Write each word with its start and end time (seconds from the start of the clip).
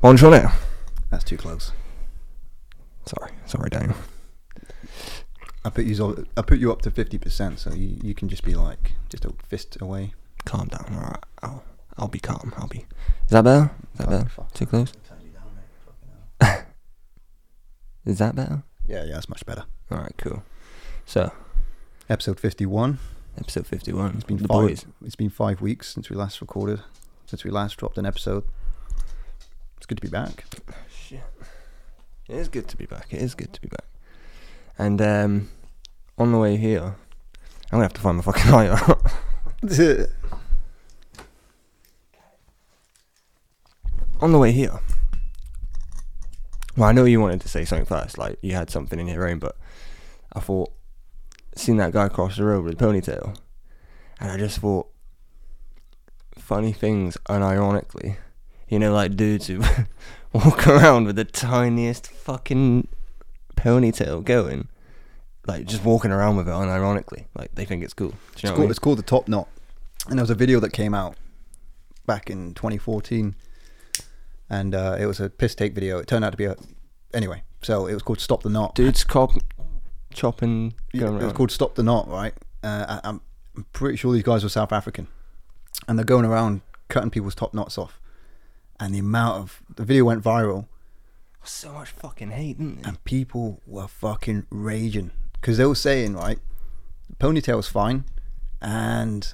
Bonjour. 0.00 0.52
That's 1.10 1.24
too 1.24 1.36
close. 1.36 1.72
Sorry, 3.06 3.32
sorry, 3.46 3.70
Daniel. 3.70 3.96
I 5.64 5.70
put 5.70 5.84
you. 5.84 5.94
so- 5.94 6.24
I 6.36 6.42
put 6.42 6.58
you 6.58 6.72
up 6.72 6.82
to 6.82 6.90
fifty 6.90 7.18
percent, 7.18 7.58
so 7.58 7.72
you, 7.74 7.98
you 8.02 8.14
can 8.14 8.28
just 8.28 8.44
be 8.44 8.54
like 8.54 8.92
just 9.08 9.24
a 9.24 9.32
fist 9.48 9.76
away. 9.80 10.14
Calm 10.44 10.68
down. 10.68 10.86
All 10.94 11.00
right, 11.02 11.24
I'll 11.42 11.64
I'll 11.98 12.08
be 12.08 12.18
calm. 12.20 12.54
I'll 12.56 12.68
be. 12.68 12.86
Is 13.26 13.30
that 13.30 13.42
better? 13.44 13.70
Is 13.94 13.98
that 13.98 14.08
better? 14.08 14.30
Too 14.54 14.66
close? 14.66 14.92
Is 18.06 18.18
that 18.18 18.34
better? 18.34 18.62
Yeah, 18.86 19.04
yeah, 19.04 19.14
that's 19.14 19.28
much 19.28 19.44
better. 19.44 19.64
All 19.90 19.98
right, 19.98 20.14
cool. 20.16 20.42
So, 21.04 21.32
Episode 22.08 22.40
fifty-one. 22.40 22.98
episode 23.38 23.66
fifty-one. 23.66 24.14
It's 24.14 24.24
been 24.24 24.38
the 24.38 24.48
five. 24.48 24.68
boys. 24.68 24.86
It's 25.04 25.16
been 25.16 25.28
five 25.30 25.60
weeks 25.60 25.92
since 25.92 26.08
we 26.08 26.16
last 26.16 26.40
recorded. 26.40 26.80
Since 27.26 27.44
we 27.44 27.50
last 27.50 27.76
dropped 27.76 27.98
an 27.98 28.06
episode. 28.06 28.44
Good 29.90 29.96
to 29.96 30.02
be 30.02 30.08
back. 30.08 30.44
Shit. 30.88 31.20
It 32.28 32.36
is 32.36 32.46
good 32.48 32.68
to 32.68 32.76
be 32.76 32.86
back. 32.86 33.08
It 33.10 33.20
is 33.20 33.34
good 33.34 33.52
to 33.52 33.60
be 33.60 33.66
back. 33.66 33.86
And 34.78 35.02
um, 35.02 35.48
on 36.16 36.30
the 36.30 36.38
way 36.38 36.56
here, 36.56 36.80
I'm 36.84 36.94
gonna 37.72 37.82
have 37.82 37.94
to 37.94 38.00
find 38.00 38.18
my 38.18 38.22
fucking 38.22 38.52
lighter. 38.52 38.78
on 44.20 44.30
the 44.30 44.38
way 44.38 44.52
here. 44.52 44.78
Well, 46.76 46.88
I 46.88 46.92
know 46.92 47.04
you 47.04 47.20
wanted 47.20 47.40
to 47.40 47.48
say 47.48 47.64
something 47.64 47.84
first, 47.84 48.16
like 48.16 48.38
you 48.42 48.52
had 48.52 48.70
something 48.70 49.00
in 49.00 49.08
your 49.08 49.16
brain, 49.16 49.40
but 49.40 49.56
I 50.32 50.38
thought, 50.38 50.72
seen 51.56 51.78
that 51.78 51.90
guy 51.90 52.08
cross 52.08 52.36
the 52.36 52.44
road 52.44 52.62
with 52.62 52.80
a 52.80 52.84
ponytail, 52.84 53.36
and 54.20 54.30
I 54.30 54.36
just 54.36 54.60
thought, 54.60 54.86
funny 56.38 56.72
things 56.72 57.18
unironically. 57.28 58.18
You 58.70 58.78
know, 58.78 58.92
like 58.94 59.16
dudes 59.16 59.48
who 59.48 59.62
walk 60.32 60.66
around 60.66 61.04
with 61.06 61.16
the 61.16 61.24
tiniest 61.24 62.06
fucking 62.06 62.88
ponytail 63.56 64.24
going, 64.24 64.68
like 65.46 65.66
just 65.66 65.84
walking 65.84 66.10
around 66.12 66.36
with 66.36 66.48
it 66.48 66.52
unironically, 66.52 67.24
like 67.36 67.54
they 67.54 67.64
think 67.64 67.82
it's 67.84 67.92
cool. 67.94 68.10
Do 68.10 68.14
you 68.14 68.20
know 68.20 68.30
It's 68.32 68.42
what 68.42 68.48
I 68.48 68.50
called, 68.54 68.60
mean? 68.60 68.70
it's 68.70 68.78
called 68.78 68.98
the 68.98 69.02
Top 69.02 69.28
Knot, 69.28 69.48
and 70.08 70.18
there 70.18 70.22
was 70.22 70.30
a 70.30 70.34
video 70.36 70.60
that 70.60 70.72
came 70.72 70.94
out 70.94 71.16
back 72.06 72.30
in 72.30 72.54
2014, 72.54 73.34
and 74.48 74.74
uh, 74.74 74.96
it 74.98 75.06
was 75.06 75.20
a 75.20 75.28
piss 75.28 75.54
take 75.54 75.74
video. 75.74 75.98
It 75.98 76.06
turned 76.06 76.24
out 76.24 76.30
to 76.30 76.36
be 76.36 76.44
a 76.46 76.56
anyway. 77.12 77.42
So 77.62 77.86
it 77.86 77.92
was 77.94 78.02
called 78.02 78.20
Stop 78.20 78.42
the 78.42 78.48
Knot. 78.50 78.74
Dudes 78.74 79.04
cop 79.04 79.32
chopping. 80.14 80.74
Yeah, 80.92 81.08
it 81.08 81.24
was 81.24 81.32
called 81.32 81.50
Stop 81.50 81.74
the 81.74 81.82
Knot, 81.82 82.08
right? 82.08 82.32
Uh, 82.62 83.00
I, 83.04 83.08
I'm 83.08 83.20
pretty 83.72 83.96
sure 83.96 84.12
these 84.14 84.22
guys 84.22 84.42
were 84.42 84.48
South 84.48 84.72
African, 84.72 85.08
and 85.88 85.98
they're 85.98 86.04
going 86.06 86.24
around 86.24 86.60
cutting 86.88 87.10
people's 87.10 87.34
top 87.34 87.52
knots 87.52 87.76
off. 87.76 87.99
And 88.80 88.94
the 88.94 88.98
amount 88.98 89.36
of 89.42 89.62
the 89.76 89.84
video 89.84 90.04
went 90.06 90.24
viral, 90.24 90.66
So 91.44 91.72
much 91.72 91.90
fucking 91.90 92.30
hate, 92.30 92.56
and 92.58 93.02
people 93.04 93.60
were 93.66 93.86
fucking 93.88 94.46
raging 94.50 95.10
because 95.34 95.58
they 95.58 95.66
were 95.66 95.74
saying 95.74 96.14
right, 96.14 96.38
the 97.08 97.16
ponytail's 97.16 97.68
fine, 97.68 98.04
and 98.60 99.32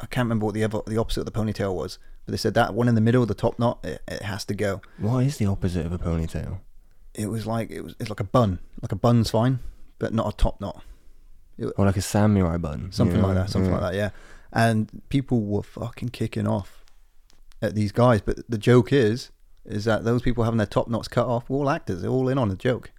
I 0.00 0.06
can't 0.06 0.26
remember 0.26 0.46
what 0.46 0.54
the 0.54 0.64
other, 0.64 0.80
the 0.86 0.98
opposite 0.98 1.20
of 1.20 1.26
the 1.26 1.32
ponytail 1.32 1.74
was, 1.74 1.98
but 2.26 2.32
they 2.32 2.36
said 2.38 2.54
that 2.54 2.74
one 2.74 2.88
in 2.88 2.94
the 2.94 3.00
middle, 3.00 3.24
the 3.26 3.34
top 3.34 3.58
knot, 3.58 3.78
it, 3.84 4.02
it 4.08 4.22
has 4.22 4.44
to 4.46 4.54
go. 4.54 4.80
What 4.98 5.24
is 5.24 5.36
the 5.38 5.46
opposite 5.46 5.84
of 5.86 5.92
a 5.92 5.98
ponytail? 5.98 6.58
It 7.14 7.26
was 7.28 7.46
like 7.46 7.70
it 7.70 7.82
was 7.82 7.94
it's 8.00 8.10
like 8.10 8.20
a 8.20 8.24
bun, 8.24 8.58
like 8.82 8.92
a 8.92 8.96
bun's 8.96 9.30
fine, 9.30 9.60
but 9.98 10.12
not 10.12 10.32
a 10.32 10.36
top 10.36 10.60
knot. 10.60 10.82
Or 11.76 11.84
like 11.86 11.96
a 11.96 12.02
samurai 12.02 12.56
bun? 12.58 12.90
something 12.90 13.16
you 13.18 13.22
like 13.22 13.36
that, 13.36 13.48
something 13.50 13.70
Yeah. 13.70 13.78
like 13.78 13.92
that, 13.92 13.96
yeah. 13.96 14.10
And 14.52 14.90
people 15.08 15.40
were 15.42 15.62
fucking 15.62 16.08
kicking 16.10 16.46
off 16.46 16.83
at 17.62 17.74
these 17.74 17.92
guys, 17.92 18.20
but 18.20 18.38
the 18.48 18.58
joke 18.58 18.92
is, 18.92 19.30
is 19.64 19.84
that 19.84 20.04
those 20.04 20.22
people 20.22 20.44
having 20.44 20.58
their 20.58 20.66
top 20.66 20.88
knots 20.88 21.08
cut 21.08 21.26
off 21.26 21.50
all 21.50 21.70
actors. 21.70 22.02
They're 22.02 22.10
all 22.10 22.28
in 22.28 22.38
on 22.38 22.48
the 22.48 22.56
joke. 22.56 22.90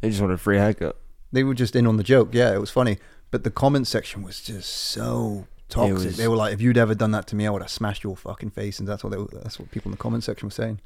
They 0.00 0.08
just 0.08 0.20
wanted 0.20 0.34
a 0.34 0.38
free 0.38 0.56
haircut. 0.58 0.96
They 1.30 1.44
were 1.44 1.54
just 1.54 1.76
in 1.76 1.86
on 1.86 1.96
the 1.96 2.02
joke. 2.02 2.30
Yeah, 2.32 2.52
it 2.52 2.58
was 2.60 2.70
funny, 2.70 2.98
but 3.30 3.44
the 3.44 3.50
comment 3.50 3.86
section 3.86 4.22
was 4.22 4.40
just 4.40 4.68
so 4.68 5.46
toxic. 5.68 5.94
was- 5.94 6.16
They 6.16 6.28
were 6.28 6.36
like, 6.36 6.52
"If 6.52 6.60
you'd 6.60 6.76
ever 6.76 6.94
done 6.94 7.12
that 7.12 7.26
to 7.28 7.36
me, 7.36 7.46
I 7.46 7.50
would 7.50 7.62
have 7.62 7.70
smashed 7.70 8.02
your 8.04 8.16
fucking 8.16 8.50
face." 8.50 8.78
And 8.80 8.88
that's 8.88 9.04
what 9.04 9.10
they 9.10 9.16
were, 9.18 9.28
that's 9.32 9.58
what 9.58 9.70
people 9.70 9.88
in 9.90 9.92
the 9.92 9.98
comment 10.02 10.24
section 10.24 10.46
were 10.48 10.50
saying. 10.52 10.80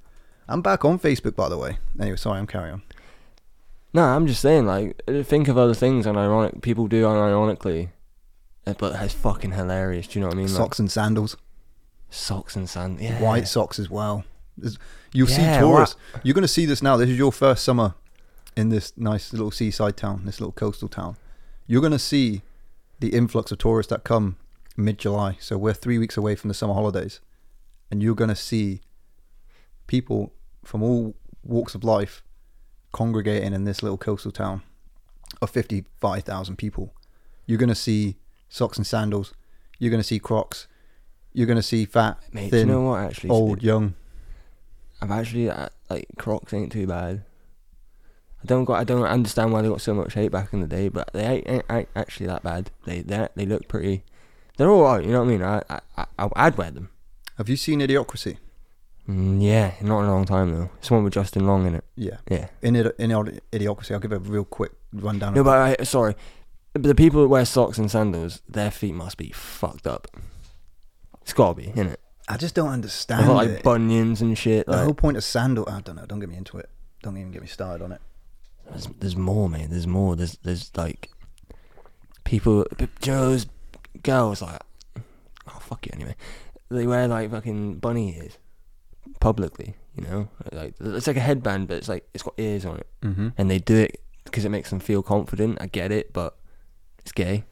I'm 0.48 0.62
back 0.62 0.84
on 0.84 0.98
Facebook, 1.00 1.34
by 1.34 1.48
the 1.48 1.58
way. 1.58 1.78
Anyway, 1.98 2.16
sorry, 2.16 2.38
I'm 2.38 2.46
carrying 2.46 2.74
on. 2.74 2.82
No, 3.92 4.02
I'm 4.04 4.26
just 4.26 4.42
saying, 4.42 4.66
like, 4.66 5.00
think 5.24 5.48
of 5.48 5.56
other 5.56 5.72
things 5.74 6.04
unironic 6.06 6.60
people 6.60 6.86
do 6.86 7.02
unironically, 7.04 7.88
uh, 8.66 8.74
but 8.78 9.00
it's 9.02 9.14
fucking 9.14 9.52
hilarious. 9.52 10.06
Do 10.06 10.18
you 10.18 10.20
know 10.20 10.28
what 10.28 10.34
I 10.34 10.38
mean? 10.38 10.46
Like, 10.48 10.56
Socks 10.56 10.78
and 10.78 10.90
sandals, 10.92 11.36
socks 12.16 12.56
and 12.56 12.68
sand. 12.68 13.00
Yeah. 13.00 13.20
white 13.20 13.48
socks 13.48 13.78
as 13.78 13.90
well. 13.90 14.24
There's, 14.56 14.78
you'll 15.12 15.28
Yeah, 15.28 15.54
see 15.54 15.60
tourists. 15.60 15.96
You're 16.22 16.34
going 16.34 16.42
to 16.42 16.48
see 16.48 16.66
this 16.66 16.82
now. 16.82 16.96
This 16.96 17.10
is 17.10 17.18
your 17.18 17.32
first 17.32 17.64
summer 17.64 17.94
in 18.56 18.70
this 18.70 18.92
nice 18.96 19.32
little 19.32 19.50
seaside 19.50 19.96
town, 19.96 20.22
this 20.24 20.40
little 20.40 20.52
coastal 20.52 20.88
town. 20.88 21.16
You're 21.66 21.80
going 21.82 21.92
to 21.92 21.98
see 21.98 22.42
the 23.00 23.08
influx 23.10 23.52
of 23.52 23.58
tourists 23.58 23.90
that 23.90 24.04
come 24.04 24.36
mid 24.76 24.98
July. 24.98 25.36
So 25.40 25.58
we're 25.58 25.74
three 25.74 25.98
weeks 25.98 26.16
away 26.16 26.34
from 26.36 26.48
the 26.48 26.54
summer 26.54 26.74
holidays. 26.74 27.20
And 27.90 28.02
you're 28.02 28.14
going 28.14 28.28
to 28.30 28.36
see 28.36 28.80
people 29.86 30.32
from 30.64 30.82
all 30.82 31.14
walks 31.44 31.74
of 31.74 31.84
life 31.84 32.22
congregating 32.92 33.52
in 33.52 33.64
this 33.64 33.82
little 33.82 33.98
coastal 33.98 34.32
town 34.32 34.62
of 35.42 35.50
55,000 35.50 36.56
people. 36.56 36.94
You're 37.46 37.58
going 37.58 37.68
to 37.68 37.74
see 37.74 38.16
socks 38.48 38.78
and 38.78 38.86
sandals. 38.86 39.34
You're 39.78 39.90
going 39.90 40.00
to 40.02 40.06
see 40.06 40.18
crocs. 40.18 40.66
You're 41.36 41.46
going 41.46 41.56
to 41.56 41.62
see 41.62 41.84
fat, 41.84 42.18
Mate, 42.32 42.50
thin, 42.50 42.66
you 42.66 42.72
know 42.72 42.80
what? 42.80 43.00
Actually, 43.00 43.28
old, 43.28 43.62
young. 43.62 43.92
I've 45.02 45.10
actually 45.10 45.50
uh, 45.50 45.68
like 45.90 46.06
Crocs 46.16 46.54
ain't 46.54 46.72
too 46.72 46.86
bad. 46.86 47.24
I 48.42 48.46
don't 48.46 48.64
got. 48.64 48.80
I 48.80 48.84
don't 48.84 49.04
understand 49.04 49.52
why 49.52 49.60
they 49.60 49.68
got 49.68 49.82
so 49.82 49.92
much 49.92 50.14
hate 50.14 50.32
back 50.32 50.54
in 50.54 50.62
the 50.62 50.66
day, 50.66 50.88
but 50.88 51.12
they 51.12 51.26
ain't, 51.26 51.46
ain't, 51.46 51.64
ain't 51.68 51.88
actually 51.94 52.26
that 52.28 52.42
bad. 52.42 52.70
They 52.86 53.02
they 53.02 53.28
they 53.34 53.44
look 53.44 53.68
pretty. 53.68 54.02
They're 54.56 54.70
all 54.70 54.82
right. 54.82 55.04
You 55.04 55.12
know 55.12 55.18
what 55.22 55.28
I 55.28 55.30
mean? 55.30 55.42
I 55.42 55.62
I 55.68 56.06
I 56.16 56.28
I'd 56.36 56.56
wear 56.56 56.70
them. 56.70 56.88
Have 57.36 57.50
you 57.50 57.56
seen 57.58 57.80
Idiocracy? 57.80 58.38
Mm, 59.06 59.42
yeah, 59.42 59.74
not 59.82 60.00
in 60.00 60.06
a 60.06 60.12
long 60.12 60.24
time 60.24 60.54
though. 60.54 60.70
It's 60.78 60.90
one 60.90 61.04
with 61.04 61.12
Justin 61.12 61.46
Long 61.46 61.66
in 61.66 61.74
it. 61.74 61.84
Yeah. 61.96 62.16
Yeah. 62.30 62.48
In 62.62 62.74
Idi- 62.74 62.98
in 62.98 63.10
Idiocracy, 63.10 63.90
I'll 63.90 64.00
give 64.00 64.12
a 64.12 64.18
real 64.18 64.44
quick 64.44 64.72
rundown. 64.94 65.34
No, 65.34 65.44
but 65.44 65.80
I, 65.80 65.84
sorry. 65.84 66.14
But 66.72 66.84
the 66.84 66.94
people 66.94 67.20
that 67.20 67.28
wear 67.28 67.44
socks 67.44 67.76
and 67.76 67.90
sandals, 67.90 68.40
their 68.48 68.70
feet 68.70 68.94
must 68.94 69.18
be 69.18 69.32
fucked 69.32 69.86
up. 69.86 70.08
It's 71.26 71.32
gotta 71.32 71.54
be, 71.60 71.66
innit? 71.72 71.96
I 72.28 72.36
just 72.36 72.54
don't 72.54 72.66
They've 72.66 72.74
understand 72.74 73.26
got 73.26 73.34
like 73.34 73.48
it. 73.48 73.62
bunions 73.64 74.22
and 74.22 74.38
shit. 74.38 74.66
the 74.66 74.72
Like, 74.72 74.84
whole 74.84 74.94
point 74.94 75.16
of 75.16 75.24
sandal. 75.24 75.68
I 75.68 75.80
don't 75.80 75.96
know. 75.96 76.06
Don't 76.06 76.20
get 76.20 76.28
me 76.28 76.36
into 76.36 76.56
it. 76.58 76.70
Don't 77.02 77.16
even 77.16 77.32
get 77.32 77.42
me 77.42 77.48
started 77.48 77.82
on 77.84 77.90
it. 77.92 78.00
There's, 78.70 78.86
there's 79.00 79.16
more, 79.16 79.48
man. 79.48 79.70
There's 79.70 79.86
more. 79.88 80.14
There's 80.14 80.38
there's 80.44 80.70
like 80.76 81.10
people, 82.24 82.64
Joe's 83.00 83.46
girls 84.02 84.40
like, 84.42 84.60
oh 84.96 85.58
fuck 85.60 85.84
you 85.86 85.90
anyway. 85.94 86.14
They 86.70 86.86
wear 86.86 87.06
like 87.08 87.30
fucking 87.30 87.76
bunny 87.78 88.16
ears 88.18 88.38
publicly, 89.20 89.74
you 89.96 90.04
know. 90.04 90.28
Like 90.52 90.74
it's 90.80 91.06
like 91.06 91.16
a 91.16 91.20
headband, 91.20 91.68
but 91.68 91.76
it's 91.78 91.88
like 91.88 92.08
it's 92.14 92.22
got 92.22 92.34
ears 92.38 92.64
on 92.64 92.76
it, 92.78 92.86
Mm-hmm. 93.02 93.28
and 93.38 93.50
they 93.50 93.58
do 93.58 93.76
it 93.76 94.00
because 94.24 94.44
it 94.44 94.48
makes 94.50 94.70
them 94.70 94.80
feel 94.80 95.02
confident. 95.02 95.58
I 95.60 95.66
get 95.66 95.92
it, 95.92 96.12
but 96.12 96.36
it's 96.98 97.12
gay. 97.12 97.44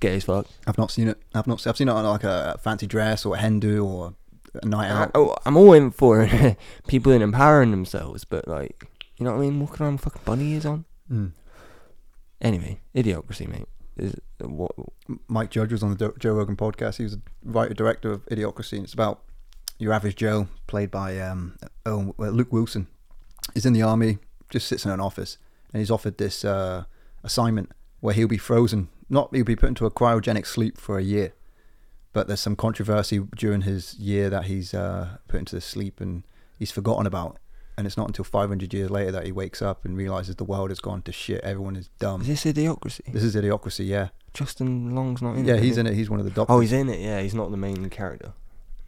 Gay 0.00 0.16
as 0.16 0.24
fuck. 0.24 0.46
I've 0.66 0.78
not 0.78 0.90
seen 0.90 1.08
it. 1.08 1.18
I've 1.34 1.46
not. 1.46 1.66
I've 1.66 1.76
seen 1.76 1.88
it 1.88 1.92
on 1.92 2.04
like 2.04 2.24
a 2.24 2.58
fancy 2.62 2.86
dress 2.86 3.24
or 3.24 3.36
a 3.36 3.38
hen 3.38 3.60
do 3.60 3.84
or 3.84 4.14
a 4.54 4.66
night 4.66 4.90
I, 4.90 5.02
out. 5.02 5.10
oh, 5.14 5.36
I'm 5.44 5.56
all 5.56 5.72
in 5.74 5.90
for 5.90 6.28
people 6.88 7.12
in 7.12 7.22
empowering 7.22 7.70
themselves, 7.70 8.24
but 8.24 8.48
like, 8.48 8.88
you 9.16 9.24
know 9.24 9.32
what 9.32 9.38
I 9.38 9.42
mean? 9.42 9.60
Walking 9.60 9.84
around 9.84 9.94
with 9.94 10.02
fucking 10.02 10.22
bunny 10.24 10.52
ears 10.52 10.66
on. 10.66 10.84
Mm. 11.10 11.32
Anyway, 12.40 12.80
idiocracy, 12.94 13.46
mate. 13.46 13.68
Is 13.96 14.14
what 14.40 14.72
Mike 15.28 15.50
Judge 15.50 15.72
was 15.72 15.82
on 15.82 15.94
the 15.94 16.14
Joe 16.18 16.32
Rogan 16.32 16.56
podcast. 16.56 16.96
He 16.96 17.02
was 17.02 17.16
the 17.16 17.22
writer 17.44 17.74
director 17.74 18.12
of 18.12 18.24
Idiocracy, 18.26 18.74
and 18.74 18.84
it's 18.84 18.94
about 18.94 19.22
your 19.78 19.92
average 19.92 20.16
Joe, 20.16 20.48
played 20.66 20.90
by 20.90 21.18
um, 21.18 21.56
Owen, 21.84 22.14
well, 22.16 22.30
Luke 22.30 22.52
Wilson. 22.52 22.86
Is 23.54 23.66
in 23.66 23.72
the 23.72 23.82
army, 23.82 24.18
just 24.48 24.68
sits 24.68 24.84
in 24.84 24.90
an 24.90 25.00
office, 25.00 25.36
and 25.72 25.80
he's 25.80 25.90
offered 25.90 26.18
this 26.18 26.44
uh, 26.44 26.84
assignment 27.24 27.72
where 28.00 28.14
he'll 28.14 28.28
be 28.28 28.38
frozen. 28.38 28.88
Not 29.10 29.34
he'll 29.34 29.44
be 29.44 29.56
put 29.56 29.68
into 29.68 29.84
a 29.86 29.90
cryogenic 29.90 30.46
sleep 30.46 30.78
for 30.78 30.98
a 30.98 31.02
year, 31.02 31.32
but 32.12 32.26
there's 32.28 32.40
some 32.40 32.56
controversy 32.56 33.18
during 33.36 33.62
his 33.62 33.94
year 33.98 34.30
that 34.30 34.44
he's 34.44 34.72
uh, 34.72 35.18
put 35.28 35.40
into 35.40 35.54
the 35.56 35.60
sleep 35.60 36.00
and 36.00 36.22
he's 36.58 36.70
forgotten 36.70 37.06
about. 37.06 37.38
And 37.76 37.86
it's 37.86 37.96
not 37.96 38.08
until 38.08 38.24
500 38.24 38.74
years 38.74 38.90
later 38.90 39.10
that 39.12 39.24
he 39.24 39.32
wakes 39.32 39.62
up 39.62 39.84
and 39.84 39.96
realizes 39.96 40.36
the 40.36 40.44
world 40.44 40.70
has 40.70 40.80
gone 40.80 41.00
to 41.02 41.12
shit. 41.12 41.40
Everyone 41.42 41.76
is 41.76 41.88
dumb. 41.98 42.20
is 42.20 42.26
this 42.26 42.44
idiocracy? 42.44 43.10
This 43.12 43.22
is 43.22 43.34
idiocracy, 43.34 43.86
yeah. 43.86 44.08
Justin 44.34 44.94
Long's 44.94 45.22
not 45.22 45.36
in 45.36 45.44
Yeah, 45.46 45.54
it. 45.54 45.56
Yeah, 45.56 45.62
he's 45.62 45.78
in 45.78 45.86
it. 45.86 45.94
He's 45.94 46.10
one 46.10 46.20
of 46.20 46.24
the 46.26 46.30
doctors. 46.30 46.54
Oh, 46.54 46.60
he's 46.60 46.72
in 46.72 46.88
it. 46.90 47.00
Yeah, 47.00 47.20
he's 47.20 47.34
not 47.34 47.50
the 47.50 47.56
main 47.56 47.88
character. 47.90 48.32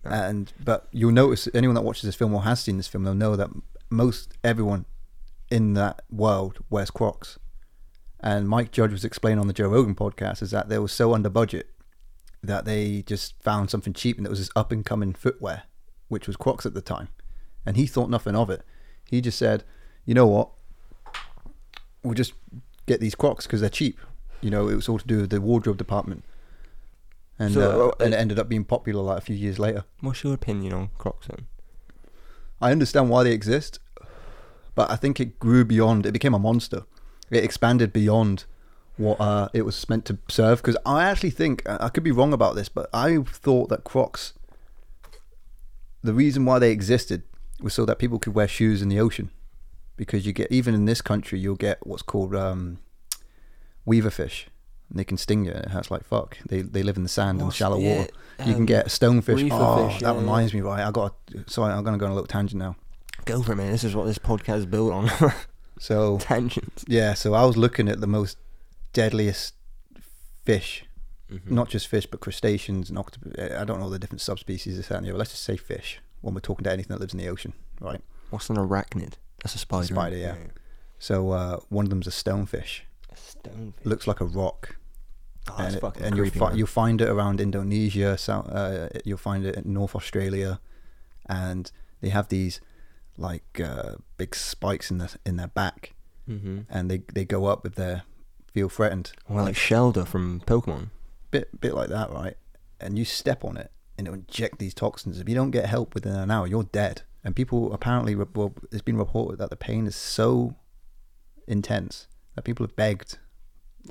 and 0.05 0.53
but 0.63 0.89
you'll 0.93 1.13
notice 1.13 1.49
anyone 1.55 1.75
that 1.75 1.83
watches 1.83 2.03
this 2.03 2.15
film 2.15 2.35
or 2.35 2.43
has 2.43 2.61
seen 2.61 2.77
this 2.77 2.87
film, 2.89 3.03
they'll 3.05 3.15
know 3.15 3.35
that 3.37 3.49
most 3.89 4.35
everyone 4.45 4.85
in 5.51 5.75
that 5.75 6.03
world 6.11 6.59
wears 6.71 6.91
Crocs. 6.91 7.39
And 8.23 8.49
Mike 8.49 8.71
Judge 8.71 8.93
was 8.93 9.05
explaining 9.05 9.41
on 9.41 9.49
the 9.49 9.53
Joe 9.53 9.69
Rogan 9.69 9.95
podcast 9.95 10.43
is 10.43 10.53
that 10.53 10.69
they 10.69 10.79
were 10.79 10.89
so 10.89 11.13
under 11.13 11.29
budget 11.29 11.69
that 12.43 12.65
they 12.65 13.03
just 13.03 13.35
found 13.43 13.71
something 13.71 13.93
cheap 13.93 14.17
and 14.17 14.27
it 14.27 14.31
was 14.31 14.39
this 14.39 14.51
up 14.55 14.71
and 14.73 14.85
coming 14.85 15.13
footwear 15.13 15.65
which 16.13 16.27
was 16.27 16.37
Crocs 16.37 16.67
at 16.67 16.75
the 16.75 16.83
time, 16.83 17.09
and 17.65 17.75
he 17.75 17.87
thought 17.87 18.11
nothing 18.11 18.37
of 18.37 18.51
it. 18.51 18.61
He 19.09 19.23
just 19.23 19.39
said, 19.39 19.65
"You 20.05 20.13
know 20.13 20.27
what? 20.27 20.51
We'll 22.03 22.13
just 22.13 22.35
get 22.87 23.01
these 23.01 23.15
Crocs 23.15 23.47
because 23.47 23.61
they're 23.61 23.71
cheap." 23.71 23.99
You 24.43 24.51
know, 24.51 24.69
it 24.69 24.75
was 24.75 24.91
all 24.91 24.99
to 24.99 25.07
do 25.07 25.23
with 25.23 25.31
the 25.31 25.41
wardrobe 25.41 25.79
department, 25.79 26.25
and 27.39 27.55
So, 27.55 27.87
uh, 27.87 27.87
uh, 27.87 28.05
and 28.05 28.13
it 28.13 28.19
ended 28.19 28.39
up 28.39 28.47
being 28.47 28.65
popular 28.65 29.03
like 29.03 29.19
a 29.19 29.21
few 29.23 29.35
years 29.35 29.59
later. 29.59 29.85
What's 30.01 30.23
your 30.23 30.35
opinion 30.35 30.75
on 30.75 30.91
Crocs 30.99 31.29
then? 31.29 31.47
I 32.61 32.73
understand 32.73 33.09
why 33.09 33.25
they 33.25 33.33
exist, 33.33 33.79
but 34.75 34.91
I 34.91 34.97
think 34.97 35.19
it 35.19 35.39
grew 35.39 35.65
beyond. 35.65 36.05
It 36.05 36.13
became 36.13 36.35
a 36.35 36.39
monster. 36.39 36.83
It 37.33 37.43
expanded 37.45 37.93
beyond 37.93 38.45
what 38.99 39.21
uh, 39.21 39.49
it 39.55 39.63
was 39.63 39.89
meant 39.89 40.05
to 40.07 40.19
serve. 40.29 40.59
Because 40.59 40.77
I 40.85 41.05
actually 41.05 41.31
think 41.31 41.63
I 41.67 41.89
could 41.89 42.05
be 42.05 42.13
wrong 42.13 42.33
about 42.33 42.55
this, 42.55 42.69
but 42.69 42.89
I 42.93 43.19
thought 43.19 43.69
that 43.71 43.85
Crocs. 43.85 44.35
The 46.03 46.13
reason 46.13 46.45
why 46.45 46.59
they 46.59 46.71
existed 46.71 47.23
was 47.61 47.75
so 47.75 47.85
that 47.87 47.99
people 47.99 48.19
could 48.19 48.35
wear 48.35 48.49
shoes 48.49 48.83
in 48.83 48.89
the 48.89 49.01
ocean, 49.01 49.31
because 49.97 50.27
you 50.27 50.33
get 50.33 50.51
even 50.51 50.75
in 50.75 50.85
this 50.85 51.01
country 51.01 51.39
you'll 51.39 51.55
get 51.55 51.87
what's 51.87 52.03
called 52.03 52.35
um, 52.35 52.79
weever 53.87 54.11
fish. 54.11 54.49
And 54.91 54.99
they 54.99 55.05
can 55.05 55.17
sting 55.17 55.47
you. 55.47 55.53
and 55.53 55.65
It 55.65 55.71
hurts 55.71 55.91
like 55.91 56.05
fuck. 56.05 56.37
They 56.47 56.61
they 56.61 56.83
live 56.83 56.97
in 56.97 57.03
the 57.03 57.09
sand 57.09 57.41
and 57.41 57.53
shallow 57.55 57.79
yeah, 57.79 57.99
water. 57.99 58.11
You 58.41 58.53
can 58.53 58.55
um, 58.55 58.67
get 58.67 58.87
stonefish. 58.87 59.49
Oh, 59.51 59.89
fish, 59.89 60.01
that 60.01 60.13
yeah, 60.15 60.21
reminds 60.21 60.53
me, 60.53 60.61
right? 60.61 60.85
I 60.87 60.91
got. 60.91 61.15
Sorry, 61.47 61.73
I'm 61.73 61.83
gonna 61.83 61.99
go 61.99 62.07
on 62.07 62.13
a 62.13 62.15
little 62.15 62.27
tangent 62.27 62.59
now. 62.59 62.77
Go 63.25 63.43
for 63.43 63.53
it, 63.53 63.57
man. 63.57 63.71
This 63.71 63.85
is 63.85 63.95
what 63.95 64.07
this 64.07 64.19
podcast 64.19 64.59
is 64.59 64.67
built 64.67 64.93
on. 64.93 65.09
So 65.83 66.19
Tangents. 66.19 66.85
yeah, 66.87 67.15
so 67.15 67.35
I 67.35 67.45
was 67.45 67.57
looking 67.57 67.89
at 67.89 68.01
the 68.01 68.07
most 68.07 68.39
deadliest 68.93 69.55
fish, 70.45 70.85
Mm-hmm. 71.33 71.55
not 71.55 71.69
just 71.71 71.89
fish, 71.89 72.05
but 72.07 72.21
crustaceans 72.21 72.91
and 72.91 72.99
octopus. 72.99 73.33
I 73.39 73.65
don't 73.65 73.81
know 73.81 73.89
the 73.89 73.99
different 73.99 74.21
subspecies 74.21 74.79
of 74.79 74.87
that, 74.89 74.99
other. 74.99 75.15
Let's 75.15 75.31
just 75.31 75.45
say 75.45 75.57
fish 75.57 75.99
when 76.21 76.35
we're 76.35 76.41
talking 76.41 76.65
to 76.65 76.71
anything 76.71 76.93
that 76.95 77.01
lives 77.01 77.15
in 77.15 77.19
the 77.19 77.29
ocean, 77.29 77.55
right? 77.81 78.03
What's 78.29 78.51
an 78.51 78.57
arachnid? 78.57 79.15
That's 79.43 79.55
a 79.55 79.59
spider. 79.59 79.83
isn't 79.85 79.97
Spider, 79.97 80.17
it? 80.17 80.21
yeah. 80.21 80.35
So 80.99 81.31
uh, 81.31 81.57
one 81.71 81.87
of 81.87 81.91
them's 81.91 82.07
a 82.07 82.11
stonefish. 82.11 82.83
A 83.11 83.15
stonefish. 83.15 83.73
Looks 83.85 84.07
like 84.07 84.21
a 84.21 84.27
rock, 84.27 84.77
Oh, 85.49 85.55
that's 85.59 85.75
and, 85.77 85.85
it- 85.97 86.01
and 86.03 86.17
you'll 86.19 86.31
fi- 86.31 86.53
you'll 86.53 86.67
find 86.83 87.01
it 87.01 87.09
around 87.09 87.41
Indonesia. 87.41 88.17
South, 88.19 88.49
uh, 88.53 88.91
you'll 89.07 89.17
find 89.31 89.47
it 89.47 89.57
in 89.57 89.73
North 89.73 89.95
Australia, 89.97 90.61
and 91.27 91.73
they 92.03 92.11
have 92.11 92.29
these 92.29 92.61
like 93.17 93.61
uh, 93.61 93.97
big 94.17 94.35
spikes 94.35 94.91
in 94.91 94.99
the 94.99 95.15
in 95.27 95.37
their 95.37 95.49
back, 95.49 95.95
Mm-hmm. 96.29 96.61
and 96.71 96.91
they 96.91 97.03
they 97.13 97.25
go 97.25 97.47
up 97.47 97.67
if 97.67 97.75
they 97.75 98.01
feel 98.53 98.69
threatened. 98.69 99.13
Well, 99.29 99.45
like 99.45 99.55
Shellder 99.57 100.07
from 100.07 100.41
Pokemon. 100.47 100.91
bit 101.31 101.61
bit 101.61 101.75
like 101.75 101.89
that, 101.89 102.11
right? 102.11 102.37
And 102.81 102.99
you 102.99 103.05
step 103.05 103.45
on 103.45 103.57
it, 103.57 103.71
and 103.99 104.07
it'll 104.07 104.19
inject 104.19 104.59
these 104.59 104.75
toxins. 104.75 105.19
If 105.21 105.29
you 105.29 105.35
don't 105.35 105.51
get 105.51 105.67
help 105.67 105.95
within 105.95 106.15
an 106.15 106.31
hour, 106.31 106.47
you're 106.47 106.65
dead. 106.65 107.03
And 107.25 107.37
people 107.37 107.73
apparently, 107.73 108.15
well, 108.17 108.53
it's 108.73 108.83
been 108.83 108.97
reported 108.97 109.39
that 109.39 109.51
the 109.51 109.57
pain 109.57 109.87
is 109.87 109.95
so 109.95 110.57
intense 111.47 112.09
that 112.35 112.43
people 112.43 112.65
have 112.67 112.75
begged, 112.77 113.19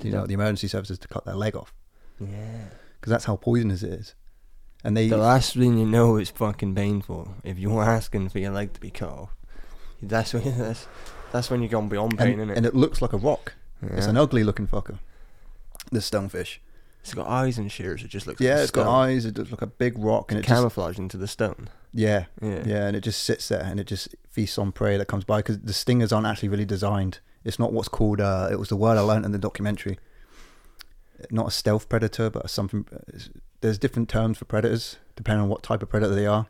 you 0.02 0.10
know, 0.10 0.26
the 0.26 0.34
emergency 0.34 0.68
services 0.68 0.98
to 0.98 1.08
cut 1.08 1.24
their 1.24 1.34
leg 1.34 1.54
off 1.56 1.72
Yeah. 2.20 2.64
because 3.00 3.10
that's 3.10 3.24
how 3.24 3.36
poisonous 3.36 3.82
it 3.82 3.92
is. 3.92 4.14
And 4.84 4.96
they, 4.96 5.08
The 5.08 5.16
last 5.16 5.54
thing 5.54 5.78
you 5.78 5.86
know 5.86 6.16
is 6.16 6.30
fucking 6.30 6.74
painful. 6.74 7.34
If 7.44 7.58
you're 7.58 7.82
asking 7.98 8.30
for 8.30 8.38
your 8.38 8.52
leg 8.52 8.72
to 8.74 8.80
be 8.80 8.90
cut 8.90 9.10
off, 9.10 9.36
that's 10.02 10.34
when 10.34 10.58
that's 10.58 10.86
that's 11.30 11.50
when 11.50 11.62
you're 11.62 11.70
gone 11.70 11.88
beyond 11.88 12.18
pain, 12.18 12.40
and, 12.40 12.50
innit? 12.50 12.56
and 12.56 12.66
it 12.66 12.74
looks 12.74 13.00
like 13.00 13.12
a 13.12 13.18
rock. 13.18 13.54
It's 13.82 14.06
an 14.06 14.16
ugly 14.16 14.44
looking 14.44 14.68
fucker. 14.68 14.98
This 15.90 16.08
stonefish. 16.08 16.58
It's 17.00 17.14
got 17.14 17.26
eyes 17.26 17.58
and 17.58 17.70
shears. 17.70 18.04
It 18.04 18.08
just 18.08 18.28
looks. 18.28 18.40
Yeah, 18.40 18.54
like 18.54 18.62
it's 18.62 18.70
got 18.70 18.86
eyes. 18.86 19.24
It 19.24 19.36
looks 19.36 19.50
like 19.50 19.62
a 19.62 19.66
big 19.66 19.98
rock, 19.98 20.30
and 20.30 20.38
it 20.38 20.42
just, 20.42 20.54
camouflage 20.54 20.98
into 20.98 21.16
the 21.16 21.26
stone. 21.26 21.68
yeah, 21.92 22.26
Yeah. 22.40 22.62
Yeah, 22.64 22.86
and 22.86 22.96
it 22.96 23.00
just 23.00 23.24
sits 23.24 23.48
there 23.48 23.62
and 23.62 23.80
it 23.80 23.88
just 23.88 24.14
feasts 24.30 24.56
on 24.56 24.70
prey 24.70 24.96
that 24.96 25.08
comes 25.08 25.24
by 25.24 25.38
because 25.38 25.58
the 25.58 25.72
stingers 25.72 26.12
aren't 26.12 26.26
actually 26.28 26.48
really 26.48 26.64
designed. 26.64 27.18
It's 27.44 27.58
not 27.58 27.72
what's 27.72 27.88
called. 27.88 28.20
Uh, 28.20 28.48
it 28.52 28.58
was 28.58 28.68
the 28.68 28.76
word 28.76 28.96
I 28.96 29.00
learned 29.00 29.24
in 29.24 29.32
the 29.32 29.38
documentary. 29.38 29.98
Not 31.30 31.48
a 31.48 31.50
stealth 31.50 31.88
predator, 31.88 32.30
but 32.30 32.48
something. 32.50 32.86
There's 33.62 33.78
different 33.78 34.08
terms 34.08 34.36
for 34.38 34.44
predators 34.44 34.98
depending 35.16 35.42
on 35.42 35.48
what 35.48 35.62
type 35.62 35.82
of 35.82 35.88
predator 35.88 36.14
they 36.14 36.26
are. 36.26 36.46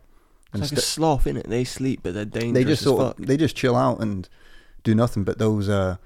It's 0.54 0.60
like 0.60 0.72
a 0.72 0.76
st- 0.76 0.80
sloth, 0.82 1.24
innit? 1.24 1.44
They 1.48 1.64
sleep, 1.64 2.00
but 2.02 2.12
they're 2.14 2.24
dangerous. 2.26 2.52
they 2.54 2.64
just 2.64 2.82
as 2.82 2.86
sort 2.88 3.00
fuck. 3.00 3.18
of 3.20 3.26
they 3.26 3.36
just 3.38 3.56
chill 3.56 3.74
out 3.76 4.00
and 4.00 4.28
do 4.82 4.94
nothing. 4.94 5.24
But 5.24 5.38
those 5.38 5.68
uh, 5.68 5.96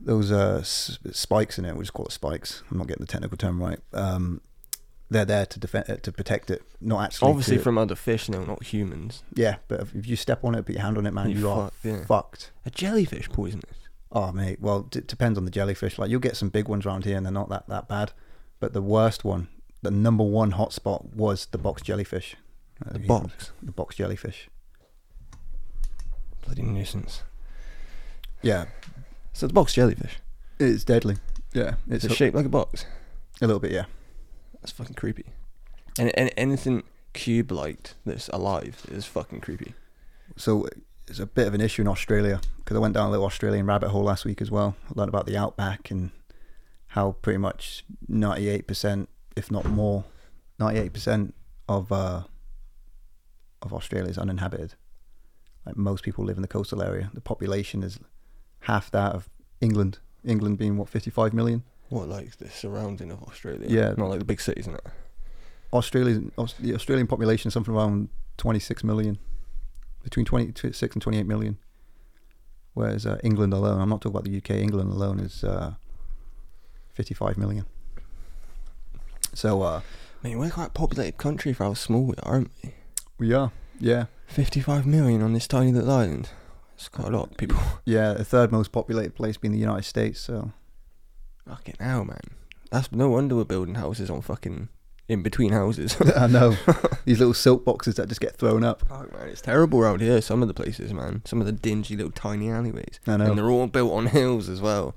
those 0.00 0.30
uh, 0.32 0.58
s- 0.60 0.98
spikes 1.12 1.58
in 1.58 1.64
it, 1.64 1.74
we 1.76 1.82
just 1.82 1.92
call 1.92 2.06
it 2.06 2.12
spikes. 2.12 2.62
I'm 2.70 2.78
not 2.78 2.86
getting 2.86 3.00
the 3.04 3.10
technical 3.12 3.36
term 3.36 3.60
right. 3.62 3.78
Um, 3.92 4.40
they're 5.10 5.24
there 5.24 5.44
to 5.44 5.58
defend 5.60 5.88
it, 5.88 6.02
to 6.04 6.12
protect 6.12 6.50
it, 6.50 6.62
not 6.80 7.04
actually. 7.04 7.30
Obviously 7.30 7.56
to- 7.58 7.62
from 7.62 7.78
other 7.78 7.94
fish, 7.94 8.28
no, 8.28 8.44
not 8.44 8.62
humans. 8.62 9.22
yeah, 9.34 9.56
but 9.68 9.80
if, 9.80 9.94
if 9.94 10.06
you 10.06 10.16
step 10.16 10.42
on 10.44 10.54
it, 10.54 10.64
put 10.64 10.74
your 10.74 10.82
hand 10.82 10.96
on 10.96 11.06
it, 11.06 11.12
man, 11.12 11.28
You're 11.30 11.38
you 11.40 11.50
are 11.50 11.64
fucked, 11.66 11.84
yeah. 11.84 12.04
fucked. 12.06 12.50
A 12.64 12.70
jellyfish 12.70 13.28
poisonous. 13.28 13.76
Oh 14.10 14.30
mate, 14.32 14.60
well 14.60 14.88
it 14.94 15.06
depends 15.06 15.36
on 15.38 15.44
the 15.44 15.50
jellyfish. 15.50 15.98
Like 15.98 16.10
you'll 16.10 16.20
get 16.20 16.36
some 16.36 16.48
big 16.48 16.68
ones 16.68 16.86
around 16.86 17.04
here, 17.04 17.16
and 17.16 17.26
they're 17.26 17.32
not 17.32 17.48
that 17.50 17.68
that 17.68 17.88
bad. 17.88 18.12
But 18.60 18.72
the 18.72 18.82
worst 18.82 19.24
one, 19.24 19.48
the 19.82 19.90
number 19.90 20.24
one 20.24 20.52
hotspot 20.52 21.12
was 21.14 21.46
the 21.46 21.58
box 21.58 21.82
jellyfish. 21.82 22.36
Uh, 22.84 22.92
The 22.94 23.00
you- 23.00 23.06
box. 23.08 23.50
The 23.62 23.72
box 23.72 23.96
jellyfish. 23.96 24.48
Bloody 26.44 26.62
nuisance. 26.62 27.22
Yeah, 28.42 28.66
So 29.32 29.46
the 29.46 29.52
box 29.52 29.74
jellyfish. 29.74 30.18
it's 30.58 30.84
deadly. 30.84 31.16
Yeah, 31.52 31.74
it's 31.88 32.04
It's 32.04 32.14
a, 32.14 32.16
shaped 32.16 32.34
like 32.34 32.46
a 32.46 32.48
box. 32.50 32.86
a 33.40 33.46
little 33.46 33.60
bit. 33.60 33.70
Yeah, 33.72 33.84
That's 34.60 34.72
fucking 34.72 34.94
creepy. 34.94 35.26
And, 35.98 36.16
and 36.18 36.32
anything 36.36 36.82
cube-like 37.12 37.90
that's 38.04 38.28
alive 38.28 38.84
is 38.90 39.04
fucking 39.04 39.40
creepy. 39.40 39.74
so 40.36 40.66
it's 41.06 41.18
a 41.18 41.26
bit 41.26 41.46
of 41.46 41.54
an 41.54 41.60
issue 41.60 41.82
in 41.82 41.88
Australia 41.88 42.40
because 42.58 42.76
I 42.76 42.80
went 42.80 42.94
down 42.94 43.08
a 43.08 43.10
little 43.10 43.26
Australian 43.26 43.66
rabbit 43.66 43.90
hole 43.90 44.04
last 44.04 44.24
week 44.24 44.40
as 44.40 44.50
well. 44.50 44.76
I 44.88 44.92
learned 44.96 45.10
about 45.10 45.26
the 45.26 45.36
outback 45.36 45.90
and 45.90 46.10
how 46.88 47.12
pretty 47.22 47.38
much 47.38 47.84
ninety 48.08 48.48
eight 48.48 48.66
percent, 48.66 49.08
if 49.36 49.50
not 49.50 49.64
more, 49.66 50.04
ninety 50.58 50.80
eight 50.80 50.92
percent 50.92 51.34
of 51.68 51.90
uh, 51.92 52.22
of 53.62 53.72
Australia 53.72 54.10
is 54.10 54.18
uninhabited. 54.18 54.74
Like 55.66 55.76
most 55.76 56.02
people 56.04 56.24
live 56.24 56.36
in 56.36 56.42
the 56.42 56.48
coastal 56.48 56.82
area. 56.82 57.10
The 57.14 57.20
population 57.20 57.82
is 57.82 57.98
half 58.60 58.90
that 58.90 59.12
of 59.12 59.28
England. 59.60 59.98
England 60.24 60.58
being 60.58 60.76
what 60.76 60.88
fifty 60.88 61.10
five 61.10 61.32
million. 61.32 61.62
What, 61.88 62.08
like 62.08 62.36
the 62.38 62.48
surrounding 62.48 63.10
of 63.10 63.22
Australia? 63.24 63.66
Yeah. 63.68 63.94
Not 63.96 64.08
like 64.08 64.18
the 64.18 64.24
big 64.24 64.40
cities, 64.40 64.66
innit? 64.66 64.80
Australia, 65.72 66.20
Aus- 66.38 66.54
the 66.54 66.74
Australian 66.74 67.06
population 67.06 67.48
is 67.48 67.54
something 67.54 67.74
around 67.74 68.08
twenty 68.36 68.58
six 68.58 68.82
million, 68.84 69.18
between 70.02 70.24
twenty 70.24 70.72
six 70.72 70.94
and 70.94 71.02
twenty 71.02 71.18
eight 71.18 71.26
million. 71.26 71.58
Whereas 72.74 73.04
uh, 73.04 73.18
England 73.22 73.52
alone, 73.52 73.80
I'm 73.80 73.88
not 73.90 74.00
talking 74.00 74.16
about 74.16 74.24
the 74.24 74.36
UK. 74.38 74.50
England 74.62 74.90
alone 74.90 75.20
is 75.20 75.44
uh, 75.44 75.74
fifty 76.92 77.14
five 77.14 77.36
million. 77.36 77.66
So 79.34 79.62
uh, 79.62 79.80
I 80.22 80.28
mean, 80.28 80.38
we're 80.38 80.50
quite 80.50 80.68
a 80.68 80.70
populated 80.70 81.16
country 81.16 81.52
for 81.52 81.64
how 81.64 81.74
small 81.74 82.04
we 82.04 82.14
are, 82.22 82.34
aren't 82.34 82.50
we? 82.62 82.74
we 83.18 83.32
are, 83.32 83.52
yeah, 83.80 84.06
55 84.26 84.86
million 84.86 85.22
on 85.22 85.32
this 85.32 85.46
tiny 85.46 85.72
little 85.72 85.90
island. 85.90 86.30
It's 86.74 86.88
quite 86.88 87.08
a 87.08 87.16
lot 87.16 87.30
of 87.30 87.36
people. 87.36 87.58
yeah, 87.84 88.12
the 88.14 88.24
third 88.24 88.50
most 88.50 88.72
populated 88.72 89.14
place 89.14 89.36
being 89.36 89.52
the 89.52 89.58
United 89.58 89.84
States. 89.84 90.20
So 90.20 90.52
Fucking 91.48 91.76
hell, 91.80 92.04
man. 92.04 92.20
That's 92.70 92.90
no 92.92 93.08
wonder 93.08 93.36
we're 93.36 93.44
building 93.44 93.74
houses 93.74 94.10
on 94.10 94.22
fucking 94.22 94.68
in 95.08 95.22
between 95.22 95.52
houses. 95.52 95.96
I 96.16 96.26
know 96.26 96.56
these 97.04 97.18
little 97.18 97.34
silk 97.34 97.64
boxes 97.64 97.96
that 97.96 98.08
just 98.08 98.20
get 98.20 98.36
thrown 98.36 98.64
up. 98.64 98.88
Man, 98.88 99.28
it's 99.28 99.42
terrible 99.42 99.80
around 99.80 100.00
here. 100.00 100.20
Some 100.20 100.42
of 100.42 100.48
the 100.48 100.54
places, 100.54 100.92
man. 100.92 101.22
Some 101.24 101.40
of 101.40 101.46
the 101.46 101.52
dingy 101.52 101.96
little 101.96 102.12
tiny 102.12 102.50
alleyways, 102.50 103.00
I 103.06 103.16
know. 103.16 103.26
and 103.26 103.38
they're 103.38 103.50
all 103.50 103.66
built 103.66 103.92
on 103.92 104.06
hills 104.06 104.48
as 104.48 104.60
well. 104.60 104.94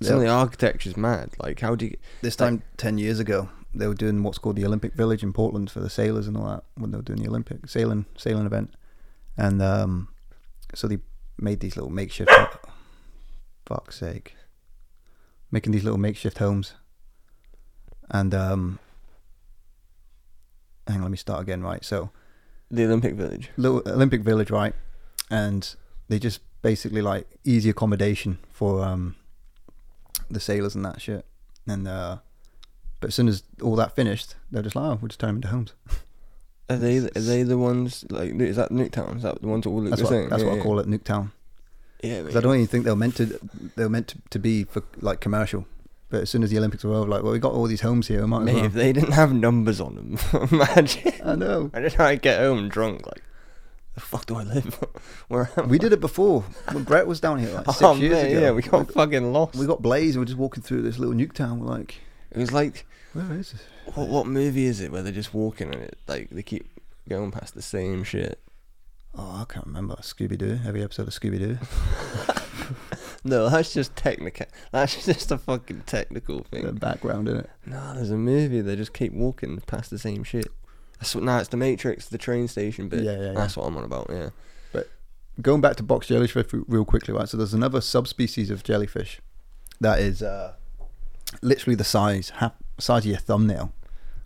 Some 0.00 0.16
of 0.16 0.22
the 0.22 0.28
architecture's 0.28 0.96
mad. 0.96 1.30
Like, 1.40 1.58
how 1.58 1.74
do 1.74 1.86
you? 1.86 1.96
This 2.22 2.36
time, 2.36 2.62
10 2.76 2.98
years 2.98 3.18
ago, 3.18 3.48
they 3.78 3.86
were 3.86 3.94
doing 3.94 4.22
what's 4.22 4.38
called 4.38 4.56
the 4.56 4.64
Olympic 4.66 4.94
Village 4.94 5.22
in 5.22 5.32
Portland 5.32 5.70
for 5.70 5.80
the 5.80 5.90
sailors 5.90 6.26
and 6.26 6.36
all 6.36 6.46
that 6.46 6.64
when 6.74 6.90
they 6.90 6.96
were 6.96 7.02
doing 7.02 7.22
the 7.22 7.28
Olympic 7.28 7.68
sailing 7.68 8.06
sailing 8.16 8.46
event. 8.46 8.74
And 9.36 9.62
um, 9.62 10.08
so 10.74 10.88
they 10.88 10.98
made 11.38 11.60
these 11.60 11.76
little 11.76 11.90
makeshift. 11.90 12.30
fuck's 13.66 13.96
sake. 13.98 14.34
Making 15.50 15.72
these 15.72 15.84
little 15.84 15.98
makeshift 15.98 16.38
homes. 16.38 16.74
And, 18.10 18.34
um, 18.34 18.78
hang 20.86 20.96
on, 20.96 21.02
let 21.02 21.10
me 21.10 21.16
start 21.16 21.42
again, 21.42 21.62
right? 21.62 21.84
So, 21.84 22.10
The 22.70 22.84
Olympic 22.84 23.14
Village. 23.14 23.50
little 23.56 23.82
Olympic 23.86 24.22
Village, 24.22 24.50
right? 24.50 24.74
And 25.30 25.74
they 26.08 26.18
just 26.18 26.40
basically 26.62 27.02
like 27.02 27.26
easy 27.44 27.70
accommodation 27.70 28.38
for 28.50 28.84
um 28.84 29.14
the 30.30 30.40
sailors 30.40 30.74
and 30.74 30.84
that 30.84 31.00
shit. 31.00 31.24
And 31.66 31.86
uh 31.86 32.18
but 33.00 33.08
as 33.08 33.14
soon 33.14 33.28
as 33.28 33.42
all 33.62 33.76
that 33.76 33.94
finished, 33.94 34.34
they're 34.50 34.62
just 34.62 34.76
like, 34.76 34.84
oh, 34.84 34.98
we'll 35.00 35.08
just 35.08 35.20
turn 35.20 35.28
them 35.28 35.36
into 35.36 35.48
homes. 35.48 35.72
Are 36.70 36.76
they? 36.76 36.98
Are 36.98 37.08
they 37.10 37.42
the 37.44 37.56
ones? 37.58 38.04
Like, 38.10 38.32
is 38.40 38.56
that 38.56 38.70
Nuketown? 38.70 39.16
Is 39.16 39.22
that 39.22 39.40
the 39.40 39.48
ones 39.48 39.64
that 39.64 39.70
all 39.70 39.80
look 39.82 39.90
That's 39.90 40.02
the 40.02 40.04
what 40.06 40.10
same? 40.12 40.28
that's 40.28 40.42
yeah, 40.42 40.48
what 40.50 40.58
I 40.58 40.62
call 40.62 40.78
it, 40.80 40.86
Nuketown. 40.86 41.30
Yeah, 42.02 42.22
'Cause 42.22 42.36
I 42.36 42.40
don't 42.40 42.54
even 42.54 42.66
think 42.66 42.84
they 42.84 42.90
were 42.90 42.96
meant 42.96 43.16
to 43.16 43.26
they 43.74 43.82
were 43.84 43.88
meant 43.90 44.08
to, 44.08 44.18
to 44.30 44.38
be 44.38 44.64
for 44.64 44.82
like 45.00 45.20
commercial. 45.20 45.66
But 46.10 46.22
as 46.22 46.30
soon 46.30 46.42
as 46.42 46.50
the 46.50 46.56
Olympics 46.58 46.84
were 46.84 46.94
over, 46.94 47.08
like, 47.08 47.22
well, 47.22 47.32
we 47.32 47.38
got 47.38 47.52
all 47.52 47.66
these 47.66 47.82
homes 47.82 48.08
here. 48.08 48.22
We 48.22 48.26
Mate, 48.28 48.54
well. 48.54 48.64
if 48.64 48.72
they 48.72 48.92
didn't 48.94 49.12
have 49.12 49.32
numbers 49.32 49.78
on 49.80 49.94
them, 49.94 50.18
imagine. 50.52 51.12
I 51.24 51.34
know. 51.34 51.70
I 51.74 51.80
didn't 51.82 51.98
know 51.98 52.04
I'd 52.06 52.22
get 52.22 52.38
home 52.40 52.68
drunk. 52.70 53.06
Like, 53.06 53.22
the 53.94 54.00
fuck 54.00 54.24
do 54.26 54.36
I 54.36 54.42
live? 54.42 54.78
Where 55.28 55.50
am 55.58 55.68
We 55.68 55.76
I? 55.76 55.80
did 55.80 55.92
it 55.92 56.00
before 56.00 56.42
when 56.72 56.84
Brett 56.84 57.06
was 57.06 57.20
down 57.20 57.40
here 57.40 57.50
like 57.52 57.66
six 57.66 57.82
oh, 57.82 57.94
years 57.94 58.22
ago. 58.24 58.40
yeah, 58.40 58.50
we 58.52 58.62
got 58.62 58.90
fucking 58.92 59.32
lost. 59.32 59.56
we 59.56 59.66
got 59.66 59.82
Blaze 59.82 60.14
and 60.16 60.22
we're 60.22 60.26
just 60.26 60.38
walking 60.38 60.62
through 60.62 60.82
this 60.82 60.98
little 60.98 61.14
nuke 61.14 61.32
town. 61.32 61.60
We're 61.60 61.66
like, 61.66 61.96
It 62.30 62.38
was 62.38 62.52
like, 62.52 62.86
where 63.12 63.32
is 63.32 63.52
this? 63.52 63.62
what, 63.94 64.08
what 64.08 64.26
movie 64.26 64.66
is 64.66 64.80
it 64.80 64.92
where 64.92 65.02
they're 65.02 65.12
just 65.12 65.32
walking 65.34 65.72
and 65.72 65.82
it 65.82 65.98
like 66.06 66.28
they 66.30 66.42
keep 66.42 66.66
going 67.08 67.30
past 67.30 67.54
the 67.54 67.62
same 67.62 68.04
shit? 68.04 68.38
Oh, 69.14 69.44
I 69.48 69.52
can't 69.52 69.66
remember. 69.66 69.96
Scooby 69.96 70.36
Doo. 70.38 70.60
Every 70.66 70.82
episode 70.82 71.08
of 71.08 71.14
Scooby 71.14 71.38
Doo. 71.38 71.58
No, 73.24 73.48
that's 73.48 73.72
just 73.72 73.96
technical. 73.96 74.46
That's 74.72 75.04
just 75.04 75.30
a 75.30 75.38
fucking 75.38 75.82
technical 75.86 76.44
thing. 76.44 76.64
the 76.64 76.72
background 76.72 77.28
in 77.28 77.38
it. 77.38 77.50
No, 77.66 77.94
there's 77.94 78.10
a 78.10 78.16
movie 78.16 78.60
they 78.60 78.76
just 78.76 78.92
keep 78.92 79.12
walking 79.12 79.58
past 79.66 79.90
the 79.90 79.98
same 79.98 80.22
shit. 80.24 80.46
That's 80.98 81.14
what. 81.14 81.24
Now 81.24 81.38
it's 81.38 81.48
the 81.48 81.56
Matrix, 81.56 82.08
the 82.08 82.18
train 82.18 82.48
station 82.48 82.88
bit. 82.88 83.02
Yeah, 83.02 83.12
yeah, 83.12 83.22
yeah. 83.26 83.32
That's 83.32 83.56
what 83.56 83.66
I'm 83.66 83.76
on 83.76 83.84
about. 83.84 84.08
Yeah. 84.10 84.30
But 84.72 84.88
going 85.42 85.60
back 85.60 85.76
to 85.76 85.82
box 85.82 86.06
jellyfish 86.06 86.46
real 86.52 86.84
quickly, 86.84 87.12
right? 87.14 87.28
So 87.28 87.36
there's 87.36 87.54
another 87.54 87.80
subspecies 87.80 88.50
of 88.50 88.62
jellyfish 88.62 89.20
that 89.80 89.98
is 89.98 90.22
uh, 90.22 90.54
literally 91.42 91.74
the 91.74 91.84
size 91.84 92.30
ha- 92.30 92.54
size 92.78 93.02
of 93.04 93.10
your 93.10 93.18
thumbnail. 93.18 93.72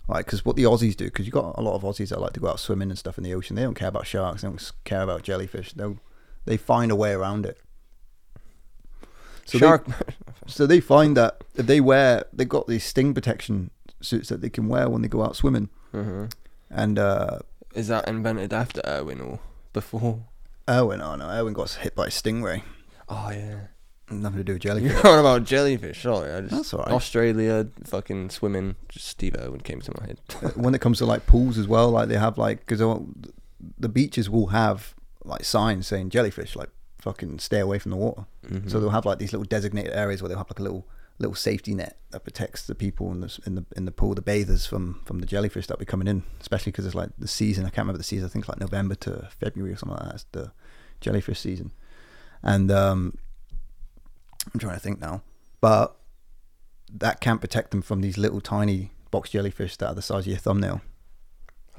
Like, 0.08 0.26
because 0.26 0.44
what 0.44 0.56
the 0.56 0.64
Aussies 0.64 0.96
do, 0.96 1.04
because 1.06 1.26
you've 1.26 1.32
got 1.34 1.54
a 1.56 1.62
lot 1.62 1.74
of 1.74 1.82
Aussies 1.82 2.08
that 2.08 2.20
like 2.20 2.32
to 2.34 2.40
go 2.40 2.48
out 2.48 2.60
swimming 2.60 2.90
and 2.90 2.98
stuff 2.98 3.16
in 3.18 3.24
the 3.24 3.32
ocean. 3.34 3.56
They 3.56 3.62
don't 3.62 3.74
care 3.74 3.88
about 3.88 4.06
sharks. 4.06 4.42
They 4.42 4.48
don't 4.48 4.72
care 4.84 5.02
about 5.02 5.22
jellyfish. 5.22 5.72
They 5.72 5.84
they 6.44 6.56
find 6.56 6.90
a 6.90 6.96
way 6.96 7.12
around 7.12 7.46
it. 7.46 7.58
So 9.46 9.58
they- 9.58 9.66
Shark. 9.66 9.86
So 10.48 10.66
they 10.66 10.80
find 10.80 11.16
that 11.16 11.44
if 11.54 11.66
they 11.66 11.80
wear, 11.80 12.24
they've 12.32 12.48
got 12.48 12.66
these 12.66 12.82
sting 12.82 13.14
protection 13.14 13.70
suits 14.00 14.28
that 14.28 14.40
they 14.40 14.50
can 14.50 14.66
wear 14.66 14.88
when 14.90 15.02
they 15.02 15.08
go 15.08 15.22
out 15.22 15.36
swimming. 15.36 15.68
hmm 15.92 16.24
And 16.68 16.98
uh, 16.98 17.38
Is 17.76 17.86
that 17.86 18.08
invented 18.08 18.52
after 18.52 18.80
Irwin 18.84 19.20
or 19.20 19.38
before? 19.72 20.24
Irwin, 20.68 21.00
oh 21.00 21.14
no, 21.14 21.26
Irwin 21.28 21.54
got 21.54 21.70
hit 21.70 21.94
by 21.94 22.06
a 22.06 22.10
stingray. 22.10 22.62
Oh 23.08 23.30
yeah. 23.30 23.60
Nothing 24.20 24.38
to 24.38 24.44
do 24.44 24.52
with 24.54 24.62
jellyfish. 24.62 24.92
You're 25.02 25.06
on 25.08 25.18
about 25.18 25.44
jellyfish. 25.44 26.02
Sorry, 26.02 26.32
I 26.32 26.40
just 26.42 26.52
That's 26.54 26.74
all 26.74 26.80
right. 26.80 26.92
Australia, 26.92 27.66
fucking 27.84 28.30
swimming. 28.30 28.76
Just 28.88 29.06
Steve 29.08 29.36
Irwin 29.38 29.60
came 29.60 29.80
to 29.80 29.92
my 30.00 30.06
head. 30.06 30.20
Uh, 30.42 30.48
when 30.50 30.74
it 30.74 30.80
comes 30.80 30.98
to 30.98 31.06
like 31.06 31.26
pools 31.26 31.58
as 31.58 31.66
well, 31.66 31.90
like 31.90 32.08
they 32.08 32.16
have 32.18 32.38
like 32.38 32.60
because 32.66 32.80
the 33.78 33.88
beaches 33.88 34.28
will 34.28 34.48
have 34.48 34.94
like 35.24 35.44
signs 35.44 35.86
saying 35.86 36.10
jellyfish, 36.10 36.56
like 36.56 36.68
fucking 37.00 37.38
stay 37.38 37.58
away 37.60 37.78
from 37.78 37.90
the 37.90 37.96
water. 37.96 38.26
Mhm. 38.46 38.70
So 38.70 38.80
they'll 38.80 38.90
have 38.90 39.06
like 39.06 39.18
these 39.18 39.32
little 39.32 39.44
designated 39.44 39.92
areas 39.92 40.20
where 40.22 40.28
they'll 40.28 40.38
have 40.38 40.50
like 40.50 40.60
a 40.60 40.62
little 40.62 40.86
little 41.18 41.34
safety 41.36 41.72
net 41.74 41.98
that 42.10 42.24
protects 42.24 42.66
the 42.66 42.74
people 42.74 43.12
in 43.12 43.20
the 43.20 43.38
in 43.46 43.54
the 43.54 43.64
in 43.76 43.84
the 43.84 43.92
pool, 43.92 44.14
the 44.14 44.22
bathers 44.22 44.66
from 44.66 45.00
from 45.04 45.20
the 45.20 45.26
jellyfish 45.26 45.66
that 45.68 45.78
be 45.78 45.84
coming 45.84 46.08
in. 46.08 46.22
Especially 46.40 46.72
because 46.72 46.86
it's 46.86 46.94
like 46.94 47.10
the 47.18 47.28
season. 47.28 47.64
I 47.64 47.68
can't 47.68 47.78
remember 47.86 47.98
the 47.98 48.04
season. 48.04 48.26
I 48.26 48.28
think 48.28 48.44
it's 48.44 48.48
like 48.48 48.60
November 48.60 48.94
to 48.96 49.28
February 49.40 49.72
or 49.72 49.76
something 49.76 49.96
like 49.96 50.06
that. 50.06 50.14
It's 50.14 50.26
the 50.32 50.52
jellyfish 51.00 51.38
season, 51.40 51.72
and 52.42 52.70
um, 52.70 53.18
I'm 54.52 54.60
trying 54.60 54.74
to 54.74 54.80
think 54.80 55.00
now, 55.00 55.22
but 55.60 55.96
that 56.92 57.20
can't 57.20 57.40
protect 57.40 57.70
them 57.70 57.82
from 57.82 58.00
these 58.00 58.18
little 58.18 58.40
tiny 58.40 58.92
box 59.10 59.30
jellyfish 59.30 59.76
that 59.78 59.88
are 59.88 59.94
the 59.94 60.02
size 60.02 60.24
of 60.24 60.28
your 60.28 60.38
thumbnail 60.38 60.80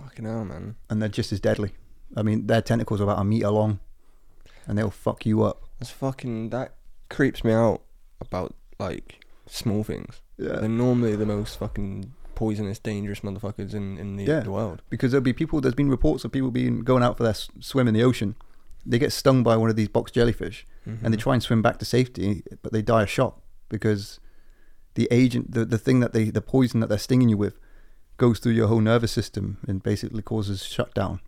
Fucking 0.02 0.26
hell, 0.26 0.44
man. 0.46 0.76
and 0.90 1.02
they're 1.02 1.10
just 1.10 1.32
as 1.32 1.40
deadly. 1.40 1.72
I 2.16 2.24
mean, 2.24 2.48
their 2.48 2.62
tentacles 2.62 3.00
are 3.00 3.04
about 3.06 3.20
a 3.20 3.24
meter 3.24 3.50
long, 3.50 3.80
and 4.68 4.78
they'll 4.78 4.90
fuck 4.90 5.26
you 5.26 5.44
up. 5.44 5.64
That's 5.80 5.92
fucking. 5.92 6.50
That 6.50 6.74
creeps 7.10 7.44
me 7.44 7.52
out 7.54 7.82
about 8.20 8.56
like 8.80 9.26
small 9.46 9.84
things. 9.84 10.22
Yeah, 10.38 10.60
They're 10.60 10.70
normally 10.70 11.16
the 11.16 11.26
most 11.28 11.58
fucking 11.60 12.12
poisonous, 12.34 12.80
dangerous 12.80 13.20
motherfuckers 13.20 13.74
in 13.76 13.98
in 14.00 14.16
the, 14.16 14.24
Yeah. 14.26 14.40
the 14.42 14.52
world. 14.52 14.82
because 14.90 15.12
there'll 15.12 15.24
be 15.24 15.34
people. 15.34 15.62
There's 15.62 15.76
been 15.76 15.90
reports 15.90 16.24
of 16.26 16.32
people 16.32 16.50
being 16.52 16.80
going 16.84 17.04
out 17.04 17.18
for 17.18 17.24
their 17.24 17.32
s- 17.32 17.50
swim 17.60 17.88
in 17.88 17.94
the 17.94 18.04
ocean. 18.04 18.36
They 18.86 19.00
get 19.00 19.12
stung 19.14 19.44
by 19.44 19.56
one 19.58 19.70
of 19.70 19.76
these 19.76 19.88
box 19.88 20.12
jellyfish, 20.12 20.66
and 20.86 21.14
they 21.14 21.18
Mhm. 21.18 21.22
try 21.22 21.34
and 21.36 21.42
swim 21.44 21.62
back 21.62 21.80
to 21.80 21.86
safety, 21.86 22.44
but 22.62 22.74
they 22.74 22.82
die 22.82 23.04
a 23.04 23.08
shock 23.08 23.42
because 23.70 24.20
the 24.96 25.08
agent, 25.12 25.52
the 25.54 25.64
the 25.66 25.78
thing 25.78 26.00
that 26.02 26.12
they, 26.14 26.30
the 26.30 26.42
poison 26.42 26.80
that 26.82 26.88
they're 26.88 26.98
stinging 26.98 27.30
you 27.30 27.38
with, 27.38 27.58
goes 28.18 28.40
through 28.40 28.52
your 28.54 28.68
whole 28.68 28.82
nervous 28.82 29.12
system 29.12 29.58
and 29.68 29.82
basically 29.82 30.22
causes 30.22 30.64
shutdown 30.64 31.20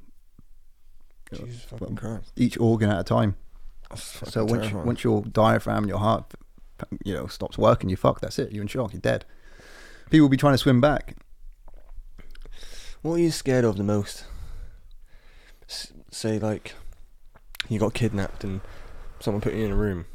Jesus 1.34 1.64
fucking 1.64 1.96
Christ. 1.96 2.32
each 2.36 2.58
organ 2.60 2.90
at 2.90 3.00
a 3.00 3.04
time. 3.04 3.36
So 3.96 4.44
once 4.44 4.62
terrifying. 4.64 4.86
once 4.86 5.04
your 5.04 5.22
diaphragm 5.24 5.84
and 5.84 5.90
your 5.90 6.00
heart, 6.00 6.34
you 7.06 7.14
know, 7.14 7.28
stops 7.28 7.58
working, 7.58 7.90
you 7.90 7.96
fuck. 7.96 8.20
That's 8.22 8.38
it. 8.38 8.52
You're 8.52 8.62
in 8.64 8.68
shock. 8.68 8.94
You're 8.94 9.00
dead. 9.02 9.26
People 10.10 10.26
will 10.26 10.30
be 10.30 10.38
trying 10.38 10.54
to 10.54 10.58
swim 10.58 10.82
back. 10.82 11.16
What 13.02 13.14
are 13.16 13.20
you 13.20 13.32
scared 13.32 13.64
of 13.66 13.78
the 13.78 13.84
most? 13.84 14.26
S- 15.70 15.94
say 16.12 16.38
like 16.40 16.74
you 17.70 17.80
got 17.80 17.94
kidnapped 17.94 18.44
and 18.44 18.62
someone 19.20 19.42
put 19.42 19.54
you 19.54 19.66
in 19.66 19.72
a 19.72 19.76
room 19.76 20.06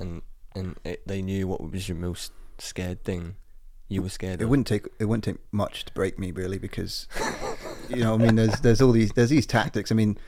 and 0.00 0.22
and 0.54 0.76
it, 0.84 1.06
they 1.06 1.22
knew 1.22 1.46
what 1.46 1.60
was 1.70 1.88
your 1.88 1.96
most 1.98 2.32
scared 2.58 3.04
thing 3.04 3.36
you 3.88 4.02
were 4.02 4.08
scared 4.08 4.40
It 4.40 4.44
of. 4.44 4.50
wouldn't 4.50 4.66
take 4.66 4.86
it 4.98 5.04
wouldn't 5.04 5.24
take 5.24 5.36
much 5.52 5.84
to 5.84 5.92
break 5.92 6.18
me 6.18 6.32
really 6.32 6.58
because 6.58 7.06
you 7.88 7.96
know 7.96 8.14
I 8.14 8.16
mean 8.16 8.34
there's 8.36 8.60
there's 8.60 8.80
all 8.80 8.92
these 8.92 9.12
there's 9.12 9.30
these 9.30 9.46
tactics. 9.46 9.92
I 9.92 9.94
mean 9.94 10.18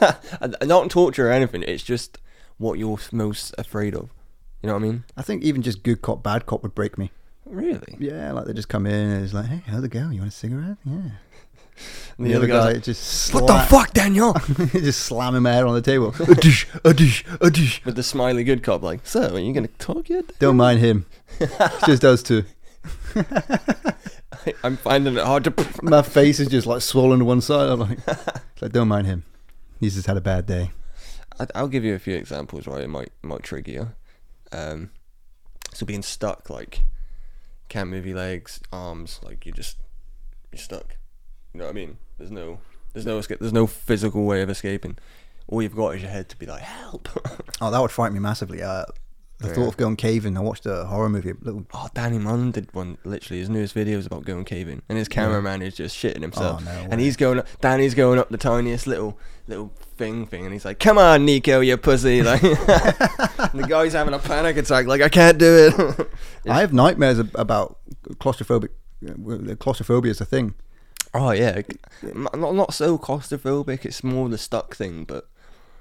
not 0.62 0.90
torture 0.90 1.28
or 1.28 1.32
anything. 1.32 1.62
It's 1.64 1.82
just 1.82 2.18
what 2.58 2.78
you're 2.78 2.98
most 3.12 3.54
afraid 3.58 3.94
of. 3.94 4.10
You 4.62 4.68
know 4.68 4.74
what 4.74 4.80
I 4.82 4.86
mean? 4.86 5.04
I 5.16 5.22
think 5.22 5.42
even 5.42 5.62
just 5.62 5.82
good 5.82 6.02
cop 6.02 6.22
bad 6.22 6.46
cop 6.46 6.62
would 6.62 6.74
break 6.74 6.96
me. 6.98 7.10
Really? 7.44 7.96
Yeah, 7.98 8.32
like 8.32 8.46
they 8.46 8.52
just 8.52 8.68
come 8.68 8.86
in 8.86 8.94
and 8.94 9.24
it's 9.24 9.34
like, 9.34 9.46
hey, 9.46 9.62
how's 9.66 9.82
it 9.82 9.88
going? 9.90 10.12
You 10.12 10.20
want 10.20 10.32
a 10.32 10.36
cigarette? 10.36 10.76
Yeah. 10.84 11.10
And 12.18 12.26
the, 12.26 12.34
other 12.34 12.46
guy 12.46 12.74
guy's 12.74 12.84
just 12.84 13.32
like, 13.32 13.42
what 13.42 13.46
the 13.46 13.66
fuck, 13.68 13.94
Daniel? 13.94 14.34
just 14.72 15.00
slam 15.00 15.34
him 15.34 15.46
air 15.46 15.66
on 15.66 15.74
the 15.74 15.80
table. 15.80 16.14
a 16.28 16.34
dish, 16.34 16.68
a 16.84 16.92
dish, 16.92 17.24
a 17.40 17.50
dish. 17.50 17.82
With 17.86 17.96
the 17.96 18.02
smiley 18.02 18.44
good 18.44 18.62
cop, 18.62 18.82
like, 18.82 19.00
so 19.06 19.34
are 19.34 19.38
you 19.38 19.52
gonna 19.54 19.68
talk 19.78 20.10
yet? 20.10 20.38
Don't 20.38 20.58
mind 20.58 20.80
him. 20.80 21.06
He 21.38 21.46
just 21.86 22.02
does 22.02 22.22
too. 22.22 22.44
I'm 24.62 24.76
finding 24.76 25.16
it 25.16 25.24
hard 25.24 25.44
to. 25.44 25.54
My 25.82 26.02
face 26.02 26.38
is 26.38 26.48
just 26.48 26.66
like 26.66 26.82
swollen 26.82 27.20
to 27.20 27.24
one 27.24 27.40
side. 27.40 27.70
I'm 27.70 27.80
like, 27.80 27.98
like, 28.60 28.72
don't 28.72 28.88
mind 28.88 29.06
him. 29.06 29.24
He's 29.80 29.94
just 29.94 30.06
had 30.06 30.16
a 30.16 30.20
bad 30.20 30.46
day. 30.46 30.70
I- 31.40 31.46
I'll 31.54 31.68
give 31.68 31.84
you 31.84 31.94
a 31.94 31.98
few 31.98 32.14
examples, 32.14 32.66
right? 32.66 32.82
It 32.82 32.88
might 32.88 33.10
might 33.22 33.42
trigger 33.42 33.70
you. 33.72 33.88
Um, 34.52 34.90
so 35.72 35.86
being 35.86 36.02
stuck, 36.02 36.50
like 36.50 36.82
can't 37.68 37.88
move 37.88 38.06
your 38.06 38.16
legs, 38.16 38.60
arms, 38.70 39.18
like 39.22 39.46
you 39.46 39.52
just 39.52 39.78
you're 40.52 40.58
stuck. 40.60 40.96
You 41.54 41.58
know 41.58 41.64
what 41.64 41.70
I 41.70 41.74
mean? 41.74 41.98
There's 42.18 42.30
no 42.30 42.58
there's 42.92 43.06
no 43.06 43.18
escape. 43.18 43.38
There's 43.40 43.52
no 43.52 43.66
physical 43.66 44.24
way 44.24 44.42
of 44.42 44.50
escaping. 44.50 44.98
All 45.48 45.62
you've 45.62 45.76
got 45.76 45.94
is 45.96 46.02
your 46.02 46.10
head 46.10 46.28
to 46.30 46.36
be 46.36 46.46
like 46.46 46.62
help. 46.62 47.08
Oh, 47.60 47.70
that 47.70 47.80
would 47.80 47.90
frighten 47.92 48.14
me 48.14 48.20
massively. 48.20 48.60
Uh, 48.62 48.84
the 49.38 49.48
Yeah. 49.48 49.54
thought 49.54 49.68
of 49.68 49.76
going 49.76 49.94
caving. 49.96 50.36
I 50.36 50.40
watched 50.40 50.66
a 50.66 50.84
horror 50.86 51.08
movie. 51.08 51.32
Little. 51.40 51.64
oh, 51.74 51.86
Danny 51.94 52.18
Mullen 52.18 52.50
did 52.50 52.72
one. 52.74 52.98
Literally, 53.04 53.38
his 53.40 53.48
newest 53.48 53.72
video 53.74 53.98
is 53.98 54.06
about 54.06 54.24
going 54.24 54.44
caving, 54.44 54.82
and 54.88 54.98
his 54.98 55.06
cameraman 55.08 55.62
is 55.62 55.76
just 55.76 55.96
shitting 55.96 56.22
himself. 56.22 56.60
Oh, 56.62 56.64
no 56.64 56.88
and 56.90 57.00
he's 57.00 57.16
going 57.16 57.38
up. 57.38 57.46
Danny's 57.60 57.94
going 57.94 58.18
up 58.18 58.30
the 58.30 58.36
tiniest 58.38 58.86
little 58.88 59.16
little 59.46 59.72
thing 59.96 60.26
thing, 60.26 60.44
and 60.44 60.52
he's 60.52 60.64
like, 60.64 60.78
"Come 60.80 60.98
on, 60.98 61.24
Nico, 61.24 61.60
you 61.60 61.76
pussy!" 61.76 62.22
Like, 62.24 62.42
and 62.42 63.60
the 63.62 63.66
guy's 63.68 63.92
having 63.92 64.14
a 64.14 64.18
panic 64.18 64.56
attack. 64.56 64.86
Like, 64.86 65.02
I 65.02 65.08
can't 65.08 65.38
do 65.38 65.72
it. 65.76 66.08
I 66.50 66.60
have 66.60 66.72
nightmares 66.72 67.18
about 67.20 67.78
claustrophobic. 68.14 68.70
uh, 69.08 69.54
Claustrophobia 69.56 70.10
is 70.10 70.20
a 70.20 70.24
thing. 70.24 70.54
Oh 71.14 71.30
yeah, 71.32 71.60
not 72.14 72.38
not 72.38 72.74
so 72.74 72.96
claustrophobic. 72.98 73.84
It's 73.84 74.02
more 74.02 74.28
the 74.28 74.38
stuck 74.38 74.74
thing, 74.76 75.04
but 75.04 75.28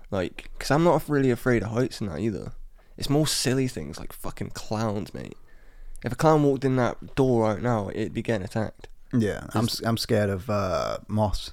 like, 0.10 0.50
cause 0.60 0.72
I'm 0.72 0.84
not 0.84 1.08
really 1.08 1.32
afraid 1.32 1.64
of 1.64 1.70
heights 1.70 2.02
and 2.02 2.10
that 2.10 2.20
either. 2.20 2.52
It's 2.98 3.10
more 3.10 3.26
silly 3.26 3.68
things 3.68 3.98
like 4.00 4.12
fucking 4.14 4.50
clowns, 4.52 5.14
mate. 5.14 5.38
If 6.04 6.12
a 6.12 6.16
clown 6.16 6.44
walked 6.44 6.66
in 6.66 6.76
that 6.76 7.16
door 7.16 7.44
right 7.44 7.62
now, 7.62 7.90
it'd 7.90 8.14
be 8.14 8.22
getting 8.22 8.44
attacked. 8.46 8.90
Yeah, 9.14 9.48
I'm 9.54 9.68
I'm 9.86 9.98
scared 9.98 10.30
of 10.30 10.50
uh, 10.50 10.98
moths. 11.08 11.52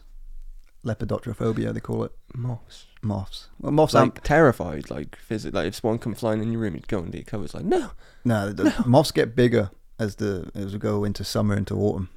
Lepidopterophobia, 0.84 1.74
they 1.74 1.80
call 1.80 2.04
it. 2.04 2.12
Moths, 2.34 2.86
Moths. 3.02 3.48
Well, 3.60 3.72
moths 3.72 3.94
like 3.94 4.00
aren't. 4.02 4.24
terrified, 4.24 4.90
like 4.90 5.16
physically. 5.16 5.60
Like 5.64 5.68
if 5.74 5.82
one 5.82 5.98
come 5.98 6.14
flying 6.14 6.40
in 6.40 6.52
your 6.52 6.60
room, 6.62 6.74
you'd 6.74 6.88
go 6.88 6.98
under 6.98 7.16
your 7.16 7.24
covers. 7.24 7.54
Like 7.54 7.64
no, 7.64 7.90
No, 8.24 8.52
the 8.52 8.72
moths 8.86 9.10
get 9.10 9.34
bigger 9.36 9.70
as 9.98 10.16
the 10.16 10.50
as 10.54 10.72
we 10.72 10.78
go 10.78 11.04
into 11.04 11.24
summer 11.24 11.56
into 11.56 11.74
autumn, 11.74 12.08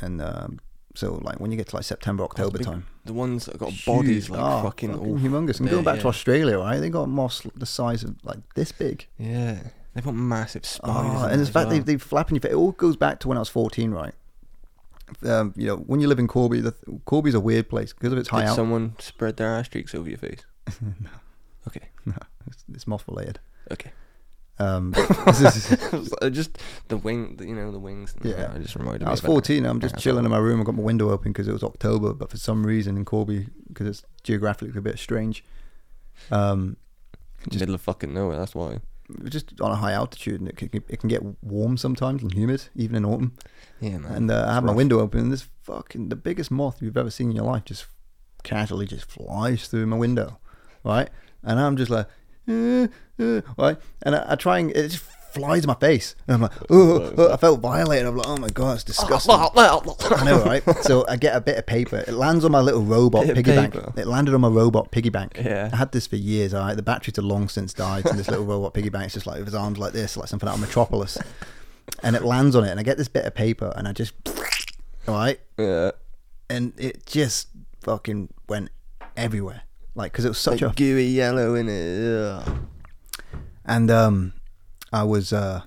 and 0.00 0.22
um, 0.22 0.60
so 0.96 1.20
like 1.22 1.38
when 1.40 1.50
you 1.52 1.56
get 1.56 1.68
to 1.68 1.76
like 1.76 1.84
September 1.84 2.24
October 2.24 2.58
big- 2.58 2.66
time, 2.66 2.86
the 3.04 3.12
ones 3.12 3.46
that 3.46 3.58
got 3.58 3.72
bodies 3.86 4.26
huge. 4.26 4.30
like 4.30 4.40
Ah, 4.40 4.62
fucking, 4.62 4.94
all 4.94 5.18
humongous. 5.18 5.60
And 5.60 5.68
going 5.70 5.84
back 5.84 6.00
to. 6.00 6.08
Australia, 6.08 6.58
right? 6.58 6.78
They 6.80 6.90
got 6.90 7.08
moths 7.08 7.42
the 7.54 7.66
size 7.66 8.02
of 8.02 8.16
like 8.24 8.38
this 8.54 8.72
big. 8.72 9.06
Yeah, 9.18 9.58
they've 9.94 10.04
got 10.04 10.14
massive 10.14 10.64
spiders. 10.66 11.20
Oh, 11.22 11.26
and 11.26 11.40
in 11.40 11.46
fact, 11.46 11.70
they 11.70 11.76
well. 11.76 11.84
they 11.84 11.96
flap 11.98 12.30
in 12.30 12.36
your 12.36 12.40
face. 12.42 12.52
It 12.52 12.56
all 12.56 12.72
goes 12.72 12.96
back 12.96 13.20
to 13.20 13.28
when 13.28 13.36
I 13.36 13.40
was 13.40 13.48
fourteen, 13.48 13.90
right? 13.92 14.14
Um, 15.24 15.54
you 15.56 15.66
know, 15.68 15.76
when 15.76 16.00
you 16.00 16.08
live 16.08 16.18
in 16.18 16.26
Corby, 16.26 16.60
the, 16.60 16.74
Corby's 17.04 17.34
a 17.34 17.40
weird 17.40 17.68
place 17.68 17.92
because 17.92 18.12
of 18.12 18.18
its 18.18 18.28
high 18.28 18.40
Did 18.40 18.48
out. 18.48 18.56
someone 18.56 18.96
spread 18.98 19.36
their 19.36 19.54
ass 19.54 19.68
cheeks 19.68 19.94
over 19.94 20.08
your 20.08 20.18
face? 20.18 20.44
no, 20.80 21.10
Okay, 21.68 21.88
no, 22.06 22.14
it's, 22.48 22.64
it's 22.74 22.86
moth 22.88 23.04
related. 23.06 23.38
okay. 23.70 23.92
Um, 24.58 24.92
this 24.92 25.70
is- 25.92 26.12
just 26.32 26.58
the 26.88 26.96
wing, 26.96 27.38
you 27.40 27.54
know, 27.54 27.70
the 27.70 27.78
wings. 27.78 28.14
Yeah. 28.22 28.54
it 28.54 28.62
just 28.62 28.74
reminded 28.76 29.06
I 29.06 29.10
was 29.10 29.20
14. 29.20 29.66
I'm 29.66 29.80
just 29.80 29.98
chilling 29.98 30.24
in 30.24 30.30
my 30.30 30.38
room. 30.38 30.60
I 30.60 30.64
got 30.64 30.74
my 30.74 30.82
window 30.82 31.10
open 31.10 31.32
because 31.32 31.46
it 31.48 31.52
was 31.52 31.62
October, 31.62 32.14
but 32.14 32.30
for 32.30 32.38
some 32.38 32.64
reason 32.66 32.96
in 32.96 33.04
Corby, 33.04 33.48
because 33.68 33.86
it's 33.86 34.02
geographically 34.22 34.78
a 34.78 34.82
bit 34.82 34.98
strange, 34.98 35.44
um, 36.30 36.76
just- 37.48 37.60
middle 37.60 37.74
of 37.74 37.80
fucking 37.82 38.12
nowhere. 38.14 38.36
That's 38.38 38.54
why. 38.54 38.80
just 39.28 39.60
on 39.60 39.70
a 39.70 39.76
high 39.76 39.92
altitude 39.92 40.40
and 40.40 40.48
it 40.48 40.56
can, 40.56 40.70
it 40.88 40.98
can 41.00 41.08
get 41.08 41.22
warm 41.44 41.76
sometimes 41.76 42.22
and 42.22 42.32
humid, 42.32 42.64
even 42.74 42.96
in 42.96 43.04
autumn. 43.04 43.32
Yeah, 43.80 43.98
man. 43.98 44.12
and 44.12 44.30
uh, 44.30 44.46
I 44.48 44.54
have 44.54 44.64
my 44.64 44.72
window 44.72 45.00
open, 45.00 45.20
and 45.20 45.32
this 45.32 45.46
fucking 45.62 46.08
the 46.08 46.16
biggest 46.16 46.50
moth 46.50 46.80
you've 46.80 46.96
ever 46.96 47.10
seen 47.10 47.30
in 47.30 47.36
your 47.36 47.44
life 47.44 47.64
just 47.66 47.86
casually 48.42 48.86
just 48.86 49.04
flies 49.10 49.68
through 49.68 49.86
my 49.86 49.96
window, 49.96 50.38
right? 50.82 51.10
And 51.42 51.60
I'm 51.60 51.76
just 51.76 51.90
like, 51.90 52.06
uh, 52.48 52.86
uh, 53.22 53.40
right? 53.58 53.76
And 54.02 54.16
I, 54.16 54.32
I 54.32 54.34
try 54.36 54.58
and 54.58 54.70
it 54.70 54.88
just 54.90 55.04
flies 55.32 55.64
in 55.64 55.68
my 55.68 55.74
face, 55.74 56.14
and 56.26 56.34
I'm 56.36 56.40
like, 56.42 56.52
oh, 56.70 57.12
oh, 57.18 57.32
I 57.32 57.36
felt 57.36 57.60
violated. 57.60 58.06
I'm 58.06 58.16
like, 58.16 58.26
oh 58.26 58.36
my 58.38 58.48
god, 58.48 58.74
it's 58.76 58.84
disgusting. 58.84 59.34
I 59.34 60.24
know, 60.24 60.42
right? 60.44 60.62
So 60.82 61.04
I 61.08 61.16
get 61.16 61.36
a 61.36 61.40
bit 61.42 61.58
of 61.58 61.66
paper. 61.66 61.96
It 62.06 62.12
lands 62.14 62.44
on 62.44 62.52
my 62.52 62.60
little 62.60 62.80
robot 62.82 63.22
Bit 63.26 63.30
of 63.30 63.36
piggy 63.36 63.54
bank. 63.54 63.74
paper. 63.74 63.92
It 63.96 64.06
landed 64.06 64.34
on 64.34 64.40
my 64.40 64.48
robot 64.48 64.90
piggy 64.92 65.10
bank. 65.10 65.36
Yeah. 65.38 65.68
I 65.72 65.76
had 65.76 65.92
this 65.92 66.06
for 66.06 66.16
years. 66.16 66.54
All 66.54 66.64
right, 66.64 66.74
the 66.74 66.82
batteries 66.82 67.16
had 67.16 67.24
long 67.26 67.48
since 67.48 67.74
died, 67.74 68.06
and 68.06 68.18
this 68.18 68.28
little 68.28 68.46
robot 68.46 68.72
piggy 68.72 68.88
bank 68.88 69.08
is 69.08 69.12
just 69.14 69.26
like 69.26 69.36
with 69.38 69.46
his 69.48 69.54
arms 69.54 69.78
like 69.78 69.92
this, 69.92 70.16
like 70.16 70.28
something 70.28 70.48
out 70.48 70.54
of 70.54 70.60
Metropolis. 70.62 71.18
And 72.02 72.16
it 72.16 72.22
lands 72.24 72.56
on 72.56 72.64
it, 72.64 72.70
and 72.70 72.80
I 72.80 72.82
get 72.82 72.96
this 72.96 73.08
bit 73.08 73.26
of 73.26 73.34
paper, 73.34 73.72
and 73.76 73.86
I 73.86 73.92
just, 73.92 74.12
all 75.06 75.14
right, 75.14 75.38
Yeah. 75.58 75.90
and 76.50 76.72
it 76.78 77.04
just 77.06 77.48
fucking 77.82 78.30
went 78.48 78.70
everywhere, 79.16 79.62
like 79.96 80.12
because 80.12 80.24
it 80.24 80.28
was 80.28 80.38
such 80.38 80.62
like 80.62 80.72
a 80.72 80.74
gooey 80.76 81.06
yellow 81.06 81.56
in 81.56 81.68
it. 81.68 82.22
Ugh. 82.22 82.58
and 83.64 83.90
um, 83.90 84.32
I 84.92 85.02
was 85.02 85.32
uh, 85.32 85.62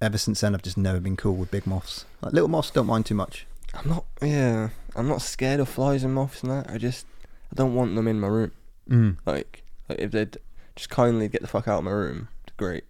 ever 0.00 0.16
since 0.16 0.40
then 0.40 0.54
I've 0.54 0.62
just 0.62 0.78
never 0.78 1.00
been 1.00 1.16
cool 1.16 1.34
with 1.34 1.50
big 1.50 1.66
moths. 1.66 2.06
Like 2.22 2.32
little 2.32 2.48
moths 2.48 2.70
don't 2.70 2.86
mind 2.86 3.04
too 3.04 3.14
much. 3.14 3.46
I'm 3.74 3.88
not. 3.88 4.04
Yeah. 4.22 4.70
I'm 4.96 5.08
not 5.08 5.20
scared 5.20 5.60
of 5.60 5.68
flies 5.68 6.02
and 6.02 6.14
moths 6.14 6.42
and 6.42 6.50
that. 6.50 6.70
I 6.70 6.78
just. 6.78 7.04
I 7.52 7.54
don't 7.54 7.74
want 7.74 7.94
them 7.94 8.08
in 8.08 8.18
my 8.20 8.28
room. 8.28 8.52
Mm. 8.88 9.16
Like, 9.26 9.62
like 9.88 9.98
if 9.98 10.10
they'd 10.10 10.36
just 10.76 10.90
kindly 10.90 11.28
get 11.28 11.40
the 11.42 11.46
fuck 11.48 11.66
out 11.68 11.78
of 11.78 11.84
my 11.84 11.90
room, 11.90 12.28
great. 12.56 12.84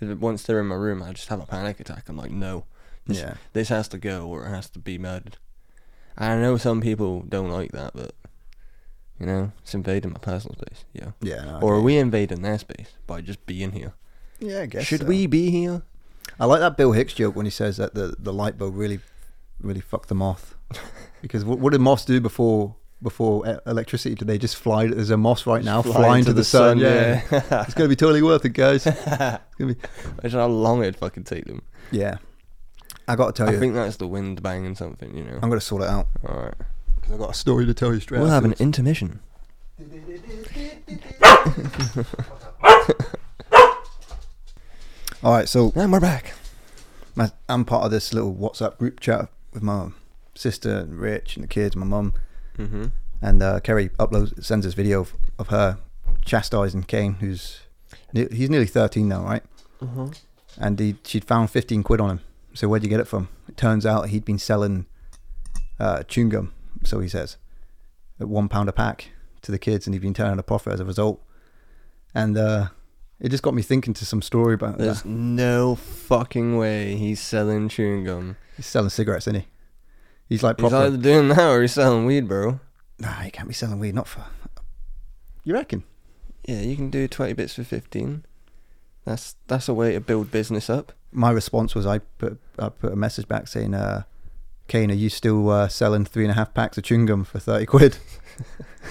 If 0.00 0.18
once 0.18 0.42
they're 0.42 0.60
in 0.60 0.66
my 0.66 0.74
room, 0.76 1.02
I 1.02 1.12
just 1.12 1.28
have 1.28 1.40
a 1.40 1.46
panic 1.46 1.80
attack. 1.80 2.08
I'm 2.08 2.16
like, 2.16 2.30
no, 2.30 2.64
this, 3.06 3.18
Yeah. 3.18 3.34
this 3.54 3.68
has 3.70 3.88
to 3.88 3.98
go 3.98 4.26
or 4.28 4.46
it 4.46 4.50
has 4.50 4.68
to 4.70 4.78
be 4.78 4.98
murdered. 4.98 5.36
I 6.16 6.36
know 6.36 6.56
some 6.56 6.80
people 6.80 7.22
don't 7.22 7.50
like 7.50 7.72
that, 7.72 7.92
but 7.94 8.14
you 9.18 9.26
know, 9.26 9.52
it's 9.62 9.74
invading 9.74 10.12
my 10.12 10.18
personal 10.18 10.56
space. 10.56 10.84
Yeah. 10.92 11.12
Yeah. 11.20 11.44
No, 11.44 11.60
Or 11.62 11.74
are 11.74 11.80
we 11.80 11.96
invading 11.96 12.42
their 12.42 12.58
space 12.58 12.92
by 13.06 13.20
just 13.20 13.44
being 13.46 13.72
here? 13.72 13.94
Yeah, 14.40 14.62
I 14.62 14.66
guess. 14.66 14.84
Should 14.84 15.02
so. 15.02 15.06
we 15.06 15.26
be 15.26 15.50
here? 15.50 15.82
I 16.40 16.46
like 16.46 16.60
that 16.60 16.76
Bill 16.76 16.92
Hicks 16.92 17.14
joke 17.14 17.36
when 17.36 17.46
he 17.46 17.50
says 17.50 17.76
that 17.76 17.94
the, 17.94 18.16
the 18.18 18.32
light 18.32 18.58
bulb 18.58 18.76
really, 18.76 19.00
really 19.60 19.80
fucked 19.80 20.08
the 20.08 20.14
moth. 20.14 20.54
because 21.22 21.44
what, 21.44 21.58
what 21.58 21.72
did 21.72 21.80
moths 21.80 22.04
do 22.04 22.20
before 22.20 22.74
before 23.02 23.60
electricity? 23.66 24.14
Did 24.14 24.28
they 24.28 24.38
just 24.38 24.56
fly? 24.56 24.86
There's 24.86 25.10
a 25.10 25.16
moth 25.16 25.46
right 25.46 25.62
now 25.62 25.82
Fly 25.82 25.92
flying 25.92 26.18
into 26.20 26.30
to 26.30 26.34
the, 26.34 26.44
sun. 26.44 26.78
Yeah, 26.78 27.22
yeah. 27.30 27.62
it's 27.62 27.74
gonna 27.74 27.88
be 27.88 27.96
totally 27.96 28.22
worth 28.22 28.44
it, 28.44 28.50
guys. 28.50 28.86
It's 29.54 29.54
gonna 29.58 29.74
be. 29.74 29.80
Imagine 30.18 30.40
how 30.40 30.46
long 30.46 30.82
it'd 30.82 30.96
fucking 30.96 31.24
take 31.24 31.44
them. 31.44 31.62
Yeah, 31.92 32.16
I 33.06 33.16
got 33.16 33.26
to 33.26 33.32
tell 33.32 33.48
I 33.48 33.52
you, 33.52 33.56
I 33.58 33.60
think 33.60 33.74
that's 33.74 33.96
the 33.96 34.06
wind 34.06 34.42
banging 34.42 34.74
something, 34.74 35.16
you 35.16 35.24
know. 35.24 35.38
I'm 35.42 35.48
gonna 35.48 35.60
sort 35.60 35.82
it 35.82 35.88
out 35.88 36.08
Alright. 36.24 36.54
Because 37.04 37.14
I 37.14 37.18
got 37.18 37.30
a 37.30 37.34
story 37.34 37.66
to 37.66 37.74
tell 37.74 37.92
you 37.92 38.00
straight. 38.00 38.20
We'll 38.20 38.28
have 38.30 38.44
an 38.44 38.52
afterwards. 38.52 38.60
intermission. 38.60 39.20
All 45.22 45.32
right, 45.32 45.48
so 45.48 45.72
And 45.74 45.90
we're 45.92 46.00
back. 46.00 46.34
my, 47.14 47.30
I'm 47.48 47.64
part 47.64 47.84
of 47.84 47.90
this 47.90 48.12
little 48.12 48.34
WhatsApp 48.34 48.76
group 48.78 49.00
chat 49.00 49.28
with 49.54 49.62
my 49.62 49.88
sister 50.34 50.78
and 50.80 50.98
Rich 51.00 51.36
and 51.36 51.44
the 51.44 51.48
kids, 51.48 51.76
my 51.76 51.86
mum, 51.86 52.12
Mm-hmm. 52.58 52.84
and 53.20 53.42
uh, 53.42 53.58
Kerry 53.60 53.88
uploads 53.98 54.44
sends 54.44 54.64
this 54.64 54.74
video 54.74 55.00
of, 55.00 55.12
of 55.40 55.48
her 55.48 55.78
chastising 56.24 56.84
Kane, 56.84 57.14
who's 57.14 57.62
ne- 58.12 58.28
he's 58.32 58.48
nearly 58.48 58.66
13 58.66 59.08
now, 59.08 59.24
right? 59.24 59.42
Mm-hmm. 59.82 60.10
And 60.58 60.78
he, 60.78 60.94
she'd 61.04 61.24
found 61.24 61.50
15 61.50 61.82
quid 61.82 62.00
on 62.00 62.10
him. 62.10 62.20
So 62.52 62.68
where'd 62.68 62.84
you 62.84 62.88
get 62.88 63.00
it 63.00 63.08
from? 63.08 63.26
It 63.48 63.56
turns 63.56 63.84
out 63.84 64.10
he'd 64.10 64.24
been 64.24 64.38
selling 64.38 64.86
uh, 65.80 66.04
chewing 66.04 66.28
gum, 66.28 66.52
so 66.84 67.00
he 67.00 67.08
says, 67.08 67.36
at 68.20 68.28
one 68.28 68.48
pound 68.48 68.68
a 68.68 68.72
pack 68.72 69.10
to 69.42 69.52
the 69.52 69.58
kids, 69.58 69.86
and 69.86 69.94
he'd 69.94 70.02
been 70.02 70.14
turning 70.14 70.38
a 70.38 70.42
profit 70.42 70.74
as 70.74 70.80
a 70.80 70.84
result. 70.84 71.22
And 72.14 72.36
uh, 72.38 72.68
it 73.20 73.30
just 73.30 73.42
got 73.42 73.54
me 73.54 73.62
thinking 73.62 73.94
to 73.94 74.06
some 74.06 74.22
story 74.22 74.54
about 74.54 74.78
There's 74.78 75.02
that. 75.02 75.08
no 75.08 75.74
fucking 75.74 76.56
way 76.56 76.96
he's 76.96 77.20
selling 77.20 77.68
chewing 77.68 78.04
gum. 78.04 78.36
He's 78.56 78.66
selling 78.66 78.90
cigarettes, 78.90 79.26
isn't 79.26 79.40
he? 79.40 79.46
He's 80.28 80.42
like 80.42 80.60
He's 80.60 80.72
either 80.72 80.96
doing 80.96 81.28
that 81.28 81.38
or 81.50 81.60
he's 81.62 81.72
selling 81.72 82.06
weed, 82.06 82.28
bro. 82.28 82.60
Nah, 82.98 83.20
he 83.20 83.30
can't 83.30 83.48
be 83.48 83.54
selling 83.54 83.78
weed. 83.78 83.94
Not 83.94 84.08
for. 84.08 84.24
You 85.42 85.54
reckon? 85.54 85.84
Yeah, 86.46 86.60
you 86.60 86.76
can 86.76 86.90
do 86.90 87.06
20 87.08 87.32
bits 87.34 87.54
for 87.54 87.64
15. 87.64 88.24
That's 89.04 89.36
that's 89.46 89.68
a 89.68 89.74
way 89.74 89.92
to 89.92 90.00
build 90.00 90.30
business 90.30 90.70
up. 90.70 90.92
My 91.12 91.30
response 91.30 91.74
was 91.74 91.86
I 91.86 91.98
put 91.98 92.40
I 92.58 92.70
put 92.70 92.92
a 92.92 92.96
message 92.96 93.28
back 93.28 93.48
saying, 93.48 93.74
uh, 93.74 94.04
"Kane, 94.68 94.90
are 94.90 94.94
you 94.94 95.08
still 95.08 95.50
uh, 95.50 95.68
selling 95.68 96.04
three 96.04 96.24
and 96.24 96.30
a 96.30 96.34
half 96.34 96.54
packs 96.54 96.78
of 96.78 96.84
chewing 96.84 97.06
gum 97.06 97.24
for 97.24 97.38
thirty 97.38 97.66
quid?" 97.66 97.96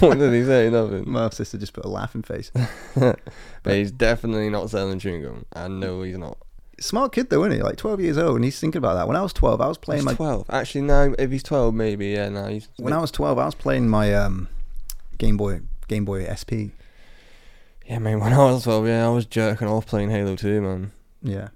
what 0.00 0.18
did 0.18 0.32
he 0.32 0.44
say? 0.44 0.70
Nothing. 0.70 1.10
My 1.10 1.30
sister 1.30 1.58
just 1.58 1.72
put 1.72 1.84
a 1.84 1.88
laughing 1.88 2.22
face. 2.22 2.50
but 2.94 3.18
he's 3.64 3.90
definitely 3.90 4.50
not 4.50 4.70
selling 4.70 4.98
chewing 4.98 5.22
gum. 5.22 5.46
I 5.52 5.68
know 5.68 6.02
he's 6.02 6.18
not. 6.18 6.38
Smart 6.78 7.12
kid 7.12 7.28
though, 7.28 7.44
isn't 7.44 7.58
he? 7.58 7.62
Like 7.62 7.76
twelve 7.76 8.00
years 8.00 8.16
old, 8.18 8.36
and 8.36 8.44
he's 8.44 8.58
thinking 8.58 8.78
about 8.78 8.94
that. 8.94 9.06
When 9.06 9.16
I 9.16 9.22
was 9.22 9.32
twelve, 9.32 9.60
I 9.60 9.68
was 9.68 9.78
playing 9.78 10.00
He's 10.00 10.06
my. 10.06 10.14
12. 10.14 10.46
Actually, 10.50 10.82
no, 10.82 11.14
if 11.18 11.30
he's 11.30 11.42
12, 11.42 11.74
maybe, 11.74 12.08
yeah, 12.08 12.28
no. 12.28 12.46
He's 12.48 12.68
When 12.76 12.92
I 12.92 12.98
was 12.98 13.10
twelve, 13.10 13.38
I 13.38 13.44
was 13.46 13.54
playing 13.54 13.88
my 13.88 14.14
um, 14.14 14.48
Game 15.18 15.36
Boy 15.36 15.60
Game 15.88 16.04
Boy 16.04 16.24
SP. 16.24 16.72
Yeah, 17.90 17.98
man, 17.98 18.20
when 18.20 18.32
I 18.32 18.38
was 18.38 18.62
12, 18.62 18.86
yeah, 18.86 19.04
I 19.04 19.10
was 19.10 19.26
jerking 19.26 19.66
off 19.66 19.84
playing 19.84 20.10
Halo 20.10 20.36
2, 20.36 20.60
man. 20.60 20.92
Yeah, 21.24 21.48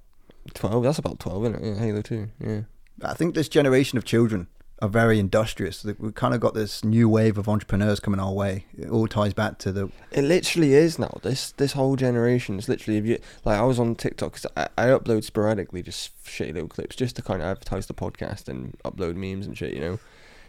12? 0.54 0.82
That's 0.82 0.98
about 0.98 1.20
12, 1.20 1.44
isn't 1.44 1.62
it? 1.62 1.64
Yeah, 1.64 1.78
Halo 1.78 2.02
2, 2.02 2.28
yeah. 2.40 2.60
I 3.02 3.14
think 3.14 3.34
this 3.34 3.48
generation 3.48 3.98
of 3.98 4.04
children 4.04 4.46
are 4.82 4.88
very 4.88 5.18
industrious. 5.18 5.84
We've 5.84 6.14
kind 6.14 6.34
of 6.34 6.40
got 6.40 6.54
this 6.54 6.84
new 6.84 7.08
wave 7.08 7.38
of 7.38 7.48
entrepreneurs 7.48 8.00
coming 8.00 8.20
our 8.20 8.32
way. 8.32 8.66
It 8.76 8.90
all 8.90 9.06
ties 9.06 9.32
back 9.32 9.58
to 9.58 9.72
the 9.72 9.90
It 10.10 10.22
literally 10.22 10.74
is 10.74 10.98
now. 10.98 11.18
This 11.22 11.52
this 11.52 11.72
whole 11.72 11.96
generation 11.96 12.58
is 12.58 12.68
literally 12.68 12.98
if 12.98 13.06
you 13.06 13.18
like. 13.44 13.58
I 13.58 13.62
was 13.64 13.78
on 13.78 13.94
TikTok 13.94 14.32
'cause 14.32 14.46
I, 14.56 14.68
I 14.76 14.86
upload 14.86 15.24
sporadically 15.24 15.82
just 15.82 16.12
shitty 16.24 16.54
little 16.54 16.68
clips 16.68 16.96
just 16.96 17.16
to 17.16 17.22
kind 17.22 17.40
of 17.42 17.48
advertise 17.48 17.86
the 17.86 17.94
podcast 17.94 18.48
and 18.48 18.76
upload 18.84 19.14
memes 19.16 19.46
and 19.46 19.56
shit, 19.56 19.74
you 19.74 19.80
know. 19.80 19.98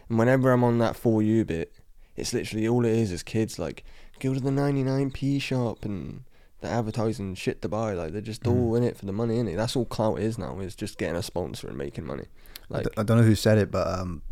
And 0.08 0.18
whenever 0.18 0.52
I'm 0.52 0.64
on 0.64 0.78
that 0.78 0.96
for 0.96 1.22
you 1.22 1.44
bit, 1.44 1.72
it's 2.16 2.32
literally 2.34 2.66
all 2.68 2.84
it 2.84 2.92
is 2.92 3.12
is 3.12 3.22
kids 3.22 3.58
like 3.58 3.84
go 4.20 4.34
to 4.34 4.40
the 4.40 4.50
99p 4.50 5.40
shop 5.40 5.84
and 5.84 6.24
they're 6.60 6.72
advertising 6.72 7.34
shit 7.34 7.60
to 7.62 7.68
buy. 7.68 7.92
Like 7.94 8.12
they're 8.12 8.20
just 8.22 8.42
Mhm. 8.44 8.52
all 8.56 8.74
in 8.76 8.82
it 8.82 8.96
for 8.96 9.06
the 9.06 9.12
money, 9.12 9.36
innit? 9.36 9.56
That's 9.56 9.76
all 9.76 9.84
clout 9.86 10.18
is 10.20 10.38
now. 10.38 10.58
Is 10.60 10.74
just 10.74 10.98
getting 10.98 11.16
a 11.16 11.22
sponsor 11.22 11.68
and 11.68 11.76
making 11.76 12.06
money. 12.06 12.24
I 12.70 12.74
Like 12.74 12.84
d- 12.84 12.90
I 12.96 13.02
don't 13.02 13.18
know 13.18 13.24
who 13.24 13.34
said 13.34 13.58
it, 13.58 13.70
but 13.70 13.86
um, 13.86 14.22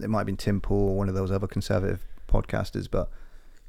it 0.00 0.08
might 0.10 0.20
have 0.20 0.26
been 0.26 0.36
Tim 0.36 0.60
Pool 0.60 0.90
or 0.90 0.96
one 0.96 1.08
of 1.08 1.14
those 1.14 1.30
other 1.30 1.46
conservative 1.46 2.04
podcasters. 2.28 2.90
But 2.90 3.08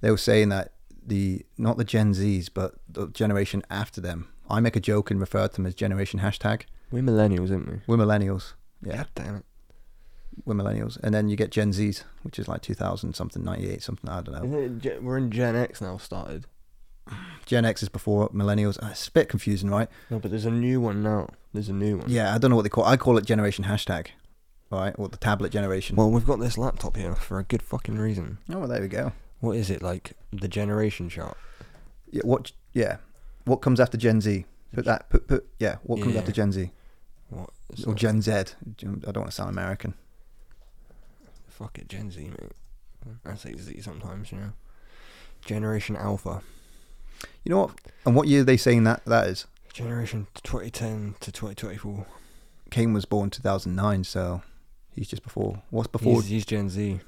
they 0.01 0.11
were 0.11 0.17
saying 0.17 0.49
that 0.49 0.73
the 1.05 1.45
not 1.57 1.77
the 1.77 1.83
Gen 1.85 2.13
Zs, 2.13 2.49
but 2.53 2.75
the 2.87 3.07
generation 3.07 3.63
after 3.69 4.01
them. 4.01 4.27
I 4.49 4.59
make 4.59 4.75
a 4.75 4.79
joke 4.79 5.11
and 5.11 5.19
refer 5.19 5.47
to 5.47 5.55
them 5.55 5.65
as 5.67 5.75
Generation 5.75 6.19
Hashtag. 6.21 6.63
we're 6.91 7.03
millennials, 7.03 7.51
aren't 7.51 7.67
we? 7.71 7.79
We're 7.85 7.97
millennials. 8.03 8.53
Yeah, 8.81 8.97
God 8.97 9.07
damn 9.15 9.35
it. 9.35 9.45
we're 10.45 10.55
millennials, 10.55 10.97
and 11.03 11.13
then 11.13 11.27
you 11.29 11.35
get 11.35 11.51
Gen 11.51 11.71
Zs, 11.71 12.03
which 12.23 12.39
is 12.39 12.47
like 12.47 12.61
2000 12.61 13.13
something, 13.13 13.43
98 13.43 13.83
something. 13.83 14.09
I 14.09 14.21
don't 14.21 14.51
know. 14.51 14.57
It 14.83 15.03
we're 15.03 15.17
in 15.17 15.29
Gen 15.31 15.55
X 15.55 15.81
now. 15.81 15.97
Started. 15.97 16.45
Gen 17.45 17.65
X 17.65 17.81
is 17.83 17.89
before 17.89 18.29
millennials. 18.29 18.81
Uh, 18.83 18.89
It's 18.91 19.07
a 19.07 19.11
bit 19.11 19.27
confusing, 19.29 19.69
right? 19.69 19.89
No, 20.09 20.19
but 20.19 20.29
there's 20.31 20.45
a 20.45 20.51
new 20.51 20.79
one 20.81 21.01
now. 21.01 21.29
There's 21.53 21.69
a 21.69 21.73
new 21.73 21.97
one. 21.97 22.09
Yeah, 22.09 22.33
I 22.33 22.37
don't 22.37 22.49
know 22.51 22.55
what 22.55 22.61
they 22.63 22.69
call. 22.69 22.85
I 22.85 22.95
call 22.97 23.17
it 23.17 23.25
Generation 23.25 23.65
Hashtag, 23.65 24.07
right? 24.71 24.93
Or 24.97 25.09
the 25.09 25.17
tablet 25.17 25.51
generation. 25.51 25.95
Well, 25.95 26.11
we've 26.11 26.25
got 26.25 26.39
this 26.39 26.57
laptop 26.57 26.95
here 26.95 27.15
for 27.15 27.39
a 27.39 27.43
good 27.43 27.63
fucking 27.63 27.97
reason. 27.97 28.37
oh, 28.51 28.59
well, 28.59 28.67
there 28.67 28.81
we 28.81 28.87
go. 28.87 29.13
What 29.39 29.57
is 29.57 29.69
it 29.69 29.81
like? 29.81 30.13
The 30.31 30.47
generation 30.47 31.09
chart. 31.09 31.37
Yeah, 32.11 32.21
what? 32.23 32.51
Yeah, 32.73 32.97
what 33.45 33.57
comes 33.57 33.79
after 33.79 33.97
Gen 33.97 34.21
Z? 34.21 34.45
Put 34.73 34.85
that. 34.85 35.09
Put 35.09 35.27
put. 35.27 35.47
Yeah, 35.59 35.77
what 35.83 36.01
comes 36.01 36.13
Yeah. 36.13 36.19
after 36.19 36.31
Gen 36.31 36.51
Z 36.51 36.71
What? 37.29 37.49
It's 37.71 37.83
or 37.85 37.95
Gen 37.95 38.21
Z? 38.21 38.31
I 38.31 38.43
don't 38.79 39.05
want 39.17 39.25
to 39.27 39.31
sound 39.31 39.49
American. 39.49 39.95
Fuck 41.47 41.77
it, 41.79 41.89
Gen 41.89 42.11
Z, 42.11 42.21
mate. 42.29 42.51
I 43.25 43.35
say 43.35 43.55
Z 43.57 43.81
sometimes, 43.81 44.31
you 44.31 44.37
know. 44.37 44.53
Generation 45.45 45.95
Alpha. 45.95 46.41
You 47.43 47.51
know 47.51 47.59
what? 47.61 47.71
And 48.05 48.15
what 48.15 48.27
year 48.27 48.41
are 48.41 48.45
they 48.45 48.57
saying 48.57 48.83
that 48.85 49.05
that 49.05 49.27
is? 49.27 49.45
Generation 49.73 50.27
2010 50.43 51.15
to 51.19 51.31
2024. 51.31 52.05
Kane 52.71 52.93
was 52.93 53.05
born 53.05 53.29
2009, 53.29 54.03
so 54.03 54.41
he's 54.93 55.07
just 55.07 55.23
before. 55.23 55.61
What's 55.69 55.87
before? 55.87 56.15
He's, 56.15 56.27
he's 56.27 56.45
Gen 56.45 56.69
Z. 56.69 56.99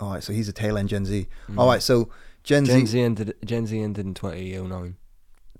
All 0.00 0.12
right, 0.12 0.22
so 0.22 0.32
he's 0.32 0.48
a 0.48 0.52
tail 0.52 0.78
end 0.78 0.88
Gen 0.88 1.04
Z. 1.04 1.26
Mm. 1.48 1.58
All 1.58 1.68
right, 1.68 1.82
so 1.82 2.08
Gen, 2.42 2.64
Gen 2.64 2.80
Z, 2.80 2.86
Z 2.86 3.00
ended. 3.00 3.34
Gen 3.44 3.66
Z 3.66 3.78
ended 3.80 4.06
in 4.06 4.14
2009. 4.14 4.96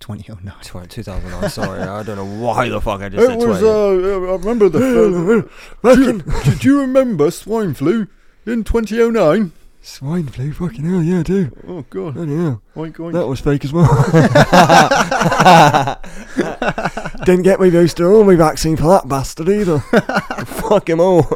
2009. 0.00 0.54
Tw- 0.62 0.90
2009. 0.90 1.50
Sorry, 1.50 1.80
I 1.80 2.02
don't 2.02 2.16
know 2.16 2.44
why 2.44 2.68
the 2.68 2.80
fuck 2.80 3.00
I 3.02 3.08
just 3.08 3.24
said 3.24 3.40
It 3.40 3.46
was. 3.46 3.60
20. 3.60 3.64
Uh, 3.64 4.32
I 4.32 4.36
remember 4.36 4.68
the. 4.68 5.48
Back 5.82 5.94
do, 5.96 6.08
in 6.08 6.18
do, 6.18 6.54
do 6.56 6.68
you 6.68 6.80
remember 6.80 7.30
swine 7.30 7.74
flu 7.74 8.08
in 8.44 8.64
2009? 8.64 9.52
Swine 9.82 10.26
flu. 10.28 10.52
Fucking 10.52 10.84
hell, 10.84 11.02
yeah, 11.02 11.20
I 11.20 11.22
do. 11.22 11.50
Oh 11.66 11.84
god. 11.90 12.14
Bloody 12.14 12.36
hell. 12.36 12.62
Oink, 12.76 12.96
oink. 12.96 13.12
That 13.12 13.26
was 13.26 13.40
fake 13.40 13.64
as 13.64 13.72
well. 13.72 13.86
Didn't 17.24 17.42
get 17.42 17.60
me 17.60 17.70
booster 17.70 18.10
or 18.10 18.24
my 18.24 18.36
vaccine 18.36 18.76
for 18.76 18.84
that 18.84 19.08
bastard 19.08 19.48
either. 19.48 19.78
Fuck 19.80 20.88
him 20.88 21.00
all. 21.00 21.26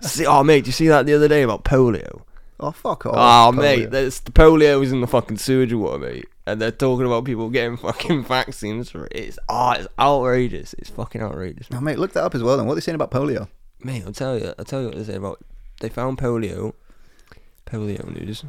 See, 0.00 0.26
oh 0.26 0.42
mate, 0.42 0.60
did 0.60 0.66
you 0.68 0.72
see 0.72 0.88
that 0.88 1.06
the 1.06 1.14
other 1.14 1.28
day 1.28 1.42
about 1.42 1.64
polio? 1.64 2.22
Oh 2.60 2.72
fuck 2.72 3.06
off. 3.06 3.14
Oh, 3.16 3.52
mate, 3.52 3.92
there's 3.92 4.18
the 4.20 4.32
polio 4.32 4.82
is 4.82 4.90
in 4.90 5.00
the 5.00 5.06
fucking 5.06 5.38
sewage 5.38 5.72
water, 5.72 5.98
mate, 5.98 6.26
and 6.44 6.60
they're 6.60 6.72
talking 6.72 7.06
about 7.06 7.24
people 7.24 7.48
getting 7.50 7.76
fucking 7.76 8.24
vaccines 8.24 8.90
for 8.90 9.06
it. 9.06 9.12
It's 9.14 9.38
ah, 9.48 9.74
it's 9.74 9.86
outrageous. 9.98 10.74
It's 10.74 10.90
fucking 10.90 11.22
outrageous, 11.22 11.70
Now, 11.70 11.80
mate, 11.80 11.98
look 11.98 12.12
that 12.14 12.24
up 12.24 12.34
as 12.34 12.42
well. 12.42 12.56
Then 12.56 12.66
what 12.66 12.72
are 12.72 12.76
they 12.76 12.80
saying 12.80 12.96
about 12.96 13.12
polio? 13.12 13.48
mate. 13.82 14.02
I'll 14.04 14.12
tell 14.12 14.36
you. 14.36 14.52
I'll 14.58 14.64
tell 14.64 14.80
you 14.80 14.88
what 14.88 14.96
they 14.96 15.04
say 15.04 15.14
about. 15.14 15.38
They 15.80 15.88
found 15.88 16.18
polio. 16.18 16.74
Polio 17.68 18.08
news. 18.18 18.44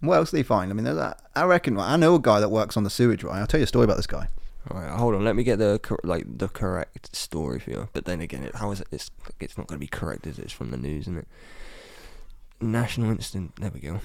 What 0.00 0.16
else 0.16 0.30
do 0.30 0.36
they 0.36 0.42
find? 0.42 0.70
I 0.70 0.74
mean, 0.74 0.84
there's 0.84 0.96
that. 0.96 1.22
I 1.34 1.44
reckon. 1.44 1.78
I 1.78 1.96
know 1.96 2.14
a 2.14 2.20
guy 2.20 2.40
that 2.40 2.50
works 2.50 2.76
on 2.76 2.84
the 2.84 2.90
sewage. 2.90 3.24
Right, 3.24 3.40
I'll 3.40 3.46
tell 3.46 3.60
you 3.60 3.64
a 3.64 3.66
story 3.68 3.84
about 3.84 3.96
this 3.96 4.06
guy. 4.06 4.28
All 4.70 4.80
right, 4.80 4.90
hold 4.90 5.14
on. 5.14 5.24
Let 5.24 5.36
me 5.36 5.44
get 5.44 5.58
the 5.58 5.80
cor- 5.82 6.00
like 6.04 6.24
the 6.38 6.48
correct 6.48 7.14
story 7.14 7.58
for 7.58 7.70
you. 7.70 7.88
But 7.92 8.04
then 8.04 8.20
again, 8.20 8.44
it, 8.44 8.54
how 8.56 8.70
is 8.70 8.80
it? 8.80 8.88
It's 8.90 9.10
it's 9.40 9.58
not 9.58 9.66
going 9.66 9.78
to 9.78 9.80
be 9.80 9.88
correct, 9.88 10.26
is 10.26 10.38
it? 10.38 10.44
It's 10.44 10.52
from 10.52 10.70
the 10.70 10.76
news, 10.76 11.02
isn't 11.04 11.18
it? 11.18 11.28
National 12.60 13.10
instant. 13.10 13.56
There 13.56 13.70
we 13.70 13.80
go. 13.80 14.00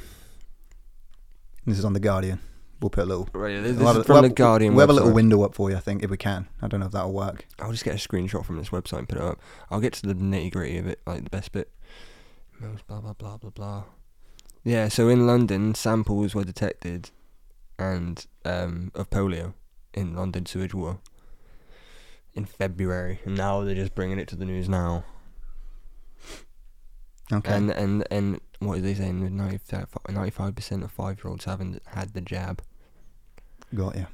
This 1.65 1.77
is 1.77 1.85
on 1.85 1.93
the 1.93 1.99
Guardian. 1.99 2.39
We'll 2.81 2.89
put 2.89 3.03
a 3.03 3.05
little. 3.05 3.27
Right, 3.33 3.61
this, 3.61 3.77
a 3.77 3.99
is 3.99 4.05
from 4.05 4.13
we'll 4.13 4.21
the 4.23 4.29
Guardian. 4.29 4.73
We'll 4.73 4.83
have 4.83 4.89
a 4.89 4.93
little 4.93 5.11
window 5.11 5.43
up 5.43 5.53
for 5.53 5.69
you, 5.69 5.75
I 5.75 5.79
think, 5.79 6.01
if 6.01 6.09
we 6.09 6.17
can. 6.17 6.47
I 6.61 6.67
don't 6.67 6.79
know 6.79 6.85
if 6.85 6.93
that'll 6.93 7.11
work. 7.11 7.45
I'll 7.59 7.71
just 7.71 7.83
get 7.83 7.93
a 7.93 8.07
screenshot 8.07 8.45
from 8.45 8.57
this 8.57 8.69
website 8.69 8.99
and 8.99 9.09
put 9.09 9.17
it 9.17 9.23
up. 9.23 9.39
I'll 9.69 9.81
get 9.81 9.93
to 9.93 10.07
the 10.07 10.13
nitty 10.13 10.51
gritty 10.51 10.77
of 10.77 10.87
it, 10.87 10.99
like 11.05 11.25
the 11.25 11.29
best 11.29 11.51
bit. 11.51 11.69
Most 12.59 12.87
blah 12.87 13.01
blah 13.01 13.13
blah 13.13 13.37
blah 13.37 13.49
blah. 13.49 13.83
Yeah, 14.63 14.87
so 14.89 15.07
in 15.09 15.25
London, 15.25 15.73
samples 15.75 16.35
were 16.35 16.43
detected, 16.43 17.11
and 17.77 18.25
um, 18.45 18.91
of 18.93 19.09
polio 19.09 19.53
in 19.93 20.15
London 20.15 20.45
sewage 20.45 20.73
water 20.73 20.99
in 22.33 22.45
February, 22.45 23.19
and 23.25 23.35
now 23.37 23.63
they're 23.63 23.75
just 23.75 23.95
bringing 23.95 24.19
it 24.19 24.27
to 24.29 24.35
the 24.35 24.45
news 24.45 24.67
now. 24.69 25.03
Okay. 27.31 27.53
And 27.53 27.69
and 27.71 28.05
and 28.11 28.41
what 28.59 28.79
are 28.79 28.81
they 28.81 28.93
saying? 28.95 29.35
Ninety 29.35 29.59
five 30.31 30.55
percent 30.55 30.83
of 30.83 30.91
five 30.91 31.19
year 31.23 31.29
olds 31.29 31.45
haven't 31.45 31.81
had 31.87 32.13
the 32.13 32.21
jab. 32.21 32.61
Got 33.73 33.95
you. 33.95 34.07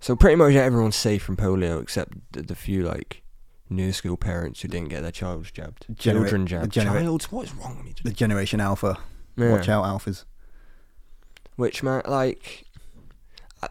So 0.00 0.16
pretty 0.16 0.34
much 0.36 0.54
everyone's 0.54 0.96
safe 0.96 1.22
from 1.22 1.36
polio 1.36 1.80
except 1.80 2.18
the, 2.32 2.42
the 2.42 2.56
few 2.56 2.82
like 2.82 3.22
new 3.70 3.92
school 3.92 4.16
parents 4.16 4.60
who 4.60 4.68
didn't 4.68 4.88
get 4.88 5.02
their 5.02 5.12
child's 5.12 5.52
jabbed. 5.52 5.86
Genera- 5.94 6.22
Children 6.24 6.46
jabbed. 6.48 6.72
genera- 6.72 7.00
Childs, 7.00 7.30
what 7.30 7.46
is 7.46 7.54
wrong 7.54 7.76
with 7.76 7.86
me? 7.86 7.94
The 8.02 8.10
Generation 8.10 8.60
Alpha. 8.60 8.98
Yeah. 9.36 9.52
Watch 9.52 9.68
out, 9.68 9.84
Alphas. 9.84 10.24
Which 11.56 11.82
man, 11.82 12.02
like, 12.06 12.64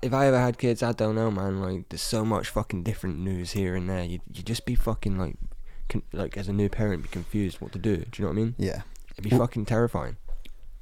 if 0.01 0.13
I 0.13 0.27
ever 0.27 0.39
had 0.39 0.57
kids, 0.57 0.81
I 0.83 0.91
don't 0.91 1.15
know, 1.15 1.31
man. 1.31 1.61
Like, 1.61 1.89
there's 1.89 2.01
so 2.01 2.23
much 2.23 2.49
fucking 2.49 2.83
different 2.83 3.19
news 3.19 3.51
here 3.51 3.75
and 3.75 3.89
there. 3.89 4.03
You 4.03 4.19
you 4.31 4.43
just 4.43 4.65
be 4.65 4.75
fucking 4.75 5.17
like, 5.17 5.35
con- 5.89 6.03
like 6.13 6.37
as 6.37 6.47
a 6.47 6.53
new 6.53 6.69
parent, 6.69 7.03
be 7.03 7.09
confused 7.09 7.59
what 7.61 7.71
to 7.73 7.79
do. 7.79 7.97
Do 7.97 8.05
you 8.15 8.23
know 8.25 8.29
what 8.29 8.33
I 8.39 8.43
mean? 8.43 8.55
Yeah. 8.57 8.81
It'd 9.13 9.23
be 9.23 9.29
Well- 9.31 9.39
fucking 9.41 9.65
terrifying. 9.65 10.17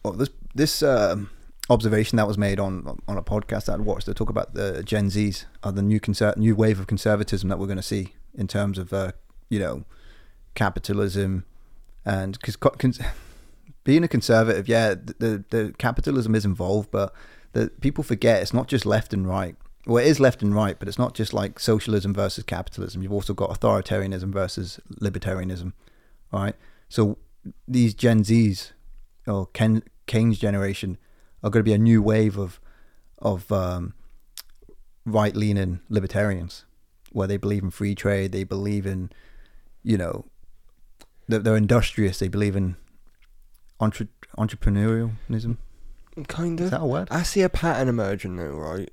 Well, 0.03 0.13
this 0.13 0.29
this 0.55 0.81
um, 0.83 1.29
observation 1.69 2.15
that 2.17 2.27
was 2.27 2.37
made 2.37 2.59
on 2.59 2.99
on 3.07 3.17
a 3.17 3.21
podcast 3.23 3.65
that 3.65 3.73
I 3.73 3.81
watched, 3.81 4.05
they 4.07 4.13
talk 4.13 4.29
about 4.29 4.53
the 4.53 4.83
Gen 4.83 5.07
Zs, 5.09 5.45
are 5.63 5.71
the 5.71 5.81
new 5.81 5.99
conser- 5.99 6.37
new 6.37 6.55
wave 6.55 6.79
of 6.79 6.87
conservatism 6.87 7.49
that 7.49 7.59
we're 7.59 7.67
going 7.67 7.77
to 7.77 7.83
see 7.83 8.13
in 8.35 8.47
terms 8.47 8.77
of 8.77 8.93
uh, 8.93 9.11
you 9.49 9.59
know 9.59 9.83
capitalism 10.55 11.45
and 12.05 12.33
because 12.39 12.55
cons- 12.55 12.99
being 13.89 14.03
a 14.03 14.07
conservative, 14.07 14.69
yeah, 14.69 14.93
the, 14.93 15.15
the 15.17 15.43
the 15.49 15.73
capitalism 15.79 16.35
is 16.35 16.45
involved, 16.45 16.91
but 16.91 17.11
the 17.53 17.71
people 17.81 18.03
forget 18.03 18.39
it's 18.43 18.53
not 18.53 18.67
just 18.67 18.85
left 18.85 19.13
and 19.13 19.27
right. 19.27 19.55
Well, 19.87 19.97
it 20.05 20.07
is 20.07 20.19
left 20.19 20.43
and 20.43 20.53
right, 20.53 20.77
but 20.77 20.87
it's 20.87 20.99
not 20.99 21.15
just 21.15 21.33
like 21.33 21.59
socialism 21.59 22.13
versus 22.13 22.43
capitalism. 22.43 23.01
You've 23.01 23.11
also 23.19 23.33
got 23.33 23.49
authoritarianism 23.49 24.31
versus 24.31 24.79
libertarianism, 25.01 25.73
right? 26.31 26.53
So 26.87 27.17
these 27.67 27.95
Gen 27.95 28.21
Zs 28.23 28.73
or 29.25 29.47
Ken, 29.47 29.81
Kane's 30.05 30.37
generation 30.37 30.99
are 31.41 31.49
going 31.49 31.65
to 31.65 31.71
be 31.71 31.73
a 31.73 31.79
new 31.79 32.03
wave 32.03 32.37
of 32.37 32.61
of 33.17 33.51
um, 33.51 33.95
right 35.03 35.35
leaning 35.35 35.79
libertarians, 35.89 36.63
where 37.11 37.27
they 37.27 37.37
believe 37.37 37.63
in 37.63 37.71
free 37.71 37.95
trade, 37.95 38.33
they 38.33 38.43
believe 38.43 38.85
in, 38.85 39.09
you 39.81 39.97
know, 39.97 40.25
they're, 41.27 41.39
they're 41.39 41.57
industrious, 41.57 42.19
they 42.19 42.27
believe 42.27 42.55
in 42.55 42.75
entre- 43.79 44.07
entrepreneurialism. 44.37 45.57
Kind 46.27 46.59
of. 46.59 46.65
Is 46.65 46.71
that 46.71 46.81
a 46.81 46.85
word? 46.85 47.07
I 47.11 47.23
see 47.23 47.41
a 47.41 47.49
pattern 47.49 47.87
emerging 47.87 48.35
now, 48.35 48.49
right? 48.49 48.89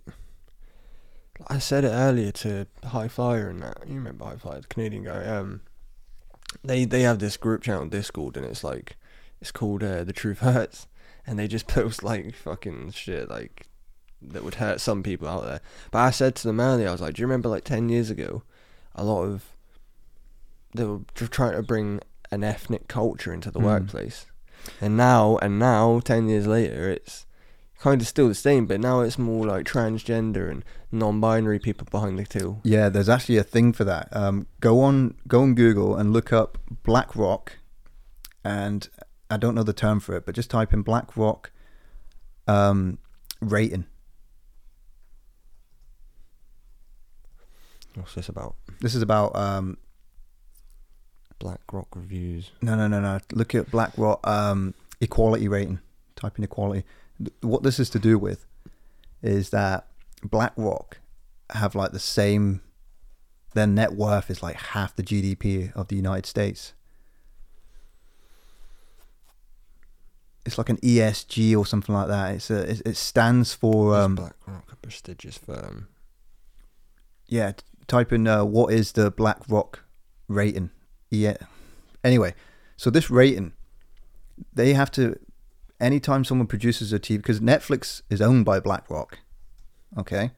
I 1.48 1.58
said 1.58 1.84
it 1.84 1.88
earlier 1.90 2.32
to 2.32 2.66
High 2.84 3.08
Flyer 3.08 3.48
and 3.50 3.62
that. 3.62 3.78
You 3.86 3.94
remember 3.96 4.24
High 4.24 4.36
Flyer, 4.36 4.60
the 4.60 4.66
Canadian 4.68 5.04
guy? 5.04 5.24
Um, 5.26 5.60
they 6.64 6.84
they 6.84 7.02
have 7.02 7.18
this 7.18 7.36
group 7.36 7.62
chat 7.62 7.76
on 7.78 7.88
Discord, 7.88 8.36
and 8.36 8.46
it's 8.46 8.64
like 8.64 8.96
it's 9.40 9.50
called 9.52 9.82
uh, 9.82 10.04
"The 10.04 10.12
Truth 10.12 10.38
Hurts," 10.38 10.86
and 11.26 11.38
they 11.38 11.48
just 11.48 11.66
post 11.68 12.02
like 12.02 12.34
fucking 12.34 12.92
shit 12.92 13.28
like 13.28 13.66
that 14.22 14.44
would 14.44 14.54
hurt 14.54 14.80
some 14.80 15.02
people 15.02 15.28
out 15.28 15.44
there. 15.44 15.60
But 15.90 15.98
I 15.98 16.10
said 16.10 16.34
to 16.36 16.46
them 16.48 16.60
earlier, 16.60 16.88
I 16.88 16.92
was 16.92 17.00
like, 17.00 17.14
"Do 17.14 17.20
you 17.22 17.26
remember 17.26 17.48
like 17.48 17.64
ten 17.64 17.88
years 17.88 18.08
ago, 18.08 18.42
a 18.94 19.04
lot 19.04 19.24
of 19.24 19.44
they 20.74 20.84
were 20.84 21.00
trying 21.14 21.56
to 21.56 21.62
bring 21.62 22.00
an 22.30 22.44
ethnic 22.44 22.86
culture 22.88 23.32
into 23.32 23.50
the 23.50 23.60
Mm. 23.60 23.64
workplace, 23.64 24.26
and 24.80 24.96
now 24.96 25.36
and 25.38 25.58
now 25.58 26.00
ten 26.00 26.28
years 26.28 26.46
later, 26.46 26.90
it's 26.90 27.26
kind 27.78 28.00
of 28.00 28.06
still 28.06 28.28
the 28.28 28.34
same, 28.34 28.66
but 28.66 28.80
now 28.80 29.00
it's 29.00 29.18
more 29.18 29.46
like 29.46 29.66
transgender 29.66 30.50
and 30.50 30.64
non-binary 30.90 31.58
people 31.58 31.86
behind 31.90 32.18
the 32.18 32.24
till. 32.24 32.60
Yeah, 32.64 32.88
there's 32.88 33.08
actually 33.08 33.36
a 33.36 33.42
thing 33.42 33.72
for 33.72 33.84
that. 33.84 34.08
Um, 34.12 34.46
go 34.60 34.80
on, 34.80 35.14
go 35.28 35.42
on 35.42 35.54
Google 35.54 35.96
and 35.96 36.12
look 36.12 36.32
up 36.32 36.58
BlackRock, 36.82 37.58
and 38.44 38.88
I 39.30 39.36
don't 39.36 39.54
know 39.54 39.62
the 39.62 39.72
term 39.72 40.00
for 40.00 40.16
it, 40.16 40.24
but 40.24 40.34
just 40.34 40.50
type 40.50 40.72
in 40.72 40.82
BlackRock 40.82 41.50
um, 42.46 42.98
rating. 43.40 43.86
What's 47.94 48.14
this 48.14 48.28
about? 48.28 48.56
This 48.80 48.94
is 48.94 49.02
about 49.02 49.34
um, 49.34 49.78
Black 51.38 51.60
Rock 51.72 51.88
reviews. 51.94 52.50
no, 52.62 52.74
no, 52.76 52.88
no, 52.88 53.00
no. 53.00 53.18
Look 53.32 53.54
at 53.54 53.70
BlackRock 53.70 54.26
um, 54.26 54.74
equality 55.00 55.48
rating. 55.48 55.80
Type 56.16 56.38
in 56.38 56.44
equality. 56.44 56.84
What 57.40 57.62
this 57.62 57.78
is 57.78 57.90
to 57.90 57.98
do 57.98 58.18
with 58.18 58.46
is 59.22 59.50
that 59.50 59.86
BlackRock 60.22 60.98
have 61.50 61.74
like 61.74 61.92
the 61.92 61.98
same. 61.98 62.62
Their 63.54 63.66
net 63.66 63.94
worth 63.94 64.30
is 64.30 64.42
like 64.42 64.56
half 64.56 64.94
the 64.96 65.02
GDP 65.02 65.74
of 65.74 65.88
the 65.88 65.96
United 65.96 66.26
States. 66.26 66.74
It's 70.44 70.58
like 70.58 70.68
an 70.68 70.76
ESG 70.78 71.56
or 71.56 71.66
something 71.66 71.94
like 71.94 72.08
that. 72.08 72.34
It's 72.36 72.50
a, 72.50 72.70
it, 72.70 72.82
it 72.86 72.96
stands 72.96 73.52
for 73.52 73.96
um, 73.96 74.14
Black 74.14 74.36
Rock 74.46 74.70
a 74.72 74.76
prestigious 74.76 75.38
firm? 75.38 75.88
yeah. 77.26 77.52
Type 77.88 78.12
in 78.12 78.26
uh, 78.26 78.44
what 78.44 78.72
is 78.72 78.92
the 78.92 79.10
Black 79.10 79.38
Rock 79.48 79.84
rating? 80.28 80.70
Yeah. 81.10 81.36
Anyway, 82.02 82.34
so 82.76 82.90
this 82.90 83.10
rating, 83.10 83.52
they 84.52 84.74
have 84.74 84.90
to. 84.92 85.18
Anytime 85.78 86.24
someone 86.24 86.46
produces 86.46 86.92
a 86.92 86.98
TV, 86.98 87.18
because 87.18 87.40
Netflix 87.40 88.00
is 88.08 88.22
owned 88.22 88.46
by 88.46 88.60
BlackRock, 88.60 89.18
okay. 89.98 90.30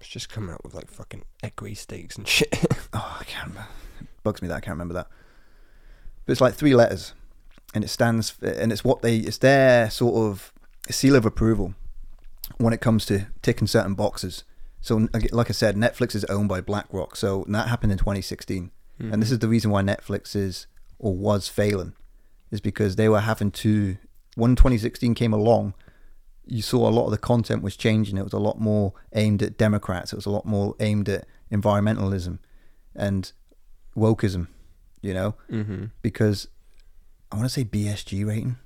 It's 0.00 0.08
just 0.08 0.28
coming 0.28 0.50
out 0.50 0.62
with 0.64 0.74
like 0.74 0.90
fucking 0.90 1.24
equity 1.42 1.74
stakes 1.74 2.16
and 2.16 2.26
shit. 2.28 2.54
Oh, 2.96 3.16
I 3.20 3.24
can't 3.24 3.48
remember. 3.48 3.68
It 4.02 4.06
bugs 4.22 4.40
me 4.40 4.46
that 4.46 4.54
I 4.54 4.60
can't 4.60 4.74
remember 4.74 4.94
that. 4.94 5.08
But 6.24 6.32
it's 6.32 6.40
like 6.40 6.54
three 6.54 6.76
letters, 6.76 7.12
and 7.74 7.82
it 7.82 7.88
stands, 7.88 8.30
for, 8.30 8.46
and 8.46 8.70
it's 8.70 8.84
what 8.84 9.02
they, 9.02 9.16
it's 9.16 9.38
their 9.38 9.90
sort 9.90 10.14
of 10.14 10.52
seal 10.90 11.16
of 11.16 11.26
approval 11.26 11.74
when 12.58 12.72
it 12.72 12.80
comes 12.80 13.04
to 13.06 13.26
ticking 13.42 13.66
certain 13.66 13.94
boxes. 13.94 14.44
So, 14.84 15.08
like 15.32 15.48
I 15.48 15.52
said, 15.54 15.76
Netflix 15.76 16.14
is 16.14 16.24
owned 16.26 16.48
by 16.48 16.60
BlackRock, 16.60 17.16
so 17.16 17.44
that 17.48 17.68
happened 17.68 17.92
in 17.92 17.98
2016, 17.98 18.70
and 19.00 19.22
this 19.22 19.30
is 19.30 19.38
the 19.38 19.48
reason 19.48 19.70
why 19.70 19.80
Netflix 19.82 20.36
is 20.36 20.66
or 20.98 21.14
was 21.16 21.48
failing, 21.48 21.94
is 22.50 22.60
because 22.60 22.96
they 22.96 23.08
were 23.08 23.20
having 23.20 23.50
to. 23.64 23.96
When 24.36 24.54
2016 24.56 25.14
came 25.14 25.32
along, 25.32 25.72
you 26.44 26.60
saw 26.60 26.86
a 26.88 26.92
lot 26.98 27.06
of 27.06 27.12
the 27.12 27.18
content 27.32 27.62
was 27.62 27.76
changing. 27.76 28.18
It 28.18 28.24
was 28.24 28.34
a 28.34 28.38
lot 28.38 28.60
more 28.60 28.92
aimed 29.14 29.42
at 29.42 29.56
Democrats. 29.56 30.12
It 30.12 30.16
was 30.16 30.26
a 30.26 30.30
lot 30.30 30.44
more 30.44 30.74
aimed 30.80 31.08
at 31.08 31.24
environmentalism 31.50 32.38
and 32.94 33.32
wokeism, 33.96 34.48
you 35.00 35.14
know, 35.14 35.34
Mm-hmm. 35.50 35.84
because 36.02 36.48
I 37.32 37.36
want 37.36 37.46
to 37.48 37.54
say 37.54 37.64
BSG 37.64 38.26
rating, 38.26 38.56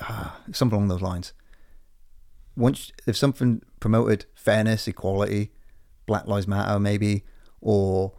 ah, 0.00 0.36
something 0.52 0.76
along 0.76 0.88
those 0.88 1.00
lines. 1.02 1.32
Once 2.56 2.92
if 3.06 3.16
something 3.16 3.62
promoted 3.80 4.26
fairness, 4.34 4.86
equality, 4.88 5.50
Black 6.06 6.26
Lives 6.26 6.46
Matter, 6.46 6.78
maybe, 6.78 7.24
or 7.60 8.12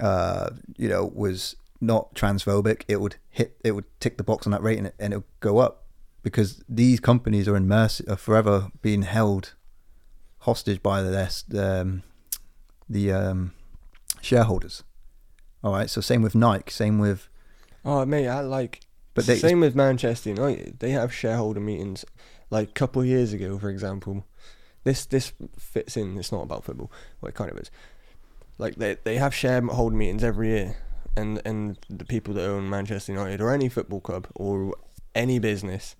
uh, 0.00 0.50
you 0.76 0.88
know 0.88 1.10
was 1.14 1.56
not 1.80 2.14
transphobic, 2.14 2.82
it 2.88 3.00
would 3.00 3.16
hit, 3.30 3.56
it 3.64 3.72
would 3.72 3.84
tick 4.00 4.16
the 4.18 4.24
box 4.24 4.46
on 4.46 4.50
that 4.52 4.62
rating, 4.62 4.90
and 4.98 5.12
it 5.12 5.16
would 5.16 5.24
go 5.40 5.58
up 5.58 5.84
because 6.22 6.62
these 6.68 7.00
companies 7.00 7.46
are 7.48 7.56
in 7.56 7.66
mercy, 7.68 8.06
are 8.08 8.16
forever 8.16 8.68
being 8.82 9.02
held 9.02 9.54
hostage 10.40 10.82
by 10.82 11.02
the 11.02 11.30
um, 11.54 12.02
the 12.88 13.12
um, 13.12 13.52
shareholders. 14.20 14.82
All 15.62 15.72
right, 15.72 15.90
so 15.90 16.00
same 16.00 16.22
with 16.22 16.34
Nike, 16.34 16.70
same 16.70 16.98
with 16.98 17.28
Oh 17.84 18.04
mate, 18.04 18.28
I 18.28 18.40
like. 18.40 18.80
But 19.14 19.26
But 19.26 19.26
they- 19.26 19.38
same 19.38 19.60
with 19.60 19.74
Manchester 19.74 20.30
United. 20.30 20.78
They 20.80 20.90
have 20.90 21.12
shareholder 21.12 21.60
meetings, 21.60 22.04
like 22.50 22.70
a 22.70 22.72
couple 22.72 23.02
of 23.02 23.08
years 23.08 23.32
ago, 23.32 23.58
for 23.58 23.70
example. 23.70 24.24
This 24.84 25.04
this 25.06 25.32
fits 25.58 25.96
in. 25.96 26.16
It's 26.18 26.32
not 26.32 26.42
about 26.42 26.64
football. 26.64 26.90
Well, 27.20 27.28
it 27.28 27.34
kind 27.34 27.50
of 27.50 27.58
is. 27.58 27.70
Like 28.58 28.76
they 28.76 28.96
they 29.04 29.16
have 29.16 29.34
shareholder 29.34 29.96
meetings 29.96 30.24
every 30.24 30.48
year, 30.48 30.76
and 31.16 31.40
and 31.44 31.78
the 31.88 32.04
people 32.04 32.34
that 32.34 32.48
own 32.48 32.70
Manchester 32.70 33.12
United 33.12 33.40
or 33.40 33.52
any 33.52 33.68
football 33.68 34.00
club 34.00 34.28
or 34.34 34.74
any 35.14 35.38
business, 35.38 35.96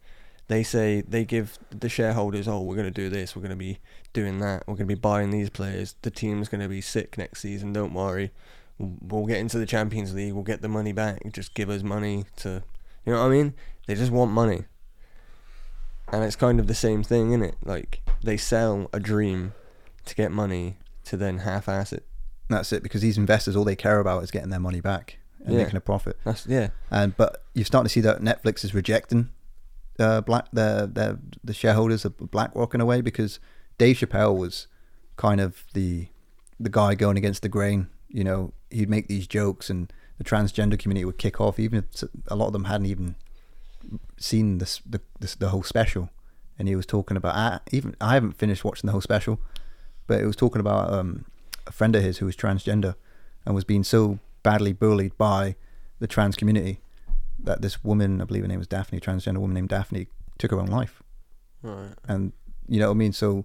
they 0.48 0.62
say 0.62 1.02
they 1.02 1.24
give 1.24 1.58
the 1.70 1.88
shareholders, 1.88 2.48
oh, 2.48 2.62
we're 2.62 2.76
gonna 2.76 2.90
do 2.90 3.08
this, 3.08 3.36
we're 3.36 3.42
gonna 3.42 3.56
be 3.56 3.78
doing 4.12 4.38
that, 4.40 4.64
we're 4.66 4.74
gonna 4.74 4.86
be 4.86 4.94
buying 4.94 5.30
these 5.30 5.50
players. 5.50 5.94
The 6.02 6.10
team's 6.10 6.48
gonna 6.48 6.68
be 6.68 6.80
sick 6.80 7.18
next 7.18 7.40
season. 7.40 7.72
Don't 7.72 7.92
worry. 7.92 8.30
We'll 8.78 9.26
get 9.26 9.38
into 9.38 9.58
the 9.58 9.66
Champions 9.66 10.14
League. 10.14 10.32
We'll 10.32 10.44
get 10.44 10.62
the 10.62 10.68
money 10.68 10.92
back. 10.92 11.20
Just 11.32 11.52
give 11.54 11.68
us 11.68 11.82
money 11.82 12.26
to, 12.36 12.62
you 13.04 13.12
know 13.12 13.20
what 13.20 13.26
I 13.26 13.30
mean? 13.30 13.54
They 13.86 13.96
just 13.96 14.12
want 14.12 14.30
money. 14.30 14.64
And 16.12 16.24
it's 16.24 16.36
kind 16.36 16.58
of 16.58 16.66
the 16.66 16.74
same 16.74 17.02
thing, 17.02 17.32
is 17.32 17.48
it? 17.50 17.56
Like 17.64 18.00
they 18.22 18.36
sell 18.36 18.88
a 18.92 19.00
dream 19.00 19.52
to 20.06 20.14
get 20.14 20.32
money 20.32 20.76
to 21.04 21.16
then 21.16 21.38
half-ass 21.38 21.92
it. 21.92 22.04
that's 22.48 22.72
it 22.72 22.82
because 22.82 23.02
these 23.02 23.18
investors 23.18 23.54
all 23.56 23.64
they 23.64 23.76
care 23.76 24.00
about 24.00 24.22
is 24.22 24.30
getting 24.30 24.48
their 24.50 24.60
money 24.60 24.80
back 24.80 25.18
and 25.44 25.54
Yeah. 25.54 25.62
making 25.64 25.76
a 25.76 25.80
profit. 25.80 26.18
That's 26.24 26.46
yeah. 26.46 26.68
And 26.90 27.16
but 27.16 27.44
you're 27.54 27.64
starting 27.66 27.86
to 27.86 27.92
see 27.92 28.00
that 28.02 28.20
Netflix 28.20 28.64
is 28.64 28.74
rejecting 28.74 29.28
uh, 29.98 30.20
black 30.22 30.46
the 30.52 30.90
the 30.92 31.18
the 31.44 31.52
shareholders 31.54 32.04
of 32.04 32.16
BlackRock 32.16 32.74
in 32.74 32.80
a 32.80 32.86
way 32.86 33.00
because 33.02 33.38
Dave 33.76 33.96
Chappelle 33.98 34.36
was 34.36 34.66
kind 35.16 35.40
of 35.40 35.64
the 35.74 36.08
the 36.58 36.70
guy 36.70 36.94
going 36.94 37.16
against 37.18 37.42
the 37.42 37.48
grain. 37.48 37.88
You 38.08 38.24
know, 38.24 38.52
he'd 38.70 38.88
make 38.88 39.08
these 39.08 39.26
jokes 39.26 39.68
and 39.70 39.92
the 40.16 40.24
transgender 40.24 40.78
community 40.78 41.04
would 41.04 41.18
kick 41.18 41.40
off, 41.40 41.58
even 41.58 41.78
if 41.84 42.02
a 42.28 42.34
lot 42.34 42.46
of 42.48 42.52
them 42.54 42.64
hadn't 42.64 42.86
even 42.86 43.14
seen 44.18 44.58
this 44.58 44.80
the 44.84 45.00
this, 45.20 45.34
the 45.34 45.48
whole 45.48 45.62
special. 45.62 46.10
And 46.58 46.66
he 46.66 46.74
was 46.74 46.86
talking 46.86 47.16
about 47.16 47.36
I, 47.36 47.60
even 47.70 47.94
I 48.00 48.14
haven't 48.14 48.32
finished 48.32 48.64
watching 48.64 48.88
the 48.88 48.92
whole 48.92 49.00
special, 49.00 49.40
but 50.06 50.20
it 50.20 50.26
was 50.26 50.36
talking 50.36 50.60
about 50.60 50.92
um, 50.92 51.24
a 51.66 51.72
friend 51.72 51.94
of 51.94 52.02
his 52.02 52.18
who 52.18 52.26
was 52.26 52.36
transgender 52.36 52.96
and 53.46 53.54
was 53.54 53.64
being 53.64 53.84
so 53.84 54.18
badly 54.42 54.72
bullied 54.72 55.16
by 55.16 55.54
the 56.00 56.06
trans 56.06 56.36
community 56.36 56.80
that 57.38 57.62
this 57.62 57.84
woman, 57.84 58.20
I 58.20 58.24
believe 58.24 58.42
her 58.42 58.48
name 58.48 58.58
was 58.58 58.66
Daphne, 58.66 58.98
a 58.98 59.00
transgender 59.00 59.38
woman 59.38 59.54
named 59.54 59.68
Daphne, 59.68 60.08
took 60.38 60.50
her 60.50 60.58
own 60.58 60.66
life. 60.66 61.02
Right. 61.62 61.92
And 62.06 62.32
you 62.68 62.80
know 62.80 62.88
what 62.88 62.94
I 62.94 62.98
mean? 62.98 63.12
So, 63.12 63.44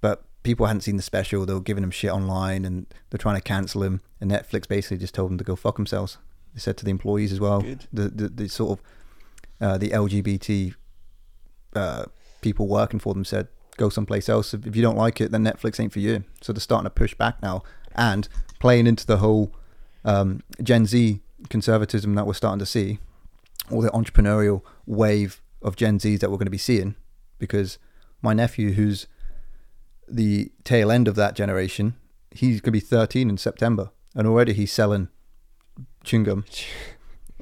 but 0.00 0.24
people 0.42 0.66
hadn't 0.66 0.82
seen 0.82 0.96
the 0.96 1.02
special. 1.02 1.44
They 1.44 1.54
were 1.54 1.60
giving 1.60 1.82
him 1.82 1.90
shit 1.90 2.10
online 2.10 2.64
and 2.64 2.86
they're 3.10 3.18
trying 3.18 3.36
to 3.36 3.42
cancel 3.42 3.82
him. 3.82 4.00
And 4.20 4.30
Netflix 4.30 4.68
basically 4.68 4.98
just 4.98 5.14
told 5.14 5.30
them 5.30 5.38
to 5.38 5.44
go 5.44 5.56
fuck 5.56 5.76
themselves. 5.76 6.18
They 6.54 6.60
said 6.60 6.76
to 6.78 6.84
the 6.84 6.90
employees 6.90 7.32
as 7.32 7.40
well, 7.40 7.60
the, 7.92 8.08
the, 8.08 8.28
the 8.28 8.48
sort 8.48 8.78
of 8.78 8.84
uh, 9.60 9.78
the 9.78 9.90
LGBT 9.90 10.74
uh, 11.74 12.04
people 12.40 12.66
working 12.66 12.98
for 12.98 13.14
them 13.14 13.24
said, 13.24 13.48
go 13.76 13.88
someplace 13.88 14.28
else. 14.28 14.54
If 14.54 14.74
you 14.74 14.82
don't 14.82 14.96
like 14.96 15.20
it, 15.20 15.30
then 15.30 15.44
Netflix 15.44 15.78
ain't 15.78 15.92
for 15.92 16.00
you. 16.00 16.24
So 16.40 16.52
they're 16.52 16.60
starting 16.60 16.86
to 16.86 16.90
push 16.90 17.14
back 17.14 17.42
now 17.42 17.62
and 17.94 18.28
playing 18.58 18.86
into 18.86 19.06
the 19.06 19.18
whole 19.18 19.54
um, 20.04 20.42
Gen 20.62 20.86
Z 20.86 21.20
conservatism 21.50 22.14
that 22.14 22.26
we're 22.26 22.34
starting 22.34 22.58
to 22.58 22.66
see, 22.66 22.98
or 23.70 23.82
the 23.82 23.90
entrepreneurial 23.90 24.62
wave 24.86 25.42
of 25.62 25.76
Gen 25.76 25.98
Zs 25.98 26.20
that 26.20 26.30
we're 26.30 26.36
going 26.36 26.46
to 26.46 26.50
be 26.50 26.58
seeing. 26.58 26.94
Because 27.38 27.78
my 28.22 28.32
nephew, 28.32 28.72
who's 28.72 29.06
the 30.08 30.50
tail 30.64 30.90
end 30.90 31.08
of 31.08 31.16
that 31.16 31.34
generation, 31.34 31.96
he's 32.30 32.60
going 32.60 32.68
to 32.68 32.72
be 32.72 32.80
13 32.80 33.28
in 33.28 33.36
September, 33.36 33.90
and 34.14 34.26
already 34.26 34.52
he's 34.52 34.72
selling 34.72 35.08
chewing 36.04 36.24
gum. 36.24 36.44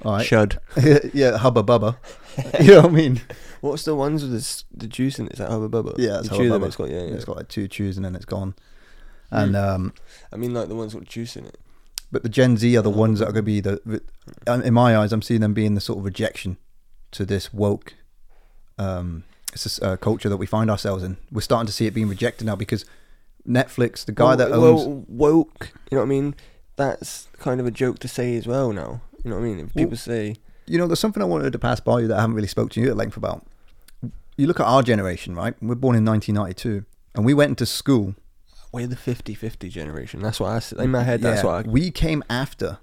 All 0.04 0.12
right. 0.12 0.26
Shud. 0.26 0.60
yeah, 1.14 1.38
hubba 1.38 1.62
bubba. 1.62 1.96
you 2.60 2.72
know 2.74 2.82
what 2.82 2.90
I 2.90 2.94
mean? 2.94 3.20
What's 3.60 3.84
the 3.84 3.94
ones 3.94 4.22
with 4.22 4.32
the, 4.32 4.64
the 4.76 4.86
juice 4.86 5.18
in 5.18 5.26
it? 5.26 5.32
Is 5.32 5.38
that 5.38 5.50
Hubba 5.50 5.68
Bubba? 5.70 5.94
Yeah, 5.96 6.18
it's 6.18 6.30
you 6.30 6.36
chew 6.36 6.42
Hubba 6.44 6.52
them, 6.52 6.62
Bubba. 6.62 6.66
It's 6.66 6.76
got, 6.76 6.90
yeah, 6.90 7.02
yeah. 7.04 7.14
It's 7.14 7.24
got 7.24 7.36
like 7.36 7.48
two 7.48 7.66
chews 7.68 7.96
and 7.96 8.04
then 8.04 8.14
it's 8.14 8.26
gone. 8.26 8.54
And 9.30 9.56
um, 9.56 9.94
I 10.32 10.36
mean, 10.36 10.52
like 10.52 10.68
the 10.68 10.74
ones 10.74 10.94
with 10.94 11.04
juice 11.08 11.34
in 11.36 11.46
it. 11.46 11.58
but 12.12 12.22
the 12.22 12.28
Gen 12.28 12.56
Z 12.58 12.76
are 12.76 12.82
the 12.82 12.90
Oh. 12.90 12.96
ones 12.96 13.20
that 13.20 13.28
are 13.28 13.32
going 13.32 13.44
to 13.44 13.50
be 13.50 13.60
the, 13.60 13.80
the. 14.46 14.62
In 14.66 14.74
my 14.74 14.96
eyes, 14.96 15.12
I'm 15.12 15.22
seeing 15.22 15.40
them 15.40 15.54
being 15.54 15.74
the 15.74 15.80
sort 15.80 15.98
of 15.98 16.04
rejection 16.04 16.58
to 17.12 17.24
this 17.24 17.54
woke, 17.54 17.94
um, 18.78 19.24
it's 19.52 19.64
this, 19.64 19.80
uh, 19.80 19.96
culture 19.96 20.28
that 20.28 20.36
we 20.36 20.46
find 20.46 20.70
ourselves 20.70 21.02
in. 21.02 21.16
We're 21.32 21.40
starting 21.40 21.66
to 21.66 21.72
see 21.72 21.86
it 21.86 21.94
being 21.94 22.08
rejected 22.08 22.44
now 22.44 22.56
because 22.56 22.84
Netflix, 23.48 24.04
the 24.04 24.12
guy 24.12 24.24
well, 24.24 24.36
that 24.36 24.52
owns, 24.52 24.84
well, 24.86 25.04
woke. 25.08 25.72
You 25.90 25.96
know 25.96 26.02
what 26.02 26.06
I 26.06 26.08
mean? 26.08 26.34
That's 26.76 27.28
kind 27.38 27.60
of 27.60 27.66
a 27.66 27.70
joke 27.70 27.98
to 28.00 28.08
say 28.08 28.36
as 28.36 28.46
well. 28.46 28.72
Now, 28.72 29.00
you 29.24 29.30
know 29.30 29.36
what 29.36 29.42
I 29.42 29.48
mean? 29.48 29.58
If 29.60 29.74
Well- 29.74 29.84
people 29.84 29.96
say, 29.96 30.36
you 30.66 30.78
know, 30.78 30.86
there's 30.86 31.00
something 31.00 31.22
I 31.22 31.26
wanted 31.26 31.52
to 31.52 31.58
pass 31.58 31.80
by 31.80 32.00
you 32.00 32.08
that 32.08 32.16
I 32.18 32.20
haven't 32.20 32.36
really 32.36 32.48
spoke 32.48 32.70
to 32.72 32.80
you 32.80 32.88
at 32.90 32.96
length 32.96 33.16
about. 33.16 33.46
You 34.36 34.46
look 34.46 34.60
at 34.60 34.66
our 34.66 34.82
generation, 34.82 35.34
right? 35.34 35.54
We're 35.62 35.74
born 35.74 35.96
in 35.96 36.04
1992, 36.04 36.84
and 37.14 37.24
we 37.24 37.34
went 37.34 37.50
into 37.50 37.66
school 37.66 38.14
"We're 38.72 38.86
the 38.88 38.96
50-50 38.96 39.68
generation," 39.70 40.20
that's 40.20 40.40
what 40.40 40.50
I 40.50 40.56
s- 40.56 40.72
in 40.72 40.90
my 40.90 41.02
head. 41.04 41.20
That's 41.22 41.42
Yeah, 41.42 41.46
what 41.50 41.66
I 41.66 41.68
we 41.70 41.90
came 41.90 42.24
after 42.28 42.78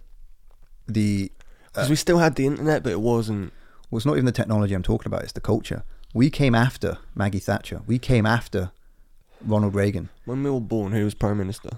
the 0.87 1.31
uh, 1.39 1.43
because 1.73 1.89
we 1.89 1.95
still 1.95 2.17
had 2.19 2.35
the 2.35 2.45
internet, 2.45 2.83
but 2.83 2.91
it 2.91 3.01
wasn't. 3.01 3.51
well, 3.89 3.97
it's 3.97 4.05
not 4.05 4.13
even 4.13 4.25
the 4.25 4.31
technology 4.31 4.73
I'm 4.73 4.83
talking 4.83 5.07
about, 5.07 5.23
it's 5.23 5.33
the 5.33 5.41
culture. 5.41 5.83
We 6.13 6.29
came 6.29 6.55
after 6.55 6.97
Maggie 7.15 7.39
Thatcher. 7.39 7.81
We 7.87 7.97
came 7.99 8.25
after 8.25 8.71
Ronald 9.45 9.73
Reagan. 9.75 10.09
When 10.25 10.43
we 10.43 10.49
were 10.49 10.59
born, 10.61 10.91
who 10.93 11.03
was 11.03 11.13
prime 11.13 11.37
minister? 11.37 11.69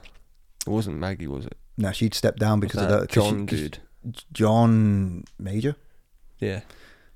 It 0.65 0.69
wasn't 0.69 0.97
Maggie, 0.97 1.28
was 1.28 1.45
it? 1.45 1.58
No, 1.78 1.91
she'd 1.91 2.13
stepped 2.13 2.39
down 2.39 2.60
because 2.60 2.82
of 2.82 2.89
that 2.89 3.02
the 3.02 3.08
'cause 3.08 3.30
she- 3.30 3.45
dude. 3.45 3.80
John 4.32 5.24
Major, 5.39 5.76
Yeah. 6.39 6.62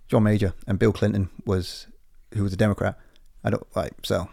John 0.07 0.23
Major, 0.23 0.53
and 0.67 0.79
Bill 0.79 0.93
Clinton 0.93 1.29
was 1.45 1.87
who 2.33 2.43
was 2.43 2.53
a 2.53 2.57
Democrat. 2.57 2.97
I 3.43 3.49
don't 3.49 3.65
like 3.75 3.93
so. 4.03 4.29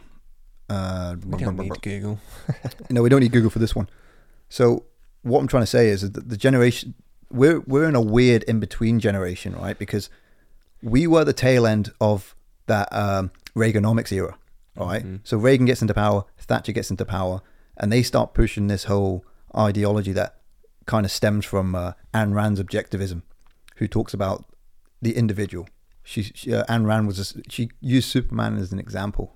Uh, 0.68 1.16
We 1.26 1.38
don't 1.42 1.56
need 1.56 1.82
Google. 1.82 2.18
no, 2.90 3.02
we 3.02 3.08
don't 3.08 3.20
need 3.20 3.32
Google 3.32 3.50
for 3.50 3.58
this 3.58 3.74
one. 3.74 3.88
So 4.48 4.84
what 5.22 5.40
I'm 5.40 5.46
trying 5.48 5.62
to 5.62 5.66
say 5.68 5.88
is 5.88 6.08
that 6.10 6.28
the 6.28 6.36
generation 6.36 6.94
we're 7.30 7.60
we're 7.60 7.88
in 7.88 7.94
a 7.96 8.00
weird 8.00 8.42
in 8.44 8.60
between 8.60 9.00
generation, 9.00 9.54
right? 9.54 9.78
Because 9.78 10.08
we 10.82 11.06
were 11.06 11.24
the 11.24 11.32
tail 11.32 11.66
end 11.66 11.92
of 12.00 12.34
that 12.66 12.88
um, 12.92 13.30
Reaganomics 13.56 14.12
era, 14.12 14.36
right? 14.76 15.04
Mhm. 15.04 15.20
So 15.24 15.36
Reagan 15.38 15.66
gets 15.66 15.82
into 15.82 15.94
power, 15.94 16.24
Thatcher 16.38 16.72
gets 16.72 16.90
into 16.90 17.04
power, 17.04 17.40
and 17.76 17.90
they 17.92 18.02
start 18.02 18.34
pushing 18.34 18.68
this 18.68 18.84
whole 18.84 19.24
ideology 19.56 20.12
that 20.12 20.40
kind 20.86 21.06
of 21.06 21.12
stems 21.12 21.44
from 21.44 21.74
uh, 21.74 21.92
Rand's 22.14 22.60
objectivism, 22.60 23.22
who 23.76 23.88
talks 23.88 24.14
about 24.14 24.44
the 25.02 25.16
individual. 25.16 25.68
She, 26.02 26.22
she 26.22 26.54
uh, 26.54 26.64
Rand 26.78 27.06
was 27.06 27.18
a, 27.18 27.42
she 27.50 27.70
used 27.80 28.10
Superman 28.10 28.58
as 28.58 28.72
an 28.72 28.78
example, 28.78 29.34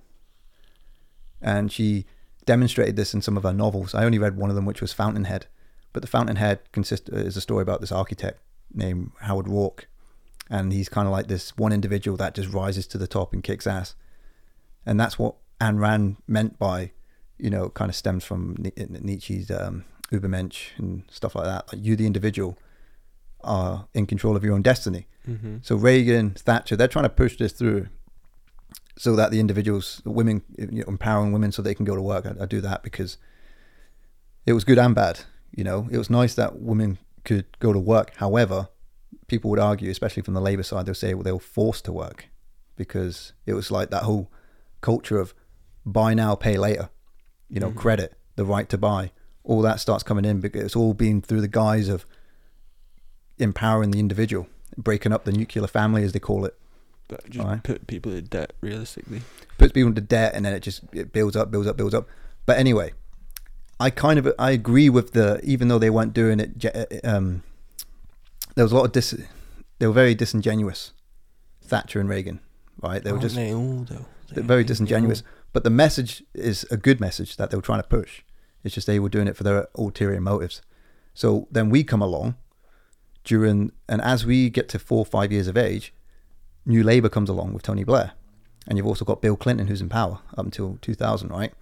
and 1.41 1.71
she 1.71 2.05
demonstrated 2.45 2.95
this 2.95 3.13
in 3.13 3.21
some 3.21 3.37
of 3.37 3.43
her 3.43 3.53
novels. 3.53 3.95
I 3.95 4.05
only 4.05 4.19
read 4.19 4.37
one 4.37 4.49
of 4.49 4.55
them, 4.55 4.65
which 4.65 4.81
was 4.81 4.93
Fountainhead, 4.93 5.47
but 5.93 6.01
the 6.01 6.07
Fountainhead 6.07 6.59
consists 6.71 7.09
is 7.09 7.37
a 7.37 7.41
story 7.41 7.63
about 7.63 7.81
this 7.81 7.91
architect 7.91 8.39
named 8.71 9.11
Howard 9.21 9.47
Roark, 9.47 9.85
and 10.49 10.71
he's 10.71 10.89
kind 10.89 11.07
of 11.07 11.11
like 11.11 11.27
this 11.27 11.57
one 11.57 11.73
individual 11.73 12.17
that 12.17 12.35
just 12.35 12.53
rises 12.53 12.85
to 12.87 12.97
the 12.99 13.07
top 13.07 13.33
and 13.33 13.43
kicks 13.43 13.65
ass, 13.65 13.95
and 14.85 14.99
that's 14.99 15.17
what 15.17 15.35
Ayn 15.59 15.79
Rand 15.79 16.17
meant 16.27 16.59
by, 16.59 16.91
you 17.37 17.49
know, 17.49 17.69
kind 17.69 17.89
of 17.89 17.95
stems 17.95 18.23
from 18.23 18.55
Nietzsche's 18.59 19.49
um, 19.49 19.85
Übermensch 20.11 20.77
and 20.77 21.03
stuff 21.09 21.35
like 21.35 21.45
that. 21.45 21.71
Like 21.71 21.83
you, 21.85 21.95
the 21.95 22.05
individual, 22.07 22.57
are 23.41 23.87
in 23.93 24.05
control 24.05 24.35
of 24.35 24.43
your 24.43 24.53
own 24.53 24.61
destiny. 24.61 25.07
Mm-hmm. 25.27 25.57
So 25.61 25.75
Reagan, 25.75 26.31
Thatcher, 26.31 26.75
they're 26.75 26.87
trying 26.87 27.03
to 27.05 27.09
push 27.09 27.37
this 27.37 27.51
through 27.53 27.87
so 28.97 29.15
that 29.15 29.31
the 29.31 29.39
individuals, 29.39 30.01
the 30.03 30.11
women, 30.11 30.41
you 30.57 30.67
know, 30.81 30.83
empowering 30.87 31.31
women 31.31 31.51
so 31.51 31.61
they 31.61 31.73
can 31.75 31.85
go 31.85 31.95
to 31.95 32.01
work. 32.01 32.25
I, 32.25 32.43
I 32.43 32.45
do 32.45 32.59
that 32.61 32.83
because 32.83 33.17
it 34.45 34.53
was 34.53 34.63
good 34.63 34.77
and 34.79 34.93
bad. 34.93 35.21
You 35.55 35.63
know, 35.63 35.87
it 35.91 35.97
was 35.97 36.09
nice 36.09 36.33
that 36.35 36.59
women 36.59 36.97
could 37.23 37.45
go 37.59 37.71
to 37.71 37.79
work. 37.79 38.13
However, 38.17 38.67
people 39.27 39.49
would 39.51 39.59
argue, 39.59 39.89
especially 39.89 40.23
from 40.23 40.33
the 40.33 40.41
Labour 40.41 40.63
side, 40.63 40.85
they'll 40.85 40.95
say 40.95 41.13
well, 41.13 41.23
they 41.23 41.31
were 41.31 41.39
forced 41.39 41.85
to 41.85 41.93
work 41.93 42.27
because 42.75 43.33
it 43.45 43.53
was 43.53 43.71
like 43.71 43.89
that 43.91 44.03
whole 44.03 44.29
culture 44.81 45.19
of 45.19 45.33
buy 45.85 46.13
now, 46.13 46.35
pay 46.35 46.57
later. 46.57 46.89
You 47.49 47.59
know, 47.59 47.71
Mhm. 47.71 47.75
credit, 47.77 48.13
the 48.35 48.45
right 48.45 48.67
to 48.69 48.77
buy, 48.77 49.11
all 49.43 49.61
that 49.61 49.79
starts 49.79 50.03
coming 50.03 50.25
in 50.25 50.39
because 50.39 50.63
it's 50.63 50.75
all 50.75 50.93
been 50.93 51.21
through 51.21 51.41
the 51.41 51.47
guise 51.47 51.89
of 51.89 52.05
empowering 53.37 53.91
the 53.91 53.99
individual, 53.99 54.47
breaking 54.77 55.11
up 55.13 55.23
the 55.25 55.31
nuclear 55.31 55.65
family, 55.67 56.03
as 56.03 56.11
they 56.11 56.19
call 56.19 56.45
it. 56.45 56.55
But 57.07 57.27
just 57.29 57.43
Alright. 57.43 57.63
put 57.63 57.87
people 57.87 58.13
in 58.13 58.25
debt 58.25 58.53
realistically. 58.61 59.21
puts 59.57 59.71
people 59.73 59.89
into 59.89 60.01
debt, 60.01 60.33
and 60.35 60.45
then 60.45 60.53
it 60.53 60.59
just 60.61 60.81
it 60.93 61.11
builds 61.11 61.35
up, 61.35 61.49
builds 61.49 61.67
up, 61.67 61.75
builds 61.77 61.95
up. 61.95 62.07
But 62.45 62.57
anyway, 62.59 62.93
I 63.79 63.89
kind 63.89 64.19
of 64.19 64.31
I 64.37 64.51
agree 64.51 64.89
with 64.89 65.13
the 65.13 65.39
even 65.43 65.69
though 65.69 65.79
they 65.79 65.89
weren't 65.89 66.13
doing 66.13 66.39
it. 66.39 67.03
Um, 67.03 67.41
there 68.55 68.63
was 68.65 68.71
a 68.71 68.75
lot 68.75 68.85
of 68.85 68.91
dis. 68.91 69.15
They 69.79 69.87
were 69.87 69.93
very 69.93 70.13
disingenuous, 70.13 70.91
Thatcher 71.63 71.99
and 71.99 72.09
Reagan. 72.09 72.41
Right? 72.81 73.03
They 73.03 73.11
were 73.11 73.17
Aren't 73.17 73.23
just 73.23 73.35
they 73.35 73.53
all 73.53 73.85
though? 73.89 74.05
they're 74.31 74.43
very 74.43 74.63
disingenuous. 74.63 75.21
all- 75.21 75.27
But 75.51 75.63
the 75.63 75.69
message 75.71 76.23
is 76.35 76.65
a 76.69 76.77
good 76.77 76.99
message 76.99 77.37
that 77.37 77.49
they 77.49 77.57
were 77.57 77.61
trying 77.63 77.81
to 77.81 77.87
push. 77.87 78.21
It's 78.63 78.75
just 78.75 78.87
they 78.87 78.99
were 78.99 79.09
doing 79.09 79.27
it 79.27 79.37
for 79.37 79.43
their 79.43 79.67
ulterior 79.75 80.21
motives. 80.21 80.61
So 81.13 81.47
then 81.51 81.69
we 81.69 81.83
come 81.83 82.01
along 82.01 82.35
during, 83.23 83.71
and 83.87 84.01
as 84.01 84.25
we 84.25 84.49
get 84.49 84.69
to 84.69 84.79
four 84.79 84.99
or 84.99 85.05
five 85.05 85.31
years 85.31 85.47
of 85.47 85.57
age, 85.57 85.93
New 86.65 86.83
Labour 86.83 87.09
comes 87.09 87.29
along 87.29 87.53
with 87.53 87.63
Tony 87.63 87.83
Blair. 87.83 88.11
And 88.67 88.77
you've 88.77 88.87
also 88.87 89.05
got 89.05 89.21
Bill 89.21 89.35
Clinton, 89.35 89.67
who's 89.67 89.81
in 89.81 89.89
power 89.89 90.19
up 90.37 90.45
until 90.45 90.77
2000, 90.81 91.29
right? 91.29 91.53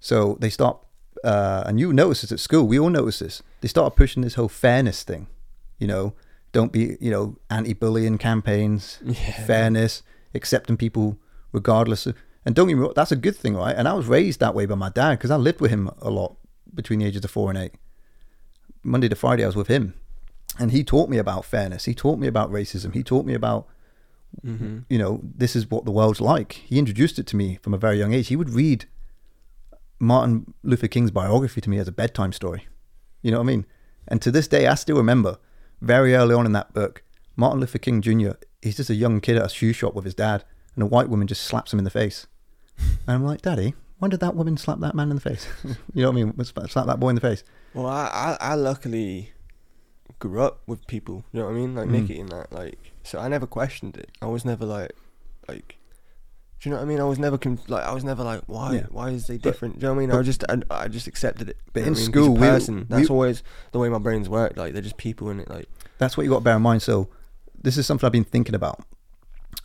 So 0.00 0.36
they 0.40 0.48
start, 0.50 0.78
uh, 1.24 1.64
and 1.66 1.78
you 1.78 1.92
notice 1.92 2.22
this 2.22 2.32
at 2.32 2.40
school, 2.40 2.66
we 2.66 2.78
all 2.78 2.90
notice 2.90 3.18
this. 3.18 3.42
They 3.60 3.68
start 3.68 3.96
pushing 3.96 4.22
this 4.22 4.34
whole 4.34 4.48
fairness 4.48 5.02
thing, 5.02 5.26
you 5.78 5.86
know, 5.86 6.14
don't 6.52 6.72
be, 6.72 6.96
you 7.00 7.10
know, 7.10 7.36
anti 7.50 7.72
bullying 7.74 8.18
campaigns, 8.18 8.98
Yeah. 9.04 9.44
fairness, 9.46 10.02
accepting 10.34 10.76
people 10.76 11.18
regardless 11.52 12.06
of. 12.06 12.16
And 12.44 12.54
don't 12.54 12.66
get 12.68 12.74
me 12.76 12.82
wrong, 12.82 12.92
that's 12.96 13.12
a 13.12 13.16
good 13.16 13.36
thing, 13.36 13.54
right? 13.54 13.74
And 13.76 13.86
I 13.86 13.92
was 13.92 14.06
raised 14.06 14.40
that 14.40 14.54
way 14.54 14.66
by 14.66 14.74
my 14.74 14.88
dad 14.88 15.12
because 15.18 15.30
I 15.30 15.36
lived 15.36 15.60
with 15.60 15.70
him 15.70 15.88
a 16.00 16.10
lot 16.10 16.36
between 16.74 16.98
the 16.98 17.06
ages 17.06 17.24
of 17.24 17.30
four 17.30 17.50
and 17.50 17.58
eight. 17.58 17.72
Monday 18.82 19.08
to 19.08 19.14
Friday, 19.16 19.44
I 19.44 19.46
was 19.46 19.54
with 19.56 19.68
him, 19.68 19.94
and 20.58 20.72
he 20.72 20.82
taught 20.82 21.08
me 21.08 21.18
about 21.18 21.44
fairness. 21.44 21.84
He 21.84 21.94
taught 21.94 22.18
me 22.18 22.26
about 22.26 22.50
racism. 22.50 22.94
He 22.94 23.04
taught 23.04 23.24
me 23.24 23.34
about, 23.34 23.68
Mhm. 24.44 24.84
you 24.90 24.98
know, 24.98 25.20
this 25.22 25.54
is 25.54 25.70
what 25.70 25.84
the 25.84 25.92
world's 25.92 26.20
like. 26.20 26.54
He 26.54 26.78
introduced 26.78 27.18
it 27.18 27.26
to 27.28 27.36
me 27.36 27.58
from 27.62 27.74
a 27.74 27.78
very 27.78 27.98
young 27.98 28.12
age. 28.12 28.26
He 28.28 28.36
would 28.36 28.50
read 28.50 28.86
Martin 30.00 30.52
Luther 30.64 30.88
King's 30.88 31.12
biography 31.12 31.60
to 31.60 31.70
me 31.70 31.78
as 31.78 31.86
a 31.86 31.92
bedtime 31.92 32.32
story. 32.32 32.66
You 33.22 33.30
know 33.30 33.38
what 33.38 33.44
I 33.44 33.46
mean? 33.46 33.66
And 34.08 34.20
to 34.22 34.32
this 34.32 34.48
day, 34.48 34.66
I 34.66 34.74
still 34.74 34.96
remember 34.96 35.38
very 35.80 36.14
early 36.14 36.34
on 36.34 36.44
in 36.46 36.52
that 36.52 36.74
book, 36.74 37.04
Martin 37.36 37.60
Luther 37.60 37.78
King 37.78 38.02
Jr. 38.02 38.32
He's 38.60 38.76
just 38.76 38.90
a 38.90 38.94
young 38.94 39.20
kid 39.20 39.36
at 39.36 39.46
a 39.46 39.48
shoe 39.48 39.72
shop 39.72 39.94
with 39.94 40.04
his 40.04 40.14
dad, 40.14 40.44
and 40.74 40.82
a 40.82 40.86
white 40.86 41.08
woman 41.08 41.28
just 41.28 41.42
slaps 41.42 41.72
him 41.72 41.78
in 41.78 41.84
the 41.84 41.90
face. 41.90 42.26
And 43.06 43.16
I'm 43.16 43.24
like, 43.24 43.42
Daddy, 43.42 43.74
when 43.98 44.10
did 44.10 44.20
that 44.20 44.34
woman 44.36 44.56
slap 44.56 44.78
that 44.80 44.94
man 44.94 45.10
in 45.10 45.16
the 45.16 45.20
face? 45.20 45.46
you 45.64 46.02
know 46.02 46.10
what 46.10 46.18
I 46.20 46.24
mean? 46.24 46.44
Slap 46.68 46.86
that 46.86 47.00
boy 47.00 47.08
in 47.10 47.14
the 47.16 47.20
face. 47.20 47.42
Well, 47.74 47.86
I, 47.86 48.36
I, 48.40 48.52
I 48.52 48.54
luckily 48.54 49.32
grew 50.18 50.40
up 50.42 50.60
with 50.66 50.86
people. 50.86 51.24
You 51.32 51.40
know 51.40 51.46
what 51.46 51.52
I 51.52 51.54
mean? 51.54 51.74
Like 51.74 51.88
Mm. 51.88 51.90
Nicky 51.92 52.20
and 52.20 52.28
that. 52.30 52.52
Like, 52.52 52.78
so 53.02 53.18
I 53.18 53.28
never 53.28 53.46
questioned 53.46 53.96
it. 53.96 54.10
I 54.22 54.26
was 54.26 54.44
never 54.44 54.64
like, 54.64 54.92
like. 55.48 55.78
Do 56.60 56.68
you 56.68 56.70
know 56.70 56.76
what 56.80 56.84
I 56.84 56.88
mean? 56.88 57.00
I 57.00 57.04
was 57.04 57.18
never 57.18 57.38
con- 57.38 57.58
like 57.66 57.82
I 57.84 57.92
was 57.92 58.04
never 58.04 58.22
like 58.22 58.42
why 58.46 58.74
Yeah. 58.74 58.86
why 58.90 59.10
is 59.10 59.26
they 59.26 59.34
But- 59.36 59.42
different? 59.42 59.80
Do 59.80 59.86
you 59.86 59.88
know 59.88 59.94
what 59.94 60.02
I 60.04 60.06
mean? 60.06 60.16
I 60.16 60.22
just 60.22 60.44
I, 60.48 60.62
I 60.70 60.86
just 60.86 61.08
accepted 61.08 61.48
it. 61.48 61.56
But 61.72 61.80
You 61.80 61.86
know 61.86 61.92
in 61.92 61.96
I 61.96 61.98
mean? 61.98 62.12
'Cause 62.12 62.22
school, 62.24 62.34
we- 62.34 62.40
person 62.40 62.86
that's 62.88 63.08
we- 63.10 63.14
always 63.14 63.42
the 63.72 63.80
way 63.80 63.88
my 63.88 63.98
brains 63.98 64.28
work. 64.28 64.56
Like 64.56 64.72
they're 64.72 64.80
just 64.82 64.96
people 64.96 65.28
in 65.30 65.40
it. 65.40 65.50
Like 65.50 65.68
That's 65.98 66.16
what 66.16 66.22
you 66.22 66.30
got 66.30 66.38
to 66.38 66.44
bear 66.44 66.54
in 66.56 66.62
mind. 66.62 66.82
So, 66.82 67.08
this 67.60 67.76
is 67.76 67.84
something 67.84 68.06
I've 68.06 68.12
been 68.12 68.22
thinking 68.22 68.54
about. 68.54 68.84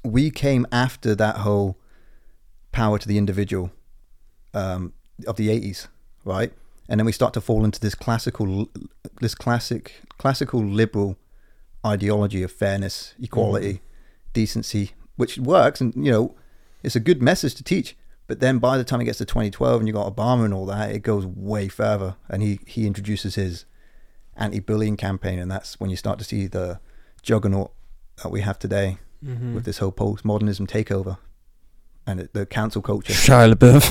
We 0.03 0.31
came 0.31 0.65
after 0.71 1.13
that 1.15 1.37
whole 1.37 1.77
power 2.71 2.97
to 2.99 3.07
the 3.07 3.17
individual 3.17 3.71
um, 4.53 4.93
of 5.25 5.35
the 5.37 5.49
'80s, 5.49 5.87
right? 6.25 6.51
And 6.89 6.99
then 6.99 7.05
we 7.05 7.11
start 7.11 7.33
to 7.33 7.41
fall 7.41 7.65
into 7.65 7.79
this 7.79 7.95
classical, 7.95 8.69
this 9.19 9.35
classic, 9.35 10.01
classical 10.17 10.63
liberal 10.63 11.17
ideology 11.85 12.43
of 12.43 12.51
fairness, 12.51 13.13
equality, 13.21 13.81
decency, 14.33 14.91
which 15.17 15.37
works, 15.37 15.81
and 15.81 15.93
you 15.95 16.11
know, 16.11 16.35
it's 16.83 16.95
a 16.95 16.99
good 17.01 17.21
message 17.21 17.55
to 17.55 17.63
teach. 17.63 17.95
But 18.27 18.39
then 18.41 18.59
by 18.59 18.77
the 18.77 18.83
time 18.83 18.99
it 18.99 19.05
gets 19.05 19.19
to 19.19 19.25
2012 19.25 19.79
and 19.79 19.87
you 19.87 19.93
got 19.93 20.13
Obama 20.13 20.43
and 20.43 20.53
all 20.53 20.65
that, 20.65 20.91
it 20.91 20.99
goes 20.99 21.25
way 21.25 21.67
further. 21.69 22.15
And 22.29 22.41
he 22.43 22.59
he 22.65 22.85
introduces 22.85 23.35
his 23.35 23.65
anti-bullying 24.35 24.97
campaign, 24.97 25.39
and 25.39 25.49
that's 25.49 25.79
when 25.79 25.89
you 25.89 25.95
start 25.95 26.19
to 26.19 26.25
see 26.25 26.47
the 26.47 26.79
juggernaut 27.21 27.71
that 28.23 28.29
we 28.29 28.41
have 28.41 28.59
today 28.59 28.97
Mm-hmm. 29.25 29.55
with 29.55 29.65
this 29.65 29.79
whole 29.79 29.91
postmodernism 29.91 30.67
takeover 30.69 31.17
and 32.07 32.21
it, 32.21 32.33
the 32.33 32.45
cancel 32.45 32.81
culture. 32.81 33.13
Shia 33.13 33.53
LaBeouf. 33.53 33.85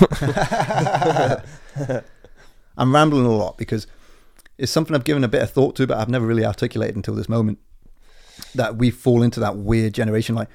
I'm 2.76 2.94
rambling 2.94 3.26
a 3.26 3.30
lot 3.30 3.58
because 3.58 3.86
it's 4.58 4.72
something 4.72 4.94
I've 4.96 5.04
given 5.04 5.22
a 5.22 5.28
bit 5.28 5.42
of 5.42 5.50
thought 5.50 5.76
to, 5.76 5.86
but 5.86 5.98
I've 5.98 6.08
never 6.08 6.26
really 6.26 6.44
articulated 6.44 6.96
until 6.96 7.14
this 7.14 7.28
moment. 7.28 7.58
That 8.54 8.76
we 8.76 8.90
fall 8.90 9.22
into 9.22 9.40
that 9.40 9.56
weird 9.56 9.94
generation. 9.94 10.34
Like 10.34 10.48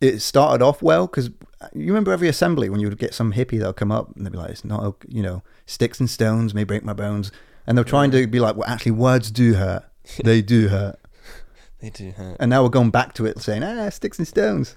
it 0.00 0.20
started 0.20 0.62
off 0.62 0.82
well 0.82 1.06
because 1.06 1.30
you 1.74 1.86
remember 1.86 2.12
every 2.12 2.28
assembly 2.28 2.68
when 2.68 2.80
you 2.80 2.88
would 2.88 2.98
get 2.98 3.14
some 3.14 3.32
hippie 3.32 3.58
that'll 3.58 3.72
come 3.72 3.92
up 3.92 4.14
and 4.16 4.24
they'll 4.24 4.32
be 4.32 4.38
like, 4.38 4.50
"It's 4.50 4.64
not, 4.64 4.96
you 5.08 5.22
know, 5.22 5.42
sticks 5.66 6.00
and 6.00 6.08
stones 6.08 6.54
may 6.54 6.64
break 6.64 6.84
my 6.84 6.92
bones," 6.92 7.30
and 7.66 7.76
they're 7.76 7.84
trying 7.84 8.10
to 8.12 8.26
be 8.26 8.40
like, 8.40 8.56
"Well, 8.56 8.68
actually, 8.68 8.92
words 8.92 9.30
do 9.30 9.54
hurt. 9.54 9.84
They 10.24 10.42
do 10.42 10.68
hurt." 10.68 10.98
they 11.80 11.90
do 11.90 12.10
hurt. 12.12 12.36
And 12.40 12.50
now 12.50 12.62
we're 12.62 12.70
going 12.70 12.90
back 12.90 13.12
to 13.14 13.26
it, 13.26 13.40
saying, 13.40 13.62
"Ah, 13.62 13.88
sticks 13.90 14.18
and 14.18 14.26
stones." 14.26 14.76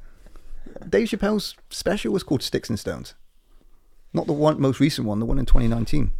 Dave 0.89 1.07
Chappelle's 1.09 1.55
special 1.69 2.11
was 2.13 2.23
called 2.23 2.43
Sticks 2.43 2.69
and 2.69 2.79
Stones, 2.79 3.13
not 4.13 4.27
the 4.27 4.33
one 4.33 4.59
most 4.59 4.79
recent 4.79 5.07
one, 5.07 5.19
the 5.19 5.25
one 5.25 5.39
in 5.39 5.45
2019. 5.45 6.11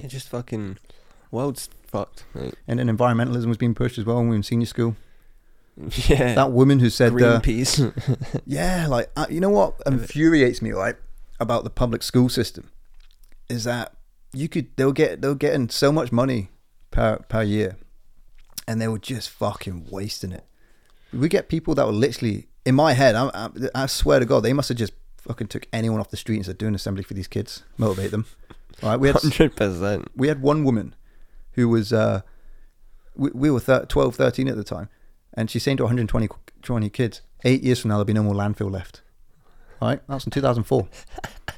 It 0.00 0.08
just 0.08 0.28
fucking 0.28 0.78
world's 1.30 1.68
fucked. 1.86 2.24
Like, 2.34 2.54
And 2.68 2.78
then 2.78 2.94
environmentalism 2.94 3.46
was 3.46 3.56
being 3.56 3.74
pushed 3.74 3.98
as 3.98 4.04
well 4.04 4.16
when 4.16 4.26
we 4.26 4.30
were 4.30 4.36
in 4.36 4.42
senior 4.42 4.66
school. 4.66 4.96
yeah. 6.08 6.34
That 6.34 6.52
woman 6.52 6.78
who 6.80 6.90
said, 6.90 7.12
uh, 7.12 7.16
Greenpeace. 7.40 8.40
"Yeah, 8.46 8.86
like 8.88 9.10
uh, 9.16 9.26
you 9.28 9.40
know 9.40 9.50
what 9.50 9.74
infuriates 9.86 10.62
me, 10.62 10.72
right, 10.72 10.96
about 11.38 11.64
the 11.64 11.70
public 11.70 12.02
school 12.02 12.30
system, 12.30 12.70
is 13.50 13.64
that 13.64 13.92
you 14.32 14.48
could 14.48 14.74
they'll 14.76 14.92
get 14.92 15.20
they'll 15.20 15.34
getting 15.34 15.68
so 15.68 15.92
much 15.92 16.10
money 16.12 16.48
per 16.90 17.18
per 17.28 17.42
year, 17.42 17.76
and 18.66 18.80
they 18.80 18.88
were 18.88 18.98
just 18.98 19.28
fucking 19.28 19.88
wasting 19.90 20.32
it. 20.32 20.44
We 21.16 21.28
get 21.28 21.48
people 21.48 21.74
that 21.74 21.86
were 21.86 21.92
literally 21.92 22.46
in 22.64 22.74
my 22.74 22.92
head. 22.92 23.14
I, 23.14 23.30
I, 23.34 23.48
I 23.74 23.86
swear 23.86 24.18
to 24.20 24.26
God, 24.26 24.42
they 24.42 24.52
must 24.52 24.68
have 24.68 24.78
just 24.78 24.92
fucking 25.18 25.48
took 25.48 25.66
anyone 25.72 26.00
off 26.00 26.10
the 26.10 26.16
street 26.16 26.36
and 26.36 26.46
said, 26.46 26.58
"Do 26.58 26.66
an 26.66 26.74
assembly 26.74 27.02
for 27.02 27.14
these 27.14 27.28
kids, 27.28 27.62
motivate 27.78 28.10
them." 28.10 28.26
All 28.82 28.90
right, 28.90 29.00
we 29.00 29.08
had 29.08 29.16
Hundred 29.16 29.56
percent. 29.56 30.08
we 30.14 30.28
had 30.28 30.42
one 30.42 30.62
woman 30.64 30.94
who 31.52 31.68
was 31.68 31.92
uh 31.92 32.20
we, 33.16 33.30
we 33.32 33.50
were 33.50 33.60
thir- 33.60 33.86
12 33.86 34.14
13 34.14 34.48
at 34.48 34.56
the 34.56 34.64
time 34.64 34.88
and 35.32 35.50
she's 35.50 35.62
saying 35.62 35.78
to 35.78 35.84
120 35.84 36.28
20 36.62 36.90
kids 36.90 37.22
eight 37.44 37.62
years 37.62 37.80
from 37.80 37.88
now 37.88 37.94
there'll 37.94 38.04
be 38.04 38.12
no 38.12 38.22
more 38.22 38.34
landfill 38.34 38.70
left 38.70 39.00
all 39.80 39.88
right 39.88 40.00
that's 40.06 40.26
in 40.26 40.30
2004 40.30 40.86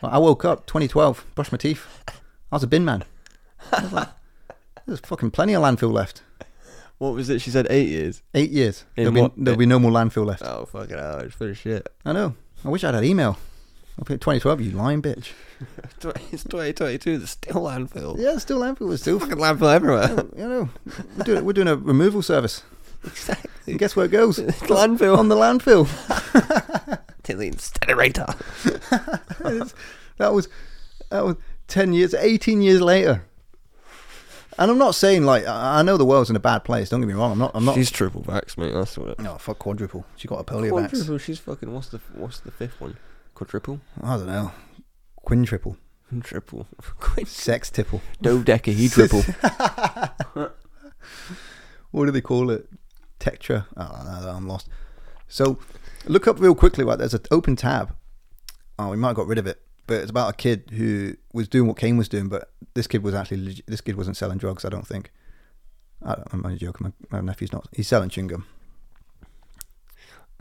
i 0.05 0.17
woke 0.19 0.45
up 0.45 0.67
2012 0.67 1.27
brushed 1.35 1.51
my 1.51 1.59
teeth 1.59 1.85
i 2.07 2.13
was 2.55 2.63
a 2.63 2.67
bin 2.69 2.85
man 2.85 3.03
was 3.73 3.93
like, 3.93 4.09
there's 4.87 5.01
fucking 5.01 5.33
plenty 5.33 5.55
of 5.55 5.63
landfill 5.63 5.93
left 5.93 6.23
What 6.99 7.15
was 7.15 7.31
it? 7.31 7.41
She 7.41 7.51
said 7.51 7.67
eight 7.71 7.89
years. 7.89 8.23
eight 8.35 8.51
years 8.51 8.85
In 8.97 9.13
there'll 9.15 9.29
be, 9.29 9.35
there'll 9.43 9.59
be 9.59 9.67
no 9.67 9.79
more 9.79 9.91
landfill 9.93 10.27
left 10.27 10.43
Oh 10.45 10.65
fucking 10.67 10.99
hell! 10.99 11.19
It's 11.21 11.35
full 11.35 11.49
of 11.51 11.57
shit. 11.59 11.89
i 12.05 12.13
know 12.13 12.35
i 12.65 12.69
wish 12.69 12.83
i 12.85 12.89
had 12.89 12.95
that 12.97 13.05
email 13.05 13.39
I 14.01 14.05
put 14.05 14.21
2012 14.21 14.61
you 14.61 14.71
lying 14.73 15.03
bitch 15.03 15.33
It's 16.33 16.45
twenty 16.45 16.73
twenty 16.73 16.99
two. 16.99 17.19
There's 17.19 17.31
still 17.31 17.63
landfill. 17.63 18.19
yeah 18.19 18.33
it's 18.35 18.43
still 18.43 18.61
landfill 18.61 18.93
it's 18.93 19.03
still 19.03 19.19
Fucking 19.21 19.37
landfill 19.39 19.73
everywhere. 19.75 20.09
you 20.37 20.49
know 20.49 20.69
we're 21.17 21.25
doing, 21.25 21.45
we're 21.45 21.53
doing 21.53 21.69
a 21.69 21.77
removal 21.77 22.23
service 22.23 22.63
exactly. 23.05 23.51
and 23.73 23.79
guess 23.79 23.95
where 23.97 24.07
it 24.07 24.11
goes 24.13 24.39
landfill 24.69 25.17
on 25.19 25.29
the 25.29 25.37
landfill 25.37 25.87
to 27.25 27.35
the 27.37 27.47
incinerator. 27.49 28.27
It's- 28.65 29.75
that 30.19 30.33
was 30.33 30.49
that 31.11 31.25
was 31.25 31.37
10 31.69 31.93
years 31.93 32.13
18 32.15 32.61
years 32.63 32.81
later 32.81 33.23
and 34.59 34.71
i'm 34.71 34.79
not 34.79 34.95
saying 34.95 35.25
like 35.25 35.47
i 35.47 35.83
know 35.83 35.97
the 35.97 36.05
world's 36.05 36.31
in 36.31 36.37
a 36.37 36.41
bad 36.41 36.65
place 36.65 36.89
don't 36.91 37.01
get 37.01 37.07
me 37.07 37.15
wrong 37.15 37.33
i'm 37.33 37.39
not 37.39 37.51
i'm 37.55 37.65
not 37.65 37.75
She's 37.75 37.91
triple 37.91 38.23
vax, 38.23 38.59
mate. 38.59 38.73
That's 38.73 38.97
what 38.99 39.11
it. 39.11 39.19
no 39.21 39.37
fuck 39.39 39.59
quadruple 39.59 40.05
she 40.17 40.27
got 40.29 40.41
a 40.41 40.45
polio 40.45 40.71
vax 40.73 40.91
Quadruple. 40.91 41.19
She's 41.19 41.39
fucking. 41.39 41.73
What's 41.73 41.89
the 41.89 41.99
What's 42.15 42.41
the 42.41 42.51
fifth 42.51 42.81
one? 42.81 42.97
Quadruple. 43.35 43.81
i 44.03 44.17
don't 44.17 44.27
know 44.27 44.53
quintuple 45.17 45.77
Triple. 46.23 46.67
sex 47.27 47.71
tipple 47.71 48.01
Dodecahedral. 48.23 49.23
what 51.91 52.07
do 52.07 52.11
they 52.11 52.21
call 52.23 52.51
it 52.51 52.67
tetra 53.21 53.67
oh 53.77 54.31
i'm 54.37 54.47
lost 54.49 54.69
so 55.27 55.59
look 56.07 56.27
up 56.27 56.41
real 56.41 56.55
quickly 56.55 56.83
right 56.85 56.99
there's 56.99 57.13
an 57.15 57.21
open 57.31 57.57
tab 57.57 57.95
oh 58.79 58.89
we 58.91 58.97
might 58.97 59.09
have 59.09 59.17
got 59.17 59.27
rid 59.27 59.39
of 59.39 59.47
it 59.47 59.61
but 59.89 59.97
it's 59.97 60.11
about 60.11 60.31
a 60.31 60.37
kid 60.37 60.71
who 60.75 61.15
was 61.33 61.49
doing 61.49 61.67
what 61.67 61.77
Kane 61.77 61.97
was 61.97 62.09
doing 62.09 62.29
but 62.29 62.51
this 62.75 62.87
kid 62.87 63.03
was 63.03 63.15
actually 63.15 63.63
this 63.67 63.81
kid 63.81 63.97
wasn't 63.97 64.17
selling 64.17 64.39
drugs 64.39 64.65
i 64.65 64.69
don't 64.69 64.87
think 64.87 65.11
I 66.05 66.15
i'm 66.31 66.45
only 66.45 66.59
joking 66.59 66.95
my, 67.11 67.19
my 67.19 67.25
nephew's 67.25 67.53
not 67.53 67.67
he's 67.75 67.89
selling 67.89 68.09
chewing 68.09 68.29
gum 68.29 68.47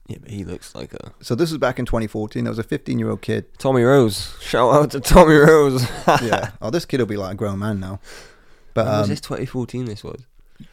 yeah, 0.08 0.18
but 0.22 0.32
he 0.32 0.46
looks 0.46 0.74
like 0.74 0.94
a 0.94 1.12
so 1.22 1.36
this 1.36 1.50
was 1.50 1.58
back 1.58 1.80
in 1.80 1.86
2014 1.86 2.44
there 2.44 2.52
was 2.52 2.60
a 2.60 2.64
15 2.64 3.00
year 3.00 3.10
old 3.10 3.22
kid 3.22 3.58
Tommy 3.58 3.82
Rose. 3.84 4.36
Shout 4.40 4.74
out 4.74 4.92
to 4.92 5.00
Tommy 5.02 5.36
Rose. 5.36 5.86
yeah 6.22 6.52
oh 6.62 6.70
this 6.70 6.86
kid 6.86 7.00
will 7.00 7.08
be 7.08 7.18
like 7.18 7.34
a 7.34 7.36
grown 7.36 7.60
man 7.60 7.80
now 7.80 8.00
but 8.74 8.86
When 8.86 8.96
was 9.00 9.04
um, 9.06 9.10
this 9.10 9.22
2014? 9.22 9.86
This 9.86 10.04
was. 10.04 10.22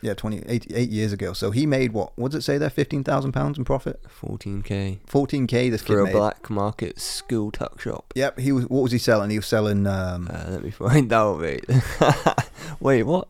Yeah, 0.00 0.14
20, 0.14 0.42
eight, 0.46 0.66
eight 0.74 0.90
years 0.90 1.12
ago. 1.12 1.32
So 1.32 1.50
he 1.50 1.66
made 1.66 1.92
what? 1.92 2.12
What 2.18 2.30
does 2.32 2.38
it 2.38 2.42
say 2.44 2.58
there? 2.58 2.70
Fifteen 2.70 3.04
thousand 3.04 3.32
pounds 3.32 3.58
in 3.58 3.64
profit. 3.64 4.02
14k 4.20 4.98
Fourteen 5.06 5.46
k. 5.46 5.68
This 5.70 5.82
kid 5.82 5.92
for 5.94 6.00
a 6.00 6.04
made. 6.04 6.12
black 6.12 6.48
market 6.50 7.00
school 7.00 7.50
tuck 7.50 7.80
shop. 7.80 8.12
Yep. 8.16 8.38
He 8.38 8.52
was. 8.52 8.64
What 8.68 8.82
was 8.82 8.92
he 8.92 8.98
selling? 8.98 9.30
He 9.30 9.38
was 9.38 9.46
selling. 9.46 9.86
Um, 9.86 10.28
Uh, 10.32 10.46
let 10.50 10.62
me 10.64 10.70
find 10.70 11.12
out, 11.20 11.40
mate. 11.40 11.64
Wait, 12.80 13.02
what? 13.04 13.28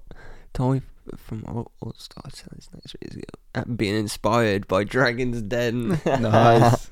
Tommy 0.53 0.83
from 1.17 1.43
what, 1.43 1.67
what 1.81 2.01
started 2.01 2.35
selling 2.35 2.61
snacks 2.61 2.95
years 3.03 3.17
ago? 3.17 3.75
Being 3.77 3.95
inspired 3.97 4.67
by 4.69 4.85
Dragon's 4.85 5.43
Den. 5.43 6.01
nice. 6.07 6.91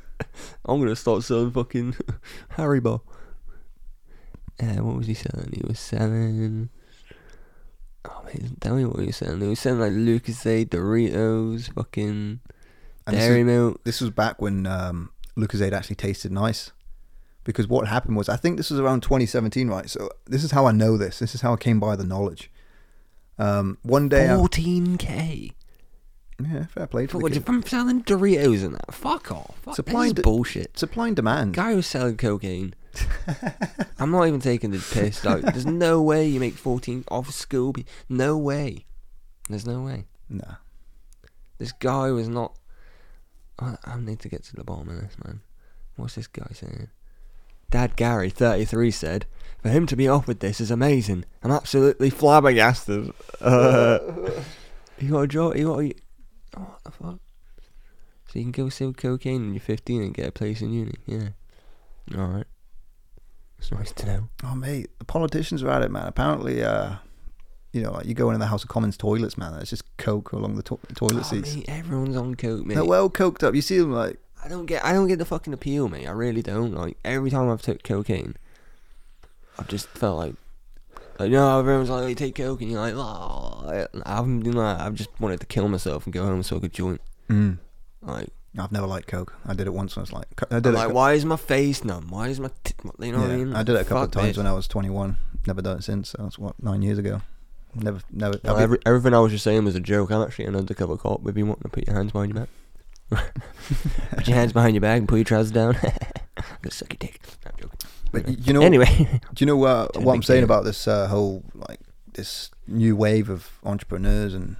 I'm 0.65 0.81
gonna 0.81 0.95
start 0.97 1.23
selling 1.25 1.51
fucking 1.53 1.97
Haribo. 2.57 3.01
Uh, 4.61 4.83
what 4.85 4.97
was 4.97 5.07
he 5.07 5.15
selling? 5.15 5.51
He 5.53 5.63
was 5.67 5.79
selling. 5.81 6.69
Oh 8.05 8.23
man, 8.25 8.33
he 8.33 8.39
doesn't 8.41 8.61
tell 8.61 8.75
me 8.77 8.85
what 8.85 8.97
was 8.97 9.17
selling. 9.17 9.41
He 9.41 9.47
was 9.49 9.61
selling 9.61 9.81
like 9.81 9.93
Lucas 9.93 10.43
Lucozade, 10.45 10.69
Doritos, 10.71 11.73
fucking 11.73 12.41
And 13.07 13.17
this 13.17 13.23
dairy 13.25 13.41
is- 13.41 13.47
milk. 13.47 13.85
this 13.85 14.01
was 14.01 14.11
back 14.11 14.41
when 14.43 14.67
um, 14.67 15.11
Lucozade 15.37 15.73
actually 15.73 15.97
tasted 15.97 16.33
nice. 16.33 16.73
Because 17.45 17.67
what 17.67 17.89
happened 17.89 18.17
was, 18.17 18.29
I 18.29 18.37
think 18.37 18.57
this 18.57 18.71
was 18.71 18.79
around 18.79 19.03
2017, 19.03 19.67
right? 19.69 19.91
So 19.91 20.09
this 20.27 20.45
is 20.45 20.53
how 20.53 20.67
I 20.67 20.73
know 20.73 20.97
this. 20.97 21.19
This 21.19 21.35
is 21.35 21.41
how 21.41 21.55
I 21.55 21.57
came 21.57 21.81
by 21.81 21.97
the 21.97 22.05
knowledge. 22.05 22.53
Um, 23.37 23.79
one 23.83 24.09
day, 24.09 24.27
14k. 24.29 25.53
yeah, 26.41 26.67
fair 26.67 26.87
play 26.87 27.07
to 27.09 27.19
what, 27.19 27.35
from 27.45 27.63
selling 27.65 28.03
Doritos 28.05 28.63
and 28.65 28.75
that. 28.77 28.95
Fuck 28.95 29.33
off. 29.33 29.57
Fuck, 29.63 29.75
Supply 29.75 30.03
this 30.05 30.07
is 30.13 30.13
and 30.19 30.23
bullshit. 30.23 30.79
Supply 30.79 31.09
and 31.09 31.17
demand. 31.17 31.55
Guy 31.55 31.75
was 31.75 31.87
selling 31.89 32.17
cocaine. 32.17 32.75
I'm 33.99 34.11
not 34.11 34.27
even 34.27 34.41
taking 34.41 34.71
the 34.71 34.79
piss. 34.93 35.25
Like, 35.25 35.43
there's 35.43 35.67
no 35.67 36.01
way 36.03 36.27
you 36.27 36.41
make 36.41 36.55
14 36.55 37.05
off 37.11 37.31
school. 37.31 37.73
be- 37.73 37.87
No 38.09 38.37
way. 38.37 38.85
There's 39.49 39.67
no 39.67 39.81
way. 39.83 40.07
Nah. 40.29 40.57
This 41.59 41.73
guy 41.73 42.11
was 42.11 42.29
not. 42.29 42.57
I, 43.59 43.77
I 43.85 43.99
need 43.99 44.19
to 44.21 44.29
get 44.29 44.45
to 44.45 44.57
the 44.57 44.65
bottom 44.65 44.89
of 44.89 45.01
this, 45.01 45.17
man. 45.25 45.41
What's 45.97 46.15
this 46.17 46.27
guy 46.27 46.47
saying? 46.53 46.89
Dad 47.71 47.97
Gary, 47.97 48.29
33, 48.31 48.91
said, 48.91 49.27
For 49.63 49.69
him 49.71 49.87
to 49.87 49.97
be 49.97 50.09
offered 50.09 50.41
this 50.41 50.61
is 50.61 50.71
amazing. 50.71 51.25
I'm 51.43 51.51
absolutely 51.53 52.11
flabbergasted. 52.11 53.13
Uh, 53.41 53.99
you 54.99 55.11
got 55.11 55.21
a 55.23 55.27
job? 55.27 55.57
You 55.57 55.67
got 55.67 55.81
a. 55.81 55.95
Oh, 56.57 56.61
what 56.61 56.85
the 56.85 56.91
fuck? 56.93 57.19
So 58.29 58.39
you 58.39 58.43
can 58.45 58.53
go 58.53 58.69
sell 58.69 58.93
cocaine 58.93 59.41
when 59.43 59.53
you're 59.55 59.61
15 59.61 60.01
and 60.01 60.15
get 60.15 60.29
a 60.29 60.33
place 60.33 60.63
in 60.63 60.73
uni? 60.73 60.95
Yeah. 61.07 61.29
Alright. 62.15 62.47
It's 63.63 63.71
nice 63.71 63.93
to 63.93 64.07
know. 64.07 64.29
Oh, 64.45 64.55
mate, 64.57 64.91
the 64.99 65.05
politicians 65.05 65.63
are 65.63 65.71
at 65.71 65.83
it, 65.83 65.91
man. 65.91 66.07
Apparently, 66.09 66.65
uh, 66.65 66.97
you 67.73 67.81
know, 67.81 67.93
like 67.93 68.07
you 68.07 68.15
go 68.15 68.29
into 68.31 68.41
the 68.41 68.47
House 68.47 68.65
of 68.65 68.69
Commons 68.69 68.97
toilets, 68.97 69.39
man. 69.39 69.55
It's 69.61 69.71
just 69.71 69.85
coke 69.99 70.33
along 70.33 70.57
the 70.57 70.63
to- 70.65 70.81
toilet 70.97 71.19
Oh, 71.21 71.23
seats. 71.23 71.55
mate, 71.55 71.65
everyone's 71.69 72.17
on 72.17 72.35
coke, 72.35 72.67
mate. 72.67 72.75
They're 72.75 72.85
well 72.85 73.09
coked 73.09 73.43
up. 73.45 73.55
You 73.55 73.63
see 73.63 73.79
them 73.79 73.93
like, 73.93 74.19
I 74.45 74.49
don't 74.49 74.67
get 74.67 74.85
I 74.85 74.93
don't 74.93 75.07
get 75.07 75.19
the 75.21 75.25
fucking 75.25 75.53
appeal, 75.53 75.89
mate. 75.89 76.07
I 76.09 76.11
really 76.11 76.43
don't. 76.43 76.75
Like 76.75 76.97
every 77.05 77.31
time 77.31 77.49
I've 77.49 77.63
took 77.63 77.85
cocaine, 77.85 78.35
I've 79.59 79.69
just 79.69 79.87
felt 79.91 80.19
like 80.19 80.35
like 81.21 81.31
you 81.31 81.37
know 81.37 81.59
everyone's 81.61 81.89
like, 81.91 82.03
oh, 82.03 82.07
you 82.09 82.15
take 82.17 82.35
coke 82.35 82.61
and 82.63 82.71
you're 82.71 82.81
like, 82.81 82.95
oh 82.97 83.87
I 84.05 84.15
haven't 84.17 84.45
you 84.45 84.53
know 84.53 84.63
I've 84.63 84.95
just 84.95 85.11
wanted 85.21 85.39
to 85.41 85.47
kill 85.47 85.69
myself 85.69 86.05
and 86.05 86.13
go 86.13 86.25
home 86.25 86.35
and 86.35 86.45
smoke 86.47 86.65
a 86.65 86.69
joint. 86.69 87.01
mm, 87.31 87.59
Like, 88.03 88.31
I've 88.59 88.73
never 88.73 88.87
liked 88.87 89.07
coke. 89.09 89.35
I 89.47 89.55
did 89.55 89.67
it 89.67 89.73
once. 89.73 89.97
And 89.97 90.01
I 90.01 90.03
was 90.03 90.13
like, 90.13 90.27
I 90.51 90.57
did 90.57 90.67
I'm 90.67 90.75
it. 90.75 90.79
like, 90.79 90.93
why 90.93 91.15
is 91.15 91.25
my 91.25 91.37
face 91.37 91.85
numb? 91.85 92.09
Why 92.11 92.29
is 92.29 92.39
my 92.39 92.51
t-? 92.65 92.75
you 93.01 93.13
know 93.13 93.21
what 93.21 93.31
I 93.31 93.37
mean? 93.37 93.55
I 93.55 93.63
did 93.63 93.77
it 93.77 93.81
a 93.81 93.85
couple 93.85 94.03
of 94.05 94.11
times 94.11 94.37
when 94.37 94.47
I 94.47 94.53
was 94.53 94.69
21. 94.69 95.17
Never 95.47 95.63
done 95.63 95.79
it 95.79 95.85
since. 95.85 96.11
So 96.11 96.23
that's 96.23 96.39
what 96.39 96.63
nine 96.63 96.83
years 96.83 96.99
ago. 96.99 97.23
Never, 97.75 98.01
never. 98.11 98.39
I've 98.45 98.59
every, 98.59 98.79
everything 98.85 99.15
I 99.15 99.21
was 99.21 99.33
just 99.33 99.45
saying 99.45 99.65
was 99.65 99.75
a 99.75 99.81
joke. 99.81 100.11
I'm 100.11 100.21
actually 100.23 100.45
an 100.45 100.57
undercover 100.57 100.97
cop. 100.99 101.27
If 101.27 101.37
you 101.37 101.47
want 101.47 101.63
to 101.63 101.69
put 101.71 101.87
your 101.87 101.97
hands 101.97 102.13
behind 102.13 102.35
your 102.35 102.47
back, 102.47 102.51
put 104.11 104.29
your 104.29 104.37
hands 104.37 104.53
behind 104.53 104.75
your 104.75 104.83
back 104.83 104.99
and 104.99 105.09
pull 105.09 105.19
your 105.19 105.25
trousers 105.25 105.53
down. 105.53 105.77
I'm 106.37 106.45
gonna 106.61 106.71
suck 106.71 106.93
your 106.93 106.99
dick. 106.99 107.21
I'm 107.47 107.53
joking. 107.59 107.79
But 108.13 108.27
y- 108.27 108.37
you 108.39 108.53
know, 108.53 108.61
anyway, 108.61 109.09
do 109.33 109.43
you 109.43 109.47
know 109.47 109.63
uh, 109.65 109.89
what 109.95 110.15
I'm 110.15 110.23
saying 110.23 110.41
deal. 110.41 110.45
about 110.45 110.65
this 110.65 110.87
uh, 110.87 111.09
whole 111.09 111.43
like 111.55 111.81
this 112.13 112.51
new 112.67 112.95
wave 112.95 113.31
of 113.31 113.51
entrepreneurs 113.65 114.35
and 114.35 114.57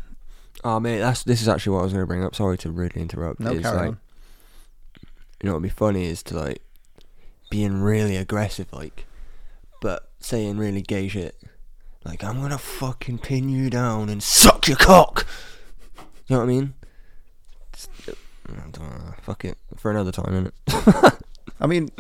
oh 0.65 0.81
mate, 0.81 0.99
that's 0.99 1.23
this 1.25 1.41
is 1.41 1.49
actually 1.49 1.75
what 1.75 1.81
I 1.81 1.85
was 1.85 1.93
going 1.93 2.03
to 2.03 2.07
bring 2.07 2.25
up. 2.25 2.35
Sorry 2.35 2.59
to 2.59 2.71
rudely 2.71 3.03
interrupt. 3.03 3.41
no 3.41 3.59
carry 3.59 3.63
like, 3.63 3.89
on. 3.89 4.01
you 5.43 5.47
know 5.47 5.53
what'd 5.53 5.63
be 5.63 5.69
funny 5.69 6.07
is 6.07 6.23
to 6.25 6.37
like 6.37 6.63
being 7.51 7.83
really 7.83 8.17
aggressive, 8.17 8.73
like, 8.73 9.07
but 9.81 10.11
saying 10.21 10.59
really 10.59 10.83
gay 10.83 11.09
shit. 11.09 11.37
Like, 12.05 12.25
I'm 12.25 12.41
gonna 12.41 12.59
fucking 12.59 13.19
pin 13.19 13.49
you 13.49 13.71
down 13.71 14.09
and 14.09 14.23
suck 14.23 14.67
your 14.67 14.77
cock. 14.77 15.27
You 16.27 16.37
know 16.37 16.39
what 16.39 16.45
I 16.45 16.47
mean? 16.47 16.75
It's- 17.73 18.17
I 18.49 18.55
don't 18.71 18.81
know, 18.81 19.15
fuck 19.23 19.45
it 19.45 19.57
for 19.77 19.91
another 19.91 20.13
time, 20.13 20.51
innit? 20.69 21.19
I 21.61 21.67
mean, 21.67 21.91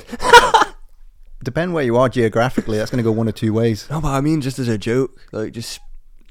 depend 1.42 1.74
where 1.74 1.84
you 1.84 1.96
are 1.96 2.08
geographically. 2.08 2.78
That's 2.78 2.90
going 2.90 2.98
to 2.98 3.04
go 3.04 3.12
one 3.12 3.28
or 3.28 3.32
two 3.32 3.52
ways. 3.52 3.88
No, 3.88 4.00
but 4.00 4.08
I 4.08 4.20
mean 4.20 4.40
just 4.40 4.58
as 4.58 4.68
a 4.68 4.78
joke, 4.78 5.28
like 5.32 5.52
just 5.52 5.80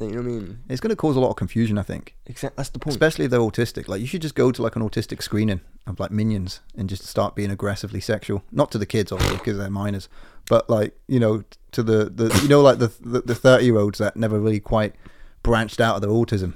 you 0.10 0.16
know 0.16 0.22
what 0.22 0.28
I 0.30 0.34
mean. 0.34 0.60
It's 0.70 0.82
going 0.82 0.90
to 0.90 0.96
cause 0.96 1.16
a 1.16 1.20
lot 1.20 1.30
of 1.30 1.36
confusion. 1.36 1.78
I 1.78 1.84
think, 1.84 2.16
Exact. 2.26 2.58
That's 2.58 2.70
the 2.70 2.80
point. 2.80 2.94
especially 2.96 3.26
if 3.26 3.32
they're 3.32 3.40
autistic. 3.40 3.88
Like 3.88 4.02
you 4.02 4.08
should 4.08 4.22
just 4.22 4.36
go 4.36 4.52
to 4.52 4.62
like 4.62 4.76
an 4.76 4.82
autistic 4.82 5.22
screening 5.22 5.62
of 5.88 6.00
like 6.00 6.12
minions 6.12 6.62
and 6.78 6.90
just 6.90 7.06
start 7.06 7.36
being 7.36 7.52
aggressively 7.52 8.00
sexual. 8.02 8.44
Not 8.52 8.72
to 8.72 8.78
the 8.78 8.86
kids, 8.86 9.12
obviously, 9.12 9.38
because 9.38 9.58
they're 9.58 9.70
minors, 9.70 10.10
but 10.50 10.70
like 10.70 10.96
you 11.08 11.20
know 11.20 11.44
to 11.72 11.84
the 11.84 12.06
the 12.10 12.38
you 12.42 12.50
know 12.50 12.62
like 12.62 12.80
the 12.80 12.92
the 13.26 13.36
thirty 13.36 13.66
year 13.66 13.78
olds 13.78 14.00
that 14.00 14.16
never 14.18 14.40
really 14.40 14.60
quite 14.60 14.96
branched 15.44 15.80
out 15.82 15.96
of 15.96 16.02
their 16.02 16.12
autism. 16.12 16.54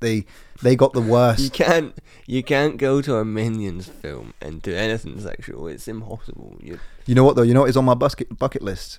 They 0.00 0.24
they 0.62 0.74
got 0.76 0.92
the 0.94 1.00
worst. 1.02 1.40
You 1.40 1.50
can't 1.50 1.94
you 2.26 2.42
can't 2.42 2.76
go 2.76 3.02
to 3.02 3.16
a 3.16 3.24
Minions 3.24 3.88
film 3.88 4.32
and 4.40 4.62
do 4.62 4.74
anything 4.74 5.20
sexual. 5.20 5.66
It's 5.68 5.86
impossible. 5.88 6.56
You 6.62 6.78
You 7.06 7.14
know 7.14 7.24
what 7.24 7.36
though? 7.36 7.42
You 7.42 7.54
know 7.54 7.60
what 7.60 7.70
is 7.70 7.76
on 7.76 7.84
my 7.84 7.94
bucket 7.94 8.38
bucket 8.38 8.62
list 8.62 8.98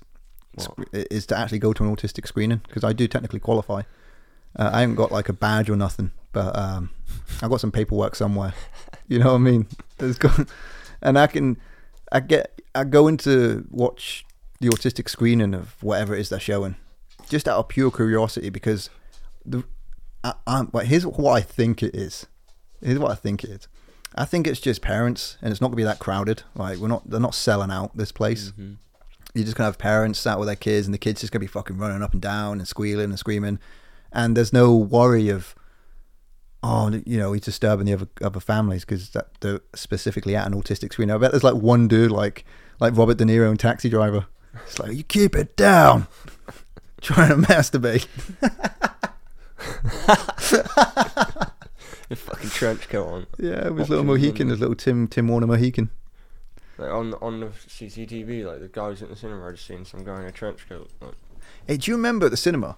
what? 0.54 0.88
is 0.92 1.26
to 1.26 1.36
actually 1.38 1.58
go 1.58 1.72
to 1.72 1.84
an 1.84 1.94
autistic 1.96 2.26
screening 2.26 2.60
because 2.66 2.84
I 2.84 2.92
do 2.92 3.06
technically 3.08 3.40
qualify. 3.40 3.82
Uh, 4.56 4.70
I 4.72 4.80
haven't 4.80 4.96
got 4.96 5.10
like 5.10 5.28
a 5.28 5.32
badge 5.32 5.70
or 5.70 5.76
nothing, 5.76 6.10
but 6.32 6.56
um, 6.58 6.90
I've 7.40 7.48
got 7.50 7.60
some 7.60 7.72
paperwork 7.72 8.14
somewhere. 8.16 8.54
You 9.08 9.18
know 9.18 9.26
what 9.32 9.34
I 9.34 9.38
mean? 9.38 9.66
There's 9.98 10.16
go- 10.16 10.46
and 11.02 11.18
I 11.18 11.26
can, 11.26 11.58
I 12.12 12.20
get, 12.20 12.62
I 12.74 12.84
go 12.84 13.08
into 13.08 13.66
watch 13.70 14.24
the 14.60 14.68
autistic 14.68 15.10
screening 15.10 15.52
of 15.52 15.82
whatever 15.82 16.14
it 16.14 16.20
is 16.20 16.30
they're 16.30 16.40
showing, 16.40 16.76
just 17.28 17.46
out 17.46 17.58
of 17.58 17.68
pure 17.68 17.90
curiosity 17.90 18.48
because 18.48 18.88
the, 19.44 19.64
I, 20.24 20.32
I'm, 20.46 20.66
but 20.66 20.86
here's 20.86 21.04
what 21.06 21.32
I 21.32 21.42
think 21.42 21.82
it 21.82 21.94
is. 21.94 22.26
Here's 22.80 22.98
what 22.98 23.10
I 23.10 23.16
think 23.16 23.44
it 23.44 23.50
is. 23.50 23.68
I 24.14 24.24
think 24.24 24.46
it's 24.46 24.60
just 24.60 24.80
parents, 24.80 25.36
and 25.42 25.50
it's 25.52 25.60
not 25.60 25.66
gonna 25.68 25.76
be 25.76 25.84
that 25.84 25.98
crowded. 25.98 26.44
Like 26.54 26.78
we're 26.78 26.88
not, 26.88 27.10
they're 27.10 27.20
not 27.20 27.34
selling 27.34 27.70
out 27.70 27.94
this 27.94 28.12
place 28.12 28.52
Mhm. 28.58 28.76
You're 29.34 29.44
just 29.44 29.56
gonna 29.56 29.68
have 29.68 29.78
parents 29.78 30.18
sat 30.18 30.38
with 30.38 30.46
their 30.46 30.56
kids, 30.56 30.86
and 30.86 30.94
the 30.94 30.98
kids 30.98 31.20
just 31.20 31.32
gonna 31.32 31.40
be 31.40 31.46
fucking 31.46 31.78
running 31.78 32.02
up 32.02 32.12
and 32.12 32.22
down 32.22 32.58
and 32.58 32.68
squealing 32.68 33.10
and 33.10 33.18
screaming, 33.18 33.58
and 34.12 34.36
there's 34.36 34.52
no 34.52 34.76
worry 34.76 35.28
of, 35.28 35.54
oh, 36.62 37.00
you 37.06 37.18
know, 37.18 37.32
he's 37.32 37.44
disturbing 37.44 37.86
the 37.86 37.94
other 37.94 38.08
other 38.20 38.40
families 38.40 38.84
because 38.84 39.16
they're 39.40 39.60
specifically 39.74 40.36
at 40.36 40.46
an 40.46 40.54
autistic 40.54 40.92
screen. 40.92 41.10
I 41.10 41.18
bet 41.18 41.30
there's 41.30 41.44
like 41.44 41.54
one 41.54 41.88
dude 41.88 42.10
like 42.10 42.44
like 42.80 42.96
Robert 42.96 43.18
De 43.18 43.24
Niro 43.24 43.50
in 43.50 43.56
Taxi 43.56 43.88
Driver. 43.88 44.26
It's 44.66 44.78
like 44.78 44.92
you 44.92 45.02
keep 45.02 45.34
it 45.34 45.56
down, 45.56 46.08
trying 47.00 47.30
to 47.30 47.36
masturbate. 47.46 48.06
A 52.10 52.16
fucking 52.16 52.50
trench 52.50 52.88
coat 52.90 53.06
on. 53.06 53.26
Yeah, 53.38 53.70
with 53.70 53.88
little 53.88 54.04
Mohican, 54.04 54.48
his 54.48 54.60
little 54.60 54.74
Tim 54.74 55.08
Tim 55.08 55.28
Warner 55.28 55.46
Mohican. 55.46 55.88
Like 56.78 56.90
on 56.90 57.14
on 57.14 57.40
the 57.40 57.46
CCTV, 57.46 58.44
like 58.44 58.60
the 58.60 58.68
guys 58.68 59.02
in 59.02 59.08
the 59.08 59.16
cinema 59.16 59.52
just 59.52 59.66
seeing 59.66 59.84
some 59.84 60.04
guy 60.04 60.20
in 60.20 60.26
a 60.26 60.32
trench 60.32 60.68
coat. 60.68 60.90
Like, 61.00 61.14
Hey, 61.66 61.76
do 61.76 61.90
you 61.90 61.96
remember 61.96 62.26
at 62.26 62.30
the 62.30 62.36
cinema? 62.36 62.76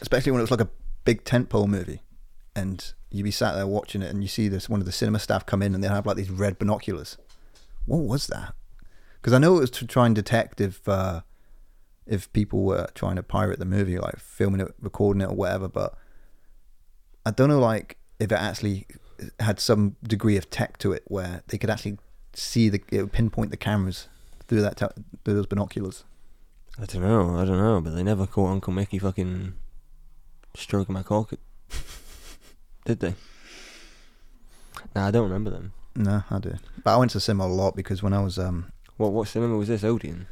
Especially 0.00 0.32
when 0.32 0.40
it 0.40 0.44
was 0.44 0.50
like 0.50 0.60
a 0.60 0.68
big 1.04 1.24
tentpole 1.24 1.66
movie, 1.66 2.02
and 2.54 2.92
you'd 3.10 3.24
be 3.24 3.30
sat 3.30 3.54
there 3.54 3.66
watching 3.66 4.02
it, 4.02 4.10
and 4.10 4.22
you 4.22 4.28
see 4.28 4.48
this 4.48 4.68
one 4.68 4.80
of 4.80 4.86
the 4.86 4.92
cinema 4.92 5.18
staff 5.18 5.46
come 5.46 5.62
in, 5.62 5.74
and 5.74 5.82
they 5.82 5.88
have 5.88 6.06
like 6.06 6.16
these 6.16 6.30
red 6.30 6.58
binoculars. 6.58 7.16
What 7.86 7.98
was 7.98 8.26
that? 8.28 8.54
Because 9.20 9.32
I 9.32 9.38
know 9.38 9.56
it 9.56 9.60
was 9.60 9.70
to 9.72 9.86
try 9.86 10.06
and 10.06 10.14
detect 10.14 10.60
if 10.60 10.86
uh, 10.88 11.22
if 12.06 12.32
people 12.32 12.64
were 12.64 12.86
trying 12.94 13.16
to 13.16 13.22
pirate 13.22 13.58
the 13.58 13.64
movie, 13.64 13.98
like 13.98 14.18
filming 14.18 14.60
it, 14.60 14.74
recording 14.80 15.22
it, 15.22 15.30
or 15.30 15.34
whatever. 15.34 15.68
But 15.68 15.94
I 17.24 17.30
don't 17.30 17.48
know, 17.48 17.60
like 17.60 17.96
if 18.18 18.30
it 18.30 18.38
actually 18.38 18.86
had 19.40 19.60
some 19.60 19.96
degree 20.02 20.36
of 20.36 20.50
tech 20.50 20.78
to 20.78 20.92
it, 20.92 21.02
where 21.06 21.42
they 21.48 21.58
could 21.58 21.70
actually 21.70 21.98
see 22.32 22.68
the 22.68 22.82
it 22.90 23.00
would 23.02 23.12
pinpoint 23.12 23.50
the 23.50 23.56
cameras 23.56 24.08
through 24.48 24.62
that 24.62 24.76
te- 24.76 25.02
through 25.24 25.34
those 25.34 25.46
binoculars. 25.46 26.04
I 26.80 26.86
don't 26.86 27.02
know, 27.02 27.36
I 27.38 27.44
don't 27.44 27.58
know, 27.58 27.80
but 27.80 27.94
they 27.94 28.02
never 28.02 28.26
caught 28.26 28.50
Uncle 28.50 28.72
Mickey 28.72 28.98
fucking 28.98 29.54
stroking 30.56 30.92
my 30.92 31.02
cock. 31.04 31.32
Did 32.84 33.00
they? 33.00 33.14
Nah, 34.94 35.06
I 35.08 35.10
don't 35.10 35.22
remember 35.24 35.50
them. 35.50 35.72
No, 35.96 36.24
I 36.30 36.38
do. 36.38 36.54
But 36.82 36.94
I 36.94 36.96
went 36.96 37.12
to 37.12 37.20
cinema 37.20 37.44
a 37.44 37.46
lot 37.46 37.76
because 37.76 38.02
when 38.02 38.12
I 38.12 38.20
was 38.22 38.38
um, 38.38 38.72
What 38.96 39.12
what 39.12 39.28
cinema 39.28 39.56
was 39.56 39.68
this? 39.68 39.84
Odeon. 39.84 40.26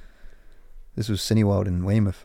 this 0.96 1.08
was 1.08 1.20
Cineworld 1.20 1.66
in 1.66 1.84
Weymouth. 1.84 2.24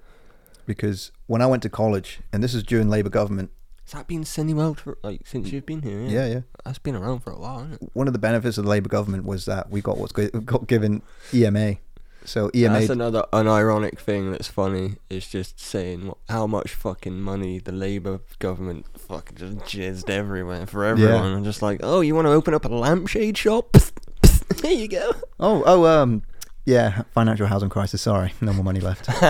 because 0.65 1.11
when 1.27 1.41
I 1.41 1.45
went 1.45 1.61
to 1.63 1.69
college, 1.69 2.19
and 2.33 2.43
this 2.43 2.53
is 2.55 2.63
during 2.63 2.89
Labour 2.89 3.09
government, 3.09 3.51
Has 3.87 3.93
that 3.93 4.07
been 4.07 4.25
Cineworld 4.25 4.79
for 4.79 4.97
like 5.01 5.21
since 5.25 5.49
you've 5.53 5.65
been 5.65 5.81
here? 5.81 6.01
yeah, 6.01 6.27
yeah. 6.27 6.41
That's 6.65 6.77
been 6.77 6.93
around 6.93 7.21
for 7.21 7.31
a 7.31 7.39
while, 7.39 7.59
hasn't 7.59 7.83
it? 7.83 7.89
One 7.93 8.07
of 8.07 8.11
the 8.11 8.19
benefits 8.19 8.57
of 8.57 8.65
the 8.65 8.69
Labour 8.69 8.89
government 8.89 9.23
was 9.23 9.45
that 9.45 9.69
we 9.69 9.79
got 9.79 9.97
what's 9.97 10.11
got 10.11 10.67
given 10.67 11.03
EMA. 11.33 11.77
So 12.25 12.51
EMA, 12.53 12.79
That's 12.79 12.89
another 12.89 13.23
unironic 13.31 13.97
thing 13.97 14.29
that's 14.29 14.49
funny. 14.49 14.97
Is 15.09 15.25
just 15.29 15.61
saying 15.61 16.07
what, 16.07 16.17
how 16.27 16.45
much 16.45 16.73
fucking 16.73 17.21
money 17.21 17.59
the 17.59 17.71
Labour 17.71 18.19
government 18.39 18.85
fucking 18.97 19.37
just 19.37 19.57
jizzed 19.59 20.09
everywhere 20.09 20.67
for 20.67 20.83
everyone. 20.83 21.33
I'm 21.33 21.45
just 21.45 21.61
like, 21.61 21.79
oh, 21.81 22.01
you 22.01 22.13
want 22.13 22.25
to 22.25 22.31
open 22.31 22.53
up 22.53 22.65
a 22.65 22.67
lampshade 22.67 23.37
shop? 23.37 23.77
Here 24.61 24.71
you 24.71 24.89
go. 24.89 25.13
oh, 25.39 25.63
oh, 25.65 25.85
um, 25.85 26.23
yeah, 26.67 27.03
financial 27.13 27.47
housing 27.47 27.69
crisis. 27.69 28.01
Sorry, 28.01 28.33
no 28.41 28.51
more 28.51 28.63
money 28.65 28.81
left. 28.81 29.07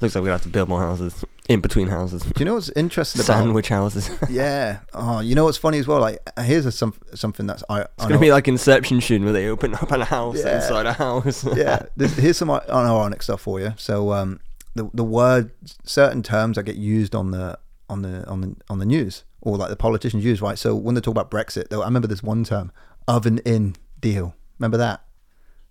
Looks 0.00 0.14
like 0.14 0.14
we're 0.14 0.20
gonna 0.20 0.30
have 0.32 0.42
to 0.42 0.48
build 0.48 0.68
more 0.68 0.80
houses 0.80 1.24
in 1.48 1.60
between 1.60 1.88
houses, 1.88 2.22
Do 2.22 2.32
you 2.38 2.44
know 2.44 2.54
what's 2.54 2.70
interesting 2.70 3.20
about? 3.20 3.26
sandwich 3.42 3.68
houses. 3.68 4.10
Yeah. 4.30 4.80
Oh, 4.94 5.20
you 5.20 5.34
know 5.34 5.44
what's 5.44 5.58
funny 5.58 5.78
as 5.78 5.86
well? 5.86 6.00
Like, 6.00 6.18
here's 6.40 6.66
a, 6.66 6.72
some 6.72 6.94
something 7.14 7.46
that's 7.46 7.62
I. 7.68 7.82
It's 7.82 7.90
gonna 8.06 8.18
be 8.18 8.32
like 8.32 8.48
Inception 8.48 9.00
soon, 9.00 9.24
where 9.24 9.32
they 9.32 9.48
open 9.48 9.74
up 9.74 9.90
a 9.92 10.04
house 10.04 10.38
Yeah. 10.38 10.56
inside 10.56 10.86
a 10.86 10.92
house. 10.94 11.44
yeah. 11.56 11.82
This, 11.96 12.16
here's 12.16 12.36
some 12.38 12.48
unironic 12.48 13.22
stuff 13.22 13.40
for 13.42 13.60
you. 13.60 13.74
So, 13.76 14.12
um, 14.12 14.40
the 14.74 14.90
the 14.94 15.04
word 15.04 15.50
certain 15.84 16.22
terms 16.22 16.56
that 16.56 16.62
get 16.64 16.76
used 16.76 17.14
on 17.14 17.30
the 17.32 17.58
on 17.90 18.02
the 18.02 18.26
on 18.28 18.40
the 18.40 18.56
on 18.70 18.78
the 18.78 18.86
news 18.86 19.24
or 19.40 19.56
like 19.56 19.70
the 19.70 19.76
politicians 19.76 20.24
use, 20.24 20.40
right? 20.42 20.58
So 20.58 20.74
when 20.74 20.94
they 20.94 21.00
talk 21.00 21.12
about 21.12 21.30
Brexit, 21.30 21.68
though, 21.68 21.82
I 21.82 21.84
remember 21.86 22.08
this 22.08 22.22
one 22.22 22.44
term, 22.44 22.72
oven 23.06 23.38
in 23.44 23.76
deal. 24.00 24.34
Remember 24.58 24.76
that? 24.78 25.02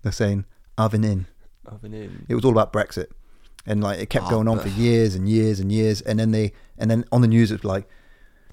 They're 0.08 0.14
saying 0.14 0.46
oven 0.78 1.04
in. 1.04 1.26
Oven 1.66 1.94
in. 1.94 2.26
It 2.30 2.36
was 2.36 2.46
all 2.46 2.52
about 2.54 2.72
Brexit, 2.72 3.08
and 3.66 3.84
like 3.84 4.00
it 4.00 4.10
kept 4.10 4.28
Oh, 4.28 4.30
going 4.30 4.48
on 4.48 4.58
for 4.58 4.70
years 4.70 5.16
and 5.16 5.28
years 5.28 5.60
and 5.60 5.70
years, 5.70 6.00
and 6.00 6.18
then 6.18 6.32
they 6.32 6.54
and 6.78 6.90
then 6.90 7.04
on 7.12 7.20
the 7.20 7.28
news 7.28 7.52
it's 7.52 7.66
like, 7.66 7.90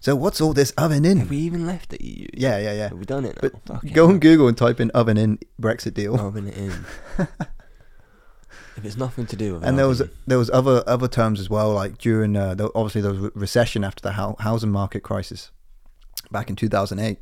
so 0.01 0.17
what's 0.17 0.41
all 0.41 0.53
this 0.53 0.73
oven 0.73 1.05
in? 1.05 1.19
Have 1.19 1.31
we 1.31 1.37
even 1.37 1.65
left 1.65 1.91
the 1.91 2.05
EU? 2.05 2.27
Yeah, 2.35 2.59
yeah, 2.59 2.73
yeah. 2.73 2.89
Have 2.89 2.99
we 2.99 3.05
done 3.05 3.25
it 3.25 3.41
now? 3.41 3.49
But 3.51 3.67
Fucking 3.67 3.93
go 3.93 4.09
on. 4.09 4.19
Google 4.19 4.49
and 4.49 4.59
type 4.59 4.81
in 4.81 4.91
oven 4.91 5.17
in 5.17 5.39
Brexit 5.63 5.95
deal. 5.95 6.19
Oven 6.19 6.49
it 6.49 6.57
in. 6.57 6.73
if 8.77 8.85
it's 8.85 8.97
nothing 8.97 9.25
to 9.27 9.37
do 9.37 9.55
with 9.55 9.63
and 9.65 9.79
there 9.79 9.87
was 9.87 10.01
oven, 10.01 10.13
there 10.27 10.39
was 10.39 10.51
other 10.51 10.83
other 10.89 11.07
terms 11.07 11.39
as 11.39 11.49
well, 11.49 11.73
like 11.73 11.99
during 11.99 12.35
uh, 12.35 12.57
the, 12.57 12.69
obviously 12.75 13.01
there 13.01 13.13
was 13.13 13.21
re- 13.21 13.31
recession 13.37 13.85
after 13.85 14.03
the 14.03 14.11
housing 14.41 14.73
market 14.73 15.05
crisis 15.05 15.53
back 16.33 16.51
in 16.51 16.57
two 16.57 16.69
thousand 16.69 16.99
eight. 16.99 17.21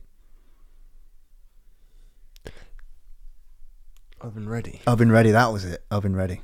Oven 4.22 4.48
ready. 4.48 4.80
Oven 4.86 5.12
ready, 5.12 5.30
that 5.30 5.52
was 5.52 5.64
it. 5.64 5.84
Oven 5.90 6.16
ready. 6.16 6.40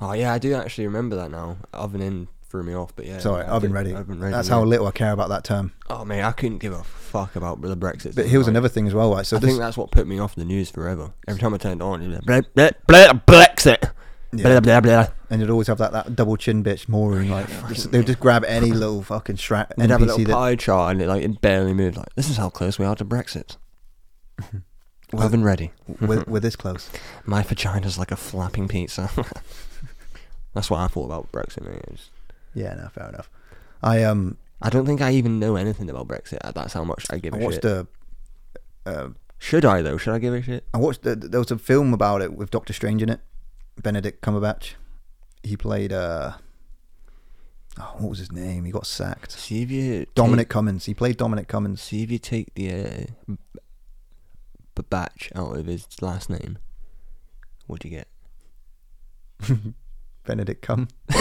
Oh 0.00 0.12
yeah, 0.12 0.32
I 0.32 0.38
do 0.38 0.54
actually 0.54 0.86
remember 0.86 1.16
that 1.16 1.30
now. 1.30 1.58
Oven 1.72 2.00
in 2.00 2.28
threw 2.48 2.62
me 2.62 2.74
off, 2.74 2.94
but 2.94 3.06
yeah. 3.06 3.18
Sorry, 3.18 3.44
oven 3.46 3.72
ready. 3.72 3.94
Oven 3.94 4.20
ready. 4.20 4.32
That's 4.32 4.48
yeah. 4.48 4.54
how 4.54 4.64
little 4.64 4.86
I 4.86 4.90
care 4.90 5.12
about 5.12 5.28
that 5.28 5.44
term. 5.44 5.72
Oh 5.88 6.04
man, 6.04 6.24
I 6.24 6.32
couldn't 6.32 6.58
give 6.58 6.72
a 6.72 6.82
fuck 6.82 7.36
about 7.36 7.60
the 7.60 7.76
Brexit. 7.76 8.14
But 8.14 8.26
here's 8.26 8.48
another 8.48 8.68
thing 8.68 8.86
as 8.86 8.94
well, 8.94 9.12
right? 9.14 9.26
So 9.26 9.36
I 9.36 9.40
this, 9.40 9.50
think 9.50 9.60
that's 9.60 9.76
what 9.76 9.90
put 9.90 10.06
me 10.06 10.18
off 10.18 10.34
the 10.34 10.44
news 10.44 10.70
forever. 10.70 11.12
Every 11.28 11.40
time 11.40 11.54
I 11.54 11.58
turned 11.58 11.82
on, 11.82 12.02
it 12.02 12.08
was 12.08 12.16
like, 12.26 12.54
blah, 12.54 12.70
blah, 12.86 13.12
blah, 13.12 13.20
Brexit. 13.26 13.90
yeah, 14.32 14.42
Blah, 14.42 14.60
blah, 14.60 14.80
blah. 14.80 15.06
and 15.30 15.40
you'd 15.40 15.50
always 15.50 15.66
have 15.68 15.78
that, 15.78 15.92
that 15.92 16.16
double 16.16 16.36
chin 16.36 16.62
bitch 16.64 16.88
Maureen, 16.88 17.30
like 17.30 17.48
just, 17.68 17.90
they 17.90 17.98
would 17.98 18.06
just 18.06 18.20
grab 18.20 18.44
any 18.46 18.72
little 18.72 19.02
fucking 19.02 19.36
strap 19.36 19.72
They'd 19.76 19.90
have 19.90 20.02
a 20.02 20.06
little 20.06 20.24
that 20.24 20.32
pie 20.32 20.56
chart 20.56 20.92
and 20.92 21.02
it 21.02 21.08
like 21.08 21.22
it 21.22 21.40
barely 21.40 21.74
moved. 21.74 21.96
Like 21.96 22.14
this 22.14 22.30
is 22.30 22.36
how 22.36 22.50
close 22.50 22.78
we 22.78 22.84
are 22.84 22.96
to 22.96 23.04
Brexit. 23.04 23.56
Oven 25.12 25.44
ready. 25.44 25.70
we're, 26.00 26.24
we're 26.26 26.40
this 26.40 26.56
close. 26.56 26.90
My 27.26 27.42
vagina's 27.42 27.98
like 27.98 28.10
a 28.10 28.16
flapping 28.16 28.66
pizza. 28.68 29.10
That's 30.54 30.70
what 30.70 30.78
I 30.80 30.86
thought 30.88 31.04
about 31.06 31.30
Brexit. 31.32 31.62
Mate. 31.64 31.76
It's- 31.88 32.10
Yeah, 32.54 32.74
no, 32.74 32.88
fair 32.88 33.08
enough. 33.08 33.28
I 33.82 34.02
um 34.04 34.38
I 34.62 34.70
don't 34.70 34.86
think 34.86 35.00
I 35.02 35.12
even 35.12 35.38
know 35.38 35.56
anything 35.56 35.90
about 35.90 36.08
Brexit. 36.08 36.38
That's 36.54 36.72
how 36.72 36.84
much 36.84 37.06
I 37.10 37.18
give 37.18 37.34
I 37.34 37.38
a 37.38 37.40
watched 37.40 37.62
shit. 37.62 37.64
a 37.64 37.86
uh, 38.86 39.08
Should 39.38 39.64
I 39.64 39.82
though? 39.82 39.96
Should 39.98 40.14
I 40.14 40.18
give 40.18 40.32
a 40.34 40.42
shit? 40.42 40.64
I 40.72 40.78
watched 40.78 41.02
the, 41.02 41.14
there 41.16 41.40
was 41.40 41.50
a 41.50 41.58
film 41.58 41.92
about 41.92 42.22
it 42.22 42.34
with 42.34 42.50
Doctor 42.50 42.72
Strange 42.72 43.02
in 43.02 43.08
it. 43.10 43.20
Benedict 43.82 44.20
Cumberbatch. 44.22 44.74
He 45.42 45.56
played 45.56 45.92
uh 45.92 46.32
oh, 47.78 47.94
what 47.98 48.10
was 48.10 48.18
his 48.20 48.32
name? 48.32 48.64
He 48.64 48.72
got 48.72 48.86
sacked. 48.86 49.32
See 49.32 49.62
if 49.62 49.70
you 49.70 50.06
Dominic 50.14 50.48
Cummings. 50.48 50.86
He 50.86 50.94
played 50.94 51.16
Dominic 51.18 51.44
Take, 51.44 51.48
Cummings. 51.48 51.82
see 51.82 52.02
if 52.02 52.10
you 52.10 52.18
take 52.18 52.54
the 52.54 52.72
uh, 52.72 53.34
b- 54.74 54.82
b- 54.82 54.86
batch 54.90 55.30
out 55.34 55.56
of 55.56 55.66
his 55.66 55.86
last 56.00 56.28
name. 56.30 56.58
What 57.66 57.80
do 57.80 57.88
you 57.88 57.96
get? 57.96 58.08
Benedict 60.26 60.62
Cum. 60.62 60.88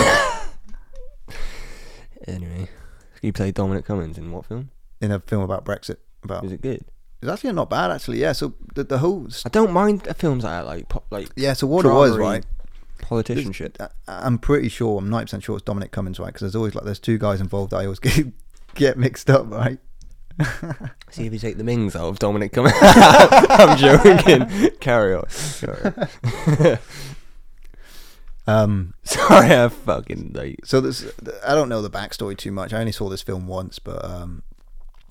Anyway, 2.27 2.69
he 3.21 3.31
played 3.31 3.53
Dominic 3.55 3.85
Cummings 3.85 4.17
in 4.17 4.31
what 4.31 4.45
film? 4.45 4.69
in 5.01 5.11
a 5.11 5.19
film 5.19 5.43
about 5.43 5.65
Brexit. 5.65 5.97
About 6.23 6.45
Is 6.45 6.53
it 6.53 6.61
good? 6.61 6.85
it's 7.21 7.29
actually 7.31 7.51
not 7.51 7.69
bad 7.69 7.91
actually. 7.91 8.19
Yeah. 8.21 8.31
So 8.31 8.53
the 8.75 8.83
the 8.85 8.99
whole 8.99 9.27
I 9.45 9.49
don't 9.49 9.71
mind 9.73 10.07
films 10.17 10.43
like 10.45 10.53
that, 10.53 10.65
like 10.65 10.87
pop, 10.89 11.05
like 11.11 11.29
yeah. 11.35 11.51
So 11.53 11.67
what 11.67 11.85
it 11.85 11.89
was 11.89 12.17
right. 12.17 12.45
politician 13.01 13.51
shit. 13.51 13.75
I- 13.79 13.89
I'm 14.07 14.37
pretty 14.37 14.69
sure. 14.69 14.99
I'm 14.99 15.09
90 15.09 15.25
percent 15.25 15.43
sure 15.43 15.57
it's 15.57 15.65
Dominic 15.65 15.91
Cummings, 15.91 16.17
right? 16.19 16.27
Because 16.27 16.41
there's 16.41 16.55
always 16.55 16.75
like 16.75 16.85
there's 16.85 16.99
two 16.99 17.17
guys 17.17 17.41
involved. 17.41 17.71
That 17.71 17.77
I 17.79 17.83
always 17.83 17.99
get 18.07 18.27
get 18.75 18.97
mixed 18.97 19.29
up, 19.29 19.51
right? 19.51 19.79
See 21.11 21.25
if 21.25 21.33
you 21.33 21.39
take 21.39 21.57
the 21.57 21.63
Mings 21.63 21.95
out 21.95 22.07
of 22.07 22.19
Dominic 22.19 22.53
Cummings. 22.53 22.75
I'm 22.81 23.77
joking. 23.77 24.71
Carry 24.79 25.15
on. 25.15 25.29
Sorry. 25.29 25.93
Um. 28.45 28.93
Sorry, 29.03 29.55
I 29.55 29.69
fucking 29.69 30.31
like. 30.33 30.65
So 30.65 30.81
this 30.81 31.09
I 31.45 31.55
don't 31.55 31.69
know 31.69 31.81
the 31.81 31.89
backstory 31.89 32.37
too 32.37 32.51
much. 32.51 32.73
I 32.73 32.79
only 32.79 32.91
saw 32.91 33.07
this 33.09 33.21
film 33.21 33.47
once, 33.47 33.79
but 33.79 34.03
um, 34.03 34.43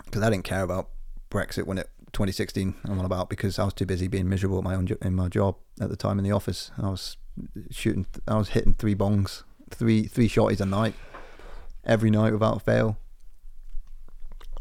because 0.05 0.23
I 0.23 0.29
didn't 0.31 0.45
care 0.45 0.63
about 0.63 0.89
Brexit 1.31 1.65
when 1.65 1.79
it 1.79 1.89
2016 2.13 2.75
I'm 2.85 2.99
on 2.99 3.07
about 3.07 3.31
because 3.31 3.59
I 3.59 3.65
was 3.65 3.73
too 3.73 3.87
busy 3.87 4.07
being 4.07 4.29
miserable 4.29 4.59
at 4.59 4.65
my 4.65 4.75
own 4.75 4.87
jo- 4.87 4.99
in 5.01 5.15
my 5.15 5.29
job 5.29 5.57
at 5.81 5.89
the 5.89 5.97
time 5.97 6.19
in 6.19 6.25
the 6.25 6.33
office. 6.33 6.71
I 6.77 6.91
was 6.91 7.17
shooting. 7.71 8.07
I 8.29 8.37
was 8.37 8.51
hitting 8.51 8.75
three 8.75 8.95
bongs, 8.95 9.45
three 9.71 10.05
three 10.05 10.29
shotties 10.29 10.61
a 10.61 10.67
night, 10.67 10.95
every 11.87 12.11
night 12.11 12.33
without 12.35 12.61
fail. 12.63 12.99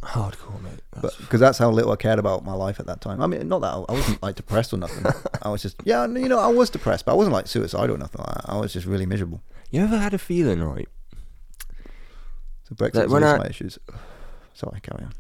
Hardcore, 0.02 0.62
mate. 0.62 0.82
That's- 0.94 1.16
because 1.18 1.40
that's 1.40 1.58
how 1.60 1.70
little 1.70 1.92
I 1.92 1.96
cared 1.96 2.18
about 2.20 2.44
my 2.44 2.54
life 2.54 2.80
at 2.80 2.88
that 2.88 3.02
time. 3.02 3.22
I 3.22 3.28
mean, 3.28 3.48
not 3.48 3.62
that 3.62 3.68
I, 3.74 3.78
I 3.90 3.92
wasn't 3.94 4.24
like 4.24 4.36
depressed 4.36 4.74
or 4.74 4.78
nothing. 4.78 5.06
I 5.42 5.50
was 5.50 5.62
just 5.62 5.76
yeah, 5.86 6.06
you 6.08 6.28
know, 6.28 6.40
I 6.40 6.48
was 6.48 6.70
depressed, 6.70 7.06
but 7.06 7.12
I 7.12 7.16
wasn't 7.16 7.34
like 7.34 7.48
suicidal 7.48 7.96
or 7.96 7.98
nothing 8.00 8.22
that. 8.26 8.46
I 8.46 8.58
was 8.58 8.74
just 8.74 8.86
really 8.88 9.06
miserable. 9.06 9.42
you 9.70 9.82
ever 9.82 9.98
had 9.98 10.14
a 10.14 10.18
feeling, 10.18 10.64
right? 10.64 10.88
So 12.68 12.76
Brexit 12.76 12.96
Like, 12.96 13.04
was 13.06 13.12
when 13.14 13.24
I- 13.24 13.38
my 13.38 13.46
issues. 13.48 13.78
Sorry, 14.54 14.80
carry 14.82 15.04
on. 15.06 15.14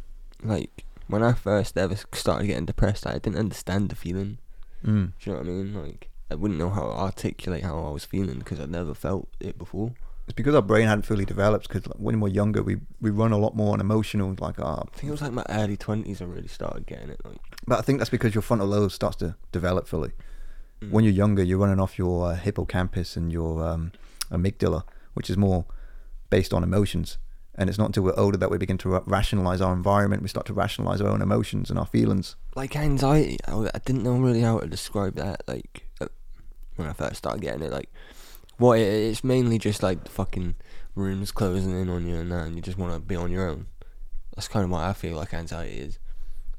Like 0.43 0.83
when 1.07 1.23
I 1.23 1.33
first 1.33 1.77
ever 1.77 1.95
started 2.13 2.47
getting 2.47 2.65
depressed, 2.65 3.05
I 3.07 3.13
didn't 3.13 3.37
understand 3.37 3.89
the 3.89 3.95
feeling. 3.95 4.39
Mm. 4.85 5.13
Do 5.19 5.29
you 5.29 5.33
know 5.33 5.39
what 5.39 5.47
I 5.47 5.49
mean? 5.51 5.73
Like 5.75 6.09
I 6.29 6.35
wouldn't 6.35 6.59
know 6.59 6.69
how 6.69 6.81
to 6.81 6.87
articulate 6.97 7.63
how 7.63 7.83
I 7.85 7.91
was 7.91 8.05
feeling 8.05 8.39
because 8.39 8.59
I'd 8.59 8.69
never 8.71 8.93
felt 8.93 9.27
it 9.39 9.57
before. 9.57 9.93
It's 10.25 10.35
because 10.35 10.55
our 10.55 10.61
brain 10.61 10.87
hadn't 10.87 11.03
fully 11.05 11.25
developed. 11.25 11.67
Because 11.67 11.85
like, 11.87 11.97
when 11.97 12.19
we're 12.19 12.29
younger, 12.29 12.63
we 12.63 12.77
we 13.01 13.09
run 13.09 13.31
a 13.31 13.37
lot 13.37 13.55
more 13.55 13.73
on 13.73 13.81
emotional. 13.81 14.35
Like, 14.39 14.59
ah, 14.59 14.83
I 14.93 14.97
think 14.97 15.09
it 15.09 15.11
was 15.11 15.21
like 15.21 15.33
my 15.33 15.45
early 15.49 15.77
twenties 15.77 16.21
I 16.21 16.25
really 16.25 16.47
started 16.47 16.85
getting 16.85 17.09
it. 17.09 17.19
Like 17.25 17.39
but 17.67 17.79
I 17.79 17.81
think 17.81 17.99
that's 17.99 18.09
because 18.09 18.33
your 18.33 18.41
frontal 18.41 18.67
lobe 18.67 18.91
starts 18.91 19.17
to 19.17 19.35
develop 19.51 19.87
fully. 19.87 20.11
mm. 20.81 20.91
When 20.91 21.03
you're 21.03 21.13
younger, 21.13 21.43
you're 21.43 21.57
running 21.59 21.79
off 21.79 21.97
your 21.97 22.31
uh, 22.31 22.35
hippocampus 22.35 23.17
and 23.17 23.31
your 23.31 23.65
um, 23.67 23.91
amygdala, 24.31 24.83
which 25.13 25.29
is 25.29 25.37
more 25.37 25.65
based 26.29 26.53
on 26.53 26.63
emotions. 26.63 27.17
And 27.55 27.69
it's 27.69 27.77
not 27.77 27.87
until 27.87 28.03
we're 28.03 28.17
older 28.17 28.37
that 28.37 28.49
we 28.49 28.57
begin 28.57 28.77
to 28.79 28.89
ra- 28.89 29.03
rationalize 29.05 29.59
our 29.59 29.73
environment. 29.73 30.21
We 30.21 30.29
start 30.29 30.45
to 30.45 30.53
rationalize 30.53 31.01
our 31.01 31.09
own 31.09 31.21
emotions 31.21 31.69
and 31.69 31.77
our 31.77 31.85
feelings. 31.85 32.37
like 32.55 32.77
anxiety. 32.77 33.37
I 33.45 33.79
didn't 33.85 34.03
know 34.03 34.13
really 34.13 34.41
how 34.41 34.59
to 34.59 34.67
describe 34.67 35.15
that. 35.15 35.43
Like 35.47 35.85
uh, 35.99 36.07
when 36.77 36.87
I 36.87 36.93
first 36.93 37.17
started 37.17 37.41
getting 37.41 37.61
it, 37.61 37.71
like 37.71 37.89
it, 38.69 38.81
it's 38.81 39.23
mainly 39.23 39.57
just 39.57 39.81
like 39.81 40.07
fucking 40.07 40.55
rooms 40.95 41.31
closing 41.31 41.79
in 41.79 41.89
on 41.89 42.05
you 42.05 42.15
and 42.15 42.31
that, 42.31 42.45
and 42.45 42.55
you 42.55 42.61
just 42.61 42.77
want 42.77 42.93
to 42.93 42.99
be 42.99 43.15
on 43.15 43.31
your 43.31 43.47
own. 43.47 43.67
That's 44.35 44.47
kind 44.47 44.65
of 44.65 44.71
what 44.71 44.83
I 44.83 44.93
feel 44.93 45.17
like 45.17 45.33
anxiety 45.33 45.79
is. 45.79 45.99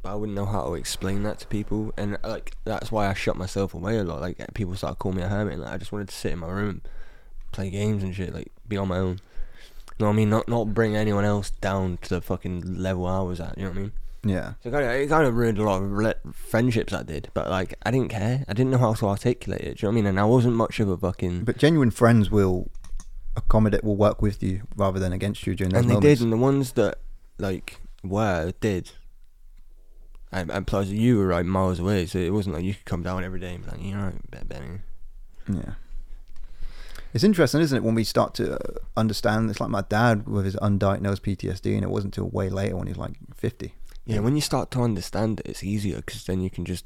But 0.02 0.12
I 0.12 0.14
wouldn't 0.16 0.36
know 0.36 0.46
how 0.46 0.66
to 0.66 0.74
explain 0.74 1.22
that 1.22 1.38
to 1.40 1.46
people, 1.46 1.94
and 1.96 2.18
like 2.24 2.56
that's 2.64 2.90
why 2.90 3.08
I 3.08 3.14
shut 3.14 3.36
myself 3.36 3.72
away 3.72 3.98
a 3.98 4.04
lot. 4.04 4.20
Like 4.20 4.40
eh, 4.40 4.46
people 4.52 4.74
started 4.74 4.98
calling 4.98 5.18
me 5.18 5.22
a 5.22 5.28
hermit, 5.28 5.54
and 5.54 5.62
like, 5.62 5.74
I 5.74 5.78
just 5.78 5.92
wanted 5.92 6.08
to 6.08 6.14
sit 6.14 6.32
in 6.32 6.40
my 6.40 6.48
room, 6.48 6.82
play 7.52 7.70
games 7.70 8.02
and 8.02 8.14
shit, 8.14 8.34
like 8.34 8.50
be 8.66 8.76
on 8.76 8.88
my 8.88 8.98
own. 8.98 9.20
You 9.98 10.04
know 10.04 10.06
what 10.06 10.12
I 10.12 10.16
mean? 10.16 10.30
Not 10.30 10.48
not 10.48 10.74
bring 10.74 10.96
anyone 10.96 11.24
else 11.24 11.50
down 11.50 11.98
to 12.02 12.08
the 12.08 12.20
fucking 12.20 12.82
level 12.82 13.06
I 13.06 13.20
was 13.20 13.40
at. 13.40 13.56
You 13.56 13.64
know 13.64 13.70
what 13.70 13.78
I 13.78 13.80
mean? 13.82 13.92
Yeah. 14.24 14.54
So 14.62 14.68
it 14.68 14.72
kind 14.72 14.84
of, 14.84 14.90
it 14.92 15.08
kind 15.08 15.26
of 15.26 15.34
ruined 15.34 15.58
a 15.58 15.64
lot 15.64 15.82
of 15.82 15.90
rela- 15.90 16.34
friendships 16.34 16.92
I 16.92 17.02
did, 17.02 17.30
but 17.34 17.50
like 17.50 17.74
I 17.82 17.90
didn't 17.90 18.10
care. 18.10 18.44
I 18.48 18.52
didn't 18.52 18.70
know 18.70 18.78
how 18.78 18.94
to 18.94 19.06
articulate 19.06 19.60
it. 19.62 19.78
Do 19.78 19.86
you 19.86 19.88
know 19.88 19.88
what 19.88 19.92
I 19.92 19.94
mean? 19.96 20.06
And 20.06 20.20
I 20.20 20.24
wasn't 20.24 20.54
much 20.54 20.78
of 20.80 20.88
a 20.88 20.96
fucking. 20.96 21.44
But 21.44 21.56
genuine 21.58 21.90
friends 21.90 22.30
will 22.30 22.70
accommodate, 23.36 23.82
will 23.82 23.96
work 23.96 24.22
with 24.22 24.42
you 24.42 24.62
rather 24.76 25.00
than 25.00 25.12
against 25.12 25.46
you 25.46 25.54
during 25.54 25.72
those 25.72 25.80
and 25.82 25.90
they 25.90 25.94
moments. 25.94 26.20
did, 26.20 26.24
and 26.24 26.32
the 26.32 26.36
ones 26.36 26.72
that 26.72 26.98
like 27.38 27.80
were 28.04 28.52
did. 28.60 28.92
And, 30.30 30.50
and 30.50 30.66
plus, 30.66 30.86
you 30.88 31.18
were 31.18 31.30
like 31.32 31.44
miles 31.44 31.78
away, 31.78 32.06
so 32.06 32.18
it 32.18 32.32
wasn't 32.32 32.54
like 32.54 32.64
you 32.64 32.74
could 32.74 32.86
come 32.86 33.02
down 33.02 33.22
every 33.24 33.40
day 33.40 33.54
and 33.54 33.64
be 33.64 33.70
like, 33.70 33.82
"You 33.82 33.94
know, 33.94 34.12
Benny." 34.46 34.78
Yeah. 35.48 35.74
It's 37.12 37.24
interesting, 37.24 37.60
isn't 37.60 37.76
it, 37.76 37.82
when 37.82 37.94
we 37.94 38.04
start 38.04 38.32
to 38.34 38.54
uh, 38.54 38.78
understand? 38.96 39.50
It's 39.50 39.60
like 39.60 39.68
my 39.68 39.82
dad 39.82 40.26
with 40.26 40.46
his 40.46 40.56
undiagnosed 40.56 41.20
PTSD, 41.20 41.74
and 41.74 41.82
it 41.84 41.90
wasn't 41.90 42.16
until 42.16 42.30
way 42.30 42.48
later 42.48 42.76
when 42.76 42.86
he's 42.86 42.96
like 42.96 43.12
50. 43.36 43.74
Yeah, 44.04 44.18
when 44.20 44.34
you 44.34 44.40
start 44.40 44.70
to 44.72 44.82
understand 44.82 45.40
it, 45.40 45.46
it's 45.46 45.62
easier 45.62 45.96
because 45.96 46.24
then 46.24 46.40
you 46.40 46.50
can 46.50 46.64
just 46.64 46.84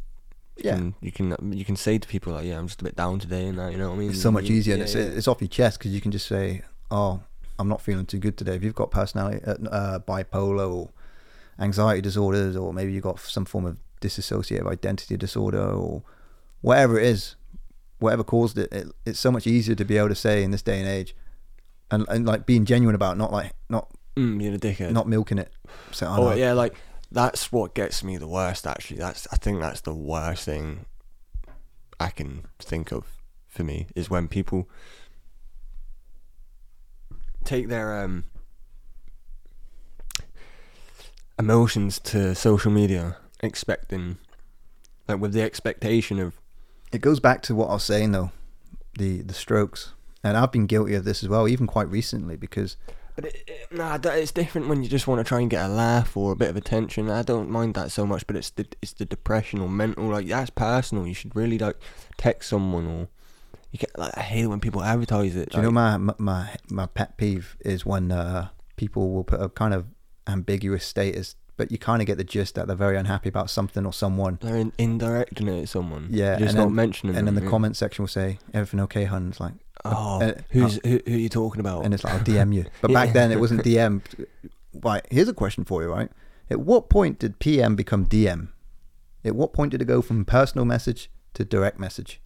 you 0.56 0.62
Yeah. 0.66 0.74
can, 0.76 0.94
you 1.00 1.12
can 1.12 1.52
you 1.52 1.64
can 1.64 1.76
say 1.76 1.98
to 1.98 2.06
people 2.08 2.32
like, 2.32 2.46
yeah, 2.46 2.58
I'm 2.58 2.66
just 2.66 2.80
a 2.80 2.84
bit 2.84 2.96
down 2.96 3.18
today, 3.18 3.46
and 3.46 3.58
that 3.58 3.72
you 3.72 3.78
know 3.78 3.88
what 3.90 3.96
I 3.96 3.98
mean. 3.98 4.10
It's 4.10 4.20
so 4.22 4.30
much 4.30 4.48
You- 4.48 4.56
easier, 4.56 4.74
and 4.74 4.82
it's, 4.82 4.94
yeah. 4.94 5.02
it's 5.02 5.28
off 5.28 5.40
your 5.40 5.48
chest 5.48 5.78
because 5.78 5.92
you 5.92 6.00
can 6.00 6.10
just 6.12 6.26
say, 6.26 6.62
"Oh, 6.90 7.20
I'm 7.58 7.68
not 7.68 7.80
feeling 7.80 8.06
too 8.06 8.18
good 8.18 8.36
today." 8.36 8.54
If 8.56 8.62
you've 8.62 8.74
got 8.74 8.90
personality, 8.90 9.42
uh, 9.46 9.54
uh, 9.70 9.98
bipolar, 10.00 10.70
or 10.70 10.90
anxiety 11.58 12.00
disorders, 12.02 12.56
or 12.56 12.72
maybe 12.72 12.92
you've 12.92 13.02
got 13.04 13.18
some 13.20 13.44
form 13.44 13.64
of 13.64 13.78
dissociative 14.00 14.66
identity 14.70 15.16
disorder, 15.16 15.62
or 15.62 16.02
whatever 16.60 16.98
it 16.98 17.06
is, 17.06 17.34
whatever 17.98 18.22
caused 18.24 18.58
it, 18.58 18.70
it, 18.72 18.88
it's 19.06 19.18
so 19.18 19.30
much 19.30 19.46
easier 19.46 19.74
to 19.74 19.84
be 19.84 19.96
able 19.96 20.08
to 20.08 20.14
say 20.14 20.42
in 20.42 20.50
this 20.50 20.62
day 20.62 20.78
and 20.80 20.88
age, 20.88 21.14
and 21.90 22.04
and 22.08 22.26
like 22.26 22.44
being 22.46 22.64
genuine 22.66 22.94
about, 22.94 23.16
it, 23.16 23.18
not 23.18 23.32
like 23.32 23.52
not 23.70 23.90
Mm, 24.16 24.42
you're 24.42 24.54
a 24.54 24.58
dickhead. 24.58 24.92
not 24.92 25.06
milking 25.06 25.36
it. 25.36 25.50
So, 25.92 26.06
Oh 26.08 26.34
yeah, 26.34 26.54
like 26.54 26.74
that's 27.10 27.52
what 27.52 27.74
gets 27.74 28.02
me 28.02 28.16
the 28.16 28.28
worst. 28.28 28.66
Actually, 28.66 28.98
that's 28.98 29.26
I 29.32 29.36
think 29.36 29.60
that's 29.60 29.80
the 29.80 29.94
worst 29.94 30.44
thing 30.44 30.86
I 31.98 32.10
can 32.10 32.46
think 32.58 32.92
of 32.92 33.04
for 33.46 33.64
me 33.64 33.86
is 33.94 34.10
when 34.10 34.28
people 34.28 34.68
take 37.44 37.68
their 37.68 38.02
um 38.02 38.24
emotions 41.38 41.98
to 42.00 42.34
social 42.34 42.72
media, 42.72 43.16
expecting 43.40 44.18
like 45.08 45.20
with 45.20 45.32
the 45.32 45.42
expectation 45.42 46.18
of 46.18 46.34
it 46.92 47.00
goes 47.00 47.20
back 47.20 47.42
to 47.42 47.54
what 47.54 47.68
I 47.68 47.74
was 47.74 47.84
saying 47.84 48.12
though, 48.12 48.32
the 48.98 49.22
the 49.22 49.34
strokes, 49.34 49.92
and 50.24 50.36
I've 50.36 50.52
been 50.52 50.66
guilty 50.66 50.94
of 50.94 51.04
this 51.04 51.22
as 51.22 51.28
well, 51.28 51.46
even 51.48 51.66
quite 51.66 51.88
recently 51.88 52.36
because 52.36 52.76
But 53.16 53.24
it, 53.26 53.44
it, 53.46 53.72
nah, 53.72 53.96
that- 53.98 54.18
it's 54.18 54.30
different 54.32 54.68
when 54.68 54.82
you 54.82 54.88
just 54.88 55.06
want 55.08 55.18
to 55.20 55.24
try 55.24 55.40
and 55.40 55.50
get 55.50 55.64
a 55.64 55.68
laugh 55.68 56.16
or 56.16 56.32
a 56.32 56.36
bit 56.36 56.50
of 56.50 56.56
attention. 56.56 57.10
I 57.10 57.22
don't 57.22 57.50
mind 57.50 57.74
that 57.74 57.90
so 57.90 58.06
much, 58.06 58.26
but 58.26 58.36
it's 58.36 58.50
the 58.50 58.66
it's 58.82 58.92
the 58.92 59.04
depression 59.06 59.60
or 59.60 59.68
mental 59.68 60.04
like 60.08 60.28
that's 60.28 60.50
personal. 60.50 61.06
You 61.06 61.14
should 61.14 61.34
really 61.34 61.58
like 61.58 61.76
text 62.18 62.50
someone 62.50 62.86
or 62.86 63.08
you 63.72 63.78
get 63.78 63.98
like 63.98 64.16
I 64.16 64.20
hate 64.22 64.44
it 64.44 64.46
when 64.48 64.60
people 64.60 64.82
advertise 64.82 65.34
it. 65.34 65.50
Do 65.50 65.56
you 65.58 65.62
know 65.64 65.70
my 65.70 65.96
my 66.18 66.50
my 66.70 66.86
pet 66.86 67.16
peeve 67.16 67.56
is 67.60 67.84
when 67.86 68.12
uh, 68.12 68.48
people 68.76 69.10
will 69.12 69.24
put 69.24 69.40
a 69.40 69.48
kind 69.48 69.72
of 69.74 69.86
ambiguous 70.28 70.84
status, 70.84 71.36
but 71.56 71.70
you 71.72 71.78
kind 71.78 72.02
of 72.02 72.06
get 72.06 72.18
the 72.18 72.24
gist 72.24 72.54
that 72.56 72.66
they're 72.66 72.76
very 72.76 72.96
unhappy 72.96 73.28
about 73.28 73.48
something 73.48 73.86
or 73.86 73.92
someone. 73.92 74.38
they're 74.42 74.56
in, 74.56 74.72
indirecting 74.78 75.48
it 75.48 75.62
at 75.62 75.68
someone. 75.68 76.08
Yeah, 76.10 76.36
just 76.38 76.50
and 76.50 76.58
not 76.58 76.64
then- 76.66 76.74
mentioning. 76.74 77.16
And 77.16 77.26
then 77.26 77.34
them, 77.34 77.42
the 77.44 77.48
yeah. 77.48 77.50
comment 77.50 77.76
section 77.76 78.02
will 78.02 78.08
say, 78.08 78.38
"Everything 78.52 78.80
okay, 78.80 79.04
hun?" 79.04 79.28
It's 79.30 79.40
like, 79.40 79.54
Oh, 79.84 80.20
uh, 80.22 80.34
who's 80.50 80.80
who, 80.84 81.00
who 81.06 81.14
are 81.14 81.18
you 81.18 81.28
talking 81.28 81.60
about? 81.60 81.84
and 81.84 81.94
it's 81.94 82.02
like, 82.04 82.14
"I'll 82.14 82.20
DM 82.20 82.54
you." 82.54 82.64
But 82.80 82.92
back 82.92 83.06
Yeah. 83.08 83.12
then, 83.12 83.32
it 83.32 83.40
wasn't 83.40 83.62
DM. 83.62 84.02
Right. 84.74 85.06
Here's 85.10 85.28
a 85.28 85.34
question 85.34 85.64
for 85.64 85.82
you. 85.82 85.88
Right. 85.92 86.10
At 86.50 86.60
what 86.60 86.88
point 86.88 87.18
did 87.18 87.38
PM 87.38 87.76
become 87.76 88.06
DM? 88.06 88.48
At 89.24 89.34
what 89.34 89.52
point 89.52 89.72
did 89.72 89.82
it 89.82 89.86
go 89.86 90.02
from 90.02 90.24
personal 90.24 90.64
message 90.64 91.10
to 91.34 91.44
direct 91.44 91.78
message? 91.80 92.20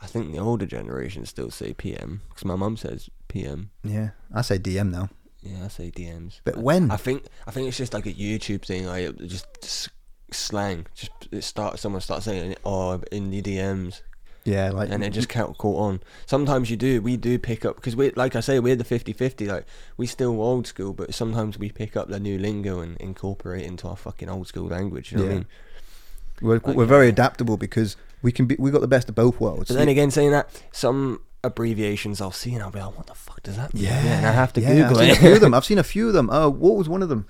I 0.00 0.06
think 0.06 0.32
the 0.32 0.38
older 0.38 0.66
generation 0.66 1.24
still 1.26 1.50
say 1.50 1.72
PM 1.72 2.22
because 2.28 2.44
my 2.44 2.56
mum 2.56 2.76
says 2.76 3.08
PM. 3.28 3.70
Yeah, 3.82 4.10
I 4.34 4.42
say 4.42 4.58
DM 4.58 4.90
now. 4.90 5.08
Yeah, 5.42 5.64
I 5.64 5.68
say 5.68 5.90
DMs. 5.90 6.40
But 6.44 6.56
I- 6.56 6.60
when? 6.60 6.90
I 6.90 6.96
think 6.96 7.24
I 7.46 7.50
think 7.50 7.68
it's 7.68 7.76
just 7.76 7.94
like 7.94 8.06
a 8.06 8.12
YouTube 8.12 8.64
thing, 8.64 8.86
like 8.86 9.04
it 9.04 9.26
just 9.26 9.90
slang. 10.32 10.86
Just 10.94 11.12
it 11.30 11.42
start 11.44 11.78
someone 11.78 12.00
starts 12.00 12.24
saying 12.24 12.52
it, 12.52 12.60
oh 12.64 13.00
in 13.12 13.30
the 13.30 13.40
DMs, 13.42 14.02
Yeah, 14.46 14.70
like 14.70 14.90
and 14.90 15.02
it 15.02 15.10
just 15.10 15.28
caught 15.28 15.58
caught 15.58 15.80
on. 15.80 16.00
Sometimes 16.24 16.70
you 16.70 16.76
do, 16.76 17.02
we 17.02 17.16
do 17.16 17.36
pick 17.38 17.64
up 17.64 17.74
because 17.76 17.96
we, 17.96 18.10
like 18.12 18.36
I 18.36 18.40
say, 18.40 18.60
we're 18.60 18.76
the 18.76 18.84
50-50, 18.84 19.48
Like 19.48 19.66
we 19.96 20.06
still 20.06 20.40
old 20.40 20.68
school, 20.68 20.92
but 20.92 21.12
sometimes 21.12 21.58
we 21.58 21.70
pick 21.70 21.96
up 21.96 22.08
the 22.08 22.20
new 22.20 22.38
lingo 22.38 22.78
and 22.78 22.96
incorporate 22.98 23.62
it 23.64 23.66
into 23.66 23.88
our 23.88 23.96
fucking 23.96 24.28
old 24.28 24.46
school 24.46 24.68
language. 24.68 25.10
You 25.10 25.18
know 25.18 25.24
what 25.24 25.28
I 25.30 25.32
Yeah. 25.32 25.38
mean? 25.40 25.46
we're, 26.40 26.60
Like, 26.64 26.76
we're 26.76 26.86
very 26.86 27.06
uh, 27.06 27.10
adaptable 27.10 27.56
because 27.56 27.96
we 28.22 28.30
can 28.30 28.46
be. 28.46 28.54
We 28.58 28.70
got 28.70 28.82
the 28.82 28.88
best 28.88 29.08
of 29.08 29.14
both 29.16 29.40
worlds. 29.40 29.68
But 29.68 29.74
then 29.78 29.88
again, 29.88 30.10
saying 30.12 30.30
that 30.30 30.48
some 30.70 31.22
abbreviations 31.42 32.20
I'll 32.20 32.30
see 32.30 32.54
and 32.54 32.62
I'll 32.62 32.70
be 32.70 32.80
like, 32.80 32.96
what 32.96 33.06
the 33.08 33.14
fuck 33.14 33.42
does 33.42 33.56
that 33.56 33.74
mean? 33.74 33.84
Yeah, 33.84 33.96
and 34.18 34.26
I 34.26 34.32
have 34.32 34.52
to 34.54 34.60
yeah, 34.60 34.88
Google 34.88 34.98
I've 34.98 35.06
seen 35.06 35.10
a 35.10 35.16
few 35.16 35.34
of 35.34 35.40
them. 35.40 35.54
I've 35.58 35.64
seen 35.64 35.78
a 35.78 35.84
few 35.84 36.06
of 36.08 36.14
them. 36.14 36.28
Oh, 36.32 36.50
what 36.50 36.76
was 36.76 36.88
one 36.88 37.02
of 37.02 37.08
them? 37.08 37.26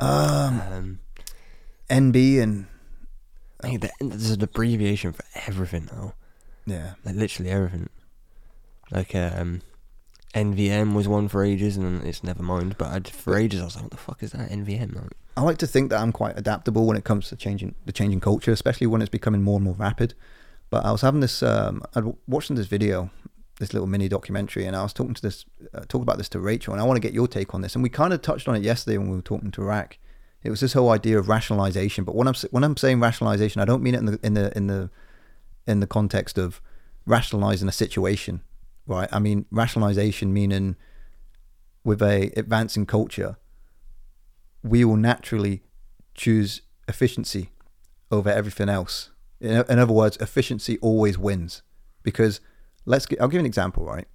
Um, 0.00 0.60
um, 0.72 0.98
NB 1.90 2.40
and 2.40 2.66
hey, 3.64 3.76
there- 3.76 3.90
there's 4.00 4.30
an 4.30 4.42
abbreviation 4.42 5.12
for 5.12 5.24
everything 5.46 5.88
now. 5.92 6.14
yeah, 6.66 6.94
like 7.04 7.14
literally 7.16 7.50
everything. 7.50 7.88
Like 8.90 9.14
um, 9.14 9.60
NVM 10.34 10.94
was 10.94 11.08
one 11.08 11.28
for 11.28 11.44
ages, 11.44 11.76
and 11.76 12.02
it's 12.04 12.22
never 12.22 12.42
mind. 12.42 12.76
But 12.78 12.88
I'd, 12.88 13.08
for 13.08 13.36
ages, 13.36 13.60
I 13.60 13.64
was 13.64 13.74
like, 13.76 13.84
"What 13.84 13.90
the 13.92 13.96
fuck 13.98 14.22
is 14.22 14.32
that 14.32 14.50
NVM?" 14.50 14.94
Like, 14.94 15.12
I 15.36 15.42
like 15.42 15.58
to 15.58 15.66
think 15.66 15.90
that 15.90 16.00
I'm 16.00 16.12
quite 16.12 16.38
adaptable 16.38 16.86
when 16.86 16.96
it 16.96 17.04
comes 17.04 17.28
to 17.28 17.36
changing 17.36 17.74
the 17.86 17.92
changing 17.92 18.20
culture, 18.20 18.52
especially 18.52 18.86
when 18.86 19.00
it's 19.02 19.08
becoming 19.10 19.42
more 19.42 19.56
and 19.56 19.64
more 19.64 19.74
rapid. 19.74 20.14
But 20.70 20.84
I 20.84 20.92
was 20.92 21.00
having 21.00 21.20
this, 21.20 21.42
um, 21.42 21.82
I 21.94 22.00
was 22.00 22.14
watching 22.26 22.56
this 22.56 22.66
video, 22.66 23.10
this 23.58 23.72
little 23.72 23.86
mini 23.88 24.08
documentary, 24.08 24.66
and 24.66 24.76
I 24.76 24.82
was 24.82 24.92
talking 24.92 25.14
to 25.14 25.22
this, 25.22 25.46
uh, 25.72 25.80
talking 25.80 26.02
about 26.02 26.18
this 26.18 26.28
to 26.30 26.40
Rachel, 26.40 26.74
and 26.74 26.80
I 26.80 26.84
want 26.84 26.96
to 26.96 27.00
get 27.00 27.14
your 27.14 27.26
take 27.28 27.54
on 27.54 27.62
this. 27.62 27.74
And 27.74 27.82
we 27.82 27.88
kind 27.88 28.12
of 28.12 28.20
touched 28.20 28.48
on 28.48 28.54
it 28.56 28.62
yesterday 28.62 28.98
when 28.98 29.08
we 29.08 29.16
were 29.16 29.22
talking 29.22 29.50
to 29.52 29.62
Rack. 29.62 29.98
It 30.42 30.50
was 30.50 30.60
this 30.60 30.72
whole 30.72 30.90
idea 30.90 31.18
of 31.18 31.28
rationalization. 31.28 32.04
But 32.04 32.14
when 32.14 32.28
I'm 32.28 32.34
when 32.50 32.64
I'm 32.64 32.76
saying 32.76 33.00
rationalization, 33.00 33.60
I 33.60 33.64
don't 33.64 33.82
mean 33.82 33.94
it 33.94 33.98
in 33.98 34.06
the 34.06 34.20
in 34.22 34.34
the 34.34 34.56
in 34.56 34.66
the 34.66 34.90
in 35.66 35.80
the 35.80 35.86
context 35.86 36.38
of 36.38 36.60
rationalizing 37.06 37.68
a 37.68 37.72
situation, 37.72 38.42
right? 38.86 39.08
I 39.12 39.18
mean 39.18 39.46
rationalization 39.50 40.32
meaning 40.32 40.76
with 41.84 42.02
a 42.02 42.30
advancing 42.36 42.86
culture, 42.86 43.36
we 44.62 44.84
will 44.84 44.96
naturally 44.96 45.62
choose 46.14 46.62
efficiency 46.86 47.50
over 48.10 48.30
everything 48.30 48.68
else. 48.68 49.10
In, 49.40 49.64
in 49.68 49.78
other 49.78 49.92
words, 49.92 50.16
efficiency 50.18 50.78
always 50.78 51.18
wins 51.18 51.62
because 52.02 52.40
let's 52.84 53.06
get, 53.06 53.20
I'll 53.20 53.28
give 53.28 53.40
an 53.40 53.46
example, 53.46 53.84
right? 53.84 54.06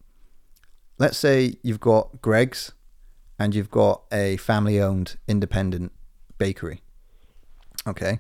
Let's 0.98 1.18
say 1.18 1.56
you've 1.64 1.80
got 1.80 2.22
Greggs 2.22 2.74
and 3.40 3.56
you've 3.56 3.72
got 3.72 4.04
a 4.12 4.38
family 4.38 4.80
owned 4.80 5.18
independent 5.28 5.92
bakery. 6.38 6.82
Okay. 7.88 8.20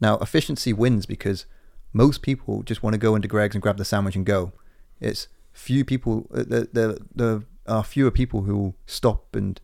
Now, 0.00 0.18
efficiency 0.18 0.72
wins 0.72 1.06
because 1.06 1.46
most 1.92 2.22
people 2.22 2.62
just 2.62 2.82
want 2.82 2.94
to 2.94 2.98
go 2.98 3.14
into 3.14 3.28
Greggs 3.28 3.54
and 3.54 3.62
grab 3.62 3.78
the 3.78 3.84
sandwich 3.84 4.16
and 4.16 4.26
go. 4.26 4.52
It's 5.00 5.28
few 5.52 5.84
people, 5.84 6.28
uh, 6.32 6.38
the, 6.38 6.68
the, 6.72 6.98
the 7.14 7.44
are 7.66 7.82
fewer 7.82 8.10
people 8.10 8.42
who 8.42 8.56
will 8.56 8.76
stop 8.86 9.34
and 9.34 9.60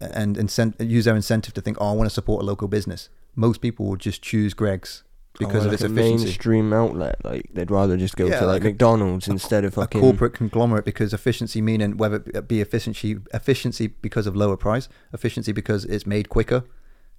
and 0.00 0.36
incent- 0.36 0.76
use 0.78 1.06
their 1.06 1.16
incentive 1.16 1.52
to 1.54 1.60
think, 1.60 1.76
oh, 1.80 1.90
I 1.90 1.92
want 1.92 2.08
to 2.08 2.14
support 2.14 2.42
a 2.42 2.46
local 2.46 2.68
business. 2.68 3.08
Most 3.34 3.60
people 3.60 3.86
will 3.86 3.96
just 3.96 4.22
choose 4.22 4.54
Greggs 4.54 5.02
because 5.38 5.64
of 5.64 5.72
like 5.72 5.74
its 5.74 5.82
a 5.82 5.86
efficiency. 5.86 6.24
mainstream 6.24 6.72
outlet. 6.72 7.16
Like 7.24 7.48
they'd 7.52 7.70
rather 7.70 7.96
just 7.96 8.16
go 8.16 8.26
Yeah, 8.26 8.40
to 8.40 8.46
like, 8.46 8.54
like 8.54 8.62
a- 8.62 8.64
McDonald's 8.66 9.28
instead 9.28 9.64
of 9.64 9.74
fucking 9.74 10.00
a 10.00 10.02
corporate 10.02 10.34
conglomerate 10.34 10.84
because 10.84 11.12
efficiency 11.12 11.60
meaning 11.62 11.96
whether 11.96 12.22
it 12.34 12.48
be 12.48 12.60
efficiency 12.60 13.18
efficiency 13.32 13.86
because 13.88 14.26
of 14.26 14.34
lower 14.36 14.56
price, 14.56 14.88
efficiency 15.12 15.52
because 15.52 15.84
it's 15.84 16.06
made 16.06 16.28
quicker. 16.28 16.64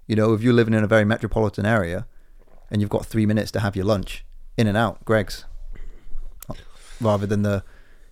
You 0.08 0.16
know, 0.16 0.34
if 0.34 0.42
you're 0.42 0.54
living 0.54 0.74
in 0.74 0.84
a 0.84 0.88
very 0.88 1.06
metropolitan 1.06 1.66
area 1.66 2.06
and 2.72 2.82
you've 2.82 2.90
got 2.90 3.06
three 3.06 3.26
minutes 3.26 3.52
to 3.52 3.60
have 3.60 3.76
your 3.76 3.86
lunch, 3.86 4.26
in 4.58 4.68
and 4.68 4.76
out, 4.78 5.04
Greggs, 5.06 5.46
rather 7.02 7.26
than 7.26 7.44
the 7.44 7.64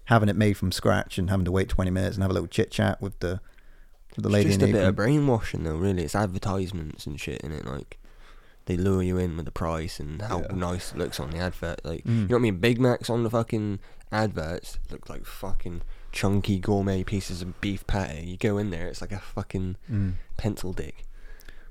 having 0.06 0.30
it 0.30 0.36
made 0.36 0.54
from 0.56 0.72
scratch 0.72 1.18
and 1.18 1.30
having 1.30 1.44
to 1.46 1.52
wait 1.52 1.68
20 1.70 1.92
minutes 1.92 2.16
and 2.16 2.24
have 2.24 2.32
a 2.32 2.34
little 2.34 2.48
chit 2.48 2.72
chat 2.72 3.02
with 3.02 3.20
the 3.20 3.40
with 4.16 4.24
the 4.24 4.30
It's 4.30 4.34
lady 4.34 4.50
just 4.50 4.62
in 4.62 4.70
a 4.70 4.72
bit 4.74 4.88
of 4.88 4.96
brainwashing, 4.96 5.64
though. 5.64 5.76
Really, 5.76 6.04
it's 6.04 6.16
advertisements 6.16 7.06
and 7.06 7.20
shit 7.20 7.42
in 7.42 7.52
it. 7.52 7.66
Like 7.66 8.00
they 8.68 8.78
lure 8.78 9.02
you 9.02 9.18
in 9.18 9.36
with 9.36 9.46
the 9.46 9.52
price 9.52 10.00
and 10.00 10.22
how 10.22 10.42
Yeah. 10.42 10.56
nice 10.56 10.92
it 10.92 10.98
looks 10.98 11.20
on 11.20 11.32
the 11.32 11.38
advert. 11.40 11.84
Like 11.84 12.04
Mm. 12.06 12.08
you 12.08 12.28
know 12.28 12.36
what 12.36 12.40
I 12.40 12.42
mean? 12.42 12.60
Big 12.60 12.80
Macs 12.80 13.10
on 13.10 13.24
the 13.24 13.30
fucking 13.30 13.80
adverts 14.12 14.78
look 14.92 15.10
like 15.10 15.26
fucking 15.26 15.82
chunky 16.12 16.60
gourmet 16.60 17.04
pieces 17.04 17.42
of 17.42 17.60
beef 17.62 17.86
patty. 17.88 18.26
You 18.28 18.38
go 18.38 18.58
in 18.58 18.70
there, 18.70 18.88
it's 18.88 19.02
like 19.02 19.12
a 19.12 19.20
fucking 19.20 19.76
Mm. 19.92 20.14
pencil 20.38 20.72
dick. 20.74 21.06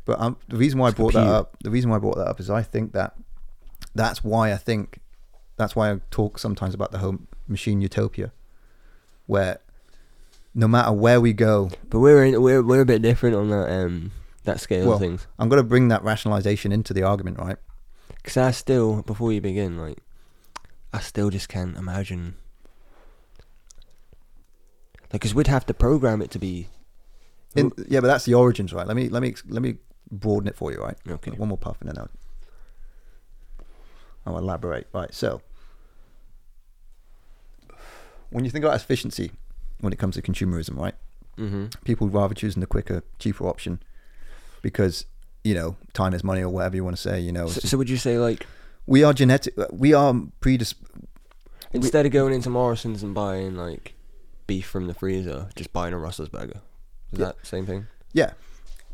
But 0.04 0.20
um, 0.20 0.36
the 0.48 0.56
reason 0.56 0.78
why 0.78 0.86
I 0.86 0.88
It's 0.90 0.96
brought 0.96 1.14
that 1.14 1.26
up, 1.26 1.56
the 1.62 1.70
reason 1.70 1.90
why 1.90 1.96
I 1.96 1.98
brought 2.00 2.16
that 2.16 2.28
up 2.28 2.38
is 2.40 2.48
I 2.50 2.62
think 2.62 2.92
that 2.92 3.14
that's 3.94 4.22
why 4.22 4.52
I 4.52 4.56
think 4.56 4.98
that's 5.56 5.74
why 5.74 5.90
I 5.90 6.00
talk 6.10 6.38
sometimes 6.38 6.74
about 6.74 6.92
the 6.92 6.98
whole 6.98 7.18
machine 7.48 7.80
utopia, 7.80 8.30
where 9.26 9.58
no 10.54 10.68
matter 10.68 10.92
where 10.92 11.20
we 11.20 11.32
go, 11.32 11.70
But 11.90 12.00
we're 12.00 12.24
in, 12.24 12.40
we're 12.42 12.62
we're 12.62 12.82
a 12.82 12.86
bit 12.86 13.02
different 13.02 13.36
on 13.36 13.50
that 13.50 13.68
um 13.70 14.12
that 14.46 14.60
scale 14.60 14.86
Well, 14.86 14.94
of 14.94 15.00
things. 15.00 15.26
I'm 15.38 15.48
going 15.48 15.62
to 15.62 15.68
bring 15.68 15.88
that 15.88 16.02
rationalization 16.02 16.72
into 16.72 16.94
the 16.94 17.02
argument, 17.02 17.38
right? 17.38 17.58
Because 18.16 18.36
I 18.36 18.50
still, 18.50 19.02
before 19.02 19.32
you 19.32 19.40
begin, 19.40 19.78
like 19.78 19.98
I 20.92 21.00
still 21.00 21.30
just 21.30 21.48
can't 21.48 21.76
imagine. 21.76 22.36
Like, 25.12 25.20
because 25.20 25.34
we'd 25.34 25.46
have 25.46 25.66
to 25.66 25.74
program 25.74 26.22
it 26.22 26.30
to 26.32 26.38
be. 26.38 26.68
In, 27.54 27.72
yeah, 27.88 28.00
but 28.00 28.08
that's 28.08 28.24
the 28.24 28.34
origins, 28.34 28.72
right? 28.72 28.86
Let 28.86 28.96
me 28.96 29.08
let 29.08 29.22
me 29.22 29.34
let 29.48 29.62
me 29.62 29.76
broaden 30.10 30.48
it 30.48 30.56
for 30.56 30.72
you, 30.72 30.78
right? 30.78 30.96
Okay. 31.08 31.30
One 31.32 31.48
more 31.48 31.58
puff 31.58 31.76
and 31.80 31.88
then 31.88 31.98
I'll, 31.98 32.10
I'll 34.26 34.38
elaborate. 34.38 34.88
Right, 34.92 35.12
so 35.14 35.40
when 38.30 38.44
you 38.44 38.50
think 38.50 38.64
about 38.64 38.76
efficiency, 38.76 39.32
when 39.80 39.92
it 39.92 39.98
comes 39.98 40.16
to 40.16 40.22
consumerism, 40.22 40.76
right? 40.76 40.94
Mm-hmm. 41.38 41.66
People 41.84 42.06
would 42.08 42.14
rather 42.14 42.34
choosing 42.34 42.60
the 42.60 42.66
quicker, 42.66 43.02
cheaper 43.18 43.46
option 43.46 43.80
because 44.62 45.06
you 45.44 45.54
know 45.54 45.76
time 45.92 46.12
is 46.14 46.22
money 46.24 46.40
or 46.42 46.48
whatever 46.48 46.76
you 46.76 46.84
want 46.84 46.96
to 46.96 47.02
say. 47.02 47.20
You 47.20 47.32
know, 47.32 47.48
So, 47.48 47.60
so 47.60 47.76
would 47.78 47.90
you 47.90 47.96
say 47.96 48.18
like 48.18 48.46
we 48.86 49.02
are 49.04 49.12
genetic. 49.12 49.54
We 49.72 49.92
are 49.94 50.12
predis. 50.40 50.74
instead 51.72 52.06
of 52.06 52.12
going 52.12 52.32
into 52.34 52.50
Morrison's 52.50 53.02
and 53.02 53.14
buying 53.14 53.56
like 53.56 53.94
beef 54.46 54.66
from 54.66 54.86
the 54.86 54.94
freezer, 54.94 55.48
just 55.56 55.72
buying 55.72 55.92
a 55.94 55.98
Rustlers 55.98 56.28
burger? 56.28 56.60
Is 57.12 57.18
Yeah. 57.18 57.26
that 57.26 57.40
the 57.40 57.46
same 57.46 57.66
thing? 57.66 57.86
Yeah, 58.12 58.32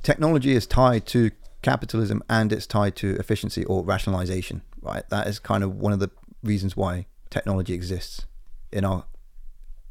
technology 0.03 0.53
is 0.53 0.67
tied 0.67 1.07
to 1.09 1.31
capitalism 1.63 2.23
and 2.29 2.53
it's 2.53 2.67
tied 2.67 2.97
to 2.97 3.17
efficiency 3.17 3.65
or 3.65 3.85
rationalization. 3.85 4.63
Right, 4.81 5.09
that 5.11 5.27
is 5.29 5.39
kind 5.39 5.63
of 5.63 5.77
one 5.77 5.93
of 5.93 6.01
the 6.01 6.11
reasons 6.43 6.77
why 6.77 7.07
technology 7.31 7.73
exists 7.73 8.27
in 8.73 8.85
our. 8.85 9.05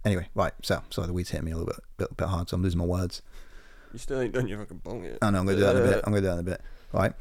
Anyway, 0.03 0.28
right. 0.36 0.51
So, 0.63 0.82
sorry, 0.89 1.07
the 1.07 1.13
weeds 1.13 1.30
hit 1.30 1.43
me 1.43 1.51
a 1.51 1.55
little 1.57 1.67
bit, 1.72 1.80
bit, 1.97 2.17
bit 2.17 2.28
hard, 2.28 2.49
so 2.49 2.55
I'm 2.55 2.63
losing 2.63 2.80
my 2.80 2.86
words. 2.86 3.22
You 3.94 4.00
still 4.00 4.22
ain't 4.22 4.34
done 4.34 4.48
your 4.48 4.60
fucking 4.60 4.82
bong 4.84 5.04
yet. 5.04 5.18
I 5.22 5.30
know 5.32 5.39
I'm 5.39 5.46
going 5.46 5.58
to 5.58 5.62
do 5.62 5.68
that 5.68 5.76
in 5.76 5.82
a 5.84 5.86
bit. 5.88 6.04
I'm 6.06 6.12
going 6.12 6.24
to 6.24 6.30
do 6.30 6.36
that 6.36 6.39
in 6.39 6.48
a 6.48 6.52
bit, 6.52 6.62
right? 6.94 7.14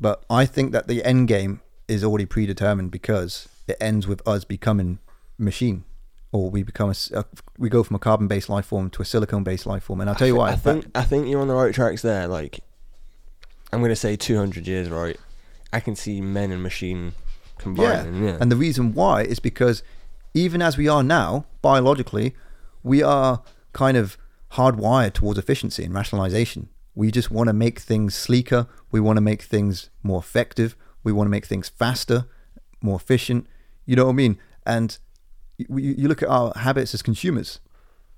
But 0.00 0.24
I 0.28 0.44
think 0.46 0.72
that 0.72 0.88
the 0.88 1.04
end 1.04 1.28
game 1.28 1.60
is 1.88 2.02
already 2.02 2.26
predetermined 2.26 2.90
because 2.90 3.48
it 3.68 3.76
ends 3.80 4.06
with 4.06 4.26
us 4.26 4.44
becoming 4.44 4.98
machine, 5.38 5.84
or 6.32 6.50
we 6.50 6.62
become 6.62 6.92
a, 7.12 7.24
we 7.58 7.68
go 7.68 7.82
from 7.82 7.96
a 7.96 7.98
carbon-based 7.98 8.48
life 8.48 8.66
form 8.66 8.90
to 8.90 9.02
a 9.02 9.04
silicone-based 9.04 9.66
life 9.66 9.84
form. 9.84 10.00
And 10.00 10.10
I'll 10.10 10.16
tell 10.16 10.26
you 10.26 10.36
why. 10.36 10.50
I 10.50 10.56
think 10.56 10.86
I 10.94 11.02
think 11.02 11.28
you're 11.28 11.40
on 11.40 11.48
the 11.48 11.54
right 11.54 11.74
tracks 11.74 12.02
there. 12.02 12.26
Like, 12.26 12.60
I'm 13.72 13.80
gonna 13.80 13.96
say 13.96 14.16
200 14.16 14.66
years, 14.66 14.90
right? 14.90 15.16
I 15.72 15.80
can 15.80 15.96
see 15.96 16.20
men 16.20 16.52
and 16.52 16.62
machine 16.62 17.14
combining. 17.58 18.24
Yeah, 18.24 18.38
And 18.40 18.50
the 18.50 18.56
reason 18.56 18.94
why 18.94 19.22
is 19.22 19.40
because 19.40 19.82
even 20.34 20.60
as 20.62 20.76
we 20.76 20.88
are 20.88 21.02
now, 21.02 21.46
biologically, 21.62 22.34
we 22.82 23.02
are 23.02 23.42
kind 23.72 23.96
of 23.96 24.18
hardwired 24.52 25.12
towards 25.12 25.38
efficiency 25.38 25.84
and 25.84 25.94
rationalization. 25.94 26.68
We 26.94 27.10
just 27.10 27.30
want 27.30 27.48
to 27.48 27.52
make 27.52 27.78
things 27.78 28.14
sleeker. 28.14 28.66
We 28.90 29.00
want 29.00 29.16
to 29.18 29.20
make 29.20 29.42
things 29.42 29.90
more 30.02 30.18
effective. 30.18 30.76
We 31.04 31.12
want 31.12 31.26
to 31.26 31.30
make 31.30 31.44
things 31.46 31.68
faster, 31.68 32.26
more 32.80 32.96
efficient. 32.96 33.46
You 33.84 33.96
know 33.96 34.04
what 34.06 34.12
I 34.12 34.14
mean? 34.14 34.38
And 34.64 34.96
you, 35.58 35.66
you 35.78 36.08
look 36.08 36.22
at 36.22 36.28
our 36.28 36.52
habits 36.56 36.94
as 36.94 37.02
consumers. 37.02 37.60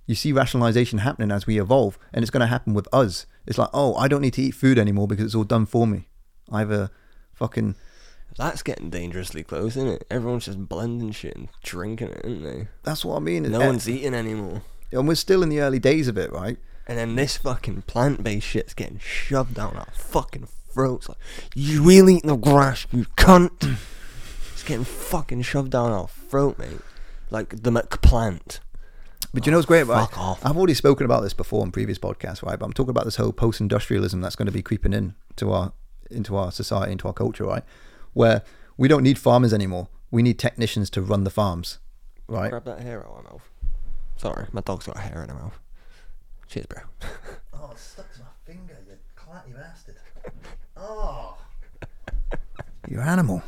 You 0.06 0.14
see 0.14 0.32
rationalization 0.32 1.00
happening 1.00 1.30
as 1.30 1.46
we 1.46 1.60
evolve, 1.60 1.98
and 2.14 2.22
it's 2.22 2.30
going 2.30 2.40
to 2.40 2.46
happen 2.46 2.72
with 2.72 2.88
us. 2.94 3.26
It's 3.46 3.58
like, 3.58 3.68
oh, 3.74 3.94
I 3.96 4.08
don't 4.08 4.22
need 4.22 4.32
to 4.34 4.42
eat 4.42 4.52
food 4.54 4.78
anymore 4.78 5.06
because 5.06 5.24
it's 5.26 5.34
all 5.34 5.44
done 5.44 5.66
for 5.66 5.86
me. 5.86 6.08
I 6.50 6.60
have 6.60 6.70
a 6.70 6.90
fucking 7.34 7.74
that's 8.36 8.62
getting 8.62 8.88
dangerously 8.90 9.42
close, 9.42 9.76
isn't 9.76 9.88
it? 9.88 10.04
Everyone's 10.10 10.44
just 10.44 10.68
blending 10.68 11.10
shit 11.10 11.34
and 11.36 11.48
drinking 11.64 12.08
it, 12.08 12.20
isn't 12.24 12.42
they? 12.44 12.68
that's 12.84 13.04
what 13.04 13.16
I 13.16 13.20
mean. 13.20 13.50
No 13.50 13.60
Eh, 13.60 13.66
one's 13.66 13.88
eating 13.88 14.14
anymore. 14.14 14.62
And 14.92 15.08
we're 15.08 15.14
still 15.14 15.42
in 15.42 15.48
the 15.48 15.60
early 15.60 15.78
days 15.78 16.08
of 16.08 16.16
it, 16.16 16.32
right? 16.32 16.58
And 16.86 16.96
then 16.96 17.16
this 17.16 17.36
fucking 17.36 17.82
plant-based 17.82 18.46
shit's 18.46 18.74
getting 18.74 18.98
shoved 18.98 19.54
down 19.54 19.76
our 19.76 19.88
fucking 19.92 20.48
throats. 20.72 21.08
Like, 21.08 21.18
you 21.54 21.82
really 21.82 22.16
eat 22.16 22.24
the 22.24 22.36
grass, 22.36 22.86
you 22.90 23.04
cunt. 23.16 23.78
it's 24.52 24.62
getting 24.62 24.84
fucking 24.84 25.42
shoved 25.42 25.72
down 25.72 25.92
our 25.92 26.08
throat, 26.08 26.58
mate. 26.58 26.80
Like 27.30 27.62
the 27.62 27.70
McPlant. 27.70 28.60
But 29.34 29.44
you 29.44 29.52
know 29.52 29.58
what's 29.58 29.66
great, 29.66 29.86
right? 29.86 30.08
fuck 30.08 30.18
off. 30.18 30.44
I've 30.44 30.56
already 30.56 30.74
spoken 30.74 31.04
about 31.04 31.22
this 31.22 31.34
before 31.34 31.62
in 31.62 31.70
previous 31.72 31.98
podcasts, 31.98 32.42
right? 32.42 32.58
But 32.58 32.64
I'm 32.64 32.72
talking 32.72 32.90
about 32.90 33.04
this 33.04 33.16
whole 33.16 33.32
post-industrialism 33.32 34.20
that's 34.22 34.36
going 34.36 34.46
to 34.46 34.52
be 34.52 34.62
creeping 34.62 34.94
in 34.94 35.14
to 35.36 35.52
our 35.52 35.72
into 36.10 36.36
our 36.36 36.50
society, 36.50 36.92
into 36.92 37.06
our 37.06 37.12
culture, 37.12 37.44
right? 37.44 37.62
Where 38.14 38.42
we 38.78 38.88
don't 38.88 39.02
need 39.02 39.18
farmers 39.18 39.52
anymore. 39.52 39.88
We 40.10 40.22
need 40.22 40.38
technicians 40.38 40.88
to 40.90 41.02
run 41.02 41.24
the 41.24 41.30
farms, 41.30 41.78
right? 42.26 42.48
Grab 42.48 42.64
that 42.64 42.80
hair 42.80 43.00
out 43.00 43.18
of 43.18 43.24
my 43.24 43.30
mouth. 43.30 43.50
Sorry, 44.18 44.46
my 44.52 44.60
dog's 44.62 44.86
got 44.86 44.98
hair 44.98 45.22
in 45.22 45.28
her 45.28 45.34
mouth. 45.36 45.58
Cheers, 46.48 46.66
bro. 46.66 46.82
Oh, 47.60 47.72
it 47.72 47.78
stuck 47.78 48.12
to 48.12 48.20
my 48.20 48.26
finger, 48.44 48.76
you 48.86 48.94
clatty 49.16 49.52
bastard. 49.52 49.96
Oh. 50.76 51.36
You're 52.88 53.00
an 53.00 53.08
animal. 53.08 53.42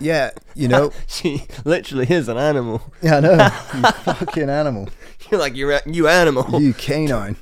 yeah, 0.00 0.32
you 0.56 0.66
know. 0.66 0.90
she 1.06 1.46
literally 1.64 2.06
is 2.10 2.28
an 2.28 2.36
animal. 2.36 2.82
Yeah, 3.02 3.18
I 3.18 3.20
know. 3.20 3.32
You 3.74 4.14
fucking 4.14 4.50
animal. 4.50 4.88
You're 5.30 5.38
like 5.38 5.54
you're 5.54 5.72
a, 5.72 5.80
you 5.86 6.08
animal. 6.08 6.60
You 6.60 6.74
canine. 6.74 7.36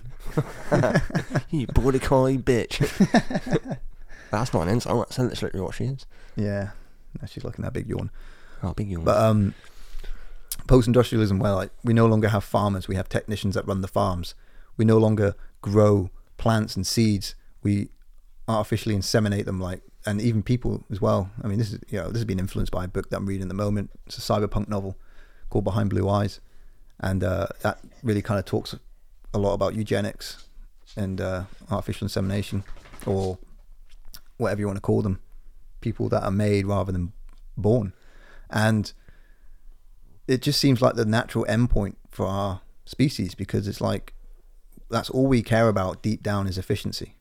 you 1.50 1.66
border 1.68 1.98
collie 1.98 2.36
bitch. 2.36 2.78
that's 4.30 4.52
not 4.52 4.62
an 4.64 4.68
insult. 4.68 5.08
That's 5.08 5.42
literally 5.42 5.64
what 5.64 5.74
she 5.74 5.84
is. 5.84 6.06
Yeah. 6.36 6.72
No, 7.18 7.26
she's 7.26 7.44
looking 7.44 7.64
that 7.64 7.72
big 7.72 7.88
yawn. 7.88 8.10
Oh, 8.62 8.74
big 8.74 8.90
yawn. 8.90 9.04
But 9.04 9.16
um, 9.16 9.54
post-industrialism, 10.66 11.38
where 11.38 11.52
like 11.52 11.70
we 11.84 11.92
no 11.92 12.06
longer 12.06 12.28
have 12.28 12.44
farmers, 12.44 12.88
we 12.88 12.96
have 12.96 13.08
technicians 13.08 13.54
that 13.54 13.66
run 13.66 13.80
the 13.80 13.88
farms. 13.88 14.34
We 14.76 14.84
no 14.84 14.98
longer 14.98 15.34
grow 15.60 16.10
plants 16.38 16.76
and 16.76 16.86
seeds. 16.86 17.34
We 17.62 17.90
artificially 18.48 18.96
inseminate 18.96 19.44
them, 19.44 19.60
like, 19.60 19.82
and 20.04 20.20
even 20.20 20.42
people 20.42 20.84
as 20.90 21.00
well. 21.00 21.30
I 21.42 21.48
mean, 21.48 21.58
this 21.58 21.72
is 21.72 21.80
you 21.88 21.98
know 21.98 22.08
this 22.08 22.18
has 22.18 22.24
been 22.24 22.38
influenced 22.38 22.72
by 22.72 22.84
a 22.84 22.88
book 22.88 23.10
that 23.10 23.16
I'm 23.16 23.26
reading 23.26 23.42
at 23.42 23.48
the 23.48 23.54
moment. 23.54 23.90
It's 24.06 24.18
a 24.18 24.20
cyberpunk 24.20 24.68
novel 24.68 24.96
called 25.50 25.64
Behind 25.64 25.90
Blue 25.90 26.08
Eyes, 26.08 26.40
and 27.00 27.22
uh, 27.22 27.46
that 27.60 27.78
really 28.02 28.22
kind 28.22 28.38
of 28.38 28.44
talks 28.44 28.74
a 29.34 29.38
lot 29.38 29.54
about 29.54 29.74
eugenics 29.74 30.44
and 30.96 31.20
uh, 31.20 31.44
artificial 31.70 32.04
insemination, 32.06 32.64
or 33.06 33.38
whatever 34.36 34.60
you 34.60 34.66
want 34.66 34.76
to 34.76 34.82
call 34.82 35.02
them, 35.02 35.20
people 35.80 36.08
that 36.08 36.22
are 36.22 36.30
made 36.30 36.66
rather 36.66 36.92
than 36.92 37.12
born, 37.56 37.92
and 38.50 38.92
it 40.26 40.42
just 40.42 40.60
seems 40.60 40.80
like 40.80 40.94
the 40.94 41.04
natural 41.04 41.44
endpoint 41.46 41.96
for 42.10 42.26
our 42.26 42.60
species 42.84 43.34
because 43.34 43.66
it's 43.66 43.80
like 43.80 44.14
that's 44.90 45.10
all 45.10 45.26
we 45.26 45.42
care 45.42 45.68
about 45.68 46.02
deep 46.02 46.22
down 46.22 46.46
is 46.46 46.58
efficiency. 46.58 47.16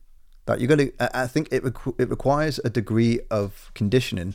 That 0.46 0.60
you're 0.60 0.68
going 0.68 0.90
to, 0.90 1.16
I 1.16 1.26
think 1.26 1.48
it 1.52 1.62
requ- 1.62 1.98
it 1.98 2.10
requires 2.10 2.60
a 2.64 2.70
degree 2.70 3.20
of 3.30 3.70
conditioning 3.74 4.34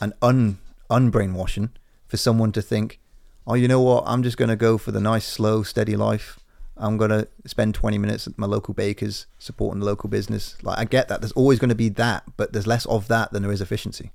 and 0.00 0.12
un 0.22 0.58
unbrainwashing 0.90 1.70
for 2.06 2.16
someone 2.16 2.52
to 2.52 2.62
think, 2.62 3.00
oh, 3.46 3.54
you 3.54 3.66
know 3.66 3.80
what, 3.80 4.04
I'm 4.06 4.22
just 4.22 4.36
going 4.36 4.50
to 4.50 4.56
go 4.56 4.78
for 4.78 4.92
the 4.92 5.00
nice, 5.00 5.26
slow, 5.26 5.62
steady 5.62 5.96
life. 5.96 6.38
I'm 6.76 6.96
going 6.96 7.10
to 7.10 7.28
spend 7.46 7.74
20 7.74 7.98
minutes 7.98 8.26
at 8.26 8.38
my 8.38 8.46
local 8.46 8.74
baker's 8.74 9.26
supporting 9.38 9.80
the 9.80 9.86
local 9.86 10.08
business. 10.08 10.56
Like, 10.62 10.78
I 10.78 10.84
get 10.84 11.08
that. 11.08 11.20
There's 11.20 11.32
always 11.32 11.58
going 11.58 11.68
to 11.68 11.74
be 11.74 11.88
that, 11.90 12.24
but 12.36 12.52
there's 12.52 12.66
less 12.66 12.86
of 12.86 13.08
that 13.08 13.32
than 13.32 13.42
there 13.42 13.52
is 13.52 13.60
efficiency. 13.60 14.10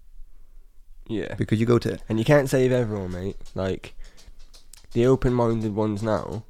Yeah. 1.08 1.36
Because 1.36 1.60
you 1.60 1.66
go 1.66 1.80
to, 1.80 1.98
And 2.10 2.20
you 2.20 2.26
can't 2.26 2.50
save 2.50 2.72
everyone, 2.72 3.12
mate. 3.12 3.38
Like 3.56 3.94
the 4.94 5.06
open-minded 5.06 5.76
ones 5.76 6.02
now, 6.04 6.44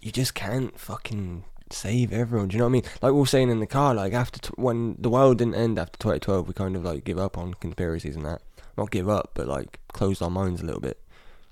you 0.00 0.10
just 0.12 0.34
can't 0.34 0.78
fucking 0.78 1.44
save 1.70 2.12
everyone. 2.12 2.48
Do 2.48 2.54
you 2.54 2.58
know 2.58 2.66
what 2.66 2.70
I 2.70 2.72
mean? 2.72 2.82
Like 3.02 3.12
we 3.12 3.18
were 3.20 3.26
saying 3.26 3.50
in 3.50 3.60
the 3.60 3.66
car, 3.66 3.94
like 3.94 4.12
after 4.12 4.38
t- 4.40 4.50
when 4.56 4.96
the 4.98 5.08
world 5.10 5.38
didn't 5.38 5.54
end 5.54 5.78
after 5.78 5.98
2012, 5.98 6.48
we 6.48 6.54
kind 6.54 6.76
of 6.76 6.84
like 6.84 7.04
give 7.04 7.18
up 7.18 7.36
on 7.38 7.54
conspiracies 7.54 8.16
and 8.16 8.24
that. 8.24 8.42
Not 8.76 8.90
give 8.90 9.08
up, 9.08 9.30
but 9.34 9.46
like 9.46 9.78
closed 9.92 10.20
our 10.22 10.30
minds 10.30 10.60
a 10.60 10.64
little 10.66 10.80
bit. 10.80 11.00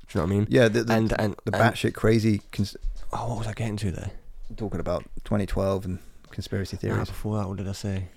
Do 0.08 0.18
you 0.18 0.20
know 0.20 0.26
what 0.26 0.34
I 0.34 0.38
mean? 0.40 0.46
yeah, 0.50 0.68
the, 0.68 0.84
the, 0.84 0.92
and 0.92 1.14
and 1.20 1.36
the 1.44 1.52
batshit 1.52 1.94
crazy 1.94 2.42
cons- 2.52 2.76
Oh, 3.12 3.28
what 3.30 3.38
was 3.38 3.46
I 3.46 3.52
getting 3.52 3.76
to 3.78 3.90
there? 3.90 4.10
talking 4.56 4.80
about 4.80 5.04
2012 5.24 5.84
and 5.86 5.98
conspiracy 6.30 6.76
Ah, 6.76 6.80
theories. 6.80 7.08
before 7.08 7.38
that, 7.38 7.48
what 7.48 7.56
did 7.56 7.68
I 7.68 7.72
say? 7.72 8.08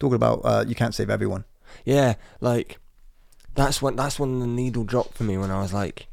Talking 0.00 0.16
about 0.16 0.40
uh, 0.44 0.64
you 0.66 0.74
can't 0.74 0.94
save 0.94 1.08
everyone. 1.10 1.44
Yeah, 1.84 2.14
like 2.40 2.78
that's 3.54 3.82
when 3.82 3.96
that's 3.96 4.18
when 4.18 4.40
the 4.40 4.46
needle 4.46 4.84
dropped 4.84 5.14
for 5.16 5.24
me 5.24 5.36
when 5.38 5.50
I 5.50 5.60
was 5.60 5.72
like, 5.72 6.06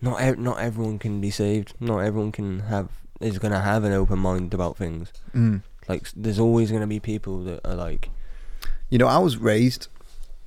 not 0.00 0.20
ev- 0.20 0.38
not 0.38 0.58
everyone 0.60 0.98
can 0.98 1.20
be 1.20 1.30
saved. 1.30 1.74
Not 1.80 1.98
everyone 1.98 2.32
can 2.32 2.60
have 2.60 2.88
is 3.20 3.38
gonna 3.38 3.60
have 3.60 3.84
an 3.84 3.92
open 3.92 4.18
mind 4.18 4.54
about 4.54 4.76
things. 4.76 5.12
Mm. 5.34 5.62
Like 5.88 6.08
there's 6.14 6.38
always 6.38 6.70
gonna 6.70 6.86
be 6.86 7.00
people 7.00 7.42
that 7.44 7.66
are 7.66 7.74
like, 7.74 8.10
You 8.90 8.98
know, 8.98 9.06
I 9.06 9.18
was 9.18 9.36
raised, 9.36 9.88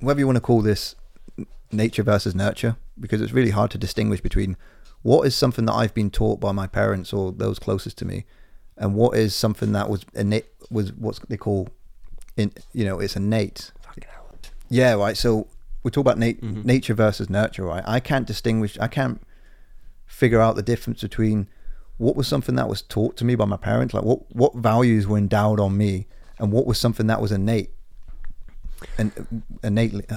whether 0.00 0.20
you 0.20 0.26
want 0.26 0.36
to 0.36 0.40
call 0.40 0.62
this 0.62 0.94
nature 1.70 2.02
versus 2.02 2.34
nurture, 2.34 2.76
because 2.98 3.20
it's 3.20 3.32
really 3.32 3.50
hard 3.50 3.70
to 3.72 3.78
distinguish 3.78 4.20
between 4.20 4.56
what 5.02 5.26
is 5.26 5.34
something 5.34 5.64
that 5.66 5.72
I've 5.72 5.94
been 5.94 6.10
taught 6.10 6.38
by 6.38 6.52
my 6.52 6.66
parents 6.66 7.12
or 7.12 7.32
those 7.32 7.58
closest 7.58 7.98
to 7.98 8.04
me, 8.04 8.24
and 8.76 8.94
what 8.94 9.16
is 9.16 9.34
something 9.34 9.72
that 9.72 9.88
was 9.90 10.06
innate 10.14 10.46
was 10.70 10.92
what 10.92 11.18
they 11.28 11.36
call, 11.36 11.68
in 12.36 12.52
you 12.72 12.84
know, 12.84 13.00
it's 13.00 13.16
innate. 13.16 13.72
fucking 13.82 14.04
hell. 14.08 14.22
Yeah, 14.68 14.94
right. 14.94 15.16
So 15.16 15.48
we 15.82 15.90
talk 15.90 16.02
about 16.02 16.18
nat- 16.18 16.40
Mhm. 16.40 16.64
nature 16.64 16.94
versus 16.94 17.28
nurture, 17.30 17.64
right? 17.64 17.82
I 17.86 18.00
can't 18.00 18.26
distinguish. 18.26 18.78
I 18.78 18.88
can't 18.88 19.20
figure 20.06 20.40
out 20.40 20.56
the 20.56 20.62
difference 20.62 21.00
between 21.02 21.48
what 21.98 22.16
was 22.16 22.26
something 22.28 22.54
that 22.56 22.68
was 22.68 22.82
taught 22.82 23.16
to 23.18 23.24
me 23.24 23.34
by 23.34 23.44
my 23.44 23.56
parents, 23.56 23.94
like 23.94 24.04
what 24.04 24.34
what 24.34 24.54
values 24.56 25.06
were 25.06 25.18
endowed 25.18 25.58
on 25.60 25.76
me, 25.76 26.06
and 26.38 26.52
what 26.52 26.66
was 26.66 26.78
something 26.78 27.06
that 27.08 27.20
was 27.20 27.32
innate. 27.32 27.70
And 28.98 29.12
uh, 29.18 29.22
innately, 29.62 30.04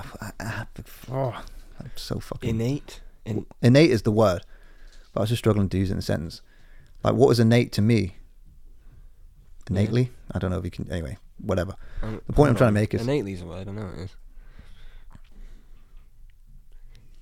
oh, 1.12 1.44
I'm 1.80 1.92
so 1.96 2.20
fucking 2.20 2.50
innate. 2.50 3.02
In 3.26 3.46
innate 3.62 3.92
is 3.92 4.02
the 4.04 4.12
word, 4.12 4.44
but 5.14 5.20
I 5.20 5.24
was 5.24 5.30
just 5.30 5.40
struggling 5.42 5.70
to 5.70 5.78
use 5.78 5.90
it 5.90 5.94
in 5.94 6.00
a 6.00 6.02
sentence. 6.04 6.42
Like, 7.04 7.14
what 7.16 7.28
was 7.28 7.40
innate 7.40 7.72
to 7.74 7.82
me? 7.82 8.16
Innately, 9.70 10.12
I 10.32 10.40
don't 10.40 10.52
know 10.52 10.60
if 10.60 10.66
you 10.66 10.72
can. 10.72 10.92
Anyway, 10.92 11.18
whatever. 11.40 11.76
um, 12.04 12.22
The 12.28 12.34
point 12.34 12.50
I'm 12.50 12.54
hold 12.54 12.58
trying 12.58 12.68
to 12.70 12.80
make 12.80 12.94
is- 12.94 13.02
innately 13.02 13.34
is 13.34 13.42
a 13.42 13.46
word. 13.46 13.62
I 13.62 13.64
don't 13.64 13.76
know 13.76 13.90
it 13.98 14.02
is. 14.06 14.10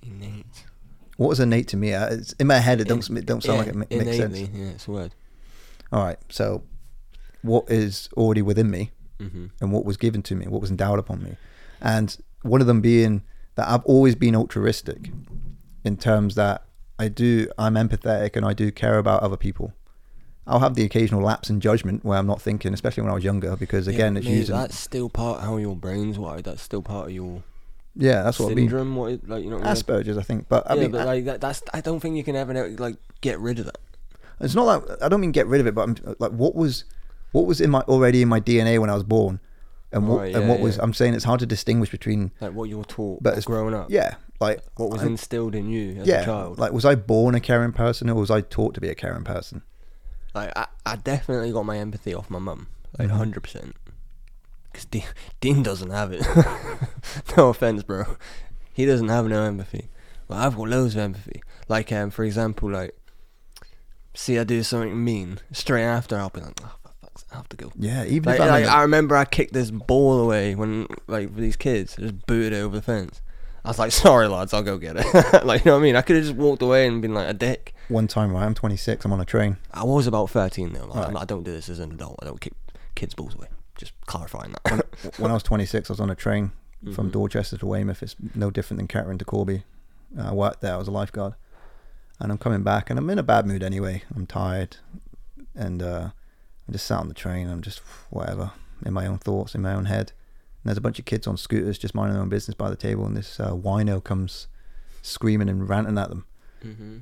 Innate. 0.06 0.64
What 1.16 1.28
was 1.28 1.40
innate 1.40 1.68
to 1.68 1.76
me? 1.76 1.94
Uh, 1.94 2.14
It's 2.14 2.32
in 2.34 2.46
my 2.46 2.58
head. 2.58 2.80
It 2.80 2.88
don't 2.88 3.08
it 3.10 3.26
don't 3.26 3.42
sound 3.42 3.58
like 3.58 3.68
it 3.68 3.74
ma- 3.74 3.84
Yeah, 3.90 3.98
makes 3.98 4.16
sense. 4.16 4.38
innately, 4.38 4.60
Yeah, 4.60 4.70
it's 4.70 4.88
a 4.88 4.90
word. 4.90 5.14
All 5.92 6.02
right. 6.02 6.18
So, 6.28 6.62
what 7.42 7.70
is 7.70 8.08
already 8.16 8.42
within 8.42 8.70
me, 8.70 8.90
hmm 9.20 9.46
and 9.60 9.72
what 9.72 9.84
was 9.84 9.96
given 9.96 10.22
to 10.22 10.34
me, 10.34 10.46
what 10.48 10.60
was 10.60 10.70
endowed 10.70 10.98
upon 10.98 11.22
me, 11.22 11.36
and 11.80 12.16
one 12.42 12.60
of 12.60 12.66
them 12.66 12.80
being 12.80 13.22
that 13.54 13.68
I've 13.68 13.84
always 13.84 14.14
been 14.16 14.34
altruistic, 14.34 15.10
in 15.84 15.96
terms 15.96 16.34
that 16.34 16.64
I 16.98 17.08
do 17.08 17.48
I'm 17.58 17.74
empathetic 17.74 18.34
and 18.36 18.44
I 18.44 18.52
do 18.52 18.72
care 18.72 18.98
about 18.98 19.22
other 19.22 19.36
people. 19.36 19.72
I'll 20.46 20.60
have 20.60 20.74
the 20.74 20.84
occasional 20.84 21.22
lapse 21.22 21.48
in 21.48 21.60
judgment 21.60 22.04
where 22.04 22.18
I'm 22.18 22.26
not 22.26 22.42
thinking, 22.42 22.74
especially 22.74 23.02
when 23.02 23.10
I 23.12 23.14
was 23.14 23.24
younger, 23.24 23.56
because 23.56 23.86
again, 23.86 24.16
it's 24.16 24.26
mate, 24.26 24.34
using 24.34 24.56
That's 24.56 24.78
still 24.78 25.08
part 25.08 25.38
of 25.38 25.44
how 25.44 25.56
your 25.56 25.74
brain's 25.76 26.18
wired. 26.18 26.44
That's 26.44 26.60
still 26.60 26.82
part 26.82 27.06
of 27.06 27.12
your 27.14 27.42
yeah, 27.96 28.22
that's 28.22 28.38
what 28.40 28.54
syndrome. 28.54 28.96
What, 28.96 29.12
it, 29.12 29.28
like 29.28 29.44
you 29.44 29.50
know? 29.50 29.56
What 29.56 29.66
I 29.66 29.74
mean? 29.74 29.82
Asperger's, 29.82 30.18
I 30.18 30.22
think, 30.22 30.48
but 30.48 30.68
I 30.70 30.74
yeah, 30.74 30.80
mean, 30.82 30.90
but 30.90 31.06
like 31.06 31.24
that, 31.26 31.40
that's. 31.40 31.62
I 31.72 31.80
don't 31.80 32.00
think 32.00 32.16
you 32.16 32.24
can 32.24 32.36
ever 32.36 32.68
like 32.70 32.96
get 33.20 33.38
rid 33.40 33.58
of 33.58 33.66
that. 33.66 33.78
It's 34.40 34.54
not 34.54 34.88
that 34.88 35.02
I 35.02 35.08
don't 35.08 35.20
mean 35.20 35.32
get 35.32 35.46
rid 35.46 35.60
of 35.60 35.66
it, 35.66 35.74
but 35.74 35.82
I'm 35.88 36.16
like 36.18 36.32
what 36.32 36.54
was 36.54 36.84
what 37.32 37.46
was 37.46 37.60
in 37.60 37.70
my 37.70 37.80
already 37.82 38.20
in 38.22 38.28
my 38.28 38.40
DNA 38.40 38.78
when 38.80 38.90
I 38.90 38.94
was 38.94 39.04
born, 39.04 39.38
and 39.92 40.08
what 40.08 40.18
Right, 40.20 40.34
and 40.34 40.44
yeah, 40.44 40.50
what 40.50 40.60
was. 40.60 40.78
I'm 40.78 40.92
saying 40.92 41.14
it's 41.14 41.24
hard 41.24 41.40
to 41.40 41.46
distinguish 41.46 41.90
between 41.90 42.32
Like 42.40 42.52
what 42.52 42.68
you 42.68 42.78
were 42.78 42.84
taught 42.84 43.22
But 43.22 43.30
it's- 43.34 43.44
growing 43.44 43.74
up. 43.74 43.90
yeah 43.90 44.16
like 44.40 44.60
What 44.76 44.90
was 44.90 45.02
I- 45.02 45.06
instilled 45.06 45.54
in 45.54 45.68
you 45.70 46.00
as 46.00 46.06
yeah 46.08 46.22
a 46.22 46.24
child. 46.24 46.58
like 46.58 46.72
was 46.72 46.84
I 46.84 46.96
born 46.96 47.36
a 47.36 47.40
caring 47.40 47.70
person 47.72 48.10
or 48.10 48.16
was 48.16 48.30
I 48.30 48.40
taught 48.40 48.74
to 48.74 48.80
be 48.80 48.88
a 48.88 48.94
caring 48.96 49.22
person? 49.24 49.62
Like 50.34 50.52
I, 50.56 50.66
I 50.84 50.96
definitely 50.96 51.52
got 51.52 51.64
my 51.64 51.78
empathy 51.78 52.12
off 52.12 52.28
my 52.28 52.40
mum, 52.40 52.66
like 52.98 53.06
Mhm. 53.06 53.12
100 53.12 53.40
percent. 53.42 53.76
Because 54.74 54.86
Dean, 54.86 55.04
Dean 55.40 55.62
doesn't 55.62 55.90
have 55.90 56.10
it. 56.12 56.26
no 57.36 57.48
offense, 57.50 57.84
bro. 57.84 58.16
He 58.72 58.86
doesn't 58.86 59.08
have 59.08 59.26
no 59.26 59.44
empathy. 59.44 59.88
But 60.26 60.38
I've 60.38 60.56
got 60.56 60.68
loads 60.68 60.94
of 60.96 61.00
empathy. 61.00 61.42
Like 61.68 61.92
um, 61.92 62.10
for 62.10 62.24
example, 62.24 62.70
like 62.70 62.96
see 64.14 64.36
I 64.38 64.42
do 64.44 64.62
something 64.64 65.02
mean 65.02 65.38
straight 65.52 65.84
after, 65.84 66.16
I'll 66.16 66.30
be 66.30 66.40
like, 66.40 66.58
oh, 66.64 66.74
for 66.82 66.90
fuck's 67.00 67.24
I 67.32 67.36
have 67.36 67.48
to 67.50 67.56
go. 67.56 67.72
Yeah, 67.78 68.04
even 68.04 68.24
Like, 68.24 68.36
if 68.36 68.42
I'm 68.42 68.48
like, 68.48 68.66
I 68.66 68.82
remember 68.82 69.16
I 69.16 69.24
kicked 69.24 69.52
this 69.52 69.70
ball 69.70 70.18
away 70.20 70.54
when 70.56 70.88
like 71.06 71.28
with 71.28 71.38
these 71.38 71.56
kids, 71.56 71.94
just 71.96 72.26
booted 72.26 72.52
it 72.52 72.56
over 72.62 72.76
the 72.76 72.82
fence. 72.82 73.22
I 73.64 73.68
was 73.68 73.78
like, 73.78 73.92
sorry 74.04 74.26
lads, 74.28 74.52
I'll 74.52 74.62
go 74.62 74.76
get 74.76 74.96
it. 74.98 75.44
like 75.46 75.64
you 75.64 75.70
know 75.70 75.76
what 75.76 75.80
I 75.80 75.82
mean? 75.84 75.96
I 75.96 76.02
could 76.02 76.16
have 76.16 76.24
just 76.24 76.36
walked 76.36 76.62
away 76.62 76.86
and 76.88 77.00
been 77.00 77.14
like 77.14 77.28
a 77.28 77.34
dick. 77.34 77.74
one 77.88 78.08
time 78.08 78.32
right, 78.32 78.44
I'm 78.44 78.54
26, 78.54 79.04
I'm 79.04 79.12
on 79.12 79.20
a 79.20 79.24
train. 79.24 79.56
I 79.72 79.84
was 79.84 80.06
about 80.08 80.30
13 80.30 80.72
though. 80.72 80.86
Like, 80.86 81.08
Right. 81.12 81.22
I 81.22 81.24
don't 81.24 81.44
do 81.44 81.52
this 81.52 81.68
as 81.68 81.78
an 81.78 81.92
adult. 81.92 82.18
I 82.22 82.24
don't 82.26 82.40
kick 82.40 82.54
kids' 82.94 83.14
balls 83.14 83.34
away. 83.34 83.48
Just 83.76 83.92
clarifying 84.06 84.54
that. 84.64 84.86
when 85.18 85.30
I 85.30 85.34
was 85.34 85.42
26, 85.42 85.90
I 85.90 85.92
was 85.92 86.00
on 86.00 86.10
a 86.10 86.14
train 86.14 86.52
from 86.94 87.08
Mhm. 87.08 87.12
Dorchester 87.12 87.56
to 87.58 87.66
Weymouth. 87.66 88.02
It's 88.02 88.14
no 88.34 88.50
different 88.50 88.78
than 88.78 88.88
Kettering 88.88 89.18
to 89.18 89.24
Corby. 89.24 89.64
I 90.18 90.32
worked 90.32 90.60
there. 90.60 90.74
I 90.74 90.76
was 90.76 90.86
a 90.88 90.92
lifeguard, 90.92 91.34
and 92.20 92.30
I'm 92.30 92.38
coming 92.38 92.62
back, 92.62 92.88
and 92.90 92.98
I'm 92.98 93.08
in 93.10 93.18
a 93.18 93.22
bad 93.22 93.46
mood 93.46 93.62
anyway. 93.62 94.02
I'm 94.14 94.26
tired, 94.26 94.76
and 95.54 95.82
uh, 95.82 96.10
I'm 96.68 96.72
just 96.72 96.86
sat 96.86 97.00
on 97.00 97.08
the 97.08 97.14
train. 97.14 97.48
I'm 97.48 97.62
just 97.62 97.80
whatever 98.10 98.52
in 98.84 98.92
my 98.92 99.06
own 99.06 99.18
thoughts, 99.18 99.54
in 99.54 99.62
my 99.62 99.72
own 99.74 99.86
head. 99.86 100.12
And 100.62 100.70
there's 100.70 100.78
a 100.78 100.82
bunch 100.82 100.98
of 100.98 101.04
kids 101.04 101.26
on 101.26 101.36
scooters 101.36 101.78
just 101.78 101.94
minding 101.94 102.14
their 102.14 102.22
own 102.22 102.28
business 102.28 102.54
by 102.54 102.70
the 102.70 102.76
table, 102.76 103.06
and 103.06 103.16
this 103.16 103.40
uh, 103.40 103.50
wino 103.52 104.02
comes 104.04 104.46
screaming 105.02 105.48
and 105.48 105.68
ranting 105.68 105.98
at 105.98 106.08
them. 106.10 106.24
mm-hmm. 106.62 106.98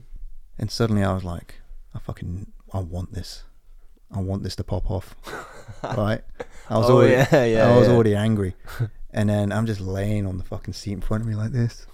And 0.59 0.71
suddenly 0.71 1.03
I 1.03 1.13
was 1.13 1.25
like, 1.25 1.57
I 1.95 1.99
fucking, 1.99 2.53
I 2.73 2.79
want 2.81 3.13
this. 3.15 3.45
I 4.15 4.21
want 4.21 4.43
this 4.43 4.55
to 4.57 4.65
pop 4.65 4.91
off. 4.91 5.15
right? 5.97 6.23
I 6.73 6.79
was 6.79 6.89
Oh, 6.91 6.97
already, 6.97 7.13
yeah, 7.13 7.45
yeah, 7.45 7.69
I 7.73 7.77
was 7.79 7.89
yeah. 7.89 7.95
already 7.95 8.15
angry. 8.15 8.55
and 9.11 9.29
then 9.29 9.53
I'm 9.53 9.67
just 9.67 9.81
laying 9.81 10.27
on 10.27 10.39
the 10.39 10.45
fucking 10.45 10.75
seat 10.75 10.93
in 10.93 11.01
front 11.01 11.23
of 11.23 11.29
me 11.29 11.35
like 11.35 11.53
this. 11.53 11.87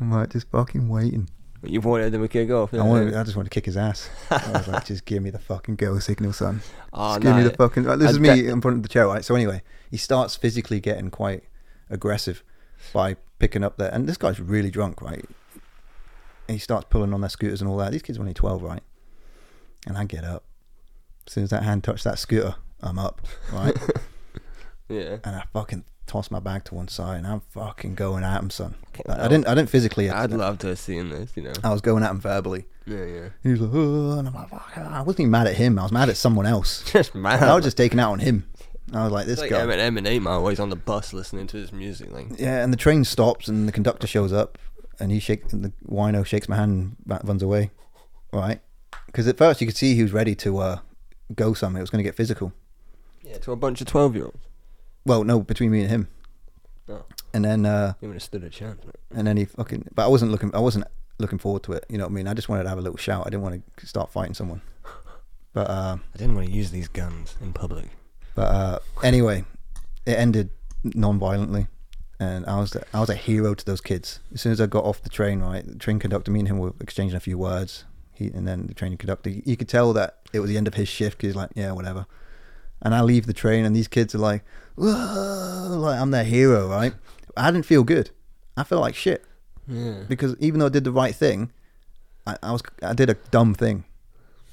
I'm 0.00 0.10
like, 0.12 0.30
just 0.30 0.48
fucking 0.50 0.88
waiting. 0.88 1.28
But 1.62 1.70
you 1.70 1.80
wanted 1.80 2.12
them 2.12 2.20
to 2.22 2.28
kick 2.28 2.50
off. 2.50 2.74
I 2.74 2.82
wanted, 2.82 3.14
I 3.14 3.22
just 3.24 3.34
wanted 3.34 3.50
to 3.50 3.54
kick 3.54 3.64
his 3.64 3.76
ass. 3.78 4.10
I 4.30 4.50
was 4.52 4.68
like, 4.68 4.84
just 4.84 5.06
give 5.06 5.22
me 5.22 5.30
the 5.30 5.38
fucking 5.38 5.76
go 5.76 5.98
signal, 5.98 6.34
son. 6.34 6.60
Oh, 6.92 7.14
Just 7.14 7.22
give 7.22 7.36
me 7.36 7.42
the 7.44 7.50
fucking. 7.56 7.84
Like, 7.84 7.98
this 7.98 8.08
I 8.08 8.10
is 8.10 8.20
me 8.20 8.28
bet- 8.28 8.38
in 8.44 8.60
front 8.60 8.76
of 8.76 8.82
the 8.82 8.88
chair, 8.90 9.06
right? 9.06 9.24
So 9.24 9.34
anyway, 9.34 9.62
he 9.90 9.96
starts 9.96 10.36
physically 10.36 10.80
getting 10.80 11.10
quite 11.10 11.44
aggressive 11.88 12.44
by 12.92 13.16
picking 13.38 13.64
up 13.64 13.78
there, 13.78 13.88
and 13.92 14.06
this 14.06 14.18
guy's 14.18 14.38
really 14.38 14.70
drunk, 14.70 15.00
right? 15.00 15.24
And 16.48 16.54
he 16.56 16.58
starts 16.58 16.86
pulling 16.90 17.14
on 17.14 17.22
their 17.22 17.30
scooters 17.30 17.62
and 17.62 17.70
all 17.70 17.78
that. 17.78 17.90
These 17.90 18.02
kids 18.02 18.18
are 18.18 18.20
only 18.20 18.34
twelve, 18.34 18.62
right? 18.62 18.82
And 19.86 19.96
I 19.96 20.04
get 20.04 20.24
up. 20.24 20.44
As 21.26 21.32
soon 21.32 21.44
as 21.44 21.50
that 21.50 21.62
hand 21.62 21.82
touched 21.84 22.04
that 22.04 22.18
scooter, 22.18 22.54
I'm 22.82 22.98
up, 22.98 23.26
right? 23.50 23.74
Yeah. 24.88 25.18
and 25.24 25.36
I 25.36 25.44
fucking 25.52 25.84
toss 26.06 26.30
my 26.30 26.38
bag 26.38 26.64
to 26.64 26.74
one 26.74 26.88
side, 26.88 27.18
and 27.18 27.26
I'm 27.26 27.40
fucking 27.50 27.94
going 27.96 28.22
at 28.22 28.40
him, 28.40 28.50
son. 28.50 28.76
Like, 29.06 29.18
I 29.18 29.28
didn't, 29.28 29.48
I 29.48 29.54
didn't 29.54 29.70
physically. 29.70 30.08
I'd 30.10 30.30
love 30.30 30.58
to 30.58 30.68
have 30.68 30.78
seen 30.78 31.10
this, 31.10 31.32
you 31.36 31.42
know. 31.42 31.52
I 31.64 31.70
was 31.72 31.80
going 31.80 32.02
at 32.04 32.10
him 32.10 32.20
verbally. 32.20 32.66
Yeah, 32.86 33.04
yeah. 33.04 33.28
He 33.42 33.50
was 33.50 33.60
like, 33.60 33.70
oh, 33.74 34.18
and 34.18 34.28
I'm 34.28 34.34
like, 34.34 34.48
fuck, 34.48 34.78
I 34.78 35.02
wasn't 35.02 35.20
even 35.20 35.30
mad 35.32 35.48
at 35.48 35.56
him. 35.56 35.78
I 35.78 35.82
was 35.82 35.90
mad 35.92 36.08
at 36.08 36.16
someone 36.16 36.46
else. 36.46 36.84
Just 36.92 37.14
mad. 37.16 37.42
I 37.42 37.54
was 37.56 37.64
just 37.64 37.76
taking 37.76 37.98
out 37.98 38.12
on 38.12 38.20
him. 38.20 38.48
I 38.92 39.02
was 39.02 39.12
like, 39.12 39.26
this 39.26 39.40
It's 39.40 39.42
like 39.42 39.50
guy. 39.50 39.66
Eminem 39.66 39.98
and 39.98 40.06
8 40.06 40.20
Mile 40.20 40.34
always 40.34 40.60
on 40.60 40.70
the 40.70 40.76
bus 40.76 41.12
listening 41.12 41.48
to 41.48 41.56
his 41.56 41.72
music. 41.72 42.12
Like, 42.12 42.38
Yeah, 42.38 42.62
and 42.62 42.72
the 42.72 42.76
train 42.76 43.02
stops, 43.02 43.48
and 43.48 43.66
the 43.66 43.72
conductor 43.72 44.06
shows 44.06 44.32
up, 44.32 44.58
and 45.00 45.10
he 45.10 45.18
shakes, 45.18 45.50
the 45.52 45.72
wino 45.88 46.24
shakes 46.24 46.48
my 46.48 46.54
hand, 46.54 46.94
and 47.10 47.20
runs 47.28 47.42
away, 47.42 47.72
right? 48.32 48.60
Because 49.06 49.26
at 49.26 49.36
first 49.36 49.60
you 49.60 49.66
could 49.66 49.76
see 49.76 49.96
he 49.96 50.02
was 50.04 50.12
ready 50.12 50.36
to 50.36 50.58
uh, 50.58 50.78
go 51.34 51.52
somewhere. 51.54 51.80
It 51.80 51.82
was 51.82 51.90
going 51.90 52.04
to 52.04 52.08
get 52.08 52.14
physical. 52.14 52.52
yeah, 53.24 53.38
to 53.38 53.50
a 53.50 53.56
bunch 53.56 53.80
of 53.80 53.88
12 53.88 54.14
year 54.14 54.26
olds. 54.26 54.45
Well, 55.06 55.24
no, 55.24 55.40
between 55.40 55.70
me 55.70 55.80
and 55.80 55.88
him. 55.90 56.08
Oh. 56.88 57.04
And 57.32 57.44
then, 57.44 57.64
uh, 57.64 57.94
He 58.00 58.06
would 58.06 58.14
have 58.14 58.22
stood 58.22 58.44
a 58.44 58.50
chance. 58.50 58.84
mate. 58.84 58.96
and 59.14 59.26
then 59.26 59.36
he 59.36 59.44
fucking. 59.46 59.88
But 59.94 60.04
I 60.04 60.08
wasn't 60.08 60.32
looking. 60.32 60.54
I 60.54 60.58
wasn't 60.58 60.84
looking 61.18 61.38
forward 61.38 61.62
to 61.64 61.72
it. 61.72 61.84
You 61.88 61.96
know 61.98 62.04
what 62.04 62.10
I 62.10 62.14
mean? 62.14 62.28
I 62.28 62.34
just 62.34 62.48
wanted 62.48 62.64
to 62.64 62.68
have 62.68 62.78
a 62.78 62.82
little 62.82 62.98
shout. 62.98 63.26
I 63.26 63.30
didn't 63.30 63.42
want 63.42 63.62
to 63.78 63.86
start 63.86 64.10
fighting 64.10 64.34
someone. 64.34 64.60
But 65.52 65.70
uh, 65.70 65.96
I 66.14 66.18
didn't 66.18 66.34
want 66.34 66.46
to 66.48 66.52
use 66.52 66.70
these 66.70 66.88
guns 66.88 67.34
in 67.40 67.52
public. 67.54 67.88
but 68.34 68.42
uh, 68.54 68.78
anyway, 69.02 69.44
it 70.04 70.18
ended 70.18 70.50
non-violently, 70.84 71.66
and 72.20 72.44
I 72.46 72.58
was 72.60 72.72
the, 72.72 72.84
I 72.92 73.00
was 73.00 73.08
a 73.08 73.14
hero 73.14 73.54
to 73.54 73.64
those 73.64 73.80
kids. 73.80 74.20
As 74.34 74.42
soon 74.42 74.52
as 74.52 74.60
I 74.60 74.66
got 74.66 74.84
off 74.84 75.02
the 75.02 75.08
train, 75.08 75.40
right, 75.40 75.66
the 75.66 75.78
train 75.78 75.98
conductor, 75.98 76.30
me 76.30 76.40
and 76.40 76.48
him 76.48 76.58
were 76.58 76.74
exchanging 76.80 77.16
a 77.16 77.20
few 77.20 77.38
words. 77.38 77.84
He 78.12 78.26
and 78.28 78.46
then 78.46 78.66
the 78.66 78.74
train 78.74 78.96
conductor, 78.98 79.30
you 79.30 79.56
could 79.56 79.68
tell 79.68 79.92
that 79.94 80.18
it 80.32 80.40
was 80.40 80.50
the 80.50 80.56
end 80.58 80.68
of 80.68 80.74
his 80.74 80.88
shift. 80.88 81.18
'cause 81.18 81.28
he's 81.28 81.36
like, 81.36 81.50
yeah, 81.54 81.72
whatever. 81.72 82.06
And 82.82 82.94
I 82.94 83.00
leave 83.00 83.26
the 83.26 83.32
train, 83.32 83.64
and 83.64 83.74
these 83.74 83.88
kids 83.88 84.14
are 84.14 84.18
like, 84.18 84.44
Whoa, 84.76 85.76
like 85.80 85.98
I'm 86.00 86.10
their 86.10 86.24
hero, 86.24 86.68
right? 86.68 86.92
I 87.36 87.50
didn't 87.50 87.66
feel 87.66 87.82
good. 87.84 88.10
I 88.56 88.64
felt 88.64 88.80
like 88.82 88.94
shit 88.94 89.24
Yeah. 89.68 90.04
because 90.08 90.36
even 90.38 90.60
though 90.60 90.66
I 90.66 90.70
did 90.70 90.84
the 90.84 90.92
right 90.92 91.14
thing, 91.14 91.50
I, 92.26 92.36
I 92.42 92.52
was 92.52 92.62
I 92.82 92.92
did 92.94 93.10
a 93.10 93.14
dumb 93.30 93.54
thing 93.54 93.84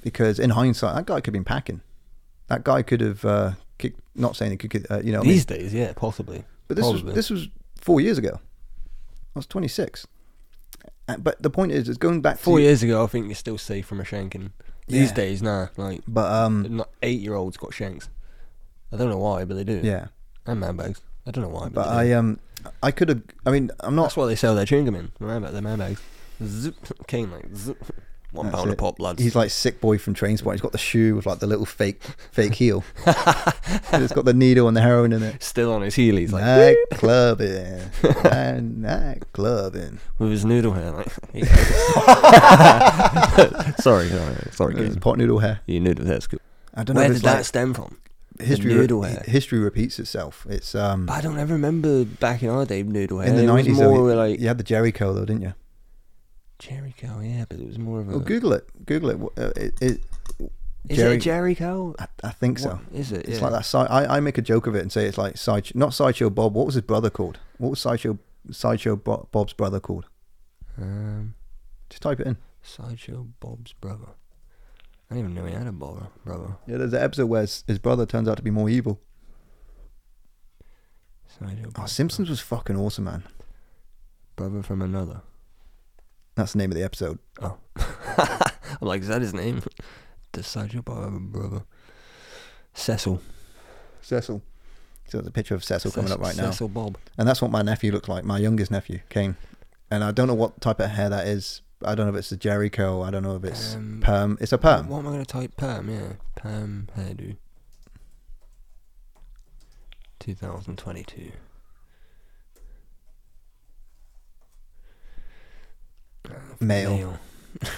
because 0.02 0.38
in 0.38 0.50
hindsight, 0.50 0.94
that 0.96 1.06
guy 1.06 1.16
could 1.20 1.26
have 1.28 1.32
been 1.32 1.44
packing. 1.44 1.80
That 2.48 2.64
guy 2.64 2.82
could 2.82 3.00
have 3.00 3.24
uh, 3.24 3.52
kicked. 3.78 4.00
Not 4.14 4.36
saying 4.36 4.52
he 4.52 4.56
could, 4.58 4.70
kick- 4.70 4.90
uh, 4.90 5.00
you 5.02 5.12
know, 5.12 5.18
what 5.18 5.24
I 5.24 5.28
mean? 5.28 5.34
These 5.36 5.44
days, 5.46 5.74
yeah, 5.74 5.92
possibly. 5.96 6.44
but 6.68 6.76
this 6.76 6.86
was 6.86 7.02
this 7.04 7.30
was 7.30 7.48
four 7.80 8.00
years 8.00 8.18
ago. 8.18 8.40
I 9.34 9.38
was 9.38 9.46
26. 9.46 10.06
Uh, 11.08 11.16
But 11.18 11.42
the 11.42 11.50
point 11.50 11.72
is, 11.72 11.88
it's 11.88 11.98
going 11.98 12.20
back 12.22 12.38
Four 12.38 12.60
years 12.60 12.82
ago, 12.82 13.02
I 13.02 13.06
think 13.08 13.26
you're 13.26 13.34
still 13.34 13.58
safe 13.58 13.86
from 13.86 14.00
a 14.00 14.04
shanking. 14.04 14.52
These 14.86 15.08
Yeah. 15.10 15.14
days, 15.14 15.42
nah. 15.42 15.68
Like, 15.76 16.02
But 16.06 16.30
um, 16.32 16.76
not 16.76 16.90
eight 17.02 17.20
year 17.20 17.34
olds 17.34 17.56
got 17.56 17.74
shanks. 17.74 18.08
I 18.94 18.96
don't 18.96 19.10
know 19.10 19.18
why, 19.18 19.44
but 19.44 19.54
they 19.56 19.64
do. 19.64 19.80
yeah. 19.82 20.06
And 20.46 20.60
man 20.60 20.76
bags. 20.76 21.00
I 21.26 21.30
don't 21.32 21.42
know 21.44 21.50
why, 21.50 21.64
but, 21.68 21.74
But 21.74 21.96
they 21.98 22.04
do. 22.08 22.12
I 22.12 22.16
um, 22.16 22.38
I 22.82 22.90
could 22.90 23.08
have. 23.08 23.22
I 23.44 23.50
mean, 23.50 23.70
I'm 23.80 23.94
not. 23.94 24.02
That's 24.04 24.16
what 24.16 24.26
they 24.26 24.36
sell 24.36 24.54
their 24.54 24.64
chewing 24.66 24.84
gum 24.86 24.94
in. 24.94 25.10
Remember, 25.18 25.50
their 25.50 25.62
man 25.62 25.78
bags. 25.78 26.00
Zip, 26.42 26.76
cane 27.06 27.30
like 27.30 27.54
zip. 27.56 27.82
One 28.32 28.50
pound 28.50 28.68
a 28.68 28.72
it. 28.72 28.78
pop, 28.78 28.98
lads. 28.98 29.22
He's 29.22 29.36
like 29.36 29.50
sick 29.50 29.80
boy 29.80 29.96
from 29.96 30.12
Trainspotting. 30.14 30.52
He's 30.54 30.60
got 30.60 30.72
the 30.72 30.78
shoe 30.78 31.14
with 31.14 31.24
like 31.24 31.38
the 31.38 31.46
little 31.46 31.64
fake 31.66 32.02
fake 32.32 32.54
heel. 32.54 32.82
and 33.06 33.14
it's 34.02 34.12
got 34.12 34.24
the 34.24 34.34
needle 34.34 34.66
and 34.66 34.76
the 34.76 34.80
heroin 34.80 35.12
in 35.12 35.22
it. 35.22 35.40
Still 35.40 35.72
on 35.72 35.82
his 35.82 35.94
heelys, 35.94 36.32
like 36.32 36.42
night 36.44 36.76
clubbing, 36.98 37.80
and 38.32 38.82
night 38.82 39.22
clubbing. 39.32 40.00
with 40.18 40.30
his 40.32 40.44
noodle 40.44 40.72
hair. 40.72 40.90
Like, 40.90 41.06
sorry, 43.80 44.08
sorry, 44.08 44.34
sorry, 44.50 44.74
It's 44.84 44.94
kid. 44.94 45.00
pot 45.02 45.16
noodle 45.16 45.38
hair. 45.38 45.60
Your 45.66 45.80
noodle 45.82 46.06
hair's 46.06 46.26
cool. 46.26 46.40
I 46.74 46.82
don't 46.84 46.94
know. 46.94 47.00
Where 47.02 47.06
if 47.06 47.10
did 47.12 47.16
it's 47.18 47.24
that 47.24 47.36
like 47.36 47.44
stem 47.44 47.72
from? 47.74 47.98
History. 48.40 48.74
re- 48.74 49.16
history 49.26 49.58
repeats 49.60 49.98
itself. 49.98 50.46
It's 50.50 50.74
um 50.74 51.06
But 51.06 51.12
I 51.14 51.20
don't 51.20 51.38
ever 51.38 51.52
remember 51.54 52.04
back 52.04 52.42
in 52.42 52.48
our 52.50 52.64
day 52.66 52.82
noodle 52.82 53.20
hair. 53.20 53.30
in 53.30 53.36
the 53.36 53.44
nineties. 53.44 53.78
more 53.78 54.08
though, 54.08 54.14
like 54.16 54.40
you 54.40 54.48
had 54.48 54.58
the 54.58 54.64
Jheri 54.64 54.92
curl 54.94 55.14
though, 55.14 55.24
didn't 55.24 55.42
you? 55.42 55.54
Jerry 56.58 56.94
Cow, 56.96 57.20
yeah, 57.20 57.44
but 57.48 57.58
it 57.60 57.66
was 57.66 57.78
more 57.78 58.00
of 58.00 58.08
a. 58.08 58.12
Well, 58.12 58.20
Google 58.20 58.52
it. 58.54 58.86
Google 58.86 59.10
it. 59.10 59.20
Uh, 59.38 59.50
it, 59.56 59.74
it 59.80 60.00
is 60.88 60.96
Jerry- 60.96 61.14
it 61.14 61.16
a 61.16 61.20
Jerry 61.20 61.54
Cow? 61.54 61.94
I, 61.98 62.06
I 62.22 62.30
think 62.30 62.58
so. 62.58 62.70
What 62.70 62.80
is 62.92 63.12
it? 63.12 63.26
It's 63.28 63.38
Yeah. 63.38 63.44
like 63.44 63.52
that. 63.52 63.64
Side, 63.64 63.88
I, 63.90 64.16
I 64.16 64.20
make 64.20 64.38
a 64.38 64.42
joke 64.42 64.66
of 64.66 64.74
it 64.74 64.80
and 64.82 64.90
say 64.92 65.06
it's 65.06 65.18
like 65.18 65.36
side, 65.36 65.70
not 65.74 65.94
sideshow 65.94 66.30
Bob. 66.30 66.54
What 66.54 66.66
was 66.66 66.74
his 66.76 66.82
brother 66.84 67.10
called? 67.10 67.38
What 67.58 67.70
was 67.70 67.80
sideshow 67.80 68.18
sideshow 68.50 68.96
Bob's 68.96 69.52
brother 69.52 69.80
called? 69.80 70.06
Um, 70.80 71.34
Just 71.90 72.02
type 72.02 72.20
it 72.20 72.26
in. 72.26 72.36
Sideshow 72.62 73.28
Bob's 73.40 73.72
brother. 73.74 74.08
I 75.10 75.14
didn't 75.14 75.30
even 75.30 75.34
know 75.34 75.48
he 75.48 75.54
had 75.54 75.66
a 75.66 75.72
brother. 75.72 76.08
Brother. 76.24 76.56
Yeah, 76.66 76.78
there's 76.78 76.92
an 76.92 77.02
episode 77.02 77.26
where 77.26 77.42
his, 77.42 77.62
his 77.66 77.78
brother 77.78 78.06
turns 78.06 78.28
out 78.28 78.36
to 78.36 78.42
be 78.42 78.50
more 78.50 78.68
evil. 78.68 79.00
Oh, 81.76 81.86
Simpsons 81.86 82.30
was 82.30 82.40
fucking 82.40 82.76
awesome, 82.76 83.04
man. 83.04 83.24
brother 84.36 84.62
from 84.62 84.82
another. 84.82 85.22
That's 86.36 86.52
the 86.52 86.58
name 86.58 86.70
of 86.70 86.76
the 86.76 86.84
episode. 86.84 87.18
Oh. 87.40 87.58
I'm 87.76 88.88
like, 88.88 89.02
is 89.02 89.08
that 89.08 89.20
his 89.20 89.34
name? 89.34 89.62
Decide 90.32 90.72
your 90.72 90.82
brother, 90.82 91.10
brother. 91.10 91.64
Cecil. 92.72 93.20
Cecil. 94.00 94.42
So 95.08 95.18
there's 95.18 95.28
a 95.28 95.32
picture 95.32 95.54
of 95.54 95.62
Cecil 95.62 95.92
coming 95.92 96.12
up 96.12 96.20
right 96.20 96.36
now. 96.36 96.50
Cecil 96.50 96.68
Bob. 96.68 96.98
And 97.18 97.28
that's 97.28 97.42
what 97.42 97.50
my 97.50 97.62
nephew 97.62 97.92
looked 97.92 98.08
like, 98.08 98.24
my 98.24 98.38
youngest 98.38 98.70
nephew, 98.70 99.00
Kane. 99.10 99.36
And 99.90 100.02
I 100.02 100.12
don't 100.12 100.26
know 100.26 100.34
what 100.34 100.60
type 100.60 100.80
of 100.80 100.90
hair 100.90 101.08
that 101.08 101.26
is. 101.26 101.62
I 101.84 101.94
don't 101.94 102.06
know 102.06 102.12
if 102.12 102.18
it's 102.18 102.32
a 102.32 102.36
Jheri 102.36 102.72
curl. 102.72 103.02
I 103.02 103.10
don't 103.10 103.22
know 103.22 103.36
if 103.36 103.44
it's 103.44 103.74
Um, 103.74 104.00
perm. 104.02 104.38
It's 104.40 104.52
a 104.52 104.58
perm. 104.58 104.88
What 104.88 104.98
am 105.00 105.06
I 105.08 105.10
going 105.10 105.24
to 105.24 105.26
type? 105.26 105.56
Perm, 105.56 105.88
yeah. 105.90 106.12
Perm 106.36 106.88
hairdo. 106.96 107.36
2022. 110.20 111.32
Uh, 116.28 116.32
Male. 116.60 117.18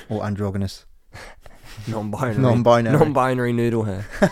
Or 0.08 0.24
androgynous. 0.24 0.86
Non-binary. 1.86 2.38
Non-binary. 2.40 2.96
Non-binary 2.98 3.52
noodle 3.52 3.82
hair. 3.82 4.06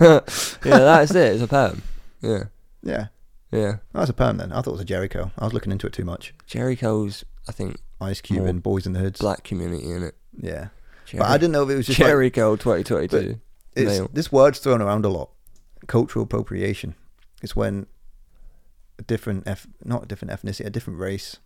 yeah, 0.00 0.20
that's 0.62 1.10
it. 1.14 1.34
It's 1.34 1.42
a 1.42 1.46
perm. 1.46 1.82
Yeah. 2.22 2.44
Yeah. 2.82 3.08
Yeah. 3.52 3.76
That's 3.92 4.08
a 4.08 4.14
perm 4.14 4.38
then. 4.38 4.52
I 4.52 4.62
thought 4.62 4.68
it 4.68 4.72
was 4.72 4.80
a 4.80 4.86
Jheri 4.86 5.10
curl. 5.10 5.32
I 5.38 5.44
was 5.44 5.52
looking 5.52 5.70
into 5.70 5.86
it 5.86 5.92
too 5.92 6.04
much. 6.06 6.32
Jheri 6.48 6.78
curl's, 6.78 7.24
I 7.46 7.52
think, 7.52 7.76
Ice 8.04 8.20
Cube 8.20 8.40
More 8.40 8.48
and 8.48 8.62
Boys 8.62 8.86
in 8.86 8.92
the 8.92 9.00
Hoods. 9.00 9.20
black 9.20 9.44
community 9.44 9.90
in 9.90 10.02
it. 10.02 10.14
Yeah. 10.36 10.68
But 11.12 11.22
I 11.28 11.36
didn't 11.38 11.52
know 11.52 11.62
if 11.64 11.70
it 11.70 11.76
was 11.76 11.86
just 11.86 11.98
like, 12.00 12.08
Jheri 12.10 12.32
curl 12.32 12.56
2022. 12.56 13.40
it's, 13.76 14.00
this 14.12 14.32
word's 14.32 14.58
thrown 14.58 14.80
around 14.82 15.04
a 15.04 15.08
lot. 15.08 15.30
Cultural 15.86 16.24
appropriation. 16.24 16.94
It's 17.42 17.54
when 17.54 17.86
a 18.98 19.02
different, 19.02 19.46
eth- 19.46 19.66
not 19.84 20.04
a 20.04 20.06
different 20.06 20.32
ethnicity, 20.32 20.64
a 20.66 20.70
different 20.70 20.98
race 20.98 21.36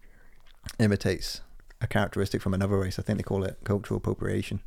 imitates 0.78 1.40
a 1.80 1.86
characteristic 1.86 2.40
from 2.40 2.54
another 2.54 2.78
race. 2.78 2.98
I 2.98 3.02
think 3.02 3.18
they 3.18 3.22
call 3.24 3.44
it 3.44 3.58
cultural 3.64 3.98
appropriation. 3.98 4.60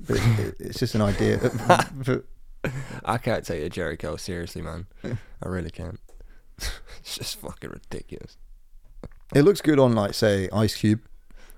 But 0.00 0.16
it's, 0.16 0.38
it- 0.40 0.56
it's 0.60 0.78
just 0.78 0.94
an 0.94 1.02
idea. 1.02 1.38
I 3.04 3.18
can't 3.18 3.44
take 3.44 3.62
a 3.64 3.70
Jheri 3.70 3.98
curl 3.98 4.18
seriously, 4.18 4.62
man. 4.62 4.86
I 5.04 5.48
really 5.48 5.70
can't. 5.70 6.00
it's 6.98 7.16
just 7.18 7.36
fucking 7.40 7.70
ridiculous. 7.70 8.36
It 9.34 9.42
looks 9.42 9.60
good 9.60 9.78
on, 9.78 9.94
like, 9.94 10.14
say, 10.14 10.48
Ice 10.52 10.76
Cube. 10.76 11.00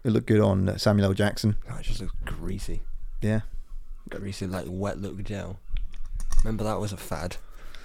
It 0.05 0.11
looked 0.11 0.27
good 0.27 0.41
on 0.41 0.69
uh, 0.69 0.79
Samuel 0.79 1.09
L. 1.09 1.14
Jackson. 1.14 1.57
Oh, 1.71 1.77
it 1.77 1.83
just 1.83 2.01
looks 2.01 2.14
greasy. 2.25 2.83
Yeah. 3.21 3.41
Greasy, 4.09 4.47
like 4.47 4.64
wet 4.69 4.99
look 4.99 5.23
gel. 5.23 5.59
Remember 6.45 6.64
that 6.64 6.81
was 6.81 6.93
a 6.93 6.97
fad? 6.97 7.37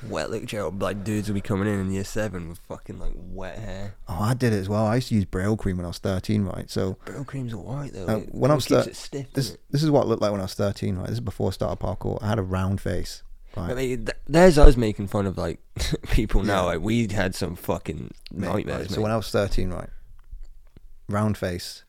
Wet 0.08 0.30
look 0.30 0.46
gel. 0.46 0.70
Like 0.72 1.04
dudes 1.04 1.28
would 1.28 1.34
be 1.34 1.42
coming 1.42 1.68
in 1.68 1.80
in 1.80 1.92
year 1.92 2.04
seven 2.04 2.50
with 2.50 2.60
fucking 2.60 3.00
like 3.00 3.14
wet 3.16 3.58
hair. 3.58 3.96
Oh, 4.08 4.20
I 4.22 4.34
did 4.34 4.54
it 4.54 4.58
as 4.58 4.70
well. 4.70 4.86
I 4.86 4.96
used 4.96 5.10
to 5.10 5.16
use 5.16 5.26
Brylcreem 5.26 5.76
when 5.76 5.86
I 5.86 5.90
was 5.90 5.98
13, 5.98 6.46
right? 6.46 6.70
So 6.70 6.98
Brylcreem's 7.06 7.54
alright 7.54 7.92
though. 7.94 8.06
Uh, 8.06 8.20
when 8.32 8.52
I 8.52 8.54
was 8.56 8.68
thir- 8.68 8.84
stiff. 8.94 9.34
this 9.34 9.58
this 9.72 9.84
is 9.84 9.90
what 9.90 10.04
it 10.04 10.08
looked 10.08 10.22
like 10.22 10.32
when 10.32 10.40
I 10.42 10.46
was 10.46 10.54
13, 10.54 10.96
right? 10.98 11.08
This 11.08 11.16
is 11.16 11.20
before 11.22 11.50
I 11.50 11.52
started 11.52 11.84
parkour. 11.84 12.22
I 12.22 12.28
had 12.28 12.40
a 12.40 12.44
round 12.44 12.80
face, 12.80 13.24
right? 13.56 13.72
I 13.72 13.74
mean, 13.74 14.06
th- 14.06 14.18
there's 14.28 14.58
us 14.58 14.78
making 14.78 15.08
fun 15.08 15.26
of 15.26 15.38
like 15.38 15.60
people 16.12 16.44
now. 16.44 16.66
Like 16.66 16.82
we 16.82 17.08
had 17.08 17.36
some 17.36 17.56
fucking 17.56 18.14
Mate, 18.32 18.48
nightmares. 18.48 18.68
right, 18.68 18.90
mate. 18.90 18.92
So 18.92 19.02
when 19.02 19.12
I 19.12 19.16
was 19.18 19.30
13, 19.30 19.70
right? 19.70 19.90
Round 21.10 21.38
face, 21.38 21.84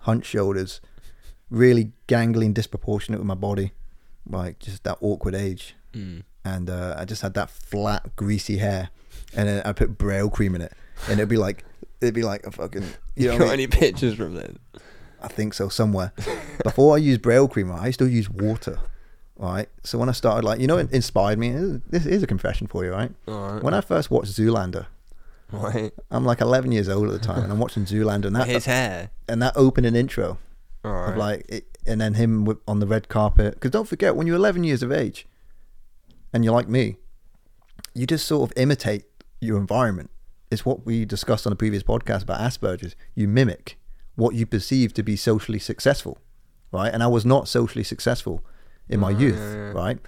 hunched 0.00 0.28
shoulders, 0.30 0.80
really 1.50 1.92
gangly 2.08 2.46
and 2.46 2.54
disproportionate 2.54 3.20
with 3.20 3.26
my 3.26 3.34
body, 3.34 3.72
like 4.28 4.58
just 4.60 4.84
that 4.84 4.98
awkward 5.00 5.34
age. 5.34 5.74
Mm. 5.92 6.22
And 6.44 6.70
uh, 6.70 6.94
I 6.96 7.04
just 7.04 7.20
had 7.22 7.34
that 7.34 7.50
flat, 7.50 8.16
greasy 8.16 8.56
hair, 8.58 8.88
and 9.34 9.48
then 9.48 9.62
I 9.66 9.72
put 9.72 9.98
Brylcreem 9.98 10.54
in 10.54 10.62
it, 10.62 10.72
and 11.08 11.14
it'd 11.18 11.28
be 11.28 11.36
like, 11.36 11.64
it'd 12.00 12.14
be 12.14 12.22
like 12.22 12.46
a 12.46 12.50
fucking, 12.50 12.84
you 13.16 13.28
know, 13.28 13.36
got 13.38 13.48
I, 13.48 13.50
mean? 13.50 13.52
any 13.54 13.66
pictures 13.66 14.14
from 14.14 14.34
then? 14.34 14.58
I 15.20 15.28
think 15.28 15.52
so 15.52 15.68
somewhere. 15.68 16.12
Before 16.64 16.94
I 16.94 16.98
used 16.98 17.20
Brylcreem, 17.20 17.78
I 17.78 17.88
used 17.88 17.98
to 17.98 18.08
use 18.08 18.30
water. 18.30 18.78
Right, 19.40 19.68
so 19.82 19.96
when 19.96 20.10
I 20.10 20.12
started, 20.12 20.44
like, 20.44 20.60
you 20.60 20.66
know, 20.66 20.76
it 20.76 20.88
hmm. 20.88 20.94
inspired 20.96 21.38
me. 21.38 21.50
This 21.88 22.04
is 22.04 22.22
a 22.22 22.26
confession 22.26 22.66
for 22.66 22.84
you, 22.84 22.92
right? 22.92 23.10
When 23.24 23.72
I 23.72 23.80
first 23.80 24.10
watched 24.10 24.32
Zoolander, 24.32 24.86
Right. 25.52 25.92
I'm 26.10 26.24
like 26.24 26.40
11 26.40 26.72
years 26.72 26.88
old 26.88 27.06
at 27.06 27.12
the 27.12 27.26
time, 27.26 27.42
and 27.42 27.52
I'm 27.52 27.58
watching 27.64 27.84
Zoolander, 27.84 28.26
and 28.26 28.36
that 28.36 28.48
His 28.48 28.66
hair. 28.66 29.10
and 29.28 29.42
that 29.42 29.54
opening 29.56 29.94
intro 29.94 30.38
Alright. 30.84 31.12
of 31.12 31.16
like, 31.16 31.46
it, 31.48 31.78
and 31.86 32.00
then 32.00 32.14
him 32.14 32.44
with, 32.44 32.58
on 32.68 32.80
the 32.80 32.86
red 32.86 33.08
carpet. 33.08 33.54
Because 33.54 33.70
don't 33.70 33.88
forget, 33.88 34.16
when 34.16 34.26
you're 34.26 34.36
11 34.36 34.64
years 34.64 34.82
of 34.82 34.92
age, 34.92 35.26
and 36.32 36.44
you're 36.44 36.54
like 36.54 36.68
me, 36.68 36.96
you 37.94 38.06
just 38.06 38.26
sort 38.26 38.48
of 38.48 38.56
imitate 38.56 39.04
your 39.40 39.56
environment. 39.58 40.10
It's 40.50 40.64
what 40.64 40.86
we 40.86 41.04
discussed 41.04 41.46
on 41.46 41.50
the 41.50 41.56
previous 41.56 41.82
podcast 41.82 42.22
about 42.22 42.40
Asperger's. 42.40 42.94
You 43.14 43.26
mimic 43.26 43.78
what 44.16 44.34
you 44.34 44.46
perceive 44.46 44.92
to 44.94 45.02
be 45.02 45.16
socially 45.16 45.58
successful, 45.58 46.18
right? 46.72 46.92
And 46.92 47.02
I 47.02 47.06
was 47.06 47.24
not 47.24 47.48
socially 47.48 47.84
successful 47.84 48.44
in 48.90 49.00
my 49.00 49.10
youth, 49.10 49.38
yeah, 49.38 49.54
yeah. 49.54 49.72
right? 49.72 49.98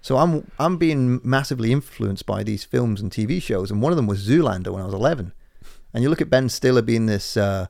So 0.00 0.16
I'm 0.16 0.50
I'm 0.58 0.76
being 0.76 1.20
massively 1.22 1.72
influenced 1.72 2.24
by 2.24 2.42
these 2.42 2.64
films 2.64 3.00
and 3.00 3.10
TV 3.10 3.42
shows, 3.42 3.70
and 3.70 3.82
one 3.82 3.92
of 3.92 3.96
them 3.96 4.06
was 4.06 4.26
Zoolander 4.26 4.72
when 4.72 4.82
I 4.82 4.86
was 4.86 4.94
11. 4.94 5.32
And 5.92 6.02
you 6.02 6.10
look 6.10 6.20
at 6.20 6.30
Ben 6.30 6.48
Stiller 6.48 6.82
being 6.82 7.06
this 7.06 7.36
uh, 7.36 7.66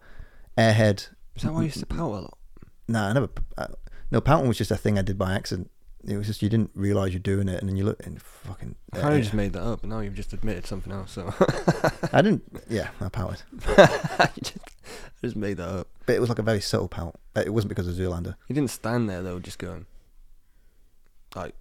airhead. 0.57 1.09
Is 1.37 1.43
that 1.43 1.53
why 1.53 1.61
you 1.61 1.67
used 1.67 1.81
to 1.81 1.87
pout 1.87 2.11
a 2.11 2.15
lot? 2.15 2.39
Nah, 2.87 3.09
I 3.09 3.13
never. 3.13 3.29
Uh, 3.57 3.69
no, 4.11 4.21
pouting 4.21 4.49
was 4.49 4.59
just 4.59 4.71
a 4.71 4.77
thing 4.77 4.99
I 4.99 5.03
did 5.03 5.19
by 5.19 5.35
accident. 5.35 5.71
It 6.07 6.17
was 6.17 6.27
just 6.27 6.43
you 6.43 6.49
didn't 6.49 6.71
realize 6.75 7.13
you're 7.13 7.21
doing 7.21 7.49
it, 7.49 7.61
and 7.61 7.69
then 7.69 7.77
you 7.77 7.85
look 7.85 8.05
and 8.07 8.21
fucking. 8.21 8.77
I 8.93 9.01
kind 9.01 9.15
of 9.15 9.23
just 9.23 9.35
made 9.35 9.53
that 9.55 9.63
up, 9.63 9.83
and 9.83 9.91
now 9.91 10.01
you've 10.01 10.15
just 10.15 10.33
admitted 10.33 10.67
something 10.67 10.93
else. 10.93 11.13
So 11.13 11.35
I 12.13 12.23
didn't. 12.23 12.45
Yeah, 12.69 12.91
I 13.01 13.09
pouted, 13.09 13.43
I 13.67 14.31
just, 15.23 15.37
made 15.37 15.57
that 15.57 15.69
up. 15.69 15.89
but 16.07 16.15
it 16.15 16.21
was 16.21 16.29
like 16.29 16.39
a 16.39 16.43
very 16.43 16.61
subtle 16.61 16.89
pout. 16.89 17.19
It 17.37 17.53
wasn't 17.53 17.71
because 17.71 17.89
of 17.89 17.95
Zoolander. 17.95 18.37
You 18.49 18.55
didn't 18.55 18.71
stand 18.71 19.09
there 19.09 19.23
though, 19.23 19.39
just 19.39 19.59
going 19.59 19.87
like 21.37 21.55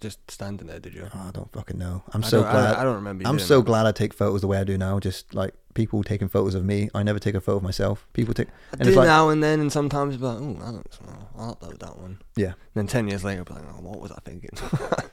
just 0.00 0.30
standing 0.30 0.66
there, 0.66 0.80
did 0.80 0.94
you? 0.94 1.06
Oh, 1.14 1.26
I 1.28 1.30
don't 1.30 1.50
fucking 1.52 1.78
know. 1.78 2.02
I'm 2.12 2.22
I 2.24 2.26
so 2.26 2.38
don't- 2.40 2.48
I 2.48 2.52
glad. 2.52 2.74
I 2.76 2.84
don't 2.84 2.94
remember 2.96 3.22
you 3.22 3.28
I'm 3.28 3.36
doing 3.36 3.46
so 3.46 3.58
that. 3.60 3.66
glad 3.66 3.86
I 3.86 3.92
take 3.92 4.12
photos 4.12 4.40
the 4.42 4.46
way 4.46 4.58
I 4.58 4.64
do 4.64 4.76
now. 4.76 4.98
Just 5.00 5.34
like 5.34 5.54
people 5.74 6.02
taking 6.02 6.28
photos 6.28 6.54
of 6.54 6.64
me. 6.64 6.90
I 6.94 7.02
never 7.02 7.18
take 7.18 7.34
a 7.34 7.40
photo 7.40 7.56
of 7.58 7.62
myself. 7.62 8.06
People 8.12 8.34
take. 8.34 8.48
I 8.48 8.52
And 8.72 8.82
do 8.82 8.88
it's 8.90 8.96
like, 8.96 9.06
now 9.06 9.28
and 9.30 9.42
then, 9.42 9.60
and 9.60 9.72
sometimes 9.72 10.16
be 10.16 10.24
like, 10.24 10.38
oh, 10.40 10.52
that 10.64 10.72
looks 10.72 11.00
well. 11.00 11.30
I'll 11.38 11.56
upload 11.56 11.78
that 11.78 11.98
one. 11.98 12.20
yeah. 12.36 12.48
And 12.48 12.54
then 12.74 12.86
ten 12.86 13.08
years 13.08 13.24
later, 13.24 13.40
I'll 13.40 13.44
be 13.44 13.54
like, 13.54 13.64
oh, 13.76 13.80
what 13.82 14.00
was 14.00 14.12
I 14.12 14.18
thinking? 14.24 14.50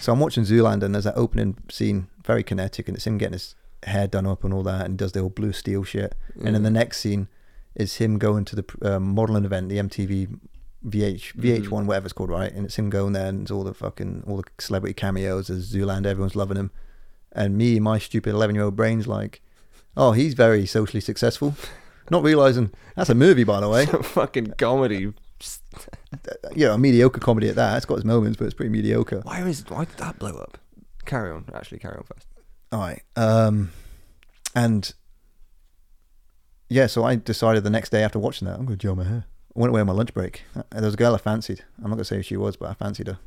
So 0.00 0.12
I'm 0.12 0.18
watching 0.18 0.42
Zoolander, 0.42 0.82
and 0.84 0.94
there's 0.94 1.04
that 1.04 1.16
opening 1.16 1.56
scene, 1.70 2.08
very 2.24 2.42
kinetic, 2.42 2.88
and 2.88 2.96
it's 2.96 3.06
him 3.06 3.16
getting 3.16 3.34
his 3.34 3.54
hair 3.84 4.08
done 4.08 4.26
up 4.26 4.42
and 4.42 4.52
all 4.52 4.64
that, 4.64 4.86
and 4.86 4.94
he 4.94 4.96
does 4.96 5.12
the 5.12 5.20
old 5.20 5.36
blue 5.36 5.52
steel 5.52 5.84
shit. 5.84 6.16
And 6.44 6.52
then 6.52 6.64
the 6.64 6.70
next 6.70 6.98
scene 6.98 7.28
is 7.76 7.96
him 7.96 8.18
going 8.18 8.44
to 8.46 8.56
the 8.56 8.64
um, 8.82 9.14
modeling 9.14 9.44
event, 9.44 9.68
the 9.68 9.78
MTV 9.78 10.40
VH 10.86 11.32
VH1, 11.34 11.84
Mhm. 11.84 11.86
whatever 11.86 12.06
it's 12.06 12.12
called, 12.12 12.30
right? 12.30 12.52
And 12.52 12.64
it's 12.66 12.76
him 12.76 12.90
going 12.90 13.12
there, 13.14 13.26
and 13.26 13.42
it's 13.42 13.50
all 13.50 13.64
the 13.64 13.74
fucking 13.74 14.24
all 14.26 14.36
the 14.38 14.44
celebrity 14.58 14.94
cameos. 14.94 15.46
There's 15.48 15.72
Zoolander, 15.72 16.06
everyone's 16.06 16.36
loving 16.36 16.56
him, 16.56 16.70
and 17.32 17.56
me, 17.56 17.80
my 17.80 17.98
stupid 17.98 18.34
11 18.34 18.54
year 18.54 18.64
old 18.64 18.76
brain's 18.76 19.06
like, 19.06 19.40
oh, 19.96 20.12
he's 20.12 20.34
very 20.34 20.66
socially 20.66 21.00
successful, 21.00 21.54
not 22.10 22.22
realizing 22.22 22.70
that's 22.96 23.10
a 23.10 23.14
movie, 23.14 23.44
by 23.44 23.60
the 23.60 23.68
way. 23.68 23.86
Fucking 24.02 24.54
comedy. 24.58 25.12
you 26.54 26.66
know, 26.66 26.74
a 26.74 26.78
mediocre 26.78 27.20
comedy 27.20 27.48
at 27.48 27.56
that. 27.56 27.76
It's 27.76 27.86
got 27.86 27.96
its 27.96 28.04
moments, 28.04 28.36
but 28.38 28.44
it's 28.44 28.54
pretty 28.54 28.70
mediocre. 28.70 29.20
Why 29.24 29.42
was 29.42 29.64
why 29.68 29.84
did 29.84 29.96
that 29.98 30.18
blow 30.18 30.32
up? 30.36 30.58
Carry 31.06 31.30
on. 31.32 31.44
Actually, 31.52 31.78
carry 31.80 31.96
on 31.96 32.04
first. 32.04 32.26
All 32.72 32.80
right. 32.80 33.02
Um, 33.16 33.70
and 34.54 34.92
yeah, 36.68 36.86
so 36.86 37.04
I 37.04 37.16
decided 37.16 37.62
the 37.64 37.70
next 37.70 37.90
day 37.90 38.02
after 38.02 38.18
watching 38.18 38.46
that, 38.48 38.54
I'm 38.58 38.64
going 38.66 38.78
to 38.78 38.82
gel 38.82 38.96
my 38.96 39.04
hair. 39.04 39.24
I 39.56 39.60
went 39.60 39.70
away 39.70 39.80
on 39.80 39.86
my 39.86 39.92
lunch 39.92 40.12
break. 40.14 40.42
Uh, 40.56 40.62
There 40.70 40.82
was 40.82 40.94
a 40.94 40.96
girl 40.96 41.14
I 41.14 41.18
fancied. 41.18 41.64
I'm 41.78 41.84
not 41.84 41.90
going 41.96 41.98
to 41.98 42.04
say 42.04 42.16
who 42.16 42.22
she 42.22 42.36
was, 42.36 42.56
but 42.56 42.70
I 42.70 42.74
fancied 42.74 43.06
her. 43.06 43.18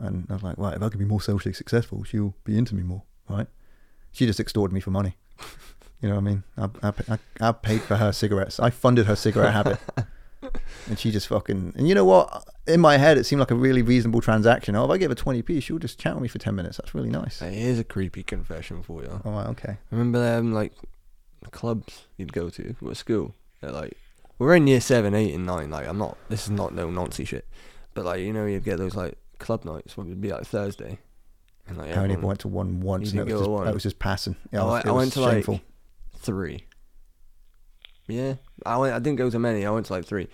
And 0.00 0.26
I 0.30 0.34
was 0.34 0.42
like, 0.42 0.56
right, 0.58 0.74
if 0.74 0.82
I 0.82 0.88
can 0.88 0.98
be 0.98 1.04
more 1.04 1.20
socially 1.20 1.52
successful, 1.52 2.02
she'll 2.04 2.34
be 2.44 2.56
into 2.58 2.74
me 2.74 2.82
more, 2.82 3.02
right? 3.28 3.46
She 4.12 4.26
just 4.26 4.40
extorted 4.40 4.72
me 4.74 4.80
for 4.80 4.90
money. 4.90 5.16
You 6.02 6.10
know 6.10 6.16
what 6.16 6.22
I 6.22 6.24
mean? 6.24 6.42
I, 6.58 6.68
I, 6.82 6.92
I, 7.08 7.18
I 7.48 7.52
paid 7.52 7.80
for 7.80 7.96
her 7.96 8.12
cigarettes. 8.12 8.60
I 8.60 8.68
funded 8.68 9.06
her 9.06 9.16
cigarette 9.16 9.54
habit. 9.54 9.78
And 10.86 10.98
she 10.98 11.10
just 11.10 11.28
fucking. 11.28 11.72
And 11.76 11.88
you 11.88 11.94
know 11.94 12.04
what? 12.04 12.44
In 12.66 12.78
my 12.80 12.98
head, 12.98 13.16
it 13.16 13.24
seemed 13.24 13.40
like 13.40 13.50
a 13.50 13.54
really 13.54 13.80
reasonable 13.80 14.20
transaction. 14.20 14.76
Oh, 14.76 14.84
if 14.84 14.90
I 14.90 14.98
give 14.98 15.10
her 15.10 15.14
20p, 15.14 15.62
she'll 15.62 15.78
just 15.78 15.98
chat 15.98 16.12
with 16.14 16.20
me 16.22 16.28
for 16.28 16.36
10 16.38 16.54
minutes. 16.54 16.76
That's 16.76 16.94
really 16.94 17.08
nice. 17.08 17.38
Hey, 17.40 17.54
here's 17.54 17.78
a 17.78 17.84
creepy 17.84 18.22
confession 18.22 18.82
for 18.82 19.00
you. 19.02 19.22
Oh, 19.24 19.30
right, 19.30 19.46
okay. 19.46 19.78
Remember 19.90 20.18
them 20.18 20.52
like 20.52 20.74
clubs 21.52 22.04
you'd 22.18 22.34
go 22.34 22.50
to 22.50 22.76
at 22.90 22.96
school? 22.98 23.34
They're 23.62 23.72
like 23.72 23.96
we're 24.38 24.54
in 24.56 24.66
year 24.66 24.80
seven, 24.80 25.14
eight, 25.14 25.34
and 25.34 25.46
nine. 25.46 25.70
Like 25.70 25.86
I'm 25.86 25.98
not. 25.98 26.16
This 26.28 26.44
is 26.44 26.50
not 26.50 26.74
no 26.74 26.88
noncy 26.88 27.26
shit. 27.26 27.46
But 27.94 28.04
like 28.04 28.20
you 28.20 28.32
know, 28.32 28.46
you'd 28.46 28.64
get 28.64 28.78
those 28.78 28.94
like 28.94 29.16
club 29.38 29.64
nights. 29.64 29.96
What 29.96 30.06
would 30.06 30.20
be 30.20 30.30
like 30.32 30.46
Thursday, 30.46 30.98
and 31.66 31.78
like 31.78 31.88
I 31.88 31.92
only 31.92 32.02
everyone- 32.14 32.22
went 32.22 32.40
to 32.40 32.48
one 32.48 32.80
once, 32.80 33.12
and 33.12 33.18
did 33.18 33.32
was, 33.32 33.42
just, 33.42 33.50
to 33.58 33.64
that 33.64 33.74
was 33.74 33.82
just 33.82 33.98
passing. 33.98 34.36
Yeah, 34.52 34.64
I 34.64 34.72
went- 34.72 34.86
I 34.86 34.92
went 34.92 35.12
to, 35.14 35.20
like, 35.20 35.32
shameful. 35.34 35.60
three. 36.18 36.64
Yeah, 38.06 38.34
I 38.66 38.76
went. 38.76 38.94
I 38.94 38.98
didn't 38.98 39.16
go 39.16 39.30
to 39.30 39.38
many. 39.38 39.64
I 39.64 39.70
went 39.70 39.86
to 39.86 39.92
like 39.92 40.04
three. 40.04 40.28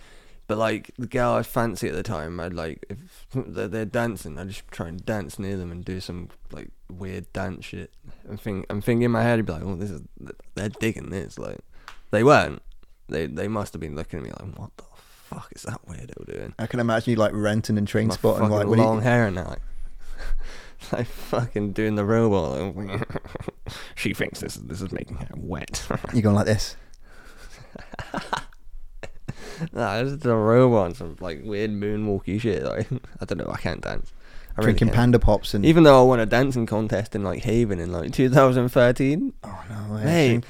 But 0.47 0.59
like 0.59 0.91
the 0.99 1.07
girl 1.07 1.35
I 1.35 1.45
fancy 1.45 1.89
at 1.89 1.95
the 1.95 2.03
time, 2.03 2.41
I'd 2.41 2.53
like 2.55 2.85
if 2.89 3.27
they're, 3.33 3.69
they're 3.69 3.85
dancing, 3.85 4.37
I 4.37 4.45
just 4.47 4.67
try 4.73 4.89
and 4.89 5.05
dance 5.07 5.39
near 5.39 5.57
them 5.57 5.71
and 5.71 5.85
do 5.85 6.01
some 6.01 6.29
like 6.51 6.71
weird 6.91 7.33
dance 7.33 7.67
shit. 7.67 7.93
I'm 8.29 8.37
think 8.37 8.67
I'm 8.69 8.81
thinking 8.81 9.03
in 9.03 9.13
my 9.13 9.23
head, 9.23 9.39
I'd 9.39 9.47
be 9.47 9.53
like, 9.53 9.63
oh, 9.63 9.77
this 9.77 9.91
is 9.93 10.03
they're 10.57 10.69
digging 10.69 11.11
this. 11.11 11.39
Like 11.39 11.61
they 12.11 12.25
weren't. 12.25 12.63
They 13.11 13.27
they 13.27 13.49
must 13.49 13.73
have 13.73 13.81
been 13.81 13.97
looking 13.97 14.19
at 14.21 14.25
me 14.25 14.31
like, 14.31 14.59
what 14.59 14.71
the 14.77 14.85
fuck 15.31 15.49
is 15.55 15.63
that 15.63 15.81
weirdo 15.87 16.27
doing? 16.27 16.55
I 16.59 16.67
can 16.67 16.81
imagine 16.81 17.11
you 17.13 17.17
like 17.17 17.33
renting 17.35 17.79
and 17.79 17.87
train 17.87 18.09
My 18.09 18.15
spotting 18.15 18.49
fucking 18.49 18.69
like 18.69 18.79
long 18.79 18.99
he, 19.01 19.05
hair 19.05 19.27
and 19.27 19.37
that, 19.37 19.49
like, 19.49 19.63
like 20.93 21.07
fucking 21.07 21.73
doing 21.73 21.95
the 21.95 22.05
robot. 22.05 22.75
she 23.95 24.15
thinks 24.15 24.41
this 24.41 24.57
is 24.57 24.63
this 24.63 24.81
is 24.81 24.93
making 24.93 25.17
her 25.17 25.29
wet. 25.37 25.87
you're 26.13 26.23
going 26.23 26.37
like 26.37 26.47
this. 26.47 26.77
nah, 29.73 30.03
this 30.03 30.13
is 30.13 30.19
the 30.19 30.35
robot 30.35 30.87
and 30.87 30.97
some 30.97 31.17
like 31.21 31.43
weird 31.45 31.71
moonwalky 31.71 32.41
shit. 32.41 32.65
Like 32.65 32.89
I 33.21 33.25
don't 33.25 33.39
know, 33.39 33.51
I 33.53 33.59
can't 33.59 33.81
dance. 33.81 34.13
I 34.57 34.63
really 34.63 34.73
drinking 34.73 34.89
can't. 34.89 34.97
panda 34.97 35.19
pops 35.21 35.55
and 35.55 35.65
Even 35.65 35.85
though 35.85 36.01
I 36.01 36.05
won 36.05 36.19
a 36.19 36.27
dancing 36.27 36.67
contest 36.67 37.15
in 37.15 37.23
like 37.23 37.45
Haven 37.45 37.79
in 37.79 37.93
like 37.93 38.13
2013, 38.13 39.33
oh 39.45 39.65
no 39.71 39.95
way, 39.95 40.03
Hey. 40.03 40.41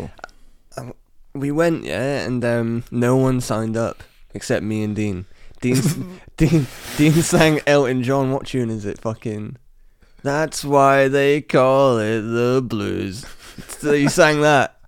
We 1.34 1.50
went 1.50 1.84
yeah, 1.84 2.20
and 2.20 2.44
um, 2.44 2.84
no 2.90 3.16
one 3.16 3.40
signed 3.40 3.76
up 3.76 4.02
except 4.34 4.64
me 4.64 4.82
and 4.82 4.96
Dean. 4.96 5.26
Dean, 5.60 5.80
Dean, 6.36 6.66
Dean 6.96 7.12
sang 7.12 7.60
Elton 7.66 8.02
John. 8.02 8.32
What 8.32 8.46
tune 8.46 8.70
is 8.70 8.84
it? 8.84 9.00
Fucking. 9.00 9.56
That's 10.22 10.64
why 10.64 11.08
they 11.08 11.40
call 11.40 11.98
it 11.98 12.20
the 12.20 12.62
blues. 12.62 13.24
so 13.68 13.92
he 13.92 14.08
sang 14.08 14.42
that, 14.42 14.78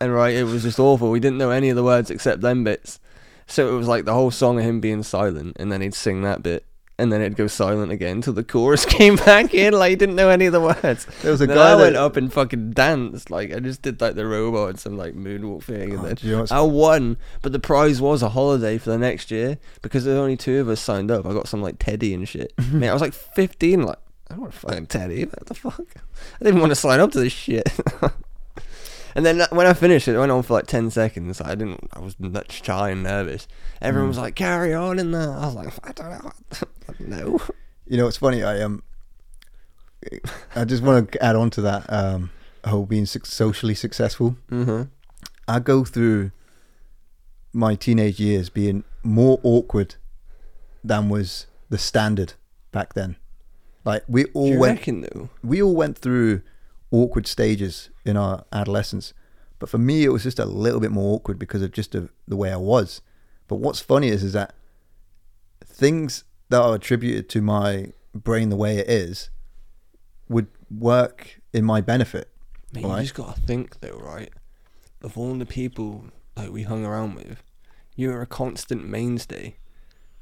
and 0.00 0.12
right, 0.12 0.34
it 0.34 0.44
was 0.44 0.62
just 0.62 0.78
awful. 0.78 1.10
We 1.10 1.20
didn't 1.20 1.38
know 1.38 1.50
any 1.50 1.70
of 1.70 1.76
the 1.76 1.84
words 1.84 2.10
except 2.10 2.40
them 2.40 2.64
bits. 2.64 2.98
So 3.46 3.68
it 3.68 3.76
was 3.76 3.88
like 3.88 4.04
the 4.04 4.14
whole 4.14 4.30
song 4.30 4.58
of 4.58 4.64
him 4.64 4.80
being 4.80 5.02
silent, 5.02 5.56
and 5.58 5.70
then 5.70 5.80
he'd 5.80 5.94
sing 5.94 6.22
that 6.22 6.42
bit, 6.42 6.64
and 7.02 7.12
then 7.12 7.20
it'd 7.20 7.36
go 7.36 7.48
silent 7.48 7.90
again 7.90 8.20
till 8.22 8.32
the 8.32 8.44
chorus 8.44 8.86
came 8.98 9.16
back 9.16 9.52
in. 9.52 9.74
Like 9.74 9.90
he 9.90 9.96
didn't 9.96 10.14
know 10.14 10.28
any 10.28 10.46
of 10.46 10.52
the 10.52 10.60
words. 10.60 11.04
There 11.20 11.32
was 11.32 11.40
a 11.40 11.46
Then 11.48 11.56
guy 11.56 11.72
I 11.72 11.74
went 11.74 11.96
up 11.96 12.16
and 12.16 12.32
fucking 12.32 12.70
danced. 12.70 13.28
Like 13.28 13.52
I 13.52 13.58
just 13.58 13.82
did 13.82 14.00
like 14.00 14.14
the 14.14 14.24
robot 14.24 14.70
and 14.70 14.78
some 14.78 14.96
like 14.96 15.14
moonwalk 15.14 15.64
thing, 15.64 15.90
and 15.90 15.98
Oh, 16.00 16.02
then 16.04 16.16
you 16.20 16.36
know 16.36 16.46
I 16.50 16.60
won. 16.60 17.16
But 17.42 17.50
the 17.52 17.58
prize 17.58 18.00
was 18.00 18.22
a 18.22 18.28
holiday 18.28 18.78
for 18.78 18.90
the 18.90 18.98
next 18.98 19.32
year 19.32 19.58
because 19.82 20.04
there 20.04 20.14
were 20.14 20.20
only 20.22 20.36
two 20.36 20.60
of 20.60 20.68
us 20.68 20.80
signed 20.80 21.10
up. 21.10 21.26
I 21.26 21.32
got 21.32 21.48
some 21.48 21.60
like 21.60 21.80
teddy 21.80 22.14
and 22.14 22.28
shit. 22.28 22.52
Man, 22.72 22.88
I 22.88 22.92
was 22.92 23.02
like 23.02 23.14
15. 23.14 23.82
Like 23.82 23.98
I 24.30 24.34
don't 24.34 24.42
want 24.42 24.54
a 24.54 24.58
fucking 24.58 24.86
teddy. 24.86 25.24
What 25.24 25.46
the 25.46 25.54
fuck? 25.54 25.82
I 26.40 26.44
didn't 26.44 26.60
want 26.60 26.70
to 26.70 26.76
sign 26.76 27.00
up 27.00 27.10
to 27.12 27.20
this 27.20 27.32
shit. 27.32 27.68
and 29.14 29.24
then 29.26 29.40
uh, 29.42 29.46
when 29.50 29.66
I 29.66 29.72
finished 29.74 30.08
it, 30.08 30.14
it 30.14 30.18
went 30.18 30.32
on 30.32 30.42
for 30.42 30.54
like 30.54 30.66
10 30.66 30.90
seconds. 30.90 31.40
I 31.40 31.54
didn't. 31.54 31.88
I 31.92 32.00
was 32.00 32.18
much 32.18 32.64
shy 32.64 32.90
and 32.90 33.02
nervous. 33.02 33.46
Everyone 33.80 34.08
was 34.08 34.18
like, 34.18 34.34
"Carry 34.34 34.74
on!" 34.74 34.98
in 34.98 35.10
there. 35.12 35.30
I 35.32 35.46
was 35.46 35.54
like, 35.54 35.72
"I 35.88 35.92
don't 35.92 36.10
know." 36.10 36.32
no. 36.98 37.40
You 37.86 37.96
know, 37.98 38.06
it's 38.06 38.16
funny. 38.16 38.42
I 38.42 38.60
um, 38.62 38.82
I 40.56 40.64
just 40.64 40.82
want 40.82 41.12
to 41.12 41.22
add 41.24 41.36
on 41.36 41.50
to 41.50 41.60
that. 41.62 41.92
Um, 41.92 42.30
whole 42.64 42.86
being 42.86 43.06
socially 43.06 43.74
successful. 43.74 44.36
Mm-hmm. 44.50 44.82
I 45.48 45.58
go 45.58 45.84
through 45.84 46.30
my 47.52 47.74
teenage 47.74 48.20
years 48.20 48.48
being 48.48 48.84
more 49.02 49.40
awkward 49.42 49.96
than 50.84 51.08
was 51.08 51.46
the 51.70 51.78
standard 51.78 52.34
back 52.70 52.94
then. 52.94 53.16
Like 53.84 54.04
we 54.06 54.26
all 54.26 54.46
Do 54.46 54.52
you 54.52 54.58
went, 54.60 54.78
reckon 54.78 55.00
though? 55.02 55.28
we 55.42 55.60
all 55.62 55.74
went 55.74 55.98
through 55.98 56.42
awkward 56.92 57.26
stages 57.26 57.90
in 58.04 58.16
our 58.16 58.44
adolescence. 58.52 59.12
But 59.58 59.68
for 59.68 59.78
me, 59.78 60.04
it 60.04 60.10
was 60.10 60.22
just 60.22 60.38
a 60.38 60.44
little 60.44 60.78
bit 60.80 60.90
more 60.92 61.16
awkward 61.16 61.38
because 61.38 61.62
of 61.62 61.72
just 61.72 61.92
the 61.92 62.08
the 62.28 62.36
way 62.36 62.52
I 62.52 62.56
was. 62.56 63.00
But 63.48 63.56
what's 63.56 63.80
funny 63.80 64.08
is, 64.08 64.22
is 64.22 64.32
that 64.34 64.54
things 65.64 66.24
that 66.48 66.60
are 66.60 66.74
attributed 66.74 67.28
to 67.30 67.40
my 67.40 67.92
brain 68.14 68.50
the 68.50 68.56
way 68.56 68.76
it 68.78 68.88
is 68.88 69.30
would 70.28 70.48
work 70.70 71.40
in 71.52 71.64
my 71.64 71.80
benefit. 71.80 72.30
Man, 72.72 72.84
Right. 72.84 72.96
you 72.98 73.02
just 73.02 73.14
gotta 73.14 73.40
think 73.40 73.80
though, 73.80 73.98
right? 73.98 74.30
Of 75.02 75.16
all 75.18 75.34
the 75.34 75.46
people 75.46 76.06
like 76.36 76.50
we 76.50 76.62
hung 76.62 76.84
around 76.84 77.14
with, 77.14 77.42
you 77.96 78.08
were 78.10 78.22
a 78.22 78.26
constant 78.26 78.86
mainstay. 78.86 79.56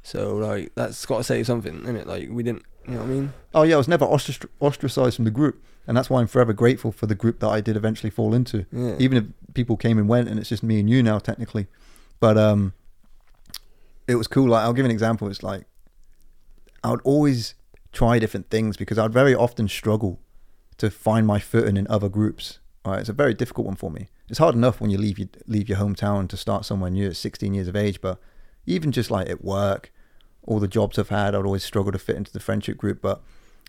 So 0.03 0.37
like 0.37 0.73
that's 0.75 1.05
gotta 1.07 1.25
say 1.25 1.43
something, 1.45 1.83
isn't 1.83 1.97
it? 1.97 2.07
Like 2.07 2.29
we 2.31 2.43
didn't, 2.43 2.65
you 2.87 2.95
know 2.95 3.01
what 3.01 3.07
I 3.07 3.09
mean? 3.09 3.33
Oh 3.55 3.63
yeah, 3.63 3.75
I 3.75 3.79
was 3.79 3.89
never 3.89 4.05
ostracized 4.05 5.17
from 5.17 5.25
the 5.25 5.31
group, 5.31 5.63
and 5.87 5.97
that's 5.97 6.11
why 6.11 6.21
I'm 6.21 6.27
forever 6.27 6.53
grateful 6.53 6.93
for 6.93 7.07
the 7.07 7.15
group 7.15 7.41
that 7.41 7.49
I 7.49 7.61
did 7.61 7.77
eventually 7.77 8.11
fall 8.11 8.35
into. 8.35 8.67
Yeah. 8.73 8.97
Even 8.99 9.19
if 9.19 9.55
people 9.55 9.77
came 9.77 9.99
and 9.99 10.09
went, 10.09 10.29
and 10.29 10.39
it's 10.39 10.49
just 10.49 10.63
me 10.63 10.81
and 10.81 10.89
you 10.89 11.03
now 11.03 11.19
technically, 11.19 11.67
but 12.19 12.37
um, 12.37 12.73
it 14.07 14.17
was 14.17 14.27
cool. 14.27 14.49
Like 14.49 14.65
I'll 14.65 14.73
give 14.73 14.85
an 14.85 14.91
example. 14.91 15.29
It's 15.29 15.43
like 15.43 15.65
I 16.83 16.91
would 16.91 17.03
always 17.03 17.55
try 17.93 18.19
different 18.19 18.51
things 18.51 18.77
because 18.77 18.99
I'd 18.99 19.13
very 19.13 19.35
often 19.35 19.69
struggle 19.69 20.21
to 20.79 20.91
find 20.91 21.27
my 21.27 21.39
footing 21.39 21.77
in 21.77 21.87
other 21.89 22.09
groups. 22.09 22.59
All 22.85 22.93
right, 22.93 23.01
it's 23.01 23.09
a 23.09 23.15
very 23.15 23.35
difficult 23.35 23.67
one 23.67 23.77
for 23.77 23.91
me. 23.91 24.09
It's 24.29 24.39
hard 24.39 24.55
enough 24.55 24.81
when 24.81 24.91
you 24.91 24.97
leave 24.97 25.19
your 25.19 25.29
leave 25.47 25.69
your 25.69 25.79
hometown 25.79 26.29
to 26.29 26.37
start 26.37 26.65
somewhere 26.65 26.91
new 26.91 27.09
at 27.09 27.17
16 27.17 27.53
years 27.53 27.69
of 27.69 27.77
age, 27.77 28.01
but 28.01 28.19
even 28.65 28.93
just 28.93 29.11
like 29.11 29.29
at 29.29 29.45
work, 29.45 29.93
all 30.47 30.61
the 30.61 30.69
jobs 30.69 30.99
I've 30.99 31.09
had, 31.11 31.35
I'd 31.35 31.45
always 31.45 31.65
struggle 31.65 31.93
to 31.93 31.99
fit 31.99 32.17
into 32.17 32.33
the 32.33 32.41
friendship 32.41 32.77
group. 32.77 33.01
But 33.01 33.21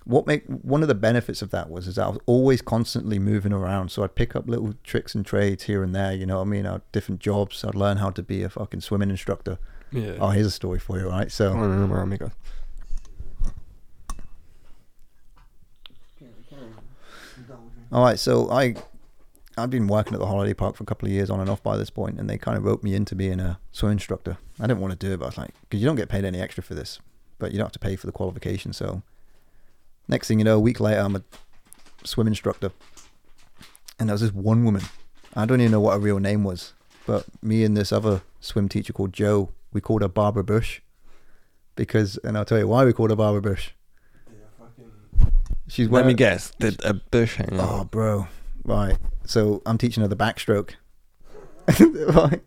what 0.04 0.26
make 0.26 0.46
one 0.46 0.82
of 0.82 0.88
the 0.88 0.96
benefits 0.96 1.42
of 1.42 1.52
that 1.52 1.70
was 1.70 1.88
is 1.88 1.98
I 1.98 2.08
was 2.08 2.20
always 2.26 2.62
constantly 2.62 3.20
moving 3.20 3.54
around, 3.54 3.90
so 3.90 4.04
I'd 4.04 4.16
pick 4.16 4.36
up 4.36 4.48
little 4.48 4.74
tricks 4.84 5.14
and 5.14 5.26
trades 5.26 5.64
here 5.64 5.84
and 5.84 5.94
there. 5.94 6.14
You 6.14 6.26
know 6.26 6.38
what 6.38 6.44
I 6.48 6.50
mean? 6.50 6.66
I'd 6.66 6.82
different 6.92 7.22
jobs. 7.22 7.64
I'd 7.64 7.76
learn 7.76 7.98
how 7.98 8.10
to 8.12 8.24
be 8.24 8.44
a 8.44 8.50
fucking 8.50 8.82
swimming 8.82 9.10
instructor. 9.10 9.60
Yeah. 9.92 10.16
Oh, 10.20 10.30
here's 10.30 10.48
a 10.48 10.52
story 10.52 10.80
for 10.80 10.98
you, 11.00 11.10
right? 11.10 11.32
So 11.32 11.54
where 11.54 12.00
I'm 12.00 12.10
going. 12.10 12.32
All 17.92 18.02
right, 18.02 18.18
so 18.18 18.50
I 18.50 18.76
I've 19.58 19.70
been 19.70 19.88
working 19.88 20.14
at 20.14 20.20
the 20.20 20.26
holiday 20.26 20.54
park 20.54 20.76
for 20.76 20.84
a 20.84 20.86
couple 20.86 21.08
of 21.08 21.12
years 21.14 21.30
on 21.30 21.40
and 21.40 21.50
off 21.50 21.62
by 21.62 21.78
this 21.78 21.90
point, 21.90 22.20
and 22.20 22.30
they 22.30 22.38
kind 22.38 22.58
of 22.58 22.64
roped 22.64 22.84
me 22.84 22.96
into 22.96 23.16
being 23.16 23.40
a 23.40 23.60
swim 23.72 23.92
instructor. 23.92 24.38
I 24.60 24.68
didn't 24.68 24.80
want 24.80 24.98
to 24.98 25.08
do 25.08 25.14
it, 25.14 25.18
but 25.18 25.26
I 25.26 25.28
was 25.28 25.38
like, 25.38 25.54
because 25.62 25.82
you 25.82 25.88
don't 25.88 25.98
get 25.98 26.10
paid 26.10 26.24
any 26.24 26.40
extra 26.40 26.64
for 26.64 26.74
this, 26.74 27.00
but 27.38 27.52
you 27.52 27.58
don't 27.58 27.66
have 27.66 27.74
to 27.74 27.80
pay 27.80 27.96
for 27.96 28.06
the 28.06 28.14
qualification. 28.14 28.72
So 28.72 29.02
next 30.08 30.28
thing 30.28 30.40
you 30.40 30.46
know, 30.46 30.58
a 30.58 30.60
week 30.60 30.80
later, 30.80 31.02
I'm 31.02 31.16
a 31.16 31.24
swim 32.04 32.28
instructor, 32.28 32.72
and 34.00 34.08
there 34.10 34.14
was 34.14 34.22
this 34.22 34.34
one 34.34 34.64
woman. 34.64 34.84
I 35.36 35.46
don't 35.46 35.60
even 35.62 35.72
know 35.72 35.82
what 35.82 35.94
her 35.94 36.00
real 36.00 36.20
name 36.20 36.44
was, 36.44 36.74
but 37.06 37.26
me 37.42 37.64
and 37.64 37.76
this 37.76 37.92
other 37.92 38.22
swim 38.40 38.70
teacher 38.70 38.94
called 38.94 39.14
Joe, 39.14 39.50
we 39.74 39.82
called 39.82 40.02
her 40.02 40.08
Barbara 40.08 40.44
Bush, 40.44 40.82
because, 41.76 42.18
and 42.24 42.38
I'll 42.38 42.46
tell 42.46 42.60
you 42.60 42.68
why 42.68 42.86
we 42.86 42.94
called 42.94 43.10
her 43.10 43.16
Barbara 43.16 43.42
Bush. 43.42 43.72
She's 45.68 45.88
Let 45.88 46.06
me 46.06 46.14
guess. 46.14 46.52
Did 46.60 46.84
a 46.84 46.94
bush 46.94 47.38
hang 47.38 47.48
Oh, 47.54 47.86
bro. 47.86 48.28
Right. 48.66 48.98
So 49.32 49.62
I'm 49.66 49.78
teaching 49.78 50.02
her 50.02 50.10
the 50.10 50.16
backstroke. 50.18 50.72
right. 52.14 52.42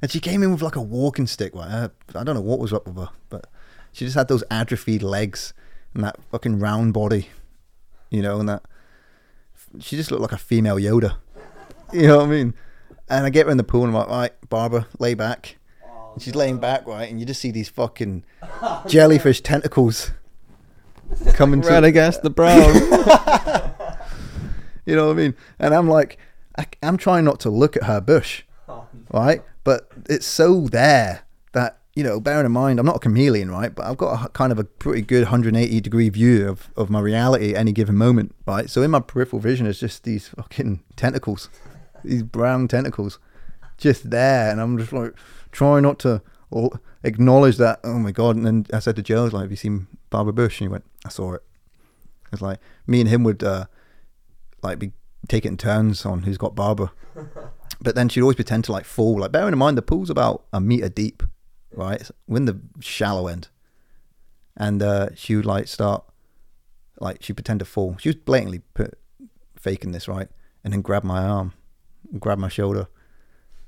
And 0.00 0.10
she 0.12 0.20
came 0.20 0.44
in 0.44 0.52
with 0.52 0.62
like 0.62 0.76
a 0.76 0.80
walking 0.80 1.26
stick. 1.26 1.52
Right. 1.56 1.68
Uh, 1.68 1.88
I 2.14 2.22
don't 2.22 2.36
know 2.36 2.40
what 2.40 2.60
was 2.60 2.72
up 2.72 2.86
with 2.86 2.96
her, 2.96 3.08
but 3.30 3.48
she 3.90 4.04
just 4.04 4.16
had 4.16 4.28
those 4.28 4.44
atrophied 4.48 5.02
legs 5.02 5.54
and 5.92 6.04
that 6.04 6.16
fucking 6.30 6.60
round 6.60 6.94
body, 6.94 7.30
you 8.10 8.22
know, 8.22 8.38
and 8.38 8.48
that. 8.48 8.62
She 9.80 9.96
just 9.96 10.12
looked 10.12 10.22
like 10.22 10.30
a 10.30 10.38
female 10.38 10.76
Yoda. 10.76 11.16
You 11.92 12.08
know 12.08 12.16
what 12.18 12.26
I 12.26 12.28
mean? 12.28 12.54
And 13.08 13.26
I 13.26 13.30
get 13.30 13.46
her 13.46 13.52
in 13.52 13.56
the 13.56 13.62
pool 13.62 13.84
and 13.84 13.94
I'm 13.94 14.08
like, 14.08 14.08
right, 14.08 14.48
Barbara, 14.48 14.88
lay 14.98 15.14
back. 15.14 15.58
And 16.14 16.20
she's 16.20 16.34
laying 16.34 16.58
back, 16.58 16.86
right, 16.86 17.08
and 17.08 17.20
you 17.20 17.26
just 17.26 17.40
see 17.40 17.52
these 17.52 17.68
fucking 17.68 18.24
jellyfish 18.88 19.42
tentacles 19.42 20.10
coming 21.34 21.60
to 21.60 21.68
Red 21.68 21.84
against 21.84 22.22
the 22.22 22.30
brown. 22.30 23.73
You 24.86 24.96
know 24.96 25.06
what 25.06 25.12
I 25.12 25.16
mean? 25.16 25.34
And 25.58 25.74
I'm 25.74 25.88
like, 25.88 26.18
I, 26.58 26.66
I'm 26.82 26.96
trying 26.96 27.24
not 27.24 27.40
to 27.40 27.50
look 27.50 27.76
at 27.76 27.84
her 27.84 28.00
bush, 28.00 28.42
right? 29.12 29.42
But 29.64 29.88
it's 30.08 30.26
so 30.26 30.68
there 30.68 31.22
that, 31.52 31.78
you 31.94 32.02
know, 32.02 32.20
bearing 32.20 32.46
in 32.46 32.52
mind, 32.52 32.78
I'm 32.78 32.86
not 32.86 32.96
a 32.96 33.00
chameleon, 33.00 33.50
right? 33.50 33.74
But 33.74 33.86
I've 33.86 33.96
got 33.96 34.26
a 34.26 34.28
kind 34.30 34.52
of 34.52 34.58
a 34.58 34.64
pretty 34.64 35.02
good 35.02 35.24
180 35.24 35.80
degree 35.80 36.08
view 36.08 36.48
of, 36.48 36.68
of 36.76 36.90
my 36.90 37.00
reality 37.00 37.50
at 37.54 37.56
any 37.56 37.72
given 37.72 37.96
moment, 37.96 38.34
right? 38.46 38.68
So 38.68 38.82
in 38.82 38.90
my 38.90 39.00
peripheral 39.00 39.40
vision, 39.40 39.66
it's 39.66 39.80
just 39.80 40.04
these 40.04 40.28
fucking 40.28 40.82
tentacles, 40.96 41.48
these 42.04 42.22
brown 42.22 42.68
tentacles 42.68 43.18
just 43.78 44.10
there. 44.10 44.50
And 44.50 44.60
I'm 44.60 44.78
just 44.78 44.92
like, 44.92 45.14
trying 45.50 45.82
not 45.82 45.98
to 46.00 46.20
acknowledge 47.02 47.56
that, 47.56 47.80
oh 47.84 47.98
my 47.98 48.12
God. 48.12 48.36
And 48.36 48.46
then 48.46 48.66
I 48.72 48.78
said 48.80 48.96
to 48.96 49.02
Joe, 49.02 49.22
I 49.22 49.24
was 49.24 49.32
like, 49.32 49.42
have 49.42 49.50
you 49.50 49.56
seen 49.56 49.86
Barbara 50.10 50.32
Bush? 50.32 50.60
And 50.60 50.68
he 50.68 50.72
went, 50.72 50.84
I 51.04 51.08
saw 51.08 51.34
it. 51.34 51.42
It's 52.32 52.42
like, 52.42 52.58
me 52.86 53.00
and 53.00 53.08
him 53.08 53.22
would, 53.24 53.42
uh, 53.42 53.66
like 54.64 54.78
be 54.78 54.92
taking 55.28 55.56
turns 55.56 56.04
on 56.04 56.22
who's 56.22 56.38
got 56.38 56.54
Barbara. 56.54 56.90
But 57.80 57.96
then 57.96 58.08
she'd 58.08 58.20
always 58.22 58.36
pretend 58.36 58.64
to 58.64 58.72
like 58.72 58.84
fall. 58.84 59.18
Like 59.20 59.32
bearing 59.32 59.52
in 59.52 59.58
mind 59.58 59.76
the 59.76 59.82
pool's 59.82 60.08
about 60.08 60.44
a 60.52 60.60
meter 60.60 60.88
deep, 60.88 61.22
right? 61.72 62.08
We're 62.26 62.38
in 62.38 62.44
the 62.44 62.60
shallow 62.80 63.26
end, 63.26 63.48
and 64.56 64.80
uh, 64.80 65.08
she 65.14 65.34
would 65.36 65.44
like 65.44 65.66
start, 65.66 66.04
like 67.00 67.22
she 67.22 67.32
would 67.32 67.36
pretend 67.38 67.58
to 67.58 67.66
fall. 67.66 67.96
She 67.98 68.08
was 68.08 68.16
blatantly 68.16 68.60
put, 68.74 68.96
faking 69.56 69.92
this, 69.92 70.08
right? 70.08 70.28
And 70.62 70.72
then 70.72 70.82
grab 70.82 71.04
my 71.04 71.24
arm, 71.24 71.52
grab 72.18 72.38
my 72.38 72.48
shoulder, 72.48 72.86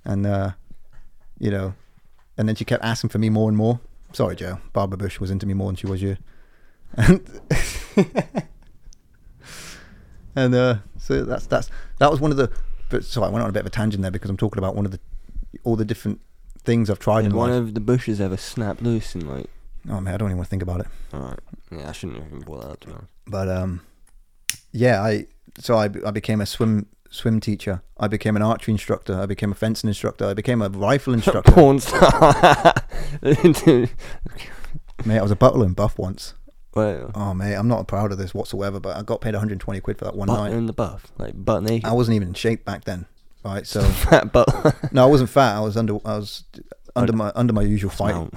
and 0.05 0.25
uh, 0.25 0.53
you 1.39 1.51
know, 1.51 1.75
and 2.39 2.49
then 2.49 2.55
she 2.55 2.65
kept 2.65 2.85
asking 2.85 3.11
for 3.11 3.19
me 3.19 3.29
more 3.29 3.49
and 3.49 3.59
more. 3.59 3.81
Sorry, 4.13 4.37
Joe. 4.37 4.61
Barbara 4.73 4.97
Bush 4.97 5.21
was 5.21 5.31
into 5.31 5.47
me 5.47 5.53
more 5.53 5.69
than 5.69 5.77
she 5.77 5.89
was 5.89 6.01
you. 6.01 6.17
And 6.97 7.29
and 10.37 10.55
uh, 10.55 10.77
so 10.99 11.25
that's 11.25 11.47
that's 11.47 11.71
that 11.99 12.11
was 12.11 12.21
one 12.21 12.31
of 12.31 12.37
the. 12.37 12.51
But 12.89 13.05
sorry, 13.05 13.27
I 13.27 13.31
went 13.31 13.43
on 13.43 13.51
a 13.51 13.53
bit 13.53 13.61
of 13.61 13.67
a 13.67 13.71
tangent 13.71 14.03
there 14.03 14.13
because 14.13 14.31
I'm 14.31 14.37
talking 14.37 14.59
about 14.59 14.77
one 14.77 14.85
of 14.85 14.93
the 14.93 15.01
all 15.65 15.75
the 15.75 15.85
different 15.85 16.21
things 16.59 16.89
I've 16.91 16.99
tried 16.99 17.23
Did 17.23 17.33
in 17.33 17.37
one 17.37 17.51
life. 17.51 17.57
One 17.57 17.69
of 17.69 17.75
the 17.75 17.81
bushes 17.81 18.21
ever 18.21 18.37
snap 18.37 18.81
loose 18.81 19.15
and 19.15 19.29
like? 19.29 19.51
oh 19.91 20.01
man, 20.01 20.15
I 20.15 20.17
don't 20.17 20.29
even 20.29 20.39
want 20.39 20.47
to 20.47 20.51
think 20.51 20.63
about 20.63 20.81
it. 20.81 20.87
Alright. 21.13 21.39
Yeah, 21.71 21.89
I 21.89 21.93
shouldn't 21.93 22.19
have 22.19 22.27
even 22.29 22.41
brought 22.41 22.63
that 22.63 22.71
up 22.71 22.81
to 22.81 22.87
be 22.89 22.93
honest. 22.93 23.13
But 23.27 23.49
um, 23.49 23.81
yeah, 24.73 25.03
I 25.03 25.27
so 25.59 25.77
I, 25.77 25.89
I 26.05 26.11
became 26.11 26.41
a 26.41 26.47
swim 26.47 26.87
swim 27.11 27.41
teacher. 27.41 27.83
I 27.99 28.09
became 28.09 28.37
an 28.37 28.43
archery 28.43 28.73
instructor. 28.73 29.19
I 29.21 29.27
became 29.27 29.53
a 29.53 29.55
fencing 29.55 29.89
instructor. 29.89 30.27
I 30.27 30.35
became 30.35 30.61
a 30.61 30.69
rifle 30.69 31.15
instructor. 31.21 31.53
Porn 31.53 31.81
star. 31.81 32.75
mate, 35.05 35.19
I 35.19 35.23
was 35.23 35.31
a 35.31 35.37
butler 35.37 35.67
in 35.67 35.73
Buff 35.73 35.99
once. 35.99 36.35
Well, 36.77 37.11
Oh 37.15 37.35
mate, 37.35 37.55
I'm 37.55 37.67
not 37.69 37.89
proud 37.89 38.13
of 38.13 38.19
this 38.19 38.33
whatsoever. 38.35 38.79
But 38.79 38.97
I 38.97 39.03
got 39.03 39.21
paid 39.21 39.35
120 39.35 39.81
quid 39.81 39.99
for 39.99 40.05
that 40.05 40.15
one 40.15 40.29
butt 40.29 40.39
night. 40.39 40.53
in 40.53 40.67
the 40.67 40.73
buff, 40.73 41.07
like 41.19 41.33
butt 41.35 41.63
naked. 41.63 41.85
I 41.89 41.93
wasn't 41.93 42.15
even 42.17 42.29
in 42.29 42.35
shape 42.35 42.65
back 42.65 42.85
then, 42.85 43.07
right? 43.45 43.67
So 43.67 43.83
Fat 44.07 44.33
butt. 44.33 44.93
no, 44.93 45.03
I 45.03 45.07
wasn't 45.07 45.31
fat. 45.31 45.57
I 45.57 45.61
was 45.61 45.77
under 45.77 45.95
I 46.05 46.19
was 46.19 46.45
under 46.95 47.13
my 47.13 47.33
under 47.35 47.53
my 47.53 47.63
usual 47.63 47.91
fight 47.91 48.29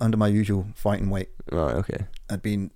under 0.00 0.16
my 0.16 0.28
usual 0.28 0.66
fighting 0.74 1.10
weight. 1.10 1.28
Right. 1.52 1.74
Okay. 1.76 2.06
I'd 2.30 2.40
been 2.42 2.70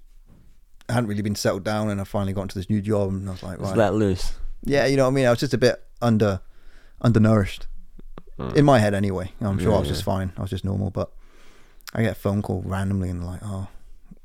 I 0.88 0.92
hadn't 0.92 1.08
really 1.08 1.22
been 1.22 1.34
settled 1.34 1.64
down, 1.64 1.88
and 1.88 2.00
I 2.00 2.04
finally 2.04 2.32
got 2.34 2.42
into 2.42 2.58
this 2.58 2.68
new 2.68 2.82
job, 2.82 3.08
and 3.08 3.26
I 3.28 3.32
was 3.32 3.42
like, 3.42 3.58
right, 3.58 3.74
let 3.76 3.94
loose. 3.94 4.34
yeah, 4.64 4.84
you 4.84 4.96
know 4.98 5.04
what 5.04 5.12
I 5.12 5.14
mean. 5.14 5.26
I 5.26 5.30
was 5.30 5.40
just 5.40 5.54
a 5.54 5.58
bit 5.58 5.82
under 6.02 6.40
undernourished 7.00 7.66
Mm. 8.38 8.56
in 8.56 8.64
my 8.64 8.80
head 8.80 8.94
anyway. 8.94 9.30
I'm 9.40 9.58
sure 9.60 9.70
I 9.70 9.74
Yeah, 9.74 9.78
was 9.80 9.88
just 9.88 10.02
fine. 10.02 10.32
I 10.36 10.40
was 10.40 10.50
just 10.50 10.64
normal, 10.64 10.90
but 10.90 11.12
I 11.94 12.02
get 12.02 12.12
a 12.12 12.14
phone 12.16 12.42
call 12.42 12.62
randomly 12.66 13.08
and 13.08 13.24
like, 13.24 13.38
oh, 13.44 13.68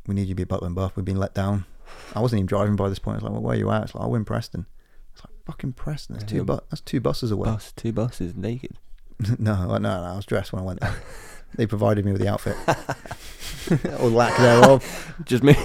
we 0.10 0.16
need 0.16 0.24
you 0.24 0.30
to 0.30 0.36
be 0.36 0.44
Butler 0.44 0.66
and 0.68 0.76
Buff. 0.76 0.96
We've 0.96 1.06
been 1.06 1.18
let 1.20 1.34
down. 1.34 1.66
I 2.14 2.20
wasn't 2.20 2.40
even 2.40 2.48
driving 2.48 2.76
by 2.76 2.90
this 2.90 3.00
point. 3.00 3.16
It's 3.18 3.24
like, 3.24 3.32
well, 3.32 3.42
where 3.42 3.54
are 3.56 3.58
you 3.58 3.72
at? 3.72 3.84
It's 3.84 3.96
like, 3.96 4.04
oh, 4.04 4.10
we're 4.10 4.18
in 4.18 4.26
Preston. 4.26 4.66
It's 5.14 5.24
like 5.24 5.34
fucking 5.46 5.74
Preston. 5.74 6.16
That's 6.18 6.30
two 6.30 6.44
bu- 6.44 6.60
That's 6.70 6.82
two 6.82 7.00
buses 7.00 7.32
away. 7.32 7.46
Bus, 7.50 7.72
two 7.76 7.94
buses 7.94 8.36
naked. 8.36 8.78
no, 9.40 9.66
no, 9.68 9.78
no. 9.78 9.90
I 10.04 10.16
was 10.16 10.26
dressed 10.26 10.52
when 10.52 10.62
I 10.62 10.66
went 10.66 10.82
there. 10.82 10.96
they 11.56 11.66
provided 11.66 12.06
me 12.06 12.12
with 12.12 12.22
the 12.22 12.28
outfit 12.28 12.56
or 14.00 14.10
lack 14.10 14.38
thereof. 14.38 15.14
Just 15.26 15.44
me. 15.44 15.56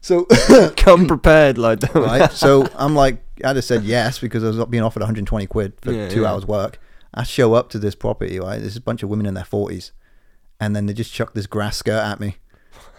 So 0.00 0.24
Come 0.76 1.06
prepared, 1.06 1.58
like 1.58 1.80
that. 1.80 1.94
right? 1.94 2.30
So 2.32 2.66
I'm 2.76 2.94
like, 2.94 3.22
I 3.44 3.52
just 3.52 3.68
said 3.68 3.82
yes 3.84 4.18
because 4.18 4.44
I 4.44 4.48
was 4.48 4.64
being 4.66 4.82
offered 4.82 5.00
120 5.00 5.46
quid 5.46 5.72
for 5.82 5.92
Yeah, 5.92 6.08
two 6.08 6.22
yeah. 6.22 6.30
hours 6.32 6.46
work. 6.46 6.78
I 7.14 7.24
show 7.24 7.54
up 7.54 7.68
to 7.70 7.78
this 7.78 7.94
property, 7.94 8.38
right? 8.38 8.58
There's 8.60 8.76
a 8.76 8.80
bunch 8.80 9.02
of 9.02 9.08
women 9.08 9.26
in 9.26 9.34
their 9.34 9.44
40s, 9.44 9.90
and 10.60 10.76
then 10.76 10.86
they 10.86 10.92
just 10.92 11.12
chuck 11.12 11.34
this 11.34 11.46
grass 11.46 11.76
skirt 11.78 12.00
at 12.02 12.20
me. 12.20 12.36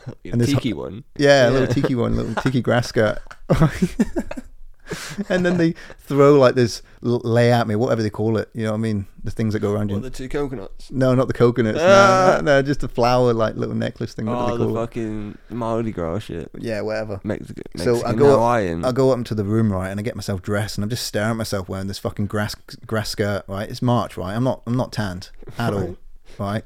And 0.26 0.40
this- 0.42 0.50
tiki 0.54 0.74
one. 0.74 1.04
Yeah, 1.18 1.50
a 1.50 1.52
little 1.52 1.74
tiki 1.74 1.96
one, 1.96 2.16
little 2.16 2.36
tiki 2.44 2.62
grass 2.62 2.88
skirt. 2.88 3.20
and 5.30 5.46
then 5.46 5.58
they 5.58 5.74
throw 6.00 6.34
like 6.40 6.56
this 6.56 6.82
lay 7.02 7.52
at 7.52 7.68
me, 7.68 7.76
whatever 7.76 8.02
they 8.02 8.10
call 8.10 8.38
it. 8.38 8.50
You 8.54 8.64
know 8.64 8.72
what 8.72 8.78
I 8.78 8.82
mean? 8.82 9.06
The 9.24 9.32
things 9.32 9.54
that 9.54 9.60
go 9.60 9.74
around 9.74 9.90
you. 9.90 10.00
the 10.00 10.10
two 10.10 10.28
coconuts? 10.30 10.90
No, 10.92 11.14
not 11.14 11.28
the 11.28 11.34
coconuts. 11.34 11.78
Ah. 11.80 12.38
No, 12.38 12.42
no, 12.42 12.56
no, 12.58 12.62
just 12.62 12.84
a 12.84 12.88
flower 12.88 13.34
like 13.34 13.56
little 13.56 13.76
necklace 13.76 14.14
thing. 14.14 14.28
Oh, 14.28 14.58
they 14.58 14.66
the 14.66 14.74
fucking 14.74 15.38
Mardi 15.50 15.92
Gras 15.92 16.20
shit. 16.20 16.50
Yeah, 16.58 16.82
whatever. 16.82 17.20
Mexican, 17.24 17.64
So 17.78 18.04
I 18.04 18.14
go 18.14 18.42
up- 18.42 18.86
I 18.86 18.92
go 18.92 19.12
up 19.12 19.18
into 19.18 19.36
the 19.36 19.44
room, 19.44 19.72
right, 19.72 19.90
and 19.90 20.00
I 20.00 20.04
get 20.04 20.16
myself 20.16 20.42
dressed, 20.42 20.78
and 20.78 20.84
I'm 20.84 20.90
just 20.90 21.06
staring 21.06 21.32
at 21.32 21.36
myself 21.36 21.70
wearing 21.70 21.88
this 21.88 22.00
fucking 22.00 22.28
grass 22.28 22.56
grass 22.88 23.10
skirt, 23.10 23.44
right? 23.48 23.70
It's 23.70 23.82
March, 23.82 24.18
right? 24.18 24.34
I'm 24.34 24.44
not 24.44 24.64
I'm 24.66 24.78
not 24.78 24.92
tanned 24.92 25.30
at 25.58 25.74
all, 25.74 25.98
right? 26.40 26.64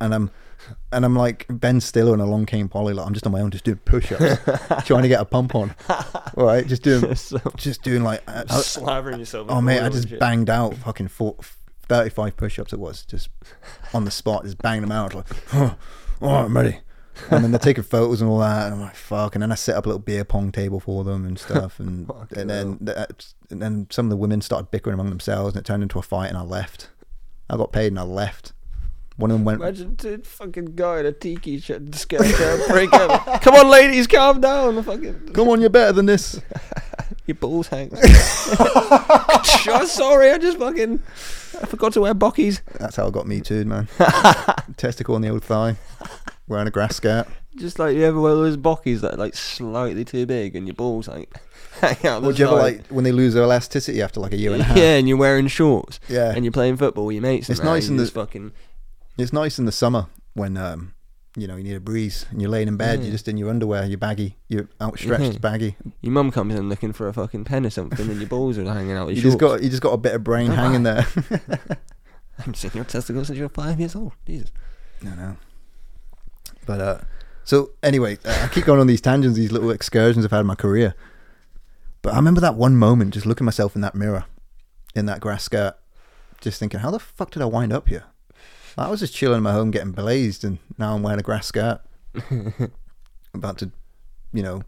And 0.00 0.14
I'm 0.14 0.30
and 0.92 1.04
I'm 1.04 1.14
like 1.16 1.46
Ben 1.48 1.80
Stiller 1.80 2.14
in 2.14 2.20
a 2.20 2.26
long 2.26 2.46
cane 2.46 2.68
poly, 2.68 2.94
like 2.94 3.06
I'm 3.06 3.12
just 3.14 3.26
on 3.26 3.32
my 3.32 3.40
own, 3.40 3.50
just 3.50 3.64
doing 3.64 3.78
push-ups, 3.84 4.84
trying 4.86 5.02
to 5.02 5.08
get 5.08 5.20
a 5.20 5.24
pump 5.24 5.54
on, 5.54 5.74
all 6.36 6.44
right? 6.46 6.66
Just 6.66 6.82
doing 6.82 7.14
so, 7.16 7.38
just 7.56 7.82
doing 7.82 8.02
like 8.02 8.22
uh, 8.28 8.44
I- 8.48 8.54
I- 8.56 8.60
slavering 8.60 9.18
yourself. 9.18 9.46
oh 9.50 9.60
mate, 9.60 9.80
I 9.80 9.88
just 9.88 10.08
shit. 10.08 10.20
banged 10.20 10.50
out 10.50 10.74
fucking 10.76 11.08
four, 11.08 11.36
35 11.88 12.36
push-ups. 12.36 12.72
It 12.72 12.78
was 12.78 13.04
just 13.04 13.28
on 13.92 14.04
the 14.04 14.10
spot, 14.10 14.44
just 14.44 14.58
banged 14.58 14.82
them 14.84 14.92
out, 14.92 15.14
like 15.14 15.26
oh, 15.54 15.76
all 16.22 16.28
right, 16.32 16.44
I'm 16.44 16.56
ready. 16.56 16.78
And 17.30 17.44
then 17.44 17.52
they're 17.52 17.60
taking 17.60 17.84
photos 17.84 18.20
and 18.20 18.28
all 18.28 18.40
that, 18.40 18.64
and 18.66 18.74
I'm 18.74 18.80
like, 18.80 18.96
fuck. 18.96 19.36
And 19.36 19.42
then 19.42 19.52
I 19.52 19.54
set 19.54 19.76
up 19.76 19.86
a 19.86 19.88
little 19.88 20.00
beer 20.00 20.24
pong 20.24 20.50
table 20.50 20.80
for 20.80 21.04
them 21.04 21.24
and 21.24 21.38
stuff, 21.38 21.78
and 21.78 22.10
and 22.36 22.50
then 22.50 22.78
that, 22.80 23.32
and 23.50 23.62
then 23.62 23.86
some 23.90 24.06
of 24.06 24.10
the 24.10 24.16
women 24.16 24.40
started 24.40 24.72
bickering 24.72 24.94
among 24.94 25.10
themselves, 25.10 25.54
and 25.54 25.60
it 25.60 25.64
turned 25.64 25.84
into 25.84 26.00
a 26.00 26.02
fight, 26.02 26.26
and 26.28 26.36
I 26.36 26.42
left. 26.42 26.88
I 27.48 27.56
got 27.56 27.70
paid, 27.70 27.88
and 27.88 28.00
I 28.00 28.02
left. 28.02 28.52
One 29.16 29.30
of 29.30 29.36
them 29.38 29.44
went, 29.44 29.60
Imagine 29.60 29.94
dude, 29.94 30.26
fucking 30.26 30.74
guy 30.74 31.00
in 31.00 31.06
a 31.06 31.12
tiki 31.12 31.60
shirt, 31.60 31.88
break 32.68 32.92
up. 32.92 33.42
Come 33.42 33.54
on, 33.54 33.68
ladies, 33.70 34.08
calm 34.08 34.40
down. 34.40 34.82
Fucking, 34.82 35.28
"Come 35.32 35.48
on, 35.48 35.60
you're 35.60 35.70
better 35.70 35.92
than 35.92 36.06
this." 36.06 36.40
your 37.26 37.36
balls 37.36 37.68
hang. 37.68 37.90
oh, 38.58 39.84
sorry, 39.88 40.30
I 40.30 40.38
just 40.38 40.58
fucking, 40.58 41.00
I 41.62 41.66
forgot 41.66 41.92
to 41.94 42.00
wear 42.00 42.14
bockies. 42.14 42.60
That's 42.78 42.96
how 42.96 43.06
I 43.06 43.10
got 43.10 43.26
me 43.26 43.40
too, 43.40 43.64
man. 43.64 43.88
Testicle 44.76 45.14
on 45.14 45.22
the 45.22 45.28
old 45.28 45.44
thigh, 45.44 45.76
wearing 46.48 46.66
a 46.66 46.70
grass 46.70 46.96
skirt. 46.96 47.26
Just 47.56 47.78
like 47.78 47.94
you 47.94 48.02
ever 48.02 48.20
wear 48.20 48.34
those 48.34 48.56
bockies 48.56 49.00
that 49.02 49.14
are 49.14 49.16
like 49.16 49.36
slightly 49.36 50.04
too 50.04 50.26
big 50.26 50.56
and 50.56 50.66
your 50.66 50.74
balls 50.74 51.06
hang, 51.06 51.26
hang 51.80 52.04
out. 52.04 52.22
Would 52.22 52.36
you 52.38 52.46
ever 52.46 52.56
like 52.56 52.86
when 52.88 53.04
they 53.04 53.12
lose 53.12 53.34
their 53.34 53.44
elasticity 53.44 54.02
after 54.02 54.18
like 54.18 54.32
a 54.32 54.36
year 54.36 54.52
and 54.52 54.60
a 54.60 54.64
half? 54.64 54.76
Yeah, 54.76 54.96
and 54.96 55.08
you're 55.08 55.16
wearing 55.16 55.46
shorts 55.46 56.00
Yeah. 56.08 56.32
and 56.34 56.44
you're 56.44 56.50
playing 56.52 56.76
football 56.78 57.06
with 57.06 57.14
your 57.14 57.22
mates. 57.22 57.48
It's 57.48 57.60
and 57.60 57.68
nice 57.68 57.86
and 57.88 57.98
the- 58.00 58.06
fucking. 58.06 58.50
It's 59.16 59.32
nice 59.32 59.58
in 59.58 59.64
the 59.64 59.72
summer 59.72 60.06
when 60.34 60.56
um, 60.56 60.94
you 61.36 61.46
know 61.46 61.56
you 61.56 61.62
need 61.64 61.74
a 61.76 61.80
breeze 61.80 62.26
and 62.30 62.40
you're 62.40 62.50
laying 62.50 62.68
in 62.68 62.76
bed. 62.76 62.98
Yeah. 62.98 63.04
You're 63.06 63.12
just 63.12 63.28
in 63.28 63.36
your 63.36 63.50
underwear. 63.50 63.84
You're 63.86 63.98
baggy. 63.98 64.36
You're 64.48 64.68
outstretched, 64.80 65.38
Mhm. 65.38 65.40
baggy. 65.40 65.76
Your 66.00 66.12
mum 66.12 66.30
comes 66.32 66.54
in 66.54 66.68
looking 66.68 66.92
for 66.92 67.08
a 67.08 67.12
fucking 67.12 67.44
pen 67.44 67.64
or 67.66 67.70
something, 67.70 68.08
and 68.10 68.18
your 68.20 68.28
balls 68.28 68.58
are 68.58 68.64
hanging 68.64 68.92
out. 68.92 69.06
Your 69.08 69.16
You 69.16 69.22
just 69.22 69.38
got 69.38 69.62
you 69.62 69.70
just 69.70 69.82
got 69.82 69.92
a 69.92 69.96
bit 69.98 70.14
of 70.14 70.24
brain 70.24 70.50
hanging 70.50 70.82
there. 70.82 71.06
I 72.36 72.42
haven't 72.42 72.56
seen 72.56 72.72
your 72.74 72.84
testicles 72.84 73.28
since 73.28 73.38
you're 73.38 73.48
five 73.48 73.78
years 73.78 73.94
old. 73.94 74.12
Jesus. 74.26 74.50
No, 75.02 75.14
no. 75.14 75.36
But 76.66 76.80
uh, 76.80 76.98
so 77.44 77.70
anyway, 77.82 78.18
uh, 78.24 78.40
I 78.42 78.48
keep 78.48 78.64
going 78.64 78.80
on 78.80 78.86
these 78.88 79.00
tangents, 79.00 79.36
these 79.36 79.52
little 79.52 79.70
excursions 79.70 80.24
I've 80.24 80.30
had 80.32 80.40
in 80.40 80.46
my 80.46 80.54
career. 80.56 80.94
But 82.02 82.14
I 82.14 82.16
remember 82.16 82.40
that 82.40 82.56
one 82.56 82.76
moment, 82.76 83.14
just 83.14 83.26
looking 83.26 83.44
myself 83.44 83.74
in 83.76 83.82
that 83.82 83.94
mirror, 83.94 84.24
in 84.94 85.06
that 85.06 85.20
grass 85.20 85.44
skirt, 85.44 85.74
just 86.40 86.58
thinking, 86.58 86.80
how 86.80 86.90
the 86.90 86.98
fuck 86.98 87.30
did 87.30 87.40
I 87.42 87.46
wind 87.46 87.72
up 87.72 87.88
here? 87.88 88.04
I 88.76 88.90
was 88.90 89.00
just 89.00 89.14
chilling 89.14 89.38
in 89.38 89.42
my 89.42 89.52
home, 89.52 89.70
getting 89.70 89.92
blazed, 89.92 90.44
and 90.44 90.58
now 90.78 90.94
I'm 90.94 91.02
wearing 91.02 91.20
a 91.20 91.22
grass 91.22 91.46
skirt, 91.46 91.80
about 93.34 93.58
to, 93.58 93.70
you 94.32 94.42
know. 94.42 94.62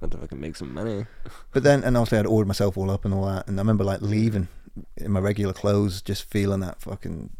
Got 0.00 0.10
to 0.12 0.18
fucking 0.18 0.40
make 0.40 0.56
some 0.56 0.74
money. 0.74 1.06
But 1.52 1.62
then, 1.62 1.84
and 1.84 1.96
obviously, 1.96 2.18
I'd 2.18 2.26
ordered 2.26 2.48
myself 2.48 2.76
all 2.76 2.90
up 2.90 3.04
and 3.04 3.14
all 3.14 3.26
that, 3.26 3.46
and 3.46 3.58
I 3.58 3.62
remember 3.62 3.84
like 3.84 4.00
leaving 4.00 4.48
in 4.96 5.12
my 5.12 5.20
regular 5.20 5.52
clothes, 5.52 6.02
just 6.02 6.24
feeling 6.24 6.60
that 6.60 6.80
fucking 6.80 7.30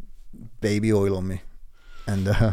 baby 0.61 0.93
oil 0.93 1.16
on 1.16 1.28
me, 1.28 1.41
and 2.07 2.28
uh, 2.28 2.53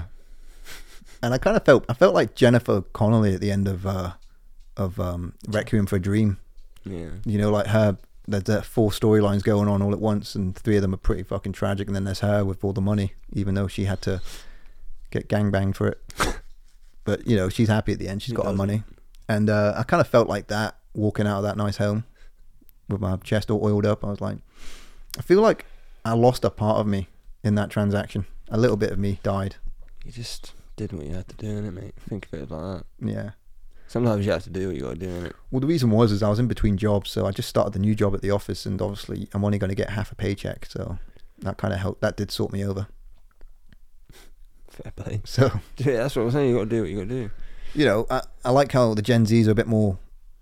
and 1.21 1.33
I 1.33 1.38
kind 1.38 1.55
of 1.55 1.63
felt 1.63 1.85
I 1.88 1.93
felt 1.93 2.13
like 2.13 2.35
Jennifer 2.35 2.81
Connelly 2.81 3.35
at 3.35 3.41
the 3.41 3.51
end 3.51 3.67
of 3.67 3.85
uh, 3.85 4.13
of 4.75 4.99
um, 4.99 5.33
Requiem 5.47 5.85
for 5.85 5.97
a 5.97 6.01
Dream. 6.01 6.38
Yeah. 6.83 7.09
You 7.25 7.38
know, 7.38 7.51
like 7.51 7.67
her. 7.67 7.97
There's 8.27 8.49
uh, 8.49 8.61
four 8.61 8.91
storylines 8.91 9.43
going 9.43 9.68
on 9.68 9.81
all 9.81 9.91
at 9.91 9.99
once, 9.99 10.35
and 10.35 10.56
three 10.56 10.76
of 10.76 10.81
them 10.81 10.93
are 10.93 10.98
pretty 10.98 11.23
fucking 11.23 11.53
tragic. 11.53 11.88
And 11.88 11.95
then 11.95 12.03
there's 12.03 12.19
her 12.19 12.45
with 12.45 12.64
all 12.64 12.73
the 12.73 12.81
money, 12.81 13.14
even 13.34 13.56
though 13.56 13.68
she 13.68 13.85
had 13.85 14.02
to 14.03 14.22
get 15.10 15.27
gangbanged 15.27 15.76
for 15.76 15.88
it. 15.88 16.02
but 17.03 17.26
you 17.27 17.35
know, 17.35 17.49
she's 17.49 17.68
happy 17.68 17.93
at 17.93 17.99
the 17.99 18.07
end. 18.07 18.22
She's 18.22 18.34
got 18.34 18.45
her 18.45 18.53
money, 18.53 18.84
and 19.27 19.49
uh, 19.49 19.73
I 19.76 19.84
kind 19.84 20.02
of 20.02 20.07
felt 20.07 20.27
like 20.27 20.48
that 20.48 20.76
walking 20.93 21.26
out 21.26 21.38
of 21.38 21.43
that 21.43 21.57
nice 21.57 21.77
home 21.77 22.03
with 22.88 23.02
my 23.02 23.15
chest 23.18 23.49
all 23.49 23.64
oiled 23.64 23.85
up. 23.85 24.03
I 24.03 24.10
was 24.10 24.22
like, 24.22 24.38
I 25.18 25.22
feel 25.22 25.41
like 25.41 25.65
I 26.06 26.14
lost 26.14 26.43
a 26.43 26.49
part 26.49 26.77
of 26.77 26.88
me 26.88 27.07
in 27.43 27.56
that 27.56 27.69
transaction. 27.69 28.26
A 28.49 28.57
little 28.57 28.77
bit 28.77 28.91
of 28.91 28.99
me 28.99 29.19
died. 29.23 29.56
You 30.06 30.11
just 30.11 30.53
did 30.76 30.93
what 30.93 31.06
you 31.06 31.14
had 31.14 31.27
to 31.30 31.35
do, 31.35 31.48
innit, 31.48 31.73
mate? 31.73 31.95
Think 32.10 32.27
of 32.27 32.34
it 32.34 32.52
like 32.52 32.61
that. 32.61 32.84
Yeah. 32.99 33.31
Sometimes 33.91 34.26
you 34.26 34.31
have 34.31 34.43
to 34.45 34.49
do 34.49 34.68
what 34.68 34.76
you 34.77 34.84
got 34.84 34.91
to 34.91 34.95
do, 34.95 35.07
innit? 35.07 35.34
Well, 35.51 35.59
the 35.59 35.68
reason 35.68 35.91
was 35.91 36.13
is 36.13 36.23
I 36.23 36.30
was 36.30 36.39
in 36.39 36.47
between 36.47 36.77
jobs, 36.77 37.11
so 37.11 37.26
I 37.26 37.31
just 37.31 37.49
started 37.49 37.73
the 37.73 37.80
new 37.80 37.93
job 37.93 38.15
at 38.15 38.22
the 38.22 38.31
office, 38.31 38.65
and 38.65 38.81
obviously 38.81 39.27
I'm 39.34 39.43
only 39.43 39.57
going 39.57 39.68
to 39.69 39.76
get 39.76 39.89
half 39.89 40.13
a 40.13 40.15
paycheck, 40.15 40.65
so 40.65 40.97
that 41.39 41.57
kind 41.57 41.73
of 41.73 41.81
helped. 41.81 41.99
That 41.99 42.15
did 42.15 42.31
sort 42.31 42.53
me 42.53 42.63
over. 42.65 42.88
Fair 44.69 44.93
play. 44.95 45.22
So 45.26 45.47
Yeah, 45.77 45.97
that's 46.03 46.15
what 46.15 46.22
I'm 46.23 46.31
saying. 46.31 46.49
You 46.51 46.55
got 46.55 46.63
to 46.63 46.69
do 46.69 46.81
what 46.84 46.89
you 46.89 46.97
got 46.99 47.09
to 47.09 47.23
do. 47.23 47.31
you 47.76 47.84
know, 47.85 48.05
I, 48.09 48.22
I 48.45 48.51
like 48.51 48.72
how 48.72 48.93
the 48.93 49.01
Gen 49.01 49.26
Zs 49.26 49.47
are 49.47 49.51
a 49.51 49.55
bit 49.55 49.68
more 49.68 49.97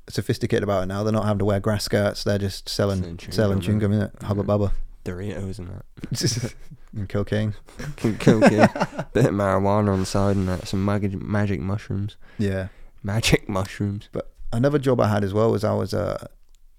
sophisticated 0.10 0.62
about 0.64 0.84
it 0.84 0.86
now. 0.86 1.02
They're 1.04 1.12
not 1.12 1.26
having 1.26 1.40
to 1.40 1.46
wear 1.46 1.60
grass 1.60 1.86
skirts; 1.86 2.24
they're 2.24 2.38
just 2.38 2.70
selling 2.70 3.02
Selling 3.02 3.18
chewing 3.18 3.32
selling 3.32 3.58
gum, 3.58 3.62
chewing 3.66 3.80
gum, 3.80 3.92
innit? 3.94 4.22
Hubba 4.24 4.44
bubba, 4.44 4.74
Doritos 5.06 5.58
and 5.58 5.70
that. 5.70 6.54
and 6.96 7.10
cocaine. 7.10 7.56
Cocaine. 7.98 8.68
Bit 9.14 9.26
of 9.26 9.34
marijuana 9.34 9.92
on 9.92 10.00
the 10.02 10.06
side 10.06 10.36
and 10.36 10.48
that. 10.48 10.68
Some 10.68 10.86
magic, 10.86 11.20
magic 11.20 11.60
mushrooms. 11.60 12.16
Yeah. 12.38 12.68
Magic 13.04 13.48
mushrooms. 13.58 14.10
But 14.12 14.32
another 14.52 14.80
job 14.80 15.00
I 15.00 15.08
had 15.08 15.24
as 15.24 15.34
well 15.34 15.52
was 15.52 15.64
I 15.64 15.74
was 15.74 15.94
a 15.94 16.30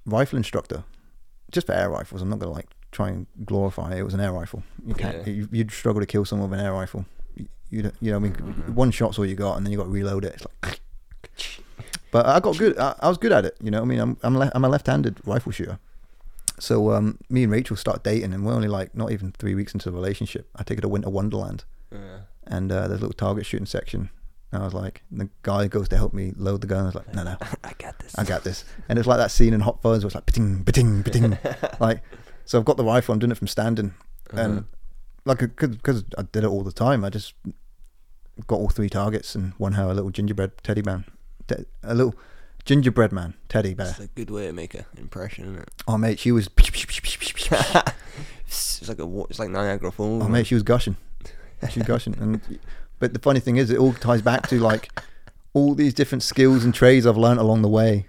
rifle 0.06 0.36
instructor, 0.36 0.84
just 1.50 1.66
for 1.66 1.72
air 1.74 1.90
rifles. 1.90 2.22
I'm 2.22 2.28
not 2.30 2.38
gonna 2.38 2.52
like 2.52 2.68
try 2.92 3.08
and 3.08 3.26
glorify 3.44 3.92
it. 3.94 3.98
It 3.98 4.02
was 4.02 4.14
an 4.14 4.20
air 4.20 4.32
rifle. 4.32 4.62
You 4.84 4.94
can't. 4.94 5.26
Yeah. 5.26 5.32
You, 5.32 5.48
you'd 5.52 5.70
struggle 5.70 6.00
to 6.00 6.06
kill 6.06 6.24
someone 6.24 6.50
with 6.50 6.58
an 6.60 6.66
air 6.66 6.72
rifle. 6.72 7.04
You, 7.36 7.46
you, 7.70 7.92
you 8.00 8.10
know, 8.10 8.16
I 8.16 8.20
mean, 8.20 8.32
Mhm. 8.34 8.74
one 8.74 8.90
shot's 8.90 9.18
all 9.18 9.24
you 9.26 9.36
got, 9.36 9.56
and 9.56 9.64
then 9.64 9.70
you 9.72 9.78
got 9.78 9.84
to 9.84 9.90
reload 9.90 10.24
it. 10.24 10.34
It's 10.34 10.46
like, 10.62 10.80
but 12.10 12.26
I 12.26 12.40
got 12.40 12.58
good. 12.58 12.76
I, 12.78 12.94
I 13.00 13.08
was 13.08 13.18
good 13.18 13.32
at 13.32 13.44
it. 13.44 13.56
You 13.62 13.70
know, 13.70 13.82
I 13.82 13.84
mean, 13.84 14.00
I'm 14.00 14.16
I'm, 14.22 14.36
le- 14.36 14.50
I'm 14.54 14.64
a 14.64 14.68
left-handed 14.68 15.18
rifle 15.24 15.52
shooter, 15.52 15.78
So 16.58 16.90
um, 16.92 17.18
me 17.28 17.44
and 17.44 17.52
Rachel 17.52 17.76
start 17.76 18.02
dating, 18.02 18.34
and 18.34 18.44
we're 18.44 18.52
only 18.54 18.68
like 18.68 18.94
not 18.94 19.12
even 19.12 19.32
three 19.32 19.54
weeks 19.54 19.72
into 19.72 19.90
the 19.90 19.96
relationship. 19.96 20.48
I 20.56 20.64
take 20.64 20.78
her 20.78 20.82
to 20.82 20.88
Winter 20.88 21.10
Wonderland, 21.10 21.64
Yeah. 21.92 22.18
and 22.46 22.72
uh, 22.72 22.88
there's 22.88 23.00
a 23.00 23.04
little 23.06 23.12
target 23.12 23.46
shooting 23.46 23.66
section. 23.66 24.10
And 24.52 24.62
I 24.62 24.64
was 24.64 24.74
like, 24.74 25.02
the 25.12 25.28
guy 25.42 25.68
goes 25.68 25.88
to 25.90 25.96
help 25.96 26.12
me 26.12 26.32
load 26.36 26.60
the 26.60 26.66
gun. 26.66 26.82
I 26.82 26.86
was 26.86 26.94
like, 26.96 27.14
no, 27.14 27.22
no, 27.22 27.36
I 27.64 27.72
got 27.78 27.98
this. 28.00 28.18
I 28.18 28.24
got 28.24 28.42
this. 28.44 28.64
And 28.88 28.98
it's 28.98 29.06
like 29.06 29.18
that 29.18 29.30
scene 29.30 29.54
in 29.54 29.60
Hot 29.60 29.80
Fuzz 29.80 30.02
where 30.02 30.08
it's 30.08 30.14
like, 30.16 30.26
ba-ting, 30.26 30.62
ba-ting, 30.62 31.02
ba-ting. 31.02 31.38
like, 31.80 32.02
so 32.44 32.58
I've 32.58 32.64
got 32.64 32.76
the 32.76 32.84
rifle. 32.84 33.12
I'm 33.12 33.20
doing 33.20 33.30
it 33.30 33.38
from 33.38 33.46
standing, 33.46 33.94
and 34.32 34.58
Uh-huh. 34.58 34.62
like 35.24 35.38
because 35.38 36.04
I 36.18 36.22
did 36.22 36.42
it 36.44 36.48
all 36.48 36.62
the 36.64 36.72
time, 36.72 37.04
I 37.04 37.10
just 37.10 37.34
got 38.48 38.56
all 38.56 38.70
three 38.70 38.88
targets 38.88 39.34
and 39.34 39.52
one 39.58 39.72
had 39.74 39.84
a 39.86 39.94
little 39.94 40.10
gingerbread 40.10 40.52
teddy 40.64 40.82
man, 40.82 41.04
te- 41.46 41.66
a 41.84 41.94
little 41.94 42.14
gingerbread 42.64 43.12
man 43.12 43.34
teddy 43.48 43.74
bear. 43.74 43.90
It's 43.90 44.00
a 44.00 44.06
good 44.08 44.30
way 44.30 44.46
to 44.46 44.52
make 44.52 44.74
an 44.74 44.86
impression, 44.96 45.44
isn't 45.44 45.58
it? 45.62 45.68
Oh 45.86 45.98
mate, 45.98 46.18
she 46.18 46.32
was. 46.32 46.48
it's 46.56 46.70
like 48.88 48.98
a 48.98 49.20
it's 49.28 49.38
like 49.38 49.50
Niagara 49.50 49.92
Falls. 49.92 50.22
Oh 50.24 50.28
mate, 50.28 50.46
she 50.46 50.54
was 50.54 50.62
gushing. 50.62 50.96
She 51.70 51.80
was 51.80 51.86
gushing, 51.86 52.14
and 52.18 52.40
but 53.00 53.12
the 53.12 53.18
funny 53.18 53.40
thing 53.40 53.56
is, 53.56 53.70
it 53.70 53.78
all 53.78 53.92
ties 53.92 54.22
back 54.22 54.46
to 54.48 54.60
like 54.60 54.90
all 55.52 55.74
these 55.74 55.92
different 55.92 56.22
skills 56.22 56.64
and 56.64 56.72
trades 56.72 57.06
I've 57.06 57.16
learnt 57.16 57.40
along 57.40 57.62
the 57.62 57.68
way, 57.68 58.06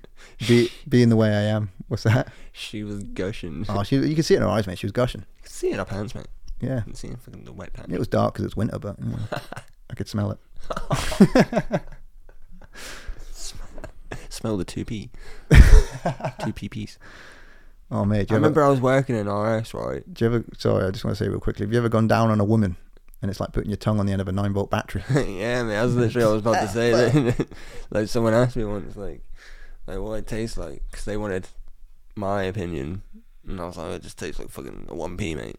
be 0.47 0.69
being 0.87 1.09
the 1.09 1.15
way 1.15 1.29
I 1.29 1.41
am. 1.41 1.71
What's 1.87 2.03
that? 2.03 2.31
She 2.51 2.83
was 2.83 3.01
gushing. 3.03 3.65
Oh, 3.67 3.81
she, 3.83 3.95
you 3.95 4.13
can 4.13 4.23
see 4.23 4.35
it 4.35 4.37
in 4.37 4.43
her 4.43 4.49
eyes, 4.49 4.67
mate. 4.67 4.77
She 4.77 4.85
was 4.85 4.91
gushing. 4.91 5.21
You 5.21 5.43
can 5.43 5.51
see 5.51 5.69
it 5.69 5.73
in 5.73 5.79
her 5.79 5.85
pants, 5.85 6.13
mate. 6.13 6.27
Yeah, 6.59 6.77
You 6.77 6.81
can 6.83 6.93
see 6.95 7.07
it 7.07 7.11
in 7.11 7.17
fucking 7.17 7.43
the 7.45 7.53
wet 7.53 7.73
pants. 7.73 7.91
it 7.91 7.97
was 7.97 8.07
dark 8.07 8.33
because 8.33 8.45
it's 8.45 8.55
winter, 8.55 8.77
but 8.77 8.99
you 8.99 9.09
know, 9.09 9.17
I 9.89 9.95
could 9.95 10.07
smell 10.07 10.31
it. 10.31 11.81
Smell 14.29 14.57
the 14.57 14.65
two 14.65 14.85
p. 14.85 15.09
two 16.43 16.53
p 16.53 16.69
piece. 16.69 16.97
Oh 17.89 18.05
mate, 18.05 18.27
do 18.27 18.35
I 18.35 18.37
ever, 18.37 18.43
remember 18.43 18.63
I 18.63 18.69
was 18.69 18.79
working 18.79 19.15
in 19.15 19.27
RS, 19.29 19.73
right? 19.73 20.01
do 20.13 20.25
you 20.25 20.33
ever? 20.33 20.45
Sorry, 20.57 20.85
I 20.85 20.91
just 20.91 21.03
want 21.03 21.17
to 21.17 21.23
say 21.23 21.29
real 21.29 21.39
quickly. 21.39 21.65
Have 21.65 21.73
you 21.73 21.79
ever 21.79 21.89
gone 21.89 22.07
down 22.07 22.29
on 22.29 22.39
a 22.39 22.43
woman 22.45 22.77
and 23.21 23.29
it's 23.29 23.39
like 23.39 23.51
putting 23.51 23.69
your 23.69 23.77
tongue 23.77 23.99
on 23.99 24.05
the 24.05 24.11
end 24.11 24.21
of 24.21 24.27
a 24.27 24.31
nine 24.31 24.53
volt 24.53 24.69
battery? 24.69 25.03
yeah, 25.37 25.63
man. 25.63 25.79
I 25.79 25.85
was 25.85 25.95
literally 25.95 26.27
I 26.27 26.31
was 26.31 26.41
about 26.41 26.61
to 26.61 26.67
say 26.73 26.91
that. 26.91 27.47
like 27.91 28.07
someone 28.07 28.33
asked 28.33 28.55
me 28.55 28.65
once, 28.65 28.95
like, 28.95 29.21
like 29.87 29.99
what 29.99 30.13
it 30.13 30.27
tastes 30.27 30.57
like, 30.57 30.83
because 30.89 31.05
they 31.05 31.17
wanted 31.17 31.47
my 32.15 32.43
opinion, 32.43 33.03
and 33.47 33.59
I 33.61 33.65
was 33.65 33.77
like, 33.77 33.91
it 33.91 34.03
just 34.03 34.17
tastes 34.17 34.39
like 34.39 34.49
fucking 34.49 34.87
a 34.89 34.95
one 34.95 35.17
p, 35.17 35.35
mate. 35.35 35.57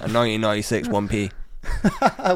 a 0.00 0.08
1996 0.08 0.88
one 0.88 1.08
p. 1.08 1.30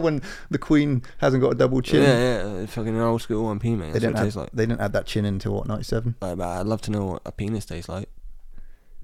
when 0.00 0.22
the 0.50 0.58
queen 0.58 1.02
hasn't 1.18 1.42
got 1.42 1.52
a 1.52 1.54
double 1.56 1.82
chin. 1.82 2.02
Yeah, 2.02 2.58
yeah, 2.60 2.66
fucking 2.66 2.94
an 2.94 3.00
old 3.00 3.22
school 3.22 3.44
one 3.44 3.58
p, 3.58 3.74
mate. 3.74 3.86
They 3.86 3.98
That's 3.98 4.04
didn't, 4.04 4.16
it 4.18 4.28
add, 4.28 4.36
like. 4.36 4.50
they 4.52 4.66
didn't 4.66 4.80
add 4.80 4.92
that 4.92 5.06
chin 5.06 5.24
until 5.24 5.54
what, 5.54 5.66
97? 5.66 6.14
Like, 6.20 6.36
but 6.38 6.46
I'd 6.46 6.66
love 6.66 6.80
to 6.82 6.90
know 6.92 7.06
what 7.06 7.22
a 7.24 7.32
penis 7.32 7.64
tastes 7.64 7.88
like. 7.88 8.08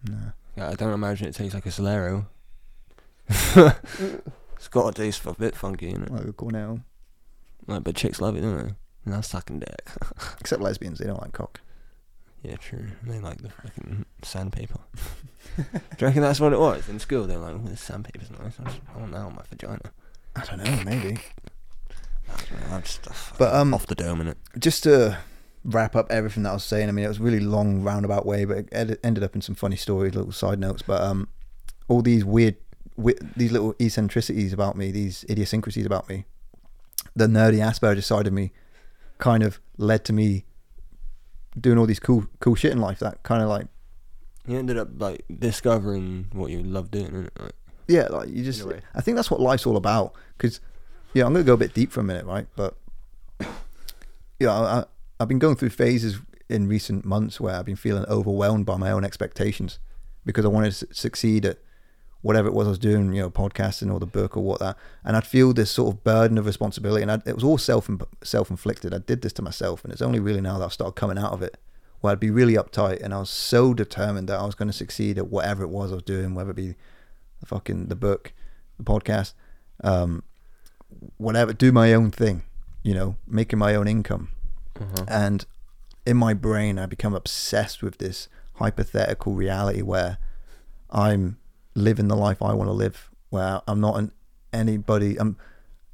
No. 0.08 0.32
Yeah, 0.56 0.68
I 0.68 0.74
don't 0.74 0.92
imagine 0.92 1.28
it 1.28 1.34
tastes 1.34 1.54
like 1.54 1.66
a 1.66 1.70
Solero. 1.70 2.26
It's 4.62 4.68
got 4.68 4.94
to 4.94 5.02
taste 5.02 5.18
for 5.18 5.30
a 5.30 5.34
bit 5.34 5.56
funky, 5.56 5.92
innit? 5.92 6.10
Like 6.10 6.24
a 6.24 6.32
Cornell. 6.32 6.84
Like, 7.66 7.82
but 7.82 7.96
chicks 7.96 8.20
love 8.20 8.36
it, 8.36 8.42
don't 8.42 8.58
they? 8.58 8.74
And 9.04 9.12
that's 9.12 9.26
sucking 9.26 9.58
dick. 9.58 9.90
Except 10.40 10.62
lesbians, 10.62 11.00
they 11.00 11.06
don't 11.06 11.20
like 11.20 11.32
cock. 11.32 11.60
yeah, 12.44 12.54
true. 12.54 12.86
They 13.02 13.18
like 13.18 13.42
the 13.42 13.50
fucking 13.50 14.06
sandpaper. 14.22 14.78
Do 15.56 15.64
you 15.98 16.06
reckon 16.06 16.22
that's 16.22 16.38
what 16.38 16.52
it 16.52 16.60
was 16.60 16.88
in 16.88 17.00
school? 17.00 17.26
They're 17.26 17.38
like, 17.38 17.56
oh, 17.56 17.62
this 17.64 17.80
sandpaper's 17.80 18.30
nice. 18.30 18.54
I, 18.60 18.64
just, 18.70 18.80
I 18.94 19.00
want 19.00 19.10
that 19.10 19.22
on 19.22 19.34
my 19.34 19.42
vagina. 19.50 19.90
I 20.36 20.44
don't 20.44 20.62
know, 20.62 20.84
maybe. 20.84 21.18
I'm 22.70 22.82
just 22.82 23.04
But, 23.38 23.52
um, 23.52 23.74
off 23.74 23.88
the 23.88 23.96
dome 23.96 24.20
in 24.20 24.28
it. 24.28 24.38
Just 24.60 24.84
to 24.84 25.18
wrap 25.64 25.96
up 25.96 26.08
everything 26.12 26.44
that 26.44 26.50
I 26.50 26.54
was 26.54 26.62
saying, 26.62 26.88
I 26.88 26.92
mean, 26.92 27.04
it 27.04 27.08
was 27.08 27.18
a 27.18 27.22
really 27.22 27.40
long, 27.40 27.82
roundabout 27.82 28.26
way, 28.26 28.44
but 28.44 28.68
it 28.70 29.00
ended 29.02 29.24
up 29.24 29.34
in 29.34 29.40
some 29.40 29.56
funny 29.56 29.76
stories, 29.76 30.14
little 30.14 30.30
side 30.30 30.60
notes. 30.60 30.82
But 30.82 31.00
um, 31.00 31.28
all 31.88 32.00
these 32.00 32.24
weird, 32.24 32.58
these 33.36 33.52
little 33.52 33.74
eccentricities 33.80 34.52
about 34.52 34.76
me, 34.76 34.90
these 34.90 35.24
idiosyncrasies 35.28 35.86
about 35.86 36.08
me, 36.08 36.24
the 37.14 37.26
nerdy 37.26 37.58
Asperger 37.58 38.02
side 38.02 38.26
of 38.26 38.32
me 38.32 38.52
kind 39.18 39.42
of 39.42 39.60
led 39.76 40.04
to 40.04 40.12
me 40.12 40.44
doing 41.58 41.78
all 41.78 41.86
these 41.86 42.00
cool, 42.00 42.26
cool 42.40 42.54
shit 42.54 42.72
in 42.72 42.80
life 42.80 42.98
that 43.00 43.22
kind 43.22 43.42
of 43.42 43.48
like 43.48 43.66
You 44.46 44.58
ended 44.58 44.78
up 44.78 44.88
like 44.98 45.24
discovering 45.38 46.26
what 46.32 46.50
you 46.50 46.62
love 46.62 46.90
doing? 46.90 47.30
Like, 47.38 47.52
yeah, 47.88 48.08
like 48.08 48.28
you 48.28 48.42
just. 48.44 48.60
In 48.62 48.66
a 48.66 48.70
way. 48.74 48.80
I 48.94 49.00
think 49.00 49.16
that's 49.16 49.30
what 49.30 49.40
life's 49.40 49.66
all 49.66 49.76
about. 49.76 50.14
Because, 50.36 50.60
yeah, 51.14 51.24
I'm 51.26 51.32
gonna 51.32 51.44
go 51.44 51.54
a 51.54 51.58
bit 51.58 51.74
deep 51.74 51.92
for 51.92 52.00
a 52.00 52.04
minute, 52.04 52.24
right? 52.24 52.46
But, 52.56 52.76
yeah, 54.40 54.52
I, 54.52 54.84
I've 55.20 55.28
been 55.28 55.38
going 55.38 55.56
through 55.56 55.70
phases 55.70 56.18
in 56.48 56.68
recent 56.68 57.04
months 57.04 57.40
where 57.40 57.54
I've 57.54 57.64
been 57.64 57.76
feeling 57.76 58.04
overwhelmed 58.06 58.66
by 58.66 58.76
my 58.76 58.90
own 58.90 59.04
expectations 59.04 59.78
because 60.24 60.44
I 60.44 60.48
wanted 60.48 60.72
to 60.72 60.86
succeed 60.92 61.44
at 61.46 61.58
whatever 62.22 62.48
it 62.48 62.54
was 62.54 62.66
I 62.66 62.70
was 62.70 62.78
doing, 62.78 63.12
you 63.12 63.20
know, 63.20 63.30
podcasting 63.30 63.92
or 63.92 64.00
the 64.00 64.06
book 64.06 64.36
or 64.36 64.42
what 64.42 64.60
that, 64.60 64.76
and 65.04 65.16
I'd 65.16 65.26
feel 65.26 65.52
this 65.52 65.70
sort 65.70 65.94
of 65.94 66.04
burden 66.04 66.38
of 66.38 66.46
responsibility, 66.46 67.02
and 67.02 67.10
I'd, 67.10 67.26
it 67.26 67.34
was 67.34 67.44
all 67.44 67.58
self 67.58 67.90
self 68.22 68.50
inflicted. 68.50 68.94
I 68.94 68.98
did 68.98 69.22
this 69.22 69.32
to 69.34 69.42
myself, 69.42 69.84
and 69.84 69.92
it's 69.92 70.02
only 70.02 70.20
really 70.20 70.40
now 70.40 70.58
that 70.58 70.64
I've 70.64 70.72
started 70.72 70.94
coming 70.94 71.18
out 71.18 71.32
of 71.32 71.42
it 71.42 71.58
where 72.02 72.12
I'd 72.12 72.20
be 72.20 72.30
really 72.30 72.54
uptight, 72.54 73.00
and 73.00 73.14
I 73.14 73.20
was 73.20 73.30
so 73.30 73.72
determined 73.72 74.28
that 74.28 74.38
I 74.38 74.44
was 74.44 74.56
going 74.56 74.68
to 74.68 74.76
succeed 74.76 75.18
at 75.18 75.28
whatever 75.28 75.62
it 75.62 75.68
was 75.68 75.92
I 75.92 75.96
was 75.96 76.04
doing, 76.04 76.34
whether 76.34 76.50
it 76.50 76.56
be 76.56 76.74
the 77.40 77.46
fucking 77.46 77.86
the 77.86 77.96
book, 77.96 78.32
the 78.76 78.84
podcast, 78.84 79.34
um, 79.84 80.24
whatever. 81.16 81.52
Do 81.52 81.70
my 81.70 81.94
own 81.94 82.10
thing, 82.10 82.42
you 82.82 82.92
know, 82.92 83.16
making 83.26 83.58
my 83.58 83.76
own 83.76 83.86
income, 83.86 84.30
uh-huh. 84.80 85.04
and 85.06 85.46
in 86.04 86.16
my 86.16 86.34
brain, 86.34 86.78
I 86.78 86.86
become 86.86 87.14
obsessed 87.14 87.82
with 87.82 87.98
this 87.98 88.28
hypothetical 88.54 89.34
reality 89.34 89.82
where 89.82 90.18
I'm 90.90 91.38
living 91.74 92.08
the 92.08 92.16
life 92.16 92.42
I 92.42 92.54
want 92.54 92.68
to 92.68 92.72
live, 92.72 93.10
where 93.30 93.62
I'm 93.66 93.80
not 93.80 93.96
an 93.98 94.12
anybody. 94.52 95.18
I'm. 95.18 95.36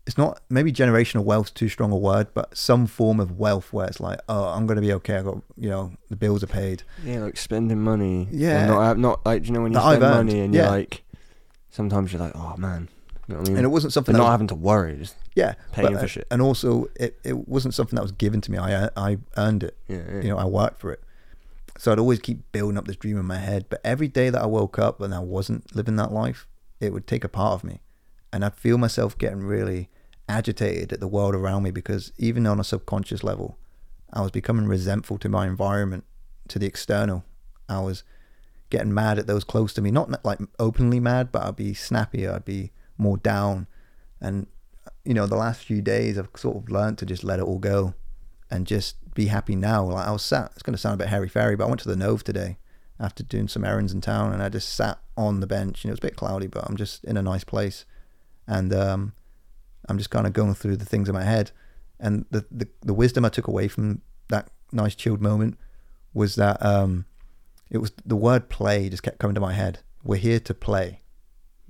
It's 0.07 0.17
not 0.17 0.41
maybe 0.49 0.73
generational 0.73 1.23
wealth's 1.23 1.51
too 1.51 1.69
strong 1.69 1.93
a 1.93 1.97
word, 1.97 2.29
but 2.33 2.57
some 2.57 2.87
form 2.87 3.21
of 3.21 3.39
wealth 3.39 3.75
where 3.75 3.87
it's 3.87 4.01
like, 4.01 4.19
oh, 4.27 4.47
I'm 4.47 4.67
gonna 4.67 4.81
be 4.81 4.93
okay. 4.95 5.17
I 5.17 5.23
got 5.23 5.43
you 5.59 5.69
know 5.69 5.93
the 6.09 6.17
bills 6.17 6.43
are 6.43 6.47
paid. 6.47 6.83
Yeah, 7.05 7.21
like 7.21 7.37
spending 7.37 7.83
money. 7.83 8.27
Yeah. 8.31 8.67
Not, 8.67 8.99
not 8.99 9.27
like, 9.27 9.47
you 9.47 9.53
know 9.53 9.61
when 9.61 9.73
you 9.73 9.79
spend 9.79 10.01
money 10.01 10.41
and 10.41 10.55
yeah. 10.55 10.63
you're 10.63 10.71
like, 10.71 11.03
sometimes 11.69 12.11
you're 12.11 12.23
like, 12.23 12.35
oh 12.35 12.55
man. 12.57 12.89
You 13.27 13.35
know 13.35 13.41
what 13.41 13.49
I 13.49 13.51
mean? 13.51 13.57
And 13.59 13.67
it 13.67 13.69
wasn't 13.69 13.91
but 13.91 13.95
something 13.95 14.17
not 14.17 14.25
was, 14.25 14.31
having 14.31 14.47
to 14.47 14.55
worry. 14.55 14.97
Just, 14.97 15.17
yeah 15.35 15.57
paying 15.73 15.93
but, 15.93 15.99
for 15.99 16.05
uh, 16.07 16.09
shit. 16.09 16.27
And 16.31 16.41
also, 16.41 16.89
it, 16.97 17.19
it 17.23 17.47
wasn't 17.47 17.75
something 17.75 17.97
that 17.97 18.03
was 18.03 18.13
given 18.13 18.41
to 18.41 18.51
me. 18.51 18.57
I 18.57 18.89
I 18.97 19.19
earned 19.37 19.63
it. 19.65 19.77
yeah, 19.89 19.99
yeah. 20.11 20.21
you 20.23 20.29
know, 20.31 20.39
I 20.39 20.47
worked 20.47 20.81
for 20.81 20.91
it. 20.91 21.03
So 21.79 21.93
I'd 21.93 22.01
always 22.01 22.19
keep 22.19 22.51
building 22.51 22.77
up 22.77 22.87
this 22.87 22.97
dream 22.97 23.17
in 23.19 23.25
my 23.25 23.39
head. 23.39 23.67
But 23.71 23.81
every 23.85 24.09
day 24.09 24.31
that 24.31 24.43
I 24.43 24.47
woke 24.47 24.81
up 24.81 25.01
and 25.01 25.15
I 25.15 25.21
wasn't 25.21 25.75
living 25.77 25.95
that 25.97 26.13
life, 26.13 26.49
it 26.81 26.93
would 26.93 27.07
take 27.07 27.23
a 27.23 27.29
part 27.29 27.55
of 27.55 27.63
me. 27.63 27.81
And 28.33 28.45
I'd 28.45 28.57
feel 28.57 28.79
myself 28.79 29.17
getting 29.17 29.45
really 29.45 29.89
agitated 30.29 30.93
at 30.93 30.99
the 30.99 31.07
world 31.07 31.37
around 31.37 31.63
me 31.63 31.71
because 31.71 32.13
even 32.19 32.49
on 32.49 32.59
a 32.59 32.65
subconscious 32.65 33.23
level, 33.23 33.59
I 34.13 34.23
was 34.23 34.33
becoming 34.33 34.67
resentful 34.67 35.19
to 35.19 35.29
my 35.29 35.47
environment, 35.47 36.05
to 36.49 36.59
the 36.59 36.67
external. 36.67 37.25
I 37.69 37.79
was 37.79 38.03
getting 38.71 38.93
mad 38.93 39.21
at 39.21 39.29
those 39.29 39.45
close 39.45 39.73
to 39.75 39.81
me, 39.81 39.93
not 39.93 40.25
like 40.25 40.41
openly 40.59 40.99
mad, 40.99 41.31
but 41.31 41.47
I'd 41.47 41.57
be 41.57 41.75
snappier, 41.75 42.33
I'd 42.33 42.45
be 42.45 42.73
more 42.99 43.19
down. 43.19 43.69
And, 44.21 44.49
you 45.05 45.15
know, 45.15 45.29
the 45.29 45.37
last 45.37 45.63
few 45.63 45.81
days 45.81 46.19
I've 46.19 46.29
sort 46.37 46.57
of 46.57 46.71
learned 46.71 46.99
to 46.99 47.07
just 47.07 47.23
let 47.23 47.39
it 47.39 47.45
all 47.45 47.61
go 47.61 47.95
and 48.51 48.67
just 48.67 48.97
be 49.15 49.27
happy 49.27 49.57
now. 49.57 49.85
Like 49.85 50.07
I 50.07 50.13
was 50.13 50.23
sat, 50.23 50.53
it's 50.53 50.63
going 50.63 50.75
to 50.75 50.79
sound 50.79 50.95
a 50.95 50.99
bit 50.99 51.09
hairy 51.09 51.29
fairy, 51.29 51.57
but 51.57 51.65
I 51.65 51.69
went 51.69 51.81
to 51.81 51.89
the 51.89 51.97
Nove 51.97 52.23
today 52.23 52.59
after 53.01 53.23
doing 53.23 53.49
some 53.49 53.65
errands 53.65 53.93
in 53.93 54.01
town, 54.01 54.33
and 54.33 54.43
I 54.43 54.49
just 54.49 54.75
sat 54.75 54.99
on 55.17 55.41
the 55.41 55.47
bench. 55.47 55.85
You 55.85 55.89
know, 55.89 55.93
it 55.93 55.95
was 55.95 55.99
a 56.01 56.09
bit 56.09 56.17
cloudy, 56.17 56.47
but 56.47 56.65
I'm 56.69 56.77
just 56.77 57.05
in 57.05 57.17
a 57.17 57.23
nice 57.23 57.45
place, 57.45 57.85
and 58.47 58.73
um, 58.73 59.13
I'm 59.89 59.99
just 59.99 60.11
kind 60.11 60.27
of 60.27 60.33
going 60.33 60.55
through 60.55 60.77
the 60.77 60.85
things 60.85 61.09
in 61.09 61.15
my 61.15 61.25
head, 61.25 61.51
and 62.01 62.25
the 62.31 62.45
the, 62.51 62.69
the 62.83 62.95
wisdom 62.95 63.25
I 63.25 63.29
took 63.29 63.49
away 63.49 63.69
from 63.69 64.03
that 64.29 64.51
nice 64.73 64.95
chilled 64.95 65.21
moment 65.21 65.59
was 66.13 66.35
that 66.37 66.65
um, 66.65 67.05
it 67.71 67.79
was 67.79 67.93
the 68.05 68.17
word 68.17 68.49
play 68.49 68.89
just 68.89 69.03
kept 69.03 69.19
coming 69.19 69.35
to 69.35 69.41
my 69.41 69.53
head. 69.53 69.81
We're 70.03 70.17
here 70.17 70.41
to 70.41 70.55
play, 70.55 71.01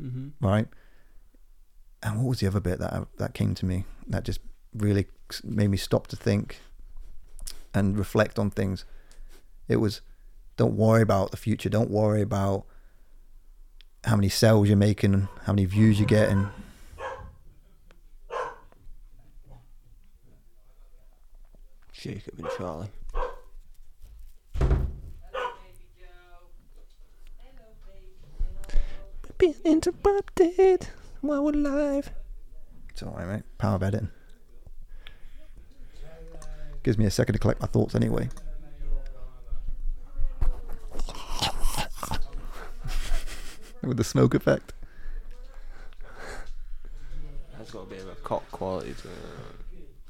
mm-hmm. 0.00 0.46
right? 0.46 0.68
And 2.02 2.18
what 2.18 2.28
was 2.28 2.40
the 2.40 2.46
other 2.46 2.60
bit 2.60 2.78
that 2.78 3.08
that 3.18 3.34
came 3.34 3.54
to 3.56 3.66
me 3.66 3.84
that 4.06 4.24
just 4.24 4.40
really 4.74 5.06
made 5.42 5.68
me 5.68 5.76
stop 5.76 6.06
to 6.08 6.16
think 6.16 6.60
and 7.78 7.96
reflect 7.96 8.38
on 8.38 8.50
things? 8.50 8.84
It 9.68 9.76
was 9.76 10.00
don't 10.56 10.76
worry 10.76 11.02
about 11.02 11.30
the 11.30 11.36
future. 11.36 11.68
Don't 11.68 11.90
worry 11.90 12.20
about 12.20 12.66
how 14.04 14.16
many 14.16 14.28
sales 14.28 14.68
you're 14.68 14.76
making, 14.76 15.28
how 15.44 15.52
many 15.52 15.64
views 15.64 15.98
you're 15.98 16.06
getting. 16.06 16.50
Jacob 21.92 22.38
and 22.38 22.48
Charlie. 22.56 22.88
Being 29.36 29.54
interrupted 29.64 30.88
while 31.20 31.44
we're 31.44 31.52
live. 31.52 32.10
It's 32.90 33.02
all 33.04 33.12
right, 33.12 33.28
mate. 33.28 33.42
Power 33.58 33.76
of 33.76 33.82
editing. 33.84 34.10
Gives 36.82 36.98
me 36.98 37.04
a 37.06 37.10
second 37.10 37.34
to 37.34 37.38
collect 37.38 37.60
my 37.60 37.66
thoughts 37.66 37.94
anyway. 37.94 38.28
with 43.82 43.96
the 43.96 44.04
smoke 44.04 44.34
effect. 44.34 44.72
That's 47.56 47.70
got 47.70 47.82
a 47.82 47.86
bit 47.86 48.00
of 48.00 48.08
a 48.08 48.14
cock 48.16 48.50
quality 48.50 48.94
to 48.94 49.08
it. 49.08 49.14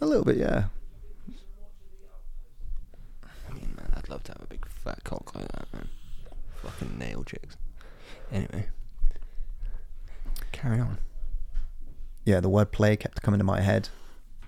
A 0.00 0.06
little 0.06 0.24
bit, 0.24 0.36
yeah. 0.36 0.64
I 3.48 3.52
mean, 3.54 3.74
man, 3.76 3.92
I'd 3.96 4.08
love 4.08 4.22
to 4.24 4.32
have 4.32 4.42
a 4.42 4.46
big 4.46 4.66
fat 4.68 5.02
cock 5.04 5.34
like 5.34 5.48
that, 5.48 5.66
man. 5.72 5.88
Fucking 6.62 6.98
nail 6.98 7.24
chicks. 7.24 7.56
Anyway, 8.30 8.68
carry 10.52 10.80
on. 10.80 10.98
Yeah, 12.24 12.40
the 12.40 12.48
word 12.48 12.72
play 12.72 12.96
kept 12.96 13.22
coming 13.22 13.38
to 13.38 13.44
my 13.44 13.60
head 13.60 13.88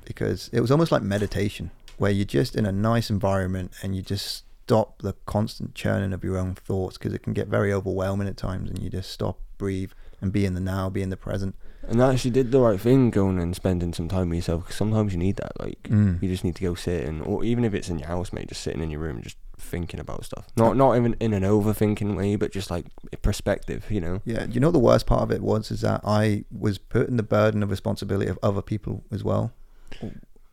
because 0.05 0.51
it 0.53 0.61
was 0.61 0.71
almost 0.71 0.93
like 0.93 1.03
meditation, 1.03 1.71
where 2.01 2.11
you're 2.11 2.25
just 2.25 2.57
in 2.57 2.65
a 2.65 2.73
nice 2.73 3.11
environment 3.11 3.73
and 3.83 3.95
you 3.95 4.01
just 4.01 4.45
stop 4.65 5.03
the 5.03 5.15
constant 5.27 5.75
churning 5.75 6.13
of 6.15 6.25
your 6.25 6.39
own 6.39 6.55
thoughts 6.55 6.97
because 6.97 7.13
it 7.13 7.23
can 7.23 7.33
get 7.35 7.47
very 7.49 7.73
overwhelming 7.73 8.27
at 8.27 8.37
times, 8.39 8.71
and 8.71 8.79
you 8.83 8.89
just 8.89 9.11
stop, 9.11 9.39
breathe, 9.59 9.93
and 10.21 10.33
be 10.33 10.45
in 10.47 10.55
the 10.55 10.61
now, 10.61 10.89
be 10.89 11.03
in 11.03 11.11
the 11.11 11.17
present. 11.17 11.55
And 11.87 12.03
I 12.03 12.13
actually 12.13 12.31
did 12.31 12.53
the 12.53 12.61
right 12.61 12.81
thing 12.81 13.11
going 13.11 13.39
and 13.39 13.55
spending 13.55 13.93
some 13.93 14.09
time 14.09 14.29
with 14.31 14.37
yourself 14.37 14.63
because 14.63 14.77
sometimes 14.77 15.13
you 15.13 15.19
need 15.19 15.37
that. 15.37 15.53
Like, 15.61 15.83
Mm. 15.85 16.23
you 16.23 16.29
just 16.29 16.45
need 16.45 16.55
to 16.57 16.63
go 16.63 16.75
sit 16.75 17.05
and, 17.07 17.21
or 17.23 17.45
even 17.45 17.65
if 17.65 17.75
it's 17.75 17.89
in 17.91 17.99
your 17.99 18.09
house, 18.09 18.33
mate, 18.33 18.49
just 18.49 18.63
sitting 18.63 18.83
in 18.83 18.91
your 18.91 19.01
room, 19.01 19.21
just 19.23 19.37
thinking 19.59 20.01
about 20.01 20.25
stuff. 20.25 20.47
Not 20.57 20.77
not 20.77 20.97
even 20.97 21.17
in 21.21 21.33
an 21.35 21.43
overthinking 21.43 22.17
way, 22.17 22.37
but 22.37 22.51
just 22.53 22.71
like 22.71 22.87
perspective, 23.21 23.91
you 23.91 24.01
know. 24.01 24.23
Yeah, 24.25 24.45
you 24.45 24.59
know 24.61 24.71
the 24.71 24.79
worst 24.79 25.07
part 25.07 25.23
of 25.23 25.31
it 25.31 25.43
was 25.43 25.71
is 25.71 25.81
that 25.83 26.01
I 26.05 26.45
was 26.51 26.79
putting 26.79 27.17
the 27.19 27.23
burden 27.23 27.63
of 27.63 27.71
responsibility 27.71 28.31
of 28.31 28.39
other 28.43 28.63
people 28.63 29.03
as 29.11 29.23
well. 29.25 29.53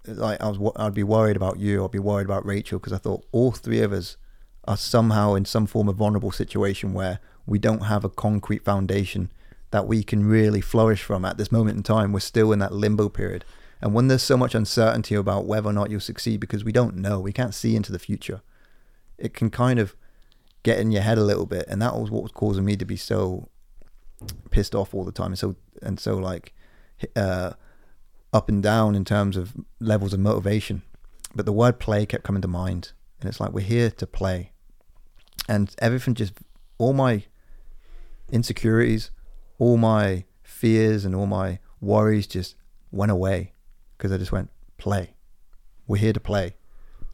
Like 0.07 0.41
I 0.41 0.49
was, 0.49 0.73
I'd 0.77 0.93
be 0.93 1.03
worried 1.03 1.35
about 1.35 1.59
you, 1.59 1.83
I'd 1.83 1.91
be 1.91 1.99
worried 1.99 2.25
about 2.25 2.45
Rachel 2.45 2.79
because 2.79 2.93
I 2.93 2.97
thought 2.97 3.25
all 3.31 3.51
three 3.51 3.81
of 3.81 3.91
us 3.91 4.17
are 4.65 4.77
somehow 4.77 5.33
in 5.33 5.45
some 5.45 5.65
form 5.65 5.87
of 5.87 5.95
vulnerable 5.95 6.31
situation 6.31 6.93
where 6.93 7.19
we 7.45 7.59
don't 7.59 7.83
have 7.83 8.03
a 8.03 8.09
concrete 8.09 8.63
foundation 8.63 9.31
that 9.71 9.87
we 9.87 10.03
can 10.03 10.25
really 10.25 10.61
flourish 10.61 11.03
from 11.03 11.25
at 11.25 11.37
this 11.37 11.51
moment 11.51 11.77
in 11.77 11.83
time. 11.83 12.11
We're 12.13 12.19
still 12.19 12.51
in 12.51 12.59
that 12.59 12.73
limbo 12.73 13.09
period, 13.09 13.43
and 13.81 13.93
when 13.93 14.07
there's 14.07 14.23
so 14.23 14.37
much 14.37 14.55
uncertainty 14.55 15.15
about 15.15 15.45
whether 15.45 15.69
or 15.69 15.73
not 15.73 15.89
you'll 15.89 15.99
succeed 15.99 16.39
because 16.39 16.63
we 16.63 16.71
don't 16.71 16.95
know, 16.95 17.19
we 17.19 17.33
can't 17.33 17.53
see 17.53 17.75
into 17.75 17.91
the 17.91 17.99
future. 17.99 18.41
It 19.17 19.33
can 19.33 19.49
kind 19.49 19.79
of 19.79 19.95
get 20.63 20.79
in 20.79 20.91
your 20.91 21.01
head 21.01 21.17
a 21.17 21.23
little 21.23 21.45
bit, 21.45 21.65
and 21.67 21.81
that 21.81 21.95
was 21.95 22.11
what 22.11 22.23
was 22.23 22.31
causing 22.31 22.65
me 22.65 22.75
to 22.77 22.85
be 22.85 22.97
so 22.97 23.49
pissed 24.51 24.75
off 24.75 24.93
all 24.93 25.03
the 25.03 25.11
time, 25.11 25.27
and 25.27 25.39
so 25.39 25.55
and 25.81 25.99
so 25.99 26.17
like 26.17 26.53
uh, 27.15 27.53
up 28.33 28.49
and 28.49 28.61
down 28.61 28.95
in 28.95 29.05
terms 29.05 29.37
of 29.37 29.53
levels 29.79 30.13
of 30.13 30.19
motivation. 30.19 30.83
But 31.35 31.45
the 31.45 31.53
word 31.53 31.79
play 31.79 32.05
kept 32.05 32.23
coming 32.23 32.41
to 32.41 32.47
mind, 32.47 32.91
and 33.19 33.29
it's 33.29 33.39
like 33.39 33.51
we're 33.51 33.61
here 33.61 33.91
to 33.91 34.07
play, 34.07 34.51
and 35.47 35.73
everything 35.79 36.13
just 36.13 36.33
all 36.77 36.93
my 36.93 37.23
insecurities, 38.31 39.11
all 39.59 39.77
my 39.77 40.25
fears, 40.43 41.05
and 41.05 41.15
all 41.15 41.27
my 41.27 41.59
worries 41.81 42.27
just 42.27 42.55
went 42.91 43.11
away 43.11 43.53
because 43.97 44.11
I 44.11 44.17
just 44.17 44.31
went 44.31 44.49
play. 44.77 45.15
We're 45.87 45.97
here 45.97 46.13
to 46.13 46.19
play. 46.19 46.55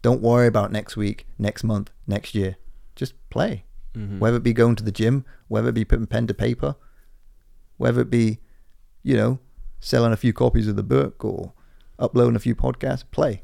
Don't 0.02 0.22
worry 0.22 0.48
about 0.48 0.72
next 0.72 0.98
week, 0.98 1.26
next 1.38 1.64
month, 1.64 1.92
next 2.08 2.36
year. 2.36 2.58
Just 2.96 3.14
play. 3.30 3.66
Mm-hmm. 3.96 4.20
Whether 4.20 4.38
it 4.38 4.44
be 4.44 4.54
going 4.54 4.76
to 4.76 4.84
the 4.84 4.92
gym, 4.92 5.26
whether 5.48 5.70
it 5.70 5.74
be 5.74 5.86
putting 5.86 6.08
pen 6.08 6.28
to 6.28 6.34
paper, 6.34 6.76
whether 7.78 8.02
it 8.02 8.10
be, 8.10 8.40
you 9.04 9.16
know, 9.16 9.40
selling 9.84 10.14
a 10.14 10.18
few 10.18 10.32
copies 10.34 10.68
of 10.68 10.76
the 10.76 10.84
book 10.84 11.24
or 11.26 11.52
uploading 12.00 12.36
a 12.36 12.40
few 12.40 12.56
podcasts, 12.56 13.04
play. 13.12 13.44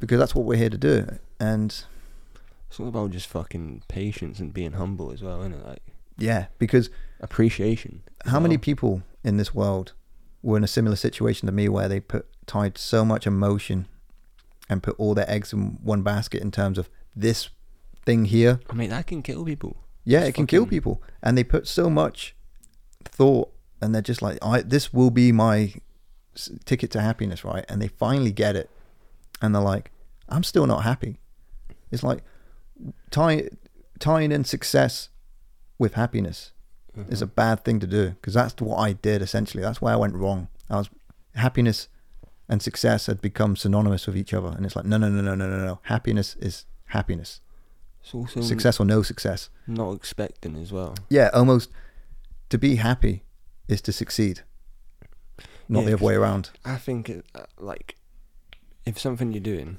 Because 0.00 0.18
that's 0.18 0.34
what 0.34 0.44
we're 0.44 0.56
here 0.58 0.70
to 0.70 0.78
do. 0.78 1.18
And 1.40 1.70
It's 2.68 2.78
all 2.78 2.88
about 2.88 3.10
just 3.10 3.26
fucking 3.26 3.82
patience 3.88 4.38
and 4.38 4.54
being 4.54 4.72
humble 4.72 5.10
as 5.12 5.22
well, 5.22 5.40
isn't 5.40 5.54
it? 5.54 5.66
Like 5.66 5.82
yeah, 6.16 6.46
because 6.58 6.90
appreciation. 7.20 8.02
how 8.26 8.40
many 8.40 8.58
people 8.58 9.02
in 9.24 9.36
this 9.36 9.54
world 9.54 9.92
were 10.42 10.56
in 10.56 10.64
a 10.64 10.68
similar 10.68 10.96
situation 10.96 11.46
to 11.46 11.52
me 11.52 11.68
where 11.68 11.88
they 11.88 12.00
put 12.00 12.26
tied 12.46 12.76
so 12.78 13.04
much 13.04 13.26
emotion 13.26 13.86
and 14.68 14.82
put 14.82 14.94
all 14.98 15.14
their 15.14 15.28
eggs 15.30 15.52
in 15.52 15.78
one 15.82 16.02
basket 16.02 16.42
in 16.42 16.50
terms 16.50 16.76
of 16.78 16.88
this 17.14 17.48
thing 18.04 18.24
here 18.26 18.60
I 18.70 18.74
mean, 18.74 18.90
that 18.90 19.06
can 19.06 19.22
kill 19.22 19.44
people. 19.44 19.76
Yeah, 20.04 20.20
It's 20.20 20.30
it 20.30 20.34
can 20.34 20.46
kill 20.46 20.66
people, 20.66 21.02
and 21.22 21.36
they 21.36 21.44
put 21.44 21.66
so 21.68 21.90
much 21.90 22.34
thought, 23.04 23.52
and 23.80 23.94
they're 23.94 24.02
just 24.02 24.22
like, 24.22 24.38
"I 24.42 24.62
this 24.62 24.92
will 24.92 25.10
be 25.10 25.32
my 25.32 25.74
ticket 26.64 26.90
to 26.92 27.00
happiness, 27.00 27.44
right?" 27.44 27.64
And 27.68 27.80
they 27.82 27.88
finally 27.88 28.32
get 28.32 28.56
it, 28.56 28.70
and 29.40 29.54
they're 29.54 29.62
like, 29.62 29.90
"I'm 30.28 30.42
still 30.44 30.66
not 30.66 30.84
happy." 30.84 31.18
It's 31.90 32.02
like 32.02 32.22
tie, 33.10 33.48
tying 33.98 34.32
in 34.32 34.44
success 34.44 35.08
with 35.78 35.94
happiness 35.94 36.52
is 37.08 37.22
a 37.22 37.26
Mhm. 37.26 37.34
bad 37.36 37.64
thing 37.64 37.78
to 37.80 37.86
do 37.86 38.10
because 38.10 38.34
that's 38.34 38.54
what 38.60 38.76
I 38.78 38.92
did 38.92 39.22
essentially. 39.22 39.62
That's 39.62 39.80
where 39.80 39.92
I 39.92 39.96
went 39.96 40.14
wrong. 40.14 40.48
I 40.68 40.76
was 40.78 40.90
happiness 41.34 41.88
and 42.48 42.60
success 42.60 43.06
had 43.06 43.20
become 43.20 43.54
synonymous 43.56 44.06
with 44.06 44.16
each 44.16 44.34
other, 44.34 44.48
and 44.48 44.64
it's 44.66 44.74
like, 44.74 44.84
no, 44.86 44.96
no, 44.96 45.08
no, 45.08 45.20
no, 45.20 45.34
no, 45.34 45.48
no, 45.48 45.64
no. 45.64 45.78
Happiness 45.84 46.34
is 46.40 46.64
happiness. 46.86 47.40
It's 48.00 48.14
also 48.14 48.40
Success 48.40 48.80
or 48.80 48.84
no 48.86 49.02
success. 49.02 49.50
not 49.66 49.92
expecting 49.92 50.56
as 50.56 50.72
well. 50.72 50.94
yeah, 51.10 51.28
almost 51.34 51.70
to 52.48 52.58
be 52.58 52.76
happy 52.76 53.22
is 53.68 53.80
to 53.82 53.92
succeed, 53.92 54.40
not 55.68 55.80
Yeah, 55.80 55.86
the 55.86 55.92
other 55.94 56.04
way 56.04 56.14
around. 56.14 56.50
I 56.64 56.76
think 56.76 57.08
it, 57.08 57.24
uh, 57.34 57.42
like 57.58 57.96
if 58.86 58.98
something 58.98 59.32
you're 59.32 59.40
doing 59.40 59.78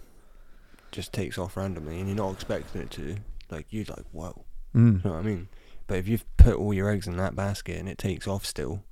just 0.92 1.12
takes 1.14 1.38
off 1.38 1.58
randomly 1.58 2.00
and 2.00 2.08
you're 2.08 2.18
not 2.18 2.32
expecting 2.34 2.82
it 2.82 2.92
to, 2.92 3.18
like 3.50 3.68
you're 3.70 3.86
like, 3.90 4.06
whoa, 4.12 4.46
Mm. 4.76 5.04
you 5.04 5.10
know 5.10 5.16
what 5.16 5.20
I 5.20 5.24
mean? 5.24 5.50
But 5.88 5.98
if 5.98 6.08
you've 6.08 6.26
put 6.38 6.56
all 6.56 6.74
your 6.74 6.90
eggs 6.90 7.08
in 7.08 7.18
that 7.18 7.36
basket 7.36 7.78
and 7.80 7.90
it 7.90 7.98
takes 7.98 8.28
off 8.28 8.46
still, 8.46 8.84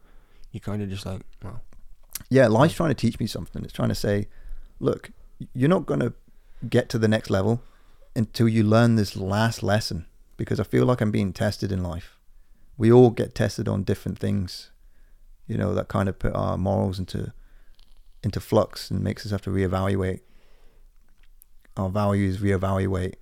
you 0.51 0.59
kind 0.59 0.81
of 0.81 0.89
just 0.89 1.05
like, 1.05 1.21
well, 1.43 1.61
Yeah, 2.29 2.47
life's 2.47 2.73
trying 2.73 2.89
to 2.89 2.95
teach 2.95 3.19
me 3.19 3.27
something. 3.27 3.63
It's 3.63 3.73
trying 3.73 3.89
to 3.89 3.95
say, 3.95 4.27
look, 4.79 5.11
you're 5.53 5.69
not 5.69 5.85
going 5.85 5.99
to 5.99 6.13
get 6.67 6.89
to 6.89 6.97
the 6.97 7.07
next 7.07 7.29
level 7.29 7.61
until 8.15 8.47
you 8.47 8.63
learn 8.63 8.95
this 8.95 9.15
last 9.15 9.61
lesson 9.61 10.07
because 10.35 10.59
I 10.59 10.63
feel 10.63 10.85
like 10.85 10.99
I'm 10.99 11.11
being 11.11 11.31
tested 11.31 11.71
in 11.71 11.83
life. 11.83 12.17
We 12.75 12.91
all 12.91 13.11
get 13.11 13.35
tested 13.35 13.67
on 13.67 13.83
different 13.83 14.17
things, 14.17 14.71
you 15.47 15.57
know, 15.57 15.73
that 15.73 15.87
kind 15.87 16.09
of 16.09 16.19
put 16.19 16.33
our 16.33 16.57
morals 16.57 16.99
into 16.99 17.33
into 18.23 18.39
flux 18.39 18.91
and 18.91 19.01
makes 19.01 19.25
us 19.25 19.31
have 19.31 19.41
to 19.43 19.49
reevaluate 19.49 20.21
our 21.77 21.89
values, 21.89 22.39
reevaluate 22.39 23.13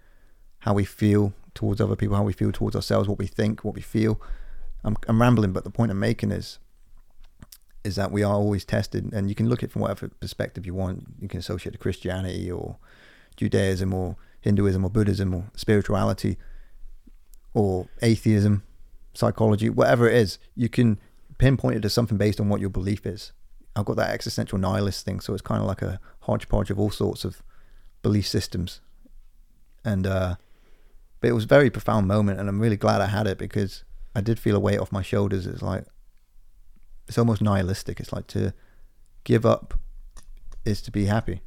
how 0.60 0.74
we 0.74 0.86
feel 0.86 1.34
towards 1.54 1.80
other 1.80 1.96
people, 1.96 2.16
how 2.16 2.24
we 2.24 2.34
feel 2.34 2.52
towards 2.52 2.76
ourselves, 2.76 3.08
what 3.08 3.20
we 3.20 3.28
think, 3.28 3.64
what 3.64 3.76
we 3.76 3.82
feel. 3.82 4.20
I'm, 4.84 4.96
I'm 5.08 5.22
rambling, 5.22 5.52
but 5.52 5.64
the 5.64 5.70
point 5.70 5.92
I'm 5.92 6.00
making 6.00 6.32
is 6.32 6.60
is 7.84 7.96
that 7.98 8.12
we 8.12 8.24
are 8.24 8.34
always 8.34 8.66
tested, 8.66 9.14
and 9.14 9.30
you 9.30 9.36
can 9.36 9.48
look 9.48 9.60
at 9.60 9.70
it 9.70 9.72
from 9.72 9.84
whatever 9.84 10.08
perspective 10.08 10.66
you 10.66 10.74
want. 10.74 11.06
You 11.20 11.28
can 11.28 11.40
associate 11.40 11.74
to 11.74 11.78
Christianity 11.78 12.52
or 12.52 12.78
Judaism 13.38 13.94
or 13.94 14.16
Hinduism 14.42 14.84
or 14.84 14.90
Buddhism 14.90 15.36
or 15.36 15.52
spirituality 15.56 16.38
or 17.54 17.88
atheism, 18.02 18.64
psychology, 19.14 19.70
whatever 19.70 20.10
it 20.10 20.16
is. 20.16 20.40
You 20.56 20.68
can 20.68 21.00
pinpoint 21.38 21.78
it 21.78 21.82
to 21.82 21.90
something 21.90 22.18
based 22.18 22.40
on 22.40 22.50
what 22.50 22.62
your 22.62 22.70
belief 22.70 23.06
is. 23.06 23.32
I've 23.76 23.86
got 23.86 23.98
that 23.98 24.12
existential 24.12 24.58
nihilist 24.58 25.04
thing, 25.04 25.20
so 25.20 25.34
it's 25.34 25.42
kind 25.42 25.62
of 25.62 25.68
like 25.68 25.82
a 25.82 26.00
hodgepodge 26.22 26.70
of 26.70 26.80
all 26.80 26.92
sorts 26.92 27.26
of 27.26 27.44
belief 28.02 28.28
systems. 28.28 28.80
And 29.84 30.08
uh, 30.08 30.36
but 31.20 31.30
it 31.30 31.34
was 31.34 31.44
a 31.44 31.48
very 31.48 31.70
profound 31.70 32.08
moment, 32.08 32.40
and 32.40 32.48
I'm 32.48 32.60
really 32.60 32.78
glad 32.78 33.02
I 33.02 33.08
had 33.08 33.28
it 33.28 33.38
because 33.38 33.84
I 34.16 34.22
did 34.22 34.40
feel 34.40 34.56
a 34.56 34.60
weight 34.60 34.80
off 34.80 34.92
my 34.92 35.02
shoulders. 35.02 35.46
It's 35.46 35.62
like 35.62 35.86
it's 37.08 37.18
almost 37.18 37.42
nihilistic. 37.42 38.00
It's 38.00 38.14
like 38.14 38.28
to 38.28 38.54
give 39.24 39.46
up 39.46 39.74
is 40.64 40.82
to 40.82 40.92
be 40.92 41.06
happy. 41.06 41.42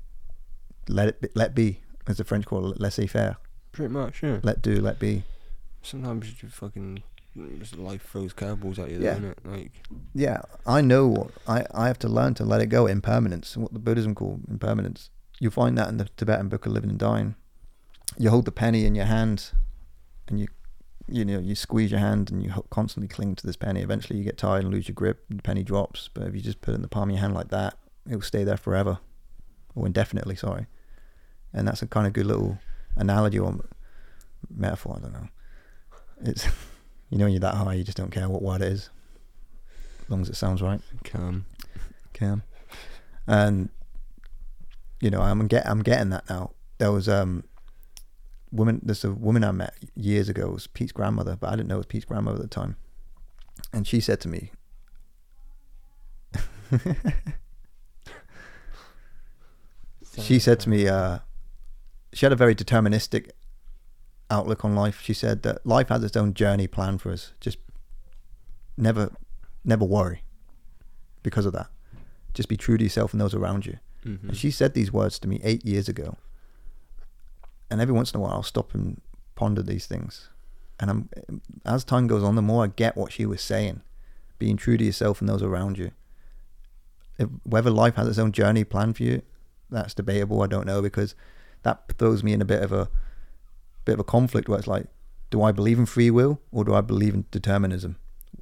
Let 0.88 1.08
it 1.08 1.20
be, 1.20 1.28
let 1.34 1.54
be, 1.54 1.80
as 2.06 2.18
the 2.18 2.24
French 2.24 2.46
call 2.46 2.72
it, 2.72 2.80
laissez 2.80 3.06
faire. 3.06 3.36
pretty 3.72 3.92
much, 3.92 4.22
yeah. 4.22 4.38
Let 4.42 4.62
do, 4.62 4.80
let 4.80 4.98
be. 4.98 5.24
Sometimes 5.82 6.28
you 6.28 6.34
just 6.34 6.54
fucking 6.54 7.02
life 7.76 8.02
throws 8.10 8.32
curveballs 8.34 8.78
at 8.78 8.90
you, 8.90 9.00
Yeah. 9.00 9.16
it? 9.18 9.38
Like, 9.44 9.72
Yeah, 10.14 10.40
I 10.66 10.80
know. 10.80 11.06
what- 11.08 11.30
I 11.46 11.64
I 11.74 11.86
have 11.86 11.98
to 12.00 12.08
learn 12.08 12.34
to 12.34 12.44
let 12.44 12.60
it 12.60 12.66
go. 12.66 12.86
Impermanence, 12.86 13.56
what 13.56 13.72
the 13.72 13.78
Buddhism 13.78 14.14
call 14.14 14.40
impermanence. 14.48 15.10
You 15.40 15.50
find 15.50 15.76
that 15.78 15.88
in 15.88 15.96
the 15.98 16.08
Tibetan 16.16 16.48
Book 16.48 16.66
of 16.66 16.72
Living 16.72 16.90
and 16.90 16.98
Dying. 16.98 17.34
You 18.18 18.30
hold 18.30 18.44
the 18.44 18.52
penny 18.52 18.84
in 18.86 18.94
your 18.94 19.06
hand, 19.06 19.52
and 20.26 20.40
you 20.40 20.48
you 21.10 21.24
know 21.24 21.38
you 21.38 21.54
squeeze 21.54 21.90
your 21.90 22.00
hand 22.00 22.30
and 22.30 22.42
you 22.42 22.52
constantly 22.70 23.08
cling 23.08 23.34
to 23.36 23.46
this 23.46 23.56
penny. 23.56 23.80
Eventually, 23.80 24.18
you 24.18 24.24
get 24.24 24.36
tired 24.36 24.64
and 24.64 24.74
lose 24.74 24.88
your 24.88 24.94
grip. 24.94 25.24
And 25.30 25.38
the 25.38 25.42
penny 25.42 25.62
drops. 25.62 26.10
But 26.12 26.26
if 26.26 26.34
you 26.34 26.40
just 26.42 26.60
put 26.60 26.72
it 26.72 26.76
in 26.76 26.82
the 26.82 26.88
palm 26.88 27.08
of 27.08 27.14
your 27.14 27.20
hand 27.20 27.32
like 27.34 27.48
that, 27.48 27.78
it 28.06 28.14
will 28.14 28.22
stay 28.22 28.44
there 28.44 28.56
forever, 28.58 28.98
or 29.74 29.86
indefinitely. 29.86 30.36
Sorry, 30.36 30.66
and 31.52 31.66
that's 31.68 31.82
a 31.82 31.86
kind 31.86 32.06
of 32.06 32.12
good 32.12 32.26
little 32.26 32.58
analogy 32.96 33.38
or 33.38 33.54
metaphor. 34.50 34.96
I 34.96 35.00
don't 35.00 35.12
know. 35.12 35.28
It's 36.20 36.46
you 37.10 37.18
know 37.18 37.24
when 37.24 37.32
you're 37.32 37.40
that 37.40 37.54
high, 37.54 37.74
you 37.74 37.84
just 37.84 37.96
don't 37.96 38.10
care 38.10 38.28
what 38.28 38.42
word 38.42 38.62
it 38.62 38.72
is, 38.72 38.90
as 40.02 40.10
long 40.10 40.20
as 40.20 40.28
it 40.28 40.36
sounds 40.36 40.62
right. 40.62 40.80
calm. 41.04 41.46
Cam. 42.12 42.42
And 43.26 43.68
you 45.00 45.10
know, 45.10 45.20
I'm 45.20 45.46
get 45.46 45.66
I'm 45.68 45.82
getting 45.82 46.10
that 46.10 46.28
now. 46.28 46.50
There 46.78 46.92
was 46.92 47.08
um 47.08 47.44
woman 48.50 48.80
there's 48.82 49.04
a 49.04 49.12
woman 49.12 49.44
I 49.44 49.52
met 49.52 49.74
years 49.94 50.28
ago, 50.28 50.48
it 50.48 50.52
was 50.52 50.66
Pete's 50.66 50.92
grandmother, 50.92 51.36
but 51.36 51.48
I 51.48 51.56
didn't 51.56 51.68
know 51.68 51.76
it 51.76 51.78
was 51.78 51.86
Pete's 51.86 52.04
grandmother 52.04 52.36
at 52.36 52.42
the 52.42 52.48
time. 52.48 52.76
and 53.72 53.86
she 53.86 54.00
said 54.00 54.20
to 54.22 54.28
me, 54.28 54.50
she 60.20 60.38
said 60.38 60.60
to 60.60 60.68
me, 60.68 60.88
uh, 60.88 61.18
she 62.12 62.26
had 62.26 62.32
a 62.32 62.36
very 62.36 62.54
deterministic 62.54 63.30
outlook 64.30 64.64
on 64.64 64.74
life. 64.74 65.00
She 65.02 65.14
said 65.14 65.42
that 65.42 65.64
life 65.66 65.88
has 65.88 66.04
its 66.04 66.16
own 66.16 66.34
journey 66.34 66.66
planned 66.66 67.00
for 67.00 67.10
us. 67.12 67.32
Just 67.40 67.58
never, 68.76 69.10
never 69.64 69.84
worry 69.84 70.22
because 71.22 71.46
of 71.46 71.52
that. 71.54 71.68
Just 72.34 72.48
be 72.48 72.56
true 72.56 72.76
to 72.76 72.84
yourself 72.84 73.12
and 73.12 73.20
those 73.20 73.34
around 73.34 73.66
you. 73.66 73.78
Mhm. 74.04 74.28
And 74.28 74.36
she 74.36 74.50
said 74.50 74.74
these 74.74 74.92
words 74.92 75.18
to 75.20 75.28
me 75.28 75.40
eight 75.42 75.64
years 75.64 75.88
ago. 75.88 76.16
And 77.70 77.80
every 77.80 77.94
once 77.94 78.12
in 78.12 78.18
a 78.18 78.22
while, 78.22 78.32
I'll 78.32 78.42
stop 78.42 78.74
and 78.74 79.00
ponder 79.34 79.62
these 79.62 79.86
things. 79.86 80.28
And 80.80 80.90
I'm, 80.90 81.08
as 81.64 81.84
time 81.84 82.06
goes 82.06 82.22
on, 82.22 82.34
the 82.36 82.42
more 82.42 82.64
I 82.64 82.68
get 82.68 82.96
what 82.96 83.12
she 83.12 83.26
was 83.26 83.42
saying, 83.42 83.82
being 84.38 84.56
true 84.56 84.76
to 84.76 84.84
yourself 84.84 85.20
and 85.20 85.28
those 85.28 85.42
around 85.42 85.76
you. 85.76 85.90
If, 87.18 87.28
whether 87.42 87.70
life 87.70 87.96
has 87.96 88.06
its 88.06 88.18
own 88.18 88.30
journey 88.32 88.62
planned 88.62 88.96
for 88.96 89.02
you, 89.02 89.22
that's 89.70 89.92
debatable. 89.94 90.40
I 90.42 90.46
don't 90.46 90.66
know 90.66 90.80
because 90.80 91.14
that 91.62 91.92
throws 91.98 92.22
me 92.22 92.32
in 92.32 92.40
a 92.40 92.44
bit 92.46 92.62
of 92.62 92.72
a 92.72 92.88
bit 93.88 93.94
of 93.94 94.00
a 94.00 94.04
conflict 94.04 94.48
where 94.48 94.58
it's 94.58 94.68
like, 94.68 94.86
do 95.30 95.42
I 95.42 95.50
believe 95.50 95.78
in 95.78 95.86
free 95.86 96.10
will 96.10 96.40
or 96.52 96.62
do 96.64 96.74
I 96.74 96.82
believe 96.82 97.14
in 97.14 97.24
determinism? 97.30 97.96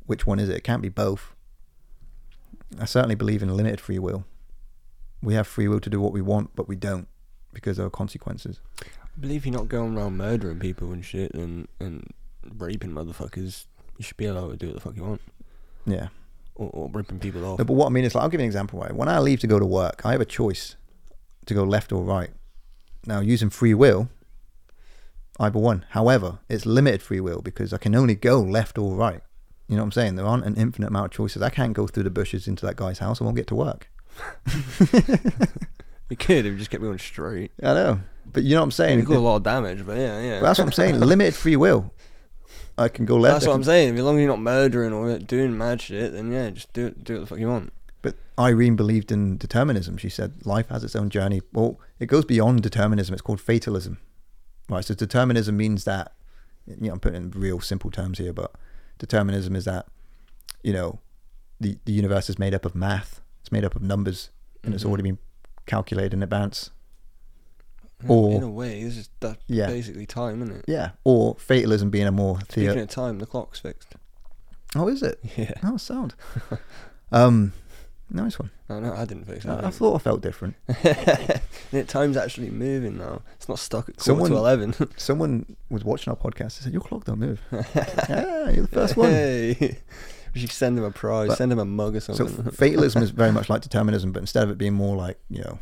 Which 0.06 0.26
one 0.26 0.38
is 0.38 0.48
it? 0.48 0.56
It 0.56 0.64
can't 0.64 0.82
be 0.82 0.88
both. 0.88 1.34
I 2.80 2.84
certainly 2.84 3.14
believe 3.14 3.42
in 3.42 3.56
limited 3.56 3.80
free 3.80 4.00
will. 4.00 4.24
We 5.22 5.34
have 5.34 5.46
free 5.46 5.68
will 5.68 5.80
to 5.80 5.90
do 5.90 6.00
what 6.00 6.12
we 6.12 6.20
want, 6.20 6.56
but 6.56 6.68
we 6.68 6.76
don't 6.76 7.06
because 7.52 7.76
there 7.76 7.86
are 7.86 7.90
consequences. 7.90 8.60
I 8.82 9.18
believe 9.18 9.46
you're 9.46 9.54
not 9.54 9.68
going 9.68 9.96
around 9.96 10.16
murdering 10.16 10.58
people 10.58 10.92
and 10.92 11.04
shit 11.04 11.32
and, 11.32 11.68
and 11.80 12.12
raping 12.58 12.90
motherfuckers. 12.90 13.66
You 13.98 14.04
should 14.04 14.16
be 14.16 14.26
allowed 14.26 14.50
to 14.50 14.56
do 14.56 14.66
what 14.66 14.74
the 14.74 14.80
fuck 14.80 14.96
you 14.96 15.04
want. 15.04 15.22
Yeah. 15.86 16.08
Or, 16.56 16.70
or 16.72 16.90
ripping 16.92 17.20
people 17.20 17.44
off. 17.44 17.58
No, 17.58 17.64
but 17.64 17.74
what 17.74 17.86
I 17.86 17.90
mean 17.90 18.04
is, 18.04 18.14
like, 18.14 18.22
I'll 18.22 18.28
give 18.28 18.40
you 18.40 18.44
an 18.44 18.48
example. 18.48 18.80
Right? 18.80 18.92
When 18.92 19.08
I 19.08 19.20
leave 19.20 19.40
to 19.40 19.46
go 19.46 19.58
to 19.58 19.64
work, 19.64 20.04
I 20.04 20.12
have 20.12 20.20
a 20.20 20.26
choice 20.26 20.76
to 21.46 21.54
go 21.54 21.64
left 21.64 21.92
or 21.92 22.02
right. 22.02 22.30
Now, 23.06 23.20
using 23.20 23.50
free 23.50 23.74
will, 23.74 24.08
either 25.38 25.58
one. 25.58 25.84
However, 25.90 26.38
it's 26.48 26.66
limited 26.66 27.02
free 27.02 27.20
will 27.20 27.42
because 27.42 27.72
I 27.72 27.78
can 27.78 27.94
only 27.94 28.14
go 28.14 28.40
left 28.40 28.78
or 28.78 28.94
right. 28.94 29.22
You 29.68 29.76
know 29.76 29.82
what 29.82 29.86
I'm 29.86 29.92
saying? 29.92 30.14
There 30.16 30.26
aren't 30.26 30.44
an 30.44 30.56
infinite 30.56 30.88
amount 30.88 31.06
of 31.06 31.10
choices. 31.12 31.42
I 31.42 31.50
can't 31.50 31.72
go 31.72 31.86
through 31.86 32.04
the 32.04 32.10
bushes 32.10 32.46
into 32.46 32.64
that 32.66 32.76
guy's 32.76 33.00
house. 33.00 33.20
I 33.20 33.24
won't 33.24 33.36
get 33.36 33.48
to 33.48 33.54
work. 33.54 33.88
You 36.08 36.16
could 36.16 36.46
if 36.46 36.52
you 36.52 36.56
just 36.56 36.70
kept 36.70 36.82
going 36.82 36.98
straight. 36.98 37.50
I 37.62 37.74
know, 37.74 38.00
but 38.32 38.44
you 38.44 38.54
know 38.54 38.60
what 38.60 38.66
I'm 38.66 38.70
saying. 38.70 39.00
You 39.00 39.04
could 39.04 39.16
a 39.16 39.20
lot 39.20 39.36
of 39.36 39.42
damage, 39.42 39.84
but 39.84 39.96
yeah, 39.96 40.20
yeah. 40.20 40.40
That's 40.40 40.58
what 40.58 40.66
I'm 40.66 40.72
saying. 40.72 41.00
Limited 41.00 41.34
free 41.34 41.56
will. 41.56 41.92
I 42.78 42.88
can 42.88 43.06
go 43.06 43.16
left. 43.16 43.36
That's 43.36 43.46
what 43.46 43.54
I'm 43.54 43.64
saying. 43.64 43.98
As 43.98 44.04
long 44.04 44.16
as 44.16 44.20
you're 44.20 44.28
not 44.28 44.40
murdering 44.40 44.92
or 44.92 45.18
doing 45.18 45.56
mad 45.56 45.80
shit, 45.80 46.12
then 46.12 46.30
yeah, 46.30 46.50
just 46.50 46.72
do 46.72 46.86
it. 46.86 47.02
Do 47.02 47.14
what 47.14 47.20
the 47.20 47.26
fuck 47.26 47.38
you 47.38 47.48
want. 47.48 47.72
But 48.02 48.14
Irene 48.38 48.76
believed 48.76 49.10
in 49.10 49.36
determinism. 49.36 49.96
She 49.96 50.08
said 50.08 50.46
life 50.46 50.68
has 50.68 50.84
its 50.84 50.94
own 50.94 51.10
journey. 51.10 51.42
Well, 51.52 51.80
it 51.98 52.06
goes 52.06 52.24
beyond 52.24 52.62
determinism. 52.62 53.12
It's 53.12 53.22
called 53.22 53.40
fatalism. 53.40 53.98
Right. 54.68 54.84
So 54.84 54.94
determinism 54.94 55.56
means 55.56 55.84
that, 55.84 56.12
you 56.66 56.88
know, 56.88 56.92
I'm 56.94 57.00
putting 57.00 57.22
in 57.22 57.30
real 57.30 57.60
simple 57.60 57.90
terms 57.90 58.18
here, 58.18 58.32
but 58.32 58.52
determinism 58.98 59.54
is 59.54 59.64
that, 59.66 59.86
you 60.62 60.72
know, 60.72 60.98
the, 61.60 61.78
the 61.84 61.92
universe 61.92 62.28
is 62.28 62.38
made 62.38 62.54
up 62.54 62.64
of 62.64 62.74
math. 62.74 63.20
It's 63.40 63.52
made 63.52 63.64
up 63.64 63.76
of 63.76 63.82
numbers 63.82 64.30
and 64.64 64.74
it's 64.74 64.82
Mhm. 64.84 64.88
already 64.88 65.02
been 65.04 65.18
calculated 65.66 66.14
in 66.14 66.22
advance. 66.22 66.70
In- 68.02 68.10
Or- 68.10 68.32
in 68.32 68.42
a 68.42 68.50
way, 68.50 68.82
this 68.84 68.96
is 68.98 69.08
that's 69.20 69.42
Yeah. 69.46 69.68
basically 69.68 70.04
time, 70.06 70.42
isn't 70.42 70.56
it? 70.56 70.64
Yeah. 70.68 70.90
Or 71.04 71.36
fatalism 71.38 71.90
being 71.90 72.06
a 72.06 72.12
more 72.12 72.40
Speaking 72.50 72.78
of 72.80 72.88
time, 72.88 73.18
the 73.20 73.26
clock's 73.26 73.60
fixed. 73.60 73.94
Oh, 74.74 74.88
is 74.88 75.02
it? 75.02 75.18
Yeah. 75.36 75.52
Oh, 75.62 75.76
sound. 75.76 76.14
um, 77.12 77.52
nice 78.10 78.38
one. 78.38 78.50
No, 78.68 78.80
no, 78.80 78.92
I 78.94 79.04
didn't 79.04 79.24
fix 79.24 79.44
it. 79.44 79.50
I, 79.50 79.66
I 79.66 79.70
thought 79.70 79.94
I 79.94 79.98
felt 79.98 80.20
different. 80.20 80.56
Time's 81.88 82.16
actually 82.16 82.50
moving 82.50 82.98
now. 82.98 83.22
It's 83.34 83.48
not 83.48 83.58
stuck 83.58 83.88
at 83.88 83.96
quarter 83.96 84.04
Someone- 84.04 84.30
to 84.30 84.36
eleven. 84.36 84.74
Someone 84.96 85.56
was 85.70 85.84
watching 85.84 86.10
our 86.12 86.16
podcast 86.16 86.40
and 86.40 86.52
said, 86.52 86.72
"Your 86.72 86.82
clock 86.82 87.04
don't 87.04 87.18
move." 87.18 87.40
yeah, 87.52 88.50
you're 88.50 88.62
the 88.62 88.68
first 88.72 88.96
one. 88.96 89.10
Hey. 89.10 89.78
We 90.34 90.40
should 90.40 90.52
send 90.52 90.76
them 90.76 90.84
a 90.84 90.90
prize. 90.90 91.28
But- 91.28 91.38
send 91.38 91.50
them 91.50 91.58
a 91.58 91.64
mug 91.64 91.96
or 91.96 92.00
something. 92.00 92.28
So 92.28 92.50
fatalism 92.50 93.02
is 93.02 93.10
very 93.10 93.32
much 93.32 93.48
like 93.48 93.62
determinism, 93.62 94.12
but 94.12 94.20
instead 94.20 94.42
of 94.44 94.50
it 94.50 94.58
being 94.58 94.74
more 94.74 94.96
like 94.96 95.18
you 95.30 95.42
know, 95.42 95.58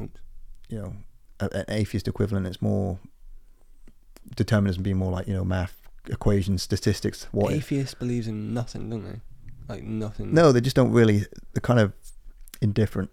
Oops. 0.00 0.20
you 0.68 0.78
know, 0.78 0.94
an 1.40 1.64
atheist 1.68 2.08
equivalent, 2.08 2.46
it's 2.46 2.62
more 2.62 2.98
determinism 4.36 4.82
being 4.82 4.96
more 4.96 5.12
like 5.12 5.26
you 5.28 5.34
know 5.34 5.44
math 5.44 5.76
equations, 6.08 6.62
statistics. 6.62 7.28
What? 7.32 7.52
if. 7.52 7.58
Atheist 7.72 7.98
believes 7.98 8.26
in 8.26 8.54
nothing, 8.54 8.90
don't 8.90 9.04
they? 9.04 9.20
Like 9.68 9.82
nothing. 9.82 10.34
No, 10.34 10.52
they 10.52 10.60
just 10.60 10.76
don't 10.76 10.92
really. 10.92 11.20
They're 11.52 11.60
kind 11.62 11.80
of 11.80 11.92
indifferent 12.60 13.10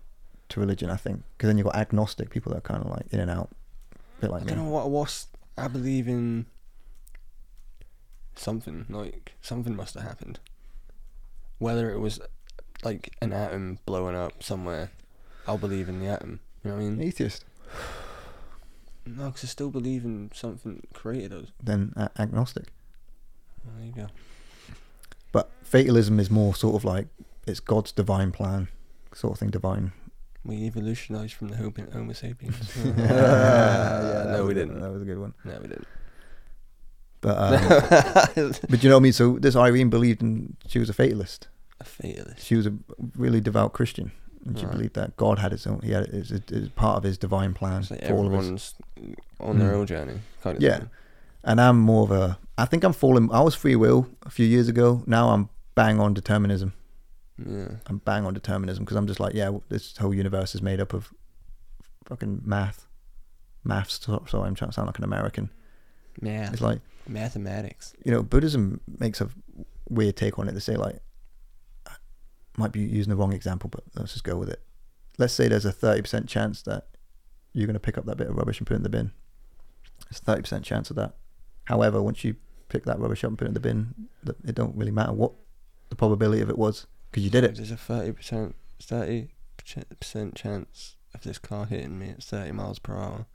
to 0.50 0.60
religion, 0.60 0.90
I 0.90 0.98
think, 0.98 1.24
because 1.38 1.48
then 1.48 1.58
you've 1.58 1.66
got 1.66 1.76
agnostic 1.76 2.30
people 2.30 2.52
that 2.52 2.58
are 2.60 2.62
kind 2.62 2.84
of 2.84 2.90
like 2.90 3.06
in 3.12 3.20
and 3.22 3.32
out, 3.32 3.50
a 3.94 4.22
bit 4.22 4.30
I 4.30 4.34
like 4.34 4.46
don't 4.48 4.58
me. 4.58 4.64
know 4.64 4.70
what 4.70 4.84
I 4.84 4.88
was. 4.88 5.28
I 5.58 5.68
believe 5.68 6.08
in 6.08 6.46
something. 8.36 8.86
Like 8.90 9.34
something 9.42 9.76
must 9.76 9.94
have 9.96 10.04
happened. 10.04 10.40
Whether 11.60 11.92
it 11.92 12.00
was 12.00 12.20
like 12.84 13.14
an 13.22 13.32
atom 13.34 13.80
blowing 13.86 14.16
up 14.16 14.42
somewhere, 14.44 14.92
I'll 15.48 15.58
believe 15.58 15.88
in 15.90 16.00
the 16.00 16.08
atom. 16.08 16.40
You 16.64 16.72
know 16.72 16.78
what 16.78 16.84
I 16.84 16.90
mean? 16.90 17.02
Atheist, 17.02 17.46
No, 19.06 19.28
because 19.28 19.44
I 19.44 19.48
still 19.48 19.70
believe 19.70 20.04
in 20.04 20.32
something 20.34 20.84
created 20.94 21.34
us. 21.34 21.48
then 21.64 21.94
a- 21.96 22.10
agnostic. 22.20 22.68
There 23.66 23.86
you 23.86 23.94
go. 23.94 24.08
But 25.32 25.50
fatalism 25.64 26.20
is 26.20 26.30
more 26.30 26.54
sort 26.56 26.76
of 26.76 26.84
like 26.84 27.08
it's 27.48 27.60
God's 27.60 27.92
divine 27.92 28.32
plan, 28.32 28.68
sort 29.14 29.34
of 29.34 29.40
thing. 29.40 29.50
Divine. 29.50 29.92
We 30.44 30.66
evolutionized 30.66 31.34
from 31.36 31.50
the 31.50 31.58
Homo, 31.58 31.74
homo 31.94 32.14
sapiens. 32.14 32.56
yeah, 32.86 32.94
yeah, 32.96 34.32
no, 34.32 34.46
we 34.48 34.54
didn't. 34.56 34.80
That 34.82 34.92
was 34.92 35.02
a 35.04 35.06
good 35.06 35.20
one. 35.20 35.34
No, 35.46 35.54
we 35.62 35.68
didn't. 35.68 35.88
But 37.22 37.38
um, 38.38 38.54
but 38.70 38.84
you 38.84 38.90
know 38.90 38.96
what 38.96 39.02
I 39.02 39.04
mean. 39.04 39.14
So 39.14 39.38
this 39.38 39.56
Irene 39.56 39.90
believed 39.90 40.22
in. 40.24 40.56
She 40.68 40.80
was 40.80 40.90
a 40.90 40.94
fatalist. 40.94 41.48
a 41.80 41.84
fatalist. 41.84 42.44
She 42.44 42.56
was 42.56 42.66
a 42.66 42.74
really 43.16 43.40
devout 43.42 43.74
Christian, 43.74 44.12
and 44.46 44.58
she 44.58 44.66
Right. 44.66 44.72
believed 44.74 44.96
that 44.96 45.16
God 45.18 45.38
had 45.40 45.52
his 45.52 45.68
own. 45.68 45.82
He 45.84 45.92
had 45.92 46.06
it 46.06 46.52
as 46.52 46.70
part 46.70 46.98
of 46.98 47.04
His 47.04 47.18
divine 47.20 47.54
plan 47.54 47.86
like 47.92 48.04
for 48.06 48.14
all 48.16 48.26
of 48.26 48.34
us. 48.34 48.40
everyone's 48.40 48.74
on 49.40 49.60
their 49.60 49.72
Mm. 49.74 49.76
own 49.76 49.86
journey, 49.88 50.20
kind 50.42 50.58
of. 50.58 50.64
Yeah. 50.64 50.78
thing. 50.80 50.90
And 51.44 51.62
I'm 51.62 51.80
more 51.80 52.04
of 52.04 52.12
a. 52.12 52.40
I 52.62 52.66
think 52.66 52.84
I'm 52.84 52.94
falling. 52.94 53.32
I 53.32 53.42
was 53.42 53.56
free 53.56 53.76
will 53.76 54.08
a 54.24 54.30
few 54.30 54.46
years 54.46 54.68
ago. 54.68 55.04
Now 55.08 55.30
I'm 55.30 55.50
bang 55.74 56.00
on 56.00 56.14
determinism. 56.14 56.74
Yeah. 57.44 57.70
I'm 57.88 57.98
bang 57.98 58.24
on 58.24 58.36
determinism 58.36 58.86
because 58.86 58.98
I'm 58.98 59.08
just 59.08 59.20
like, 59.20 59.34
yeah, 59.34 59.52
this 59.70 59.98
whole 59.98 60.14
universe 60.14 60.54
is 60.54 60.62
made 60.62 60.80
up 60.80 60.94
of 60.94 61.12
fucking 62.06 62.42
math. 62.46 62.86
Maths. 63.64 64.00
So, 64.06 64.24
sorry, 64.28 64.48
I'm 64.48 64.54
trying 64.54 64.70
to 64.70 64.76
sound 64.76 64.88
like 64.88 65.00
an 65.00 65.04
American. 65.04 65.50
Math. 66.22 66.54
It's 66.54 66.62
like 66.62 66.82
Mathematics. 67.08 67.94
you 68.06 68.12
know, 68.12 68.22
Buddhism 68.22 68.80
makes 69.00 69.22
a 69.22 69.30
weird 69.90 70.16
take 70.16 70.38
on 70.38 70.48
it. 70.48 70.54
They 70.54 70.60
say 70.60 70.76
like, 70.76 71.00
might 72.58 72.72
be 72.72 72.82
using 72.82 73.10
the 73.10 73.16
wrong 73.16 73.34
example, 73.34 73.72
but 73.72 73.84
let's 73.96 74.12
just 74.12 74.24
go 74.24 74.38
with 74.38 74.50
it. 74.50 74.62
Let's 75.18 75.34
say 75.34 75.48
there's 75.48 75.66
a 75.66 75.72
thirty 75.72 76.02
percent 76.02 76.30
chance 76.30 76.62
that 76.64 76.90
you're 77.54 77.66
going 77.66 77.74
to 77.74 77.80
pick 77.80 77.98
up 77.98 78.06
that 78.06 78.18
bit 78.18 78.28
of 78.28 78.36
rubbish 78.36 78.60
and 78.60 78.68
put 78.68 78.76
it 78.76 78.78
in 78.78 78.84
the 78.84 78.90
bin. 78.90 79.14
It's 80.12 80.20
a 80.20 80.24
thirty 80.24 80.42
percent 80.44 80.64
chance 80.64 80.92
of 80.92 80.96
that. 80.98 81.16
However, 81.66 82.04
once 82.04 82.24
you 82.24 82.36
pick 82.72 82.86
that 82.86 83.00
rubbish 83.00 83.24
up 83.24 83.30
and 83.30 83.38
put 83.38 83.46
it 83.46 83.50
in 83.50 83.54
the 83.54 83.60
bin, 83.60 83.94
it 84.46 84.56
don't 84.56 84.76
really 84.76 84.92
matter 84.92 85.12
what 85.12 85.34
the 85.90 85.96
probability 85.96 86.42
of 86.42 86.50
it 86.50 86.58
was 86.58 86.88
because 87.10 87.24
you 87.24 87.30
did 87.30 87.44
it. 87.44 87.56
There's 87.56 87.72
a 87.72 87.78
thirty 87.78 88.12
percent, 88.14 88.56
thirty 88.82 89.30
percent 90.00 90.36
chance 90.36 90.96
of 91.14 91.22
this 91.22 91.38
car 91.38 91.66
hitting 91.66 92.00
me 92.00 92.10
at 92.10 92.24
thirty 92.24 92.52
miles 92.52 92.80
per 92.80 92.96
hour. 92.96 93.26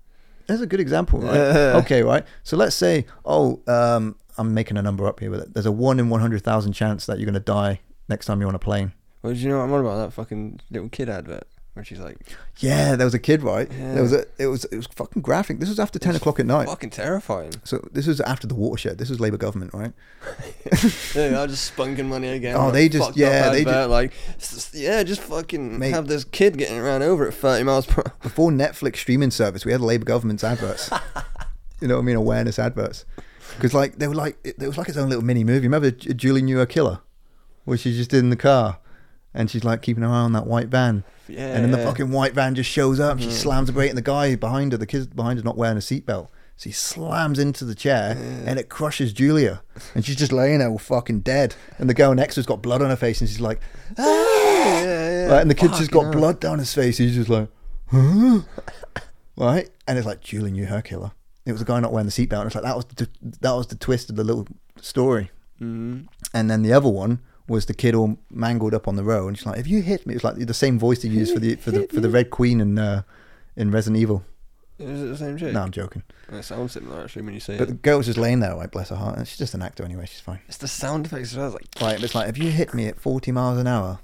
There's 0.47 0.61
a 0.61 0.67
good 0.67 0.81
example, 0.81 1.21
right? 1.21 1.37
okay, 1.37 2.03
right. 2.03 2.25
So 2.45 2.57
let's 2.57 2.77
say, 2.77 3.05
oh, 3.25 3.61
um, 3.67 4.17
I'm 4.39 4.55
making 4.55 4.77
a 4.77 4.83
number 4.83 5.07
up 5.07 5.21
here, 5.21 5.31
but 5.31 5.55
there's 5.55 5.67
a 5.67 5.73
one 5.73 5.99
in 6.01 6.09
one 6.09 6.21
hundred 6.21 6.43
thousand 6.43 6.73
chance 6.73 7.07
that 7.07 7.19
you're 7.19 7.27
going 7.27 7.35
to 7.35 7.41
die 7.41 7.81
next 8.09 8.27
time 8.27 8.41
you're 8.41 8.49
on 8.49 8.55
a 8.55 8.61
plane. 8.61 8.93
Well, 9.23 9.35
do 9.35 9.39
you 9.39 9.49
know 9.49 9.59
what 9.59 9.65
I'm 9.65 9.73
on 9.73 9.81
about? 9.81 9.97
That 9.97 10.13
fucking 10.13 10.61
little 10.71 10.89
kid 10.89 11.09
advert 11.09 11.47
where 11.77 11.85
she's 11.85 11.99
like, 12.01 12.17
Yeah, 12.59 12.97
there 12.97 13.07
was 13.07 13.13
a 13.13 13.19
kid, 13.19 13.43
right? 13.43 13.71
Yeah. 13.71 13.93
There 13.95 14.03
was 14.03 14.13
a. 14.15 14.25
It 14.39 14.47
was. 14.47 14.65
It 14.67 14.77
was 14.77 14.87
fucking 14.87 15.21
graphic. 15.21 15.61
This 15.61 15.69
was 15.69 15.79
after 15.79 15.99
ten 15.99 16.13
It's 16.15 16.21
o'clock 16.23 16.41
at 16.41 16.47
night. 16.47 16.67
fucking 16.69 16.89
terrifying. 16.91 17.53
So 17.65 17.87
this 17.93 18.07
was 18.07 18.21
after 18.23 18.47
the 18.47 18.55
watershed. 18.55 18.97
This 18.99 19.11
was 19.11 19.21
Labour 19.21 19.37
government, 19.37 19.75
right? 19.75 19.93
yeah, 21.15 21.41
I'm 21.43 21.49
just 21.49 21.77
spunking 21.77 22.07
money 22.07 22.29
again. 22.29 22.57
Oh, 22.57 22.71
they 22.71 22.89
just- 22.89 23.17
yeah, 23.17 23.51
they 23.51 23.61
advert, 23.61 23.91
like, 23.91 24.13
yeah, 24.73 25.03
just 25.03 25.21
fucking 25.21 25.79
Mate. 25.79 25.91
have 25.91 26.09
this 26.09 26.25
kid 26.25 26.57
getting 26.59 26.79
around 26.79 27.03
over 27.03 27.29
at 27.29 27.35
thirty 27.35 27.63
miles 27.63 27.87
per 27.87 28.03
hour. 28.07 28.15
Before 28.23 28.51
Netflix 28.51 28.97
streaming 28.97 29.31
service, 29.31 29.65
we 29.65 29.73
had 29.73 29.81
Labour 29.83 30.05
government's 30.07 30.43
adverts. 30.43 30.91
you 31.81 31.89
know 31.89 31.97
what 31.97 32.03
I 32.03 32.05
mean? 32.05 32.17
Awareness 32.17 32.59
adverts. 32.59 33.05
Because 33.57 33.75
like 33.75 33.99
they 33.99 34.09
were 34.09 34.15
like 34.15 34.39
it, 34.45 34.57
it 34.61 34.67
was 34.67 34.79
like 34.79 34.89
its 34.89 34.97
own 34.99 35.09
little 35.09 35.25
mini 35.25 35.45
movie. 35.45 35.67
Remember 35.67 35.91
Julie 35.91 36.43
knew 36.43 36.61
a 36.61 36.67
killer, 36.67 37.01
where 37.65 37.77
she 37.79 37.95
just 37.95 38.11
did 38.11 38.21
in 38.21 38.31
the 38.31 38.37
car, 38.37 38.79
and 39.37 39.51
she's 39.51 39.63
like 39.65 39.83
keeping 39.83 40.03
her 40.03 40.09
eye 40.09 40.13
on 40.13 40.33
that 40.33 40.47
white 40.47 40.69
van, 40.69 41.05
Yeah, 41.29 41.55
and 41.55 41.65
then 41.65 41.71
the 41.71 41.79
fucking 41.79 42.11
white 42.11 42.35
van 42.35 42.55
just 42.55 42.71
shows 42.71 42.99
up. 42.99 43.21
She 43.21 43.31
slams 43.31 43.69
the 43.69 43.73
brake, 43.73 43.91
and 43.91 43.99
the 43.99 44.03
guy 44.03 44.35
behind 44.35 44.73
her, 44.73 44.79
the 44.79 44.87
kid 44.87 45.15
behind 45.15 45.39
her, 45.39 45.45
not 45.45 45.57
wearing 45.57 45.77
a 45.77 45.81
seatbelt. 45.81 46.29
So 46.59 46.71
he 46.71 46.73
slams 46.73 47.39
into 47.39 47.67
the 47.67 47.75
chair 47.75 48.17
and 48.47 48.59
it 48.59 48.71
crushes 48.71 49.13
Julia. 49.13 49.63
And 49.95 50.03
she's 50.07 50.17
just 50.17 50.33
laying 50.33 50.61
there 50.61 50.79
fucking 50.79 51.21
dead. 51.21 51.55
And 51.79 51.87
the 51.87 51.93
girl 51.93 52.15
next 52.15 52.35
to 52.37 52.39
her's 52.41 52.47
got 52.47 52.63
blood 52.63 52.81
on 52.81 52.89
her 52.89 52.97
face 52.97 53.21
and 53.21 53.29
she's 53.29 53.41
like, 53.43 53.61
ah! 53.99 54.03
Yeah, 54.67 54.83
yeah. 54.83 55.27
Right, 55.33 55.43
and 55.43 55.51
the 55.51 55.55
kid's 55.55 55.79
just 55.79 55.91
got 55.91 56.05
hell. 56.05 56.13
blood 56.13 56.41
down 56.41 56.59
his 56.59 56.73
face. 56.73 56.97
He's 56.97 57.15
just 57.15 57.29
like, 57.29 57.49
huh? 57.89 58.41
right? 59.37 59.69
And 59.87 59.99
it's 59.99 60.07
like, 60.07 60.21
Julie 60.23 60.51
knew 60.51 60.65
her 60.67 60.81
killer. 60.81 61.13
It 61.45 61.53
was 61.53 61.61
a 61.61 61.65
guy 61.65 61.79
not 61.79 61.93
wearing 61.93 62.07
the 62.07 62.13
seatbelt. 62.13 62.39
And 62.41 62.47
it's 62.47 62.55
like, 62.55 62.65
that 62.65 62.75
was 62.75 62.87
the, 62.87 63.09
that 63.43 63.53
was 63.53 63.67
the 63.67 63.77
twist 63.77 64.09
of 64.09 64.17
the 64.17 64.25
little 64.25 64.47
story. 64.81 65.31
Mhm. 65.61 66.07
And 66.33 66.51
then 66.51 66.63
the 66.63 66.73
other 66.73 66.89
one 66.89 67.21
was 67.49 67.67
the 67.67 67.75
kid 67.75 67.95
all 67.95 68.19
mangled 68.31 68.75
up 68.75 68.89
on 68.89 68.97
the 68.97 69.05
road. 69.05 69.29
And 69.29 69.39
she's 69.39 69.47
like, 69.47 69.59
"If 69.59 69.67
you 69.69 69.83
hit 69.83 70.07
me," 70.07 70.15
it's 70.15 70.25
like 70.25 70.37
the 70.37 70.55
same 70.55 70.79
voice 70.79 71.03
they 71.03 71.09
used 71.09 71.33
for 71.33 71.41
the 71.41 71.57
for 71.57 71.71
the 71.71 71.87
for 71.89 72.01
the 72.01 72.11
Red 72.11 72.31
Queen 72.31 72.61
in 72.61 72.79
uh, 72.79 73.03
in 73.57 73.71
Resident 73.71 74.01
Evil. 74.01 74.25
Is 74.79 75.03
it 75.03 75.07
the 75.07 75.17
same 75.17 75.39
shit? 75.39 75.55
No, 75.55 75.63
I'm 75.63 75.71
joking. 75.71 76.03
It 76.31 76.43
sounds 76.43 76.73
similar 76.73 77.03
actually 77.03 77.23
when 77.23 77.33
you 77.33 77.41
say 77.41 77.55
it. 77.55 77.59
But 77.59 77.69
the 77.69 77.75
it. 77.75 77.83
girl's 77.83 78.07
just 78.07 78.19
laying 78.19 78.41
there, 78.41 78.55
like 78.55 78.73
Bless 78.73 78.91
her 78.91 78.97
heart. 78.97 79.17
And 79.17 79.27
she's 79.27 79.39
just 79.39 79.55
an 79.55 79.63
actor 79.63 79.85
anyway. 79.85 80.05
She's 80.07 80.21
fine. 80.21 80.41
It's 80.49 80.59
the 80.59 80.69
sound 80.69 81.07
effects 81.07 81.33
as 81.33 81.39
well. 81.39 81.47
It's 81.47 81.81
like 81.81 81.83
Right, 81.83 81.97
but 81.97 82.05
it's 82.05 82.15
like 82.15 82.29
if 82.29 82.37
you 82.37 82.51
hit 82.51 82.75
me 82.75 82.87
at 82.87 83.01
40 83.01 83.33
miles 83.33 83.59
an 83.59 83.67
hour, 83.67 84.01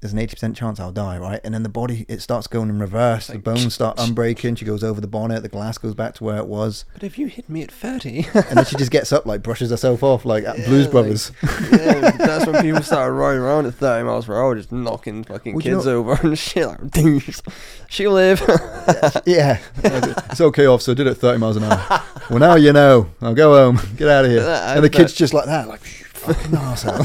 there's 0.00 0.12
an 0.12 0.18
80% 0.18 0.54
chance 0.56 0.78
I'll 0.80 0.92
die, 0.92 1.18
right? 1.18 1.40
And 1.44 1.52
then 1.54 1.62
the 1.62 1.68
body 1.68 2.04
it 2.08 2.20
starts 2.22 2.46
going 2.46 2.68
in 2.68 2.78
reverse. 2.78 3.26
The 3.26 3.38
bones 3.38 3.74
start 3.74 3.96
unbreaking. 3.98 4.56
She 4.58 4.64
goes 4.64 4.84
over 4.84 5.00
the 5.00 5.06
bonnet. 5.06 5.42
The 5.42 5.48
glass 5.48 5.76
goes 5.78 5.94
back 5.94 6.14
to 6.14 6.24
where 6.24 6.36
it 6.38 6.46
was, 6.46 6.84
But 6.94 7.02
if 7.02 7.18
you 7.18 7.26
hit 7.26 7.48
me 7.48 7.62
at 7.62 7.70
30. 7.72 8.26
and 8.34 8.44
then 8.58 8.64
she 8.64 8.76
just 8.76 8.90
gets 8.90 9.12
up, 9.12 9.26
like 9.26 9.42
brushes 9.42 9.70
herself 9.70 10.02
off, 10.02 10.24
like 10.24 10.44
at 10.44 10.58
Yeah, 10.58 10.66
Blues 10.66 10.84
like- 10.84 10.92
Brothers. 10.92 11.32
yeah, 11.72 12.10
that's 12.12 12.46
when 12.46 12.62
people 12.62 12.82
started 12.82 13.12
riding 13.12 13.40
around 13.42 13.66
at 13.66 13.74
30 13.74 14.04
miles 14.04 14.26
per 14.26 14.34
hour, 14.36 14.54
just 14.54 14.70
knocking 14.72 15.24
fucking 15.24 15.54
Well, 15.54 15.60
do 15.60 15.68
you 15.68 15.74
kids 15.76 15.86
know- 15.86 15.98
over 15.98 16.14
and 16.26 16.38
shit. 16.38 16.66
Like, 16.66 17.24
she'll 17.88 18.12
live. 18.12 18.40
yeah, 19.26 19.58
it's 19.82 20.40
okay, 20.40 20.66
officer. 20.66 20.92
I 20.92 20.94
did 20.94 21.06
it 21.06 21.14
30 21.14 21.38
miles 21.38 21.56
an 21.56 21.64
hour. 21.64 22.02
well, 22.30 22.38
now 22.38 22.54
you 22.54 22.72
know. 22.72 23.08
I'll 23.20 23.34
go 23.34 23.54
home. 23.54 23.80
Get 23.96 24.08
out 24.08 24.24
of 24.24 24.30
here. 24.30 24.40
And 24.42 24.84
the 24.84 24.90
kid's 24.90 25.12
just 25.12 25.34
like 25.34 25.46
that, 25.46 25.68
like 25.68 25.80
fucking 26.34 26.50
arsehole. 26.58 27.04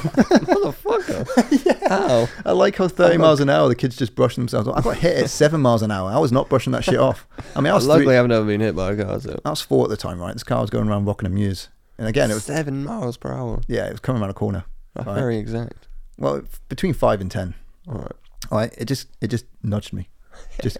Motherfucker. 0.63 1.87
How? 1.89 2.27
I 2.45 2.51
like 2.53 2.75
how 2.77 2.87
30 2.87 3.17
miles 3.17 3.39
an 3.39 3.49
hour 3.49 3.67
the 3.67 3.75
kids 3.75 3.95
just 3.95 4.15
brush 4.15 4.35
themselves 4.35 4.67
off. 4.67 4.77
I 4.77 4.81
got 4.81 4.97
hit 4.97 5.17
at 5.23 5.29
seven 5.29 5.61
miles 5.61 5.81
an 5.81 5.91
hour. 5.91 6.09
I 6.09 6.17
was 6.19 6.31
not 6.31 6.49
brushing 6.49 6.71
that 6.73 6.83
shit 6.83 6.99
off. 6.99 7.27
I 7.55 7.61
mean, 7.61 7.71
I 7.71 7.75
was 7.75 7.85
Luckily, 7.87 8.05
three, 8.07 8.17
I've 8.17 8.27
never 8.27 8.45
been 8.45 8.61
hit 8.61 8.75
by 8.75 8.91
a 8.93 9.03
car, 9.05 9.19
so. 9.19 9.39
I 9.45 9.49
was 9.49 9.61
four 9.61 9.83
at 9.85 9.89
the 9.89 9.97
time, 9.97 10.19
right? 10.19 10.33
This 10.33 10.43
car 10.43 10.61
was 10.61 10.69
going 10.69 10.87
around 10.87 11.05
Rockingham 11.05 11.35
Mews, 11.35 11.69
and 11.97 12.07
again, 12.07 12.31
it 12.31 12.33
was 12.35 12.43
seven 12.45 12.83
miles 12.83 13.17
per 13.17 13.31
hour. 13.33 13.61
yeah, 13.67 13.85
it 13.87 13.91
was 13.91 13.99
coming 13.99 14.21
around 14.21 14.31
a 14.31 14.33
corner. 14.35 14.65
That's 14.95 15.07
Right. 15.07 15.15
very 15.15 15.37
exact. 15.37 15.87
Well, 16.17 16.41
between 16.69 16.93
five 16.93 17.19
and 17.21 17.29
ten. 17.31 17.55
All 17.87 17.95
right. 17.95 18.11
All 18.51 18.57
right, 18.59 18.73
it 18.77 18.85
just 18.85 19.07
it 19.21 19.27
just 19.27 19.45
nudged 19.63 19.93
me. 19.93 20.09
Just 20.63 20.77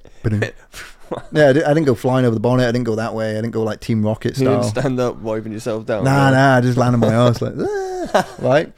yeah, 1.31 1.49
I 1.49 1.53
didn't 1.53 1.84
go 1.85 1.95
flying 1.95 2.26
over 2.26 2.34
the 2.34 2.40
bonnet. 2.40 2.68
I 2.68 2.72
didn't 2.72 2.85
go 2.85 2.95
that 2.95 3.14
way. 3.14 3.31
I 3.31 3.41
didn't 3.41 3.52
go 3.52 3.64
like 3.64 3.80
Team 3.80 4.06
Rocket 4.06 4.35
style. 4.35 4.45
You 4.45 4.61
didn't 4.61 4.69
stand 4.69 4.99
up 4.99 5.18
wiping 5.18 5.52
yourself 5.52 5.85
down. 5.85 6.03
Nah, 6.03 6.30
no? 6.30 6.35
nah, 6.35 6.57
I 6.57 6.61
just 6.61 6.77
landed 6.77 6.98
my 6.99 7.14
ass 7.14 7.41
like, 7.41 7.53
"Ah," 7.60 8.35
right? 8.40 8.73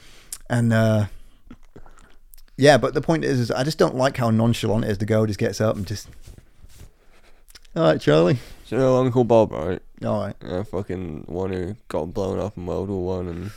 And 0.49 0.71
uh, 0.73 1.05
yeah, 2.57 2.77
but 2.77 2.93
the 2.93 3.01
point 3.01 3.25
is, 3.25 3.39
is 3.39 3.51
I 3.51 3.63
just 3.63 3.77
don't 3.77 3.95
like 3.95 4.17
how 4.17 4.29
nonchalant 4.29 4.85
it 4.85 4.91
is. 4.91 4.97
The 4.97 5.05
girl 5.05 5.25
just 5.25 5.39
gets 5.39 5.59
up 5.59 5.75
and 5.75 5.85
just, 5.85 6.07
all 7.75 7.83
right, 7.83 7.99
Charlie, 7.99 8.39
So 8.65 8.75
you 8.75 8.81
know 8.81 8.97
Uncle 8.97 9.23
Bob, 9.23 9.51
right? 9.51 9.81
all 10.05 10.25
right, 10.25 10.35
Yeah, 10.45 10.63
fucking 10.63 11.23
one 11.27 11.51
who 11.51 11.75
got 11.87 12.13
blown 12.13 12.39
up 12.39 12.57
in 12.57 12.65
World 12.65 12.89
War 12.89 13.17
One 13.17 13.27
and 13.27 13.51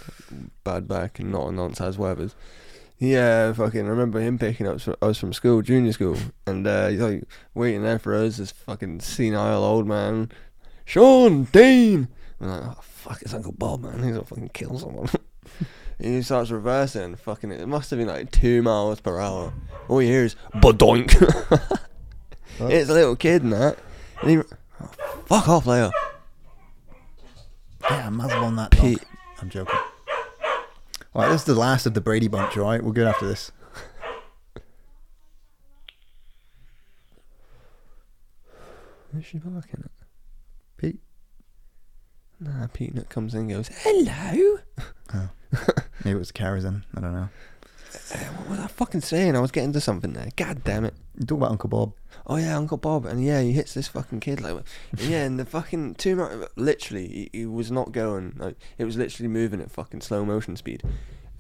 bad 0.65 0.89
back 0.89 1.19
and 1.19 1.31
not 1.33 1.49
a 1.49 1.53
nonce 1.53 1.79
has 1.79 1.99
weathers. 1.99 2.35
Yeah, 2.99 3.53
fucking. 3.53 3.87
I 3.87 3.89
remember 3.89 4.20
him 4.20 4.39
picking 4.39 4.66
up 4.66 4.81
us 5.03 5.19
from 5.19 5.33
school, 5.33 5.62
junior 5.62 5.93
school, 5.93 6.16
and 6.47 6.66
uh, 6.66 6.89
he's 6.89 7.01
like 7.01 7.25
waiting 7.55 7.83
there 7.83 7.99
for 7.99 8.15
us. 8.15 8.39
This 8.39 8.51
fucking 8.51 9.01
senile 9.01 9.62
old 9.62 9.87
man, 9.87 10.33
Sean 10.85 11.45
Dean. 11.45 12.09
I'm 12.41 12.49
like, 12.49 12.62
oh 12.65 12.81
fuck, 12.81 13.23
it's 13.23 13.35
Uncle 13.35 13.53
Bob, 13.53 13.83
man. 13.83 14.03
He's 14.03 14.12
gonna 14.12 14.25
fucking 14.25 14.51
kill 14.53 14.79
someone. 14.79 15.09
and 15.99 16.15
he 16.16 16.23
starts 16.23 16.51
reversing, 16.51 17.03
and 17.03 17.20
fucking. 17.20 17.53
It 17.53 17.69
must 17.69 17.91
have 17.91 17.99
been 17.99 18.09
like 18.09 18.33
two 18.33 18.62
miles 18.62 19.01
per 19.01 19.20
hour. 19.20 19.53
All 19.89 20.03
you 20.03 20.09
hear 20.09 20.25
is 20.25 20.37
badoink. 20.55 21.15
It's 22.61 22.91
a 22.91 22.93
little 22.93 23.15
kid 23.15 23.43
and 23.43 23.53
that. 23.53 23.79
And 24.20 24.31
he, 24.31 24.39
oh, 24.39 24.91
fuck 25.27 25.49
off, 25.49 25.66
Leo. 25.66 25.93
yeah, 27.89 28.09
muzzle 28.11 28.45
on 28.45 28.57
that. 28.57 28.70
dog. 28.73 28.81
Pete. 28.81 29.05
I'm 29.41 29.49
joking. 29.49 29.79
All 31.14 31.22
right, 31.22 31.32
this 31.32 31.40
is 31.43 31.47
the 31.47 31.55
last 31.55 31.86
of 31.86 31.94
the 31.94 32.01
Brady 32.01 32.28
bunch. 32.28 32.56
All 32.56 32.64
right, 32.64 32.82
we're 32.82 32.93
good 32.93 33.06
after 33.06 33.26
this. 33.26 33.51
Who's 39.12 39.24
she 39.24 39.39
barking 39.39 39.85
at? 39.85 39.90
Pete. 40.76 41.01
Nah, 42.40 42.66
Peanut 42.68 43.09
comes 43.09 43.35
in 43.35 43.40
and 43.40 43.51
goes, 43.51 43.70
Hello? 43.82 44.59
Oh. 45.14 45.30
Maybe 46.05 46.16
it 46.16 46.18
was 46.18 46.30
carries 46.30 46.64
in. 46.64 46.85
I 46.94 47.01
don't 47.01 47.14
know. 47.14 47.30
Uh, 47.94 48.19
what 48.19 48.51
was 48.51 48.59
I 48.60 48.66
fucking 48.66 49.01
saying? 49.01 49.36
I 49.36 49.40
was 49.40 49.51
getting 49.51 49.73
to 49.73 49.81
something 49.81 50.12
there. 50.12 50.28
God 50.36 50.65
damn 50.65 50.85
it. 50.85 50.94
You 51.19 51.27
talk 51.27 51.39
about 51.39 51.51
Uncle 51.51 51.69
Bob. 51.69 51.93
Oh 52.27 52.36
yeah, 52.36 52.56
Uncle 52.56 52.77
Bob, 52.77 53.06
and 53.06 53.24
yeah, 53.24 53.40
he 53.40 53.52
hits 53.52 53.74
this 53.74 53.89
fucking 53.89 54.20
kid 54.20 54.40
like, 54.40 54.56
yeah, 54.98 55.24
and 55.24 55.39
the 55.39 55.44
fucking 55.44 55.94
two, 55.94 56.15
mi- 56.16 56.47
literally, 56.56 57.09
he, 57.09 57.31
he 57.32 57.47
was 57.47 57.70
not 57.70 57.93
going 57.93 58.35
like 58.36 58.56
it 58.77 58.85
was 58.85 58.97
literally 58.97 59.28
moving 59.28 59.60
at 59.60 59.70
fucking 59.70 60.02
slow 60.02 60.24
motion 60.24 60.56
speed, 60.56 60.82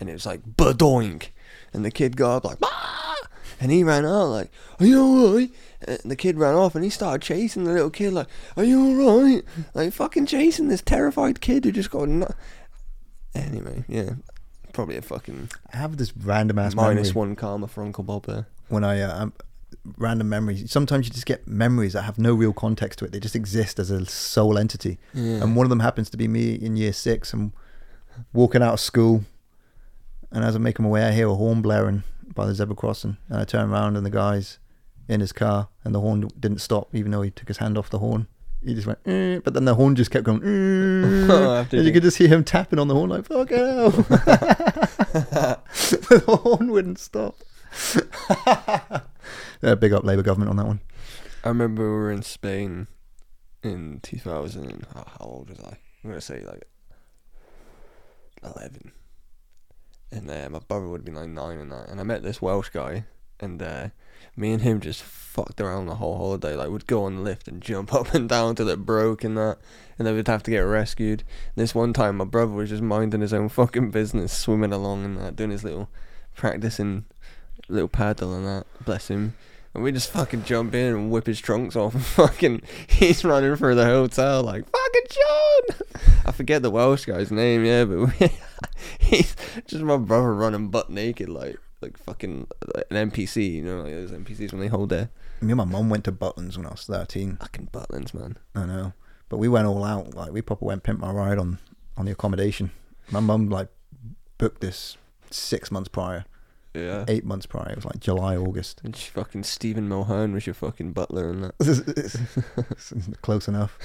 and 0.00 0.08
it 0.08 0.14
was 0.14 0.26
like 0.26 0.42
badoink, 0.56 1.28
and 1.72 1.84
the 1.84 1.90
kid 1.90 2.16
got 2.16 2.36
up 2.36 2.44
like, 2.44 2.58
ah! 2.62 3.16
and 3.60 3.70
he 3.70 3.84
ran 3.84 4.06
out 4.06 4.26
like, 4.26 4.50
are 4.80 4.86
you 4.86 5.00
alright? 5.00 5.50
And 5.86 6.00
the 6.10 6.16
kid 6.16 6.38
ran 6.38 6.54
off, 6.54 6.74
and 6.74 6.82
he 6.84 6.90
started 6.90 7.22
chasing 7.22 7.64
the 7.64 7.72
little 7.72 7.90
kid 7.90 8.12
like, 8.12 8.28
are 8.56 8.64
you 8.64 8.98
alright? 8.98 9.44
Like 9.74 9.92
fucking 9.92 10.26
chasing 10.26 10.68
this 10.68 10.82
terrified 10.82 11.40
kid 11.40 11.64
who 11.64 11.72
just 11.72 11.90
got. 11.90 12.08
Nu- 12.08 12.26
anyway, 13.34 13.84
yeah, 13.88 14.10
probably 14.78 14.96
a 14.96 15.02
fucking 15.02 15.50
I 15.72 15.76
have 15.76 15.96
this 15.96 16.16
random 16.16 16.56
ass 16.56 16.72
minus 16.76 17.08
memory 17.08 17.30
one 17.30 17.34
karma 17.34 17.66
for 17.66 17.82
Uncle 17.82 18.04
Bob 18.04 18.26
there. 18.26 18.46
when 18.68 18.84
I 18.84 19.00
uh, 19.00 19.22
um, 19.22 19.32
random 19.96 20.28
memories. 20.28 20.70
Sometimes 20.70 21.08
you 21.08 21.12
just 21.12 21.26
get 21.26 21.48
memories 21.48 21.94
that 21.94 22.02
have 22.02 22.16
no 22.16 22.32
real 22.32 22.52
context 22.52 23.00
to 23.00 23.04
it. 23.04 23.10
They 23.10 23.18
just 23.18 23.34
exist 23.34 23.80
as 23.80 23.90
a 23.90 24.06
sole 24.06 24.56
entity. 24.56 25.00
Yeah. 25.12 25.42
And 25.42 25.56
one 25.56 25.66
of 25.66 25.70
them 25.70 25.80
happens 25.80 26.10
to 26.10 26.16
be 26.16 26.28
me 26.28 26.54
in 26.54 26.76
year 26.76 26.92
six. 26.92 27.32
I'm 27.32 27.52
walking 28.32 28.62
out 28.62 28.74
of 28.74 28.78
school, 28.78 29.24
and 30.30 30.44
as 30.44 30.54
I'm 30.54 30.62
making 30.62 30.84
my 30.84 30.90
way, 30.90 31.02
I 31.02 31.10
hear 31.10 31.26
a 31.26 31.34
horn 31.34 31.60
blaring 31.60 32.04
by 32.32 32.46
the 32.46 32.54
zebra 32.54 32.76
crossing, 32.76 33.16
and 33.28 33.40
I 33.40 33.44
turn 33.44 33.70
around 33.70 33.96
and 33.96 34.06
the 34.06 34.10
guy's 34.10 34.60
in 35.08 35.18
his 35.18 35.32
car, 35.32 35.70
and 35.82 35.92
the 35.92 36.00
horn 36.00 36.28
didn't 36.38 36.60
stop, 36.60 36.94
even 36.94 37.10
though 37.10 37.22
he 37.22 37.32
took 37.32 37.48
his 37.48 37.56
hand 37.56 37.76
off 37.76 37.90
the 37.90 37.98
horn. 37.98 38.28
He 38.64 38.74
just 38.74 38.86
went, 38.86 38.98
"Eh," 39.06 39.38
but 39.44 39.54
then 39.54 39.64
the 39.64 39.74
horn 39.74 39.94
just 39.94 40.10
kept 40.10 40.24
going, 40.24 40.42
"Eh," 41.30 41.32
After 41.32 41.76
and 41.76 41.86
you 41.86 41.92
could 41.92 42.02
just 42.02 42.18
hear 42.18 42.28
him 42.28 42.44
tapping 42.44 42.78
on 42.78 42.88
the 42.88 42.94
horn 42.94 43.10
like, 43.10 43.24
"Fuck 43.24 43.50
hell!" 43.50 43.90
the 46.08 46.40
horn 46.42 46.70
wouldn't 46.70 46.98
stop. 46.98 47.36
yeah, 49.62 49.74
big 49.74 49.92
up 49.92 50.04
Labour 50.04 50.22
government 50.22 50.50
on 50.50 50.56
that 50.56 50.66
one. 50.66 50.80
I 51.44 51.48
remember 51.48 51.82
we 51.84 51.88
were 51.88 52.10
in 52.10 52.22
Spain 52.22 52.88
in 53.62 54.00
2000. 54.02 54.70
And, 54.70 54.86
how, 54.94 55.04
old 55.20 55.50
was 55.50 55.60
I? 55.60 55.78
I'm 56.02 56.10
gonna 56.10 56.20
say 56.20 56.42
like 56.44 56.64
11. 58.42 58.92
And 60.10 60.30
uh, 60.30 60.48
my 60.50 60.58
brother 60.60 60.88
would 60.88 61.00
have 61.00 61.04
been 61.04 61.14
like 61.14 61.28
nine 61.28 61.58
and 61.58 61.70
that. 61.70 61.88
And 61.88 62.00
I 62.00 62.02
met 62.02 62.22
this 62.22 62.40
Welsh 62.40 62.70
guy, 62.70 63.04
and 63.40 63.60
uh, 63.62 63.88
me 64.36 64.52
and 64.52 64.62
him 64.62 64.80
just 64.80 65.02
fucked 65.02 65.60
around 65.60 65.86
the 65.86 65.96
whole 65.96 66.16
holiday. 66.16 66.54
Like 66.54 66.70
we'd 66.70 66.86
go 66.86 67.04
on 67.04 67.16
the 67.16 67.22
lift 67.22 67.46
and 67.48 67.60
jump 67.60 67.94
up 68.00 68.14
and 68.14 68.28
down 68.28 68.56
till 68.56 68.68
it 68.68 68.84
broke 68.84 69.24
and 69.24 69.36
that, 69.36 69.58
and 69.98 70.06
then 70.06 70.14
we'd 70.14 70.28
have 70.28 70.42
to 70.44 70.50
get 70.50 70.60
rescued. 70.60 71.24
This 71.54 71.74
one 71.74 71.92
time, 71.92 72.16
my 72.16 72.24
brother 72.24 72.52
was 72.52 72.70
just 72.70 72.82
minding 72.82 73.20
his 73.20 73.32
own 73.32 73.48
fucking 73.48 73.90
business, 73.90 74.32
swimming 74.32 74.72
along 74.72 75.04
and 75.04 75.18
that, 75.18 75.36
doing 75.36 75.50
his 75.50 75.64
little 75.64 75.88
practicing 76.34 77.04
little 77.68 77.88
paddle 77.88 78.34
and 78.34 78.46
that. 78.46 78.66
Bless 78.84 79.08
him. 79.08 79.34
And 79.74 79.84
we 79.84 79.92
just 79.92 80.10
fucking 80.10 80.44
jump 80.44 80.74
in 80.74 80.94
and 80.94 81.10
whip 81.10 81.26
his 81.26 81.40
trunks 81.40 81.76
off 81.76 81.94
and 81.94 82.04
fucking 82.16 82.62
he's 82.88 83.24
running 83.24 83.54
for 83.56 83.74
the 83.74 83.84
hotel 83.84 84.42
like 84.42 84.64
fucking 84.64 85.02
John. 85.10 86.02
I 86.24 86.32
forget 86.32 86.62
the 86.62 86.70
Welsh 86.70 87.04
guy's 87.04 87.30
name, 87.30 87.64
yeah, 87.64 87.84
but 87.84 87.98
we, 88.20 88.30
he's 88.98 89.36
just 89.66 89.82
my 89.82 89.96
brother 89.96 90.34
running 90.34 90.68
butt 90.68 90.90
naked 90.90 91.28
like 91.28 91.58
like 91.80 91.96
fucking 91.96 92.46
an 92.90 93.10
NPC, 93.10 93.52
you 93.54 93.62
know, 93.62 93.82
like 93.82 93.92
those 93.92 94.10
NPCs 94.12 94.52
when 94.52 94.60
they 94.60 94.66
hold 94.68 94.88
their 94.90 95.10
Me 95.40 95.52
and 95.52 95.56
my 95.58 95.64
mum 95.64 95.88
went 95.88 96.04
to 96.04 96.12
Butlins 96.12 96.56
when 96.56 96.66
I 96.66 96.70
was 96.70 96.84
13. 96.84 97.36
fucking 97.36 97.68
Butlins, 97.72 98.12
man. 98.14 98.36
I 98.54 98.66
know. 98.66 98.92
But 99.28 99.36
we 99.38 99.48
went 99.48 99.66
all 99.66 99.84
out. 99.84 100.14
Like 100.14 100.32
we 100.32 100.42
proper 100.42 100.64
went 100.64 100.82
pimp 100.82 101.00
my 101.00 101.10
ride 101.12 101.38
on 101.38 101.58
on 101.96 102.06
the 102.06 102.12
accommodation. 102.12 102.70
My 103.10 103.20
mum 103.20 103.48
like 103.48 103.68
booked 104.38 104.60
this 104.60 104.96
six 105.30 105.70
months 105.70 105.88
prior, 105.88 106.24
Yeah. 106.74 107.04
eight 107.08 107.24
months 107.24 107.44
prior. 107.46 107.70
It 107.70 107.76
was 107.76 107.84
like 107.84 108.00
July, 108.00 108.36
August. 108.36 108.80
And 108.84 108.96
fucking 108.96 109.42
Stephen 109.44 109.88
Mulhern 109.88 110.32
was 110.32 110.46
your 110.46 110.54
fucking 110.54 110.92
butler 110.92 111.30
and 111.30 111.44
that. 111.44 113.14
Close 113.22 113.48
enough. 113.48 113.78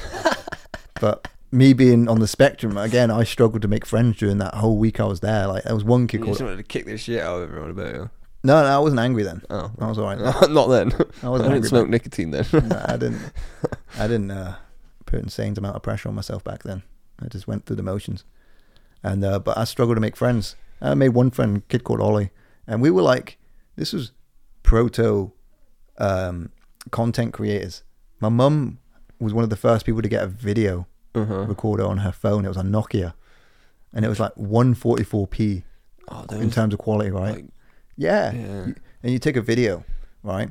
but 1.02 1.28
me 1.54 1.74
being 1.74 2.10
on 2.10 2.20
the 2.20 2.28
spectrum 2.28 2.78
again, 2.78 3.12
I 3.12 3.24
struggled 3.24 3.62
to 3.62 3.68
make 3.68 3.86
friends 3.86 4.18
during 4.18 4.40
that 4.40 4.56
whole 4.56 4.78
week 4.78 5.00
I 5.00 5.06
was 5.06 5.20
there. 5.20 5.48
Like 5.48 5.64
there 5.64 5.76
was 5.76 5.84
one 5.84 6.08
kid 6.08 6.18
You 6.20 6.26
called. 6.26 6.38
just 6.38 6.44
wanted 6.44 6.58
to 6.58 6.64
kick 6.64 6.86
the 6.86 6.98
shit 6.98 7.22
out 7.22 7.38
of 7.42 7.50
everyone 7.50 7.70
about 7.72 7.94
you. 7.94 8.10
No, 8.44 8.62
no, 8.62 8.68
I 8.68 8.80
wasn't 8.80 9.00
angry 9.00 9.24
then. 9.24 9.42
Oh. 9.50 9.72
I 9.80 9.88
was 9.88 9.98
alright. 10.00 10.18
Not 10.50 10.68
then. 10.68 10.92
I 11.22 11.28
I 11.28 11.30
wasn't 11.30 11.50
didn't 11.50 11.54
angry. 11.54 11.70
smoke 11.70 11.90
nicotine 11.90 12.32
then. 12.32 12.46
No, 12.68 12.84
I 12.86 12.98
didn't. 12.98 13.22
I 14.00 14.08
didn't 14.08 14.32
uh, 14.32 14.56
put 15.06 15.20
insane 15.20 15.54
amount 15.58 15.76
of 15.76 15.82
pressure 15.84 16.10
on 16.10 16.16
myself 16.16 16.44
back 16.44 16.64
then. 16.64 16.84
I 17.22 17.28
just 17.28 17.48
went 17.48 17.66
through 17.66 17.78
the 17.78 17.84
motions, 17.84 18.26
and 19.04 19.24
uh, 19.24 19.40
but 19.40 19.58
I 19.58 19.64
struggled 19.64 19.96
to 19.98 20.02
make 20.02 20.18
friends. 20.18 20.56
I 20.82 20.94
made 20.96 21.10
one 21.10 21.32
friend, 21.32 21.58
a 21.58 21.62
kid 21.62 21.84
called 21.86 22.02
Ollie, 22.02 22.32
and 22.68 22.82
we 22.82 22.90
were 22.92 23.04
like, 23.04 23.38
this 23.78 23.94
was 23.94 24.12
proto 24.64 25.32
um, 26.00 26.50
content 26.92 27.32
creators. 27.34 27.84
My 28.20 28.30
mum 28.30 28.80
was 29.20 29.34
one 29.34 29.44
of 29.46 29.50
the 29.50 29.56
first 29.56 29.86
people 29.86 30.02
to 30.02 30.10
get 30.10 30.24
a 30.24 30.28
video 30.28 30.88
Uh-huh. 31.16 31.46
recorder 31.46 31.86
on 31.86 32.00
her 32.00 32.12
phone. 32.12 32.46
It 32.46 32.48
was 32.48 32.58
a 32.58 32.62
Nokia, 32.64 33.14
and 33.94 34.04
it 34.06 34.10
was 34.10 34.20
like 34.20 34.34
144p 34.36 35.64
Oh, 36.10 36.26
in 36.32 36.52
terms 36.52 36.74
of 36.74 36.80
quality, 36.80 37.12
right? 37.12 37.36
like, 37.36 37.46
yeah. 37.98 38.34
yeah. 38.34 38.66
And 39.04 39.12
you 39.12 39.20
take 39.20 39.38
a 39.38 39.42
video, 39.42 39.84
right? 40.22 40.50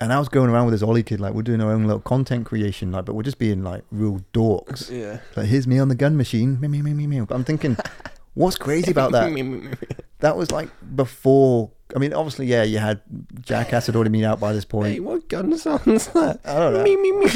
And 0.00 0.12
I 0.12 0.18
was 0.18 0.28
going 0.28 0.48
around 0.50 0.66
with 0.66 0.74
this 0.74 0.82
Ollie 0.82 1.02
kid, 1.02 1.20
like 1.20 1.34
we're 1.34 1.42
doing 1.42 1.60
our 1.60 1.70
own 1.72 1.84
little 1.84 2.00
content 2.00 2.46
creation, 2.46 2.92
like, 2.92 3.04
but 3.04 3.14
we're 3.14 3.22
just 3.24 3.38
being 3.38 3.62
like 3.64 3.84
real 3.90 4.20
dorks. 4.32 4.90
Yeah. 4.96 5.18
Like, 5.36 5.46
here's 5.46 5.66
me 5.66 5.78
on 5.78 5.88
the 5.88 5.94
gun 5.94 6.16
machine, 6.16 6.58
me, 6.60 6.68
me, 6.68 6.82
me, 6.82 6.94
me, 6.94 7.06
me. 7.06 7.20
But 7.20 7.34
I'm 7.34 7.44
thinking, 7.44 7.76
what's 8.34 8.56
crazy 8.56 8.90
about 8.90 9.12
that? 9.12 9.28
That 10.20 10.36
was 10.36 10.50
like 10.50 10.68
before. 10.96 11.70
I 11.94 12.00
mean, 12.00 12.12
obviously, 12.12 12.46
yeah, 12.46 12.64
you 12.64 12.78
had 12.78 13.00
Jackass 13.40 13.86
had 13.86 13.94
already 13.94 14.10
been 14.10 14.24
out 14.24 14.40
by 14.40 14.52
this 14.52 14.64
point. 14.64 14.94
Hey, 14.94 14.98
what 15.00 15.28
gun 15.28 15.56
sounds 15.56 16.08
that? 16.08 16.40
I 16.44 16.54
don't 16.58 16.74
know. 16.74 16.82
Me, 16.82 16.96
me, 16.96 17.12
me. 17.12 17.26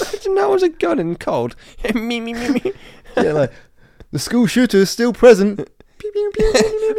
Imagine 0.00 0.34
that 0.36 0.50
was 0.50 0.62
a 0.62 0.68
gun 0.68 0.98
in 0.98 1.16
cold. 1.16 1.56
me, 1.94 2.20
me, 2.20 2.34
me, 2.34 2.48
me. 2.50 2.72
yeah, 3.16 3.32
like 3.32 3.52
the 4.12 4.18
school 4.18 4.46
shooter 4.46 4.78
is 4.78 4.90
still 4.90 5.12
present. 5.12 5.68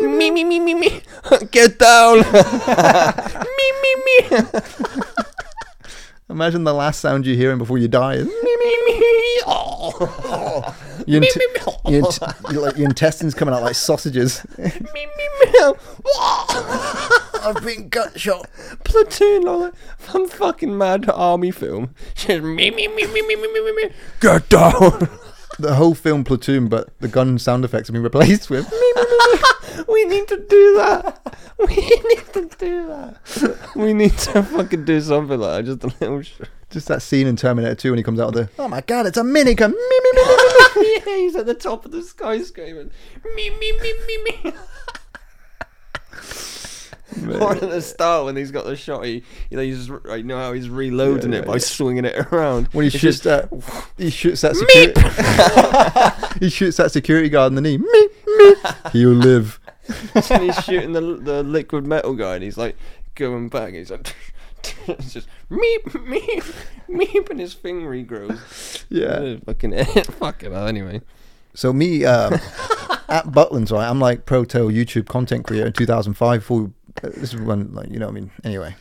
Me, 0.02 0.32
me, 0.32 0.44
me, 0.44 0.60
me, 0.60 0.74
me. 0.74 1.02
Get 1.52 1.80
down. 1.80 2.18
me, 2.18 3.68
me, 3.82 3.96
me. 4.06 4.40
Imagine 6.30 6.64
the 6.66 6.74
last 6.74 7.00
sound 7.00 7.26
you're 7.26 7.36
hearing 7.38 7.58
before 7.58 7.78
you 7.78 7.88
die. 7.88 8.16
is 8.16 8.28
me, 8.28 8.34
me, 8.34 8.78
me. 8.86 9.42
Oh. 9.48 10.76
Your, 11.08 11.24
int- 11.24 11.36
your, 11.88 12.00
int- 12.06 12.20
your, 12.52 12.62
like, 12.62 12.76
your 12.76 12.86
intestines 12.88 13.34
coming 13.34 13.54
out 13.54 13.64
like 13.64 13.76
sausages. 13.76 14.46
me, 14.58 14.66
me, 14.66 15.06
me. 15.46 15.70
I've 17.48 17.64
been 17.64 17.90
gut 17.90 18.20
shot. 18.20 18.50
Platoon, 18.84 19.44
like 19.44 19.74
some 20.00 20.28
fucking 20.28 20.78
mad 20.78 21.10
army 21.10 21.52
film. 21.52 21.96
Just 22.16 22.44
me, 22.44 22.70
me, 22.72 22.88
me, 22.88 23.06
me, 23.06 23.22
me, 23.22 23.36
me, 23.36 23.36
me, 23.36 23.62
me, 23.64 23.72
me. 23.76 23.92
Get 24.20 24.50
down. 24.50 25.10
The 25.60 25.74
whole 25.76 25.96
film 25.96 26.24
Platoon, 26.24 26.68
but 26.68 26.90
the 27.00 27.08
gun 27.08 27.40
sound 27.40 27.66
effects 27.66 27.88
have 27.88 27.94
been 27.94 28.04
replaced 28.04 28.50
with. 28.50 28.70
Me. 28.72 28.94
We 29.88 30.06
need 30.06 30.28
to 30.28 30.38
do 30.38 30.76
that. 30.78 31.36
We 31.60 31.76
need 31.76 32.34
to 32.34 32.50
do 32.60 32.88
that. 32.88 33.58
We 33.76 33.94
need 33.94 34.16
to 34.20 34.44
fucking 34.44 34.86
do 34.86 35.02
something 35.02 35.40
like 35.40 35.66
that. 35.66 35.80
Just 35.80 35.84
a 35.84 35.88
little. 36.00 36.22
Sh- 36.22 36.42
Just 36.70 36.88
that 36.90 37.02
scene 37.02 37.26
in 37.28 37.36
Terminator 37.36 37.74
2 37.76 37.92
when 37.92 37.98
he 37.98 38.04
comes 38.04 38.20
out 38.20 38.30
of 38.30 38.34
the. 38.36 38.50
Oh 38.60 38.68
my 38.68 38.82
god, 38.82 39.08
it's 39.08 39.18
a 39.18 39.22
minigun. 39.24 39.72
Me, 39.72 40.00
me, 40.04 40.12
me, 40.14 40.24
me, 40.24 40.36
me, 40.36 40.82
me. 40.82 40.94
yeah, 41.08 41.16
he's 41.18 41.36
at 41.36 41.46
the 41.48 41.54
top 41.56 41.86
of 41.86 41.92
the 41.92 42.04
skyscraper. 42.04 42.90
Me, 43.36 43.50
me, 43.50 43.72
me, 43.82 43.94
me, 44.08 44.18
me. 44.44 44.54
Or 47.26 47.54
at 47.54 47.62
the 47.62 47.82
start 47.82 48.26
when 48.26 48.36
he's 48.36 48.52
got 48.52 48.66
the 48.66 48.76
shot, 48.76 49.06
he, 49.06 49.24
you 49.50 49.58
know, 49.58 49.64
he's 49.64 49.90
I 50.10 50.22
know 50.22 50.38
how 50.38 50.54
he's 50.54 50.70
reloading 50.70 51.34
Yeah, 51.34 51.40
it 51.40 51.46
by 51.46 51.54
yeah. 51.54 51.60
swinging 51.60 52.06
it 52.06 52.16
around. 52.32 52.68
When 52.74 52.84
he 52.84 52.88
It's 52.88 52.98
shoots 52.98 53.20
just, 53.20 53.24
that, 53.24 53.94
he 53.98 54.10
shoots 54.10 54.42
that 54.42 54.56
security. 54.56 56.40
he 56.40 56.50
shoots 56.50 56.78
that 56.78 56.92
security 56.92 57.30
guard 57.30 57.52
in 57.52 57.56
the 57.56 57.62
knee. 57.62 57.78
Me, 57.78 58.08
me. 58.38 58.56
He'll 58.92 59.10
live. 59.12 59.60
and 60.30 60.44
he's 60.44 60.64
shooting 60.64 60.92
the 60.94 61.02
the 61.02 61.44
liquid 61.44 61.88
metal 61.88 62.14
guy, 62.14 62.36
and 62.36 62.44
he's 62.44 62.58
like 62.58 62.76
going 63.16 63.48
back. 63.50 63.74
He's 63.74 63.90
like, 63.92 64.14
it's 64.88 65.14
just 65.14 65.28
meep, 65.50 65.84
meep, 65.86 66.56
meep, 66.90 67.30
and 67.30 67.40
his 67.40 67.54
thing 67.54 67.84
regrows. 67.84 68.84
Yeah. 68.90 69.38
fucking 69.46 69.74
it. 69.74 69.86
fucking 70.14 70.52
hell. 70.52 70.68
Anyway, 70.68 71.02
So 71.54 71.72
me 71.72 72.04
um, 72.06 72.34
at 73.08 73.28
Butlins, 73.28 73.72
right? 73.72 73.88
I'm 73.90 74.00
like 74.00 74.26
proto 74.26 74.68
YouTube 74.68 75.08
content 75.08 75.46
creator 75.48 75.68
in 75.68 75.74
2005. 75.74 76.44
Full, 76.44 76.66
uh, 76.66 76.68
this 77.02 77.34
is 77.34 77.36
when, 77.40 77.74
like, 77.74 77.90
you 77.90 78.00
know, 78.00 78.08
what 78.08 78.12
I 78.14 78.20
mean. 78.20 78.32
Anyway, 78.44 78.76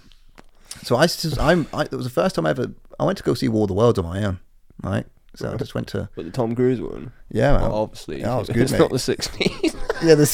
so 0.82 0.96
I, 0.96 1.06
just, 1.06 1.38
I'm, 1.40 1.66
I, 1.72 1.82
it 1.82 1.92
was 1.92 2.06
the 2.06 2.10
first 2.10 2.34
time 2.34 2.46
I 2.46 2.50
ever. 2.50 2.72
I 2.98 3.04
went 3.04 3.18
to 3.18 3.24
go 3.24 3.34
see 3.34 3.48
War 3.48 3.62
of 3.64 3.68
the 3.68 3.74
Worlds 3.74 3.98
on 3.98 4.04
my 4.06 4.24
own, 4.24 4.40
right? 4.82 5.06
So 5.34 5.52
I 5.52 5.56
just 5.56 5.74
went 5.74 5.88
to, 5.88 6.08
but 6.16 6.24
the 6.24 6.30
Tom 6.30 6.54
Cruise 6.54 6.80
one, 6.80 7.12
yeah, 7.30 7.52
man. 7.52 7.62
well, 7.62 7.74
obviously, 7.74 8.20
yeah, 8.20 8.36
was 8.38 8.48
good, 8.48 8.58
it's 8.62 8.72
mate. 8.72 8.78
not 8.78 8.90
the 8.90 8.98
sixties. 8.98 9.76
yeah, 10.02 10.14
this 10.14 10.32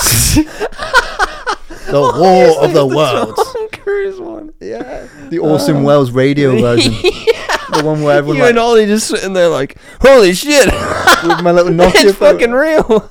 the 1.87 2.01
War 2.01 2.65
of 2.65 2.73
the 2.73 2.87
Worlds. 2.87 3.53
Tom 3.53 3.69
Cruise 3.71 4.21
one. 4.21 4.53
Yeah, 4.61 5.09
the 5.29 5.39
Orson 5.41 5.79
um, 5.79 5.83
Welles 5.83 6.13
radio 6.13 6.53
version, 6.61 6.93
Yeah. 6.93 7.57
the 7.73 7.83
one 7.85 8.03
where 8.03 8.17
everyone 8.19 8.37
you 8.39 8.45
and 8.45 8.57
like, 8.57 8.65
Ollie 8.65 8.87
just 8.87 9.09
sitting 9.09 9.33
there 9.33 9.49
like, 9.49 9.77
holy 10.01 10.35
shit, 10.35 10.67
with 10.67 11.43
my 11.43 11.51
little 11.51 11.73
Nokia 11.73 12.05
it's 12.11 12.19
fucking 12.19 12.53
real. 12.53 13.11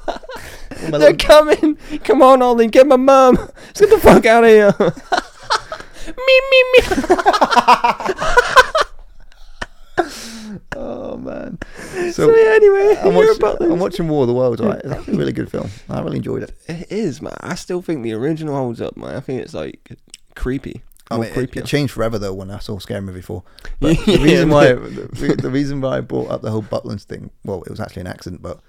They're 0.82 1.00
little- 1.00 1.18
coming. 1.18 1.76
Come 2.04 2.22
on, 2.22 2.42
Ollie, 2.42 2.68
get 2.68 2.88
my 2.88 2.96
mum. 2.98 3.36
Let's 3.36 3.80
get 3.82 3.90
the 3.90 4.00
fuck 4.00 4.26
out 4.26 4.44
of 4.44 4.50
here. 4.50 4.74
me, 6.08 6.42
me, 6.52 6.64
me. 6.78 6.82
Oh 10.76 11.18
man. 11.18 11.58
So, 11.88 12.12
So 12.12 12.36
yeah, 12.36 12.54
anyway, 12.56 12.96
I'm 13.02 13.36
about 13.38 13.62
I'm 13.62 13.80
watching 13.80 14.08
War 14.08 14.24
of 14.24 14.28
the 14.28 14.34
Worlds. 14.34 14.62
Right, 14.62 14.80
it's 14.84 14.92
actually 14.92 15.14
a 15.14 15.18
really 15.18 15.34
good 15.34 15.52
film. 15.52 15.70
I 15.90 16.02
really 16.02 16.18
enjoyed 16.18 16.44
it. 16.44 16.54
It 16.68 16.92
is, 16.92 17.22
man. 17.22 17.36
I 17.42 17.56
still 17.56 17.82
think 17.82 18.04
the 18.04 18.14
original 18.14 18.56
holds 18.56 18.82
up, 18.82 18.98
man. 18.98 19.16
I 19.16 19.20
think 19.20 19.42
it's 19.42 19.54
like 19.54 19.92
creepy. 20.36 20.82
I 21.10 21.16
mean, 21.18 21.26
it, 21.26 21.34
creepy. 21.34 21.60
it 21.60 21.66
changed 21.66 21.94
forever 21.94 22.18
though 22.18 22.34
when 22.34 22.50
I 22.50 22.60
saw 22.60 22.80
Scary 22.80 23.02
Movie 23.02 23.22
Four. 23.22 23.44
But 23.80 23.98
Yeah, 24.08 24.18
the 24.18 24.24
reason 24.24 24.50
why 24.50 24.74
the, 24.74 25.38
the 25.42 25.50
reason 25.52 25.82
why 25.82 25.98
I 25.98 26.02
brought 26.02 26.32
up 26.32 26.42
the 26.42 26.52
whole 26.52 26.64
Butlins 26.64 27.04
thing, 27.04 27.32
well, 27.44 27.62
it 27.64 27.70
was 27.70 27.80
actually 27.80 28.02
an 28.02 28.08
accident, 28.08 28.42
but 28.42 28.60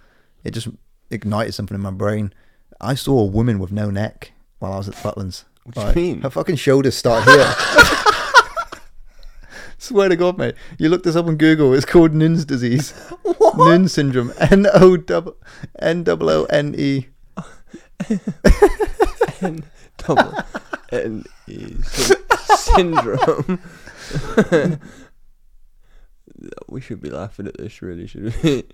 it 0.44 0.51
just 0.51 0.68
ignited 1.12 1.55
something 1.55 1.74
in 1.74 1.80
my 1.80 1.90
brain. 1.90 2.32
I 2.80 2.94
saw 2.94 3.20
a 3.20 3.26
woman 3.26 3.59
with 3.59 3.70
no 3.72 3.90
neck 3.90 4.32
while 4.59 4.72
I 4.72 4.78
was 4.78 4.89
at 4.89 4.94
the 4.97 5.09
Butlins. 5.09 5.44
What 5.64 5.74
do 5.74 6.01
you 6.01 6.06
mean? 6.06 6.22
Her 6.22 6.30
fucking 6.30 6.56
shoulders 6.56 6.97
start 6.97 7.24
here. 7.24 7.55
Swear 9.78 10.09
to 10.09 10.16
God, 10.16 10.39
mate. 10.39 10.55
You 10.78 10.89
look 10.89 11.02
this 11.02 11.16
up 11.16 11.26
on 11.26 11.36
Google. 11.36 11.74
It's 11.74 11.84
called 11.84 12.14
Nunn's 12.14 12.44
disease. 12.44 12.93
What? 13.43 13.56
Nunn 13.68 13.89
syndrome. 13.89 14.32
N 14.39 14.66
O 14.72 14.97
double 14.97 15.36
N 15.80 16.05
double 16.05 16.30
O 16.30 16.44
N 16.44 16.76
E. 16.78 17.09
N 19.43 19.64
double 19.98 20.32
N 20.93 21.24
E 21.48 21.74
syndrome. 22.56 23.60
we 26.68 26.80
should 26.80 27.02
be 27.02 27.10
laughing 27.10 27.47
at 27.47 27.56
this, 27.59 27.82
really, 27.82 28.06
should 28.06 28.32
we? 28.43 28.64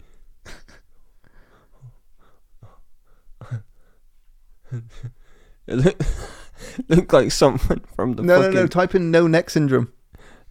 It 5.66 5.74
look, 5.76 6.00
look 6.88 7.12
like 7.12 7.32
something 7.32 7.80
from 7.94 8.14
the 8.14 8.22
No, 8.22 8.36
no, 8.36 8.42
fucking 8.42 8.54
no. 8.54 8.66
Type 8.66 8.94
in 8.94 9.10
no 9.10 9.26
neck 9.26 9.50
syndrome. 9.50 9.92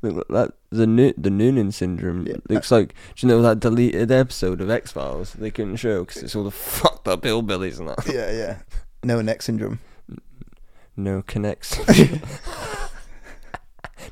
Look 0.02 0.28
that 0.28 0.54
the 0.70 0.86
Nu- 0.86 1.14
the 1.18 1.32
Noonan 1.32 1.72
syndrome 1.72 2.28
Yeah. 2.28 2.36
looks 2.50 2.70
like. 2.72 2.90
Do 3.16 3.26
you 3.26 3.34
know 3.34 3.42
that 3.42 3.60
deleted 3.60 4.12
episode 4.12 4.62
of 4.62 4.70
X 4.70 4.92
Files 4.92 5.34
they 5.34 5.50
couldn't 5.50 5.78
show 5.78 6.06
because 6.06 6.22
it's 6.22 6.36
all 6.36 6.44
the 6.44 6.52
fucked 6.52 7.08
up 7.08 7.22
hillbillies 7.24 7.80
and 7.80 7.90
that. 7.90 8.06
Yeah, 8.08 8.32
yeah. 8.32 8.58
No 9.04 9.22
neck 9.22 9.42
syndrome. 9.42 9.80
No 10.96 11.22
connects. 11.24 11.78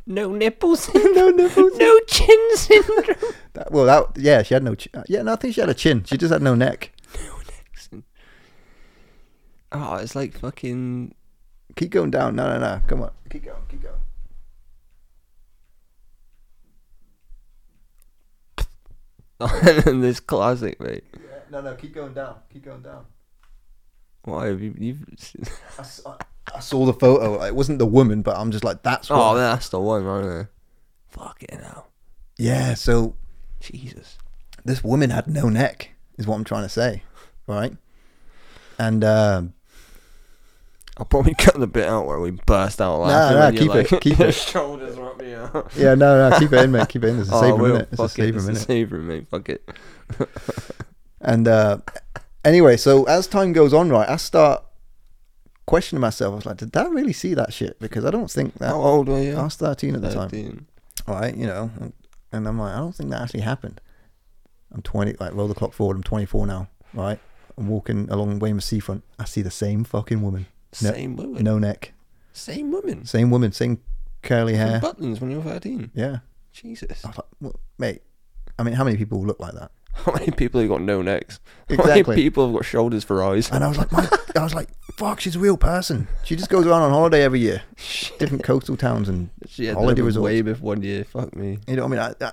no 0.08 0.32
nipples. 0.32 0.90
no 0.94 1.30
nipples. 1.30 1.78
no 1.78 2.00
chin 2.08 2.56
syndrome. 2.56 3.34
That, 3.54 3.72
well, 3.72 3.86
that 3.86 4.22
yeah, 4.22 4.44
she 4.44 4.54
had 4.54 4.64
no. 4.64 4.76
Ch- 4.76 4.90
yeah, 5.08 5.22
no, 5.22 5.34
I 5.34 5.36
think 5.36 5.54
she 5.56 5.62
had 5.62 5.70
a 5.70 5.74
chin. 5.74 6.04
She 6.04 6.18
just 6.18 6.32
had 6.34 6.42
no 6.42 6.56
neck. 6.56 6.92
Oh, 9.78 9.96
it's 9.96 10.16
like 10.16 10.38
fucking. 10.38 11.14
Keep 11.76 11.92
going 11.92 12.12
down. 12.12 12.36
No, 12.36 12.48
no, 12.48 12.60
no. 12.60 12.82
Come 12.88 13.02
on. 13.04 13.12
Keep 13.30 13.46
going. 13.46 13.58
Keep 13.70 13.84
going. 13.84 13.96
and 19.86 20.04
this 20.04 20.20
classic, 20.20 20.80
mate. 20.80 21.04
Yeah, 21.14 21.20
no, 21.52 21.62
no. 21.62 21.76
Keep 21.76 21.94
going 21.96 22.14
down. 22.14 22.36
Keep 22.52 22.66
going 22.66 22.82
down. 22.82 23.06
Why 24.24 24.48
have 24.48 24.62
you? 24.62 24.74
You've. 24.78 25.04
I, 25.78 25.82
s- 25.82 26.02
I- 26.06 26.16
I 26.54 26.60
saw 26.60 26.86
the 26.86 26.94
photo. 26.94 27.42
It 27.44 27.56
wasn't 27.56 27.80
the 27.80 27.88
woman, 27.88 28.22
but 28.22 28.38
I'm 28.38 28.52
just 28.52 28.64
like, 28.64 28.84
that's 28.84 29.10
what. 29.10 29.20
Oh, 29.20 29.36
that's 29.36 29.70
the 29.70 29.80
one, 29.80 30.04
right 30.06 30.22
there. 30.22 30.50
Fucking 31.10 31.60
hell. 31.60 31.88
yeah. 32.38 32.76
So 32.76 33.16
Jesus. 33.60 34.20
this 34.64 34.84
woman 34.84 35.10
had 35.10 35.26
no 35.28 35.50
neck, 35.50 35.90
is 36.20 36.28
what 36.28 36.36
I'm 36.36 36.44
trying 36.44 36.62
to 36.64 36.70
say, 36.70 37.02
right? 37.48 37.76
And 38.78 39.04
um, 39.04 39.54
I'll 40.98 41.06
probably 41.06 41.34
cut 41.38 41.60
the 41.60 41.68
bit 41.68 41.88
out 41.88 42.06
where 42.06 42.20
we 42.20 42.32
burst 42.32 42.80
out 42.82 43.00
laughing. 43.02 43.38
when 43.38 43.54
you're 43.54 43.84
keep 43.84 43.94
it, 43.94 44.02
keep 44.02 44.20
your 44.20 44.30
it. 44.30 44.32
shoulders 44.36 44.98
up 44.98 45.18
the 45.18 45.26
air. 45.26 45.64
yeah, 45.76 45.96
no, 45.96 46.30
no, 46.30 46.40
keep 46.40 46.54
it 46.54 46.64
in, 46.64 46.72
mate. 46.72 46.88
Keep 46.90 47.04
it 47.04 47.08
in. 47.10 47.20
It's 47.20 47.30
a 47.30 47.34
Oh, 47.36 47.42
saver 47.42 47.56
well, 47.58 47.72
minute. 47.74 47.90
It's 47.92 48.02
a 48.02 48.10
saver 48.10 48.38
it's 48.38 48.46
minute. 48.48 48.62
a 48.62 48.66
saver, 48.66 48.98
mate. 49.00 49.28
Fuck 49.28 49.50
it. 49.50 49.70
And 51.22 51.48
uh, 51.48 51.78
anyway, 52.44 52.78
so 52.78 53.04
as 53.06 53.28
time 53.28 53.52
goes 53.54 53.74
on, 53.74 53.90
right, 53.90 54.08
I 54.08 54.18
start 54.18 54.64
questioning 55.66 56.02
myself. 56.02 56.34
I 56.34 56.36
was 56.36 56.46
like, 56.46 56.58
did 56.58 56.76
I 56.78 56.86
really 56.86 57.14
see 57.14 57.34
that 57.34 57.52
shit? 57.54 57.80
Because 57.80 58.06
I 58.06 58.12
don't 58.12 58.30
think 58.30 58.54
that. 58.56 58.70
How 58.70 58.82
old 58.82 59.08
were 59.08 59.22
you? 59.22 59.36
I 59.36 59.44
was 59.44 59.56
13 59.56 59.96
at 59.96 60.02
the 60.02 60.14
time. 60.14 60.30
13. 60.30 60.66
Right, 61.08 61.36
you 61.36 61.46
know, 61.48 61.70
And 62.32 62.48
I'm 62.48 62.60
like, 62.60 62.74
I 62.74 62.78
don't 62.78 62.94
think 62.96 63.10
that 63.12 63.22
actually 63.22 63.42
happened. 63.42 63.82
I'm 64.74 64.82
20, 64.82 65.14
like 65.20 65.34
roll 65.34 65.48
the 65.48 65.54
clock 65.56 65.74
forward. 65.74 65.96
I'm 65.98 66.04
24 66.04 66.48
now, 66.48 66.68
right? 66.94 67.20
I'm 67.58 67.68
walking 67.68 68.10
along 68.10 68.40
Weymouth 68.40 68.64
seafront. 68.64 69.04
I 69.18 69.26
see 69.26 69.42
the 69.42 69.52
same 69.52 69.84
fucking 69.84 70.22
woman, 70.22 70.48
No- 70.82 70.92
Same 70.92 71.16
woman. 71.16 71.44
no 71.44 71.58
neck, 71.60 71.94
Same 72.34 72.72
woman. 72.72 73.06
same 73.06 73.30
woman, 73.32 73.52
same 73.52 73.80
curly 74.22 74.56
hair. 74.56 74.80
Butlins 74.80 75.22
when 75.22 75.32
you 75.32 75.38
were 75.40 75.44
13. 75.52 75.92
Yeah, 75.94 76.18
Jesus. 76.52 77.04
I 77.06 77.10
was 77.10 77.18
like, 77.18 77.28
well, 77.42 77.60
mate. 77.78 78.02
I 78.58 78.64
mean, 78.64 78.74
how 78.76 78.84
many 78.86 78.96
people 78.98 79.22
look 79.26 79.40
like 79.40 79.54
that? 79.54 79.72
How 79.96 80.12
many 80.14 80.30
people 80.32 80.60
have 80.60 80.70
got 80.70 80.82
no 80.82 81.02
necks? 81.02 81.40
How 81.70 81.76
Exactly. 81.76 82.04
many 82.16 82.22
people 82.24 82.46
have 82.48 82.54
got 82.56 82.66
shoulders 82.66 83.04
for 83.06 83.24
eyes? 83.24 83.50
And 83.50 83.64
I 83.64 83.68
was 83.70 83.78
like, 83.78 83.92
my, 83.94 84.06
I 84.36 84.44
was 84.44 84.54
like, 84.54 84.68
fuck, 84.98 85.22
she's 85.22 85.38
a 85.38 85.40
real 85.40 85.56
person. 85.56 86.08
She 86.26 86.36
just 86.36 86.50
goes 86.50 86.66
around 86.68 86.82
on 86.82 86.92
holiday 86.92 87.22
every 87.24 87.40
year, 87.40 87.62
different 88.20 88.44
coastal 88.44 88.76
towns, 88.76 89.08
and 89.08 89.30
She 89.48 89.66
had 89.68 89.76
holiday 89.76 89.86
holiday 89.86 90.02
resorts. 90.02 90.24
way 90.26 90.42
before 90.42 90.68
one 90.68 90.82
year. 90.84 91.06
Fuck 91.06 91.34
me. 91.36 91.60
you 91.68 91.76
know 91.78 91.86
what 91.88 91.98
I 92.00 92.08
mean. 92.10 92.16
I, 92.22 92.26
I, 92.26 92.32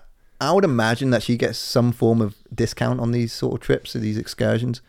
I 0.48 0.52
would 0.52 0.64
imagine 0.64 1.10
that 1.10 1.22
she 1.22 1.36
gets 1.36 1.56
some 1.58 1.92
form 1.92 2.20
of 2.20 2.34
discount 2.52 2.98
on 2.98 3.12
these 3.12 3.32
sort 3.32 3.54
of 3.54 3.60
trips, 3.60 3.94
or 3.94 4.00
these 4.00 4.18
excursions. 4.18 4.80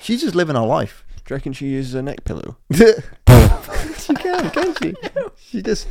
She's 0.00 0.22
just 0.22 0.34
living 0.34 0.56
her 0.56 0.64
life. 0.66 1.04
Do 1.24 1.34
you 1.34 1.36
reckon 1.36 1.52
she 1.52 1.68
uses 1.68 1.94
a 1.94 2.02
neck 2.02 2.24
pillow? 2.24 2.56
she 2.72 4.14
can, 4.14 4.50
can 4.50 4.74
she? 4.76 4.94
She 5.36 5.62
just, 5.62 5.86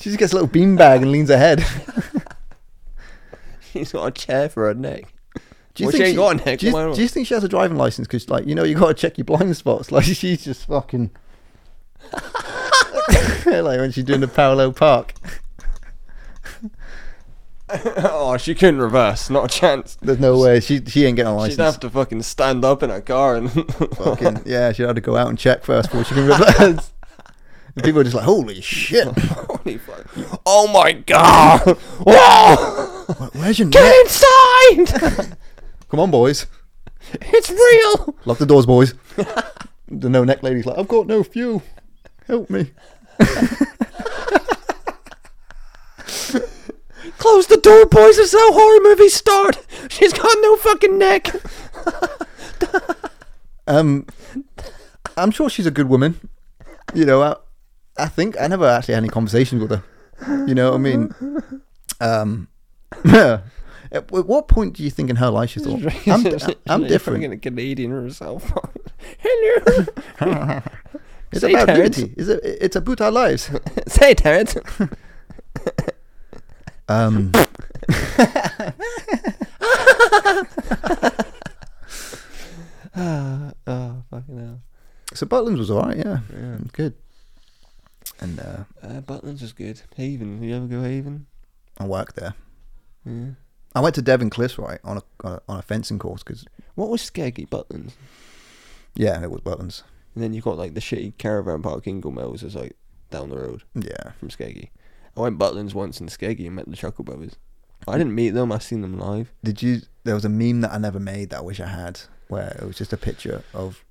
she 0.00 0.10
just 0.10 0.18
gets 0.18 0.32
a 0.32 0.36
little 0.36 0.48
beanbag 0.48 1.02
and 1.02 1.12
leans 1.12 1.28
her 1.28 1.38
head. 1.38 1.64
She's 3.72 3.92
got 3.92 4.06
a 4.06 4.10
chair 4.10 4.48
for 4.48 4.66
her 4.66 4.74
neck. 4.74 5.12
Do 5.74 5.82
you 5.82 5.86
Well, 5.86 5.92
she 5.92 5.98
think 5.98 6.08
ain't 6.08 6.16
got 6.16 6.40
a 6.40 6.44
neck, 6.44 6.58
Do 6.60 6.66
you, 6.66 6.94
do 6.94 7.02
you 7.02 7.08
think 7.08 7.26
she 7.26 7.34
has 7.34 7.44
a 7.44 7.48
driving 7.48 7.76
license? 7.76 8.08
Because, 8.08 8.30
like, 8.30 8.46
you 8.46 8.54
know, 8.54 8.64
you 8.64 8.74
got 8.74 8.88
to 8.88 8.94
check 8.94 9.18
your 9.18 9.26
blind 9.26 9.54
spots. 9.56 9.92
Like, 9.92 10.04
she's 10.04 10.44
just 10.44 10.66
fucking. 10.66 11.10
like 13.44 13.80
when 13.80 13.92
she's 13.92 14.04
doing 14.04 14.20
the 14.20 14.28
parallel 14.28 14.72
park. 14.72 15.12
oh, 17.96 18.36
she 18.36 18.54
couldn't 18.54 18.80
reverse. 18.80 19.28
Not 19.28 19.52
a 19.52 19.58
chance. 19.58 19.96
There's 20.00 20.20
no 20.20 20.38
way 20.38 20.60
she 20.60 20.84
she 20.84 21.04
ain't 21.04 21.16
getting 21.16 21.32
a 21.32 21.36
license. 21.36 21.56
She'd 21.56 21.62
have 21.62 21.80
to 21.80 21.90
fucking 21.90 22.22
stand 22.22 22.64
up 22.64 22.82
in 22.82 22.90
her 22.90 23.00
car 23.00 23.34
and 23.34 23.50
fucking 23.96 24.42
yeah, 24.46 24.70
she'd 24.72 24.84
have 24.84 24.94
to 24.94 25.00
go 25.00 25.16
out 25.16 25.28
and 25.28 25.38
check 25.38 25.64
first 25.64 25.90
before 25.90 26.04
she 26.04 26.14
can 26.14 26.26
reverse. 26.26 26.92
And 27.74 27.84
people 27.84 28.00
are 28.00 28.04
just 28.04 28.14
like, 28.14 28.24
holy 28.24 28.60
shit! 28.60 29.08
Holy 29.18 29.78
fuck. 29.78 30.06
Oh 30.46 30.68
my 30.68 30.92
god! 30.92 31.60
Whoa! 32.06 33.28
Where's 33.32 33.58
your 33.58 33.68
Get 33.68 34.00
inside! 34.00 35.36
Come 35.90 36.00
on, 36.00 36.10
boys, 36.10 36.46
it's 37.14 37.50
real! 37.50 38.16
lock 38.26 38.38
the 38.38 38.46
doors, 38.46 38.66
boys. 38.66 38.94
the 39.88 40.08
no 40.08 40.22
neck 40.22 40.42
lady's 40.44 40.66
like, 40.66 40.78
I've 40.78 40.88
got 40.88 41.08
no 41.08 41.24
fuel. 41.24 41.62
Help 42.28 42.48
me. 42.48 42.70
Close 47.18 47.46
the 47.46 47.56
door, 47.56 47.86
boys. 47.86 48.16
This 48.16 48.32
is 48.34 48.38
how 48.38 48.52
horror 48.52 48.80
movies 48.82 49.14
start. 49.14 49.64
She's 49.90 50.12
got 50.12 50.36
no 50.40 50.56
fucking 50.56 50.98
neck. 50.98 51.30
Um, 53.68 54.06
I'm 55.16 55.32
sure 55.32 55.50
she's 55.50 55.66
a 55.66 55.72
good 55.72 55.88
woman. 55.88 56.20
You 56.94 57.04
know, 57.04 57.20
I, 57.20 57.34
I 57.98 58.06
think 58.06 58.40
I 58.40 58.46
never 58.46 58.64
actually 58.64 58.94
had 58.94 59.02
any 59.02 59.08
conversations 59.08 59.60
with 59.60 59.72
her. 59.72 59.82
You 60.46 60.54
know 60.54 60.70
what 60.70 60.76
I 60.76 60.78
mean? 60.78 61.14
Um, 62.00 62.46
at 63.04 64.08
wh- 64.10 64.12
what 64.28 64.46
point 64.46 64.74
do 64.74 64.84
you 64.84 64.90
think 64.90 65.10
in 65.10 65.16
her 65.16 65.30
life 65.30 65.50
she 65.50 65.58
thought, 65.58 65.80
I'm, 66.06 66.26
I'm 66.68 66.82
She's 66.82 66.88
different? 66.92 67.18
fucking 67.18 67.32
a 67.32 67.36
Canadian 67.38 67.90
herself. 67.90 68.52
Hello. 69.18 70.62
It's 71.32 71.40
Say, 71.40 71.50
about 71.52 71.66
Terrence. 71.66 71.96
beauty. 71.98 72.14
It's, 72.16 72.28
a, 72.28 72.64
it's 72.64 72.76
about 72.76 73.00
our 73.00 73.10
lives. 73.10 73.50
Say, 73.88 74.14
Terrence. 74.14 74.56
Um, 76.88 77.32
oh, 82.96 84.02
fucking 84.10 84.38
hell. 84.38 84.60
so 85.14 85.26
Butlin's 85.26 85.58
was 85.58 85.70
alright, 85.70 85.96
yeah. 85.98 86.20
Yeah. 86.32 86.58
Good. 86.72 86.94
And 88.20 88.40
uh, 88.40 88.64
Uh, 88.82 89.00
Butland's 89.00 89.42
was 89.42 89.52
good. 89.52 89.82
Haven. 89.96 90.40
Did 90.40 90.48
you 90.48 90.56
ever 90.56 90.66
go 90.66 90.82
Haven? 90.82 91.26
I 91.78 91.86
worked 91.86 92.16
there. 92.16 92.34
Yeah. 93.04 93.30
I 93.74 93.80
went 93.80 93.94
to 93.96 94.02
Devon 94.02 94.30
Cliffs, 94.30 94.58
right, 94.58 94.80
on 94.84 94.98
a, 94.98 95.02
on 95.48 95.58
a, 95.58 95.62
fencing 95.62 95.98
course, 95.98 96.22
because, 96.22 96.46
What 96.76 96.88
was 96.88 97.02
Skeggy? 97.02 97.48
Butland's. 97.48 97.94
yeah, 98.94 99.22
it 99.22 99.30
was 99.30 99.42
Butlin's. 99.42 99.82
And 100.14 100.24
then 100.24 100.32
you've 100.32 100.44
got 100.44 100.56
like 100.56 100.72
the 100.72 100.80
shitty 100.80 101.18
caravan 101.18 101.60
park 101.60 101.84
Ingoldmells 101.84 102.42
is 102.42 102.54
like 102.54 102.74
down 103.10 103.28
the 103.28 103.36
road 103.36 103.64
Yeah. 103.74 104.12
from 104.18 104.30
Skeggy. 104.30 104.70
I 105.16 105.20
went 105.20 105.38
Butlins 105.38 105.74
once 105.74 106.00
in 106.00 106.08
Skeggy 106.08 106.46
and 106.46 106.56
met 106.56 106.68
the 106.68 106.76
Chuckle 106.76 107.04
Brothers. 107.04 107.36
I 107.88 107.98
didn't 107.98 108.14
meet 108.14 108.30
them. 108.30 108.52
I 108.52 108.58
seen 108.58 108.82
them 108.82 108.98
live. 108.98 109.32
Did 109.42 109.62
you, 109.62 109.80
there 110.04 110.14
was 110.14 110.24
a 110.24 110.28
meme 110.28 110.60
that 110.62 110.72
I 110.72 110.78
never 110.78 111.00
made 111.00 111.30
that 111.30 111.38
I 111.38 111.42
wish 111.42 111.60
I 111.60 111.68
had, 111.68 112.00
where 112.28 112.56
it 112.60 112.64
was 112.64 112.76
just 112.76 112.92
a 112.92 112.96
picture 112.96 113.42
of 113.54 113.84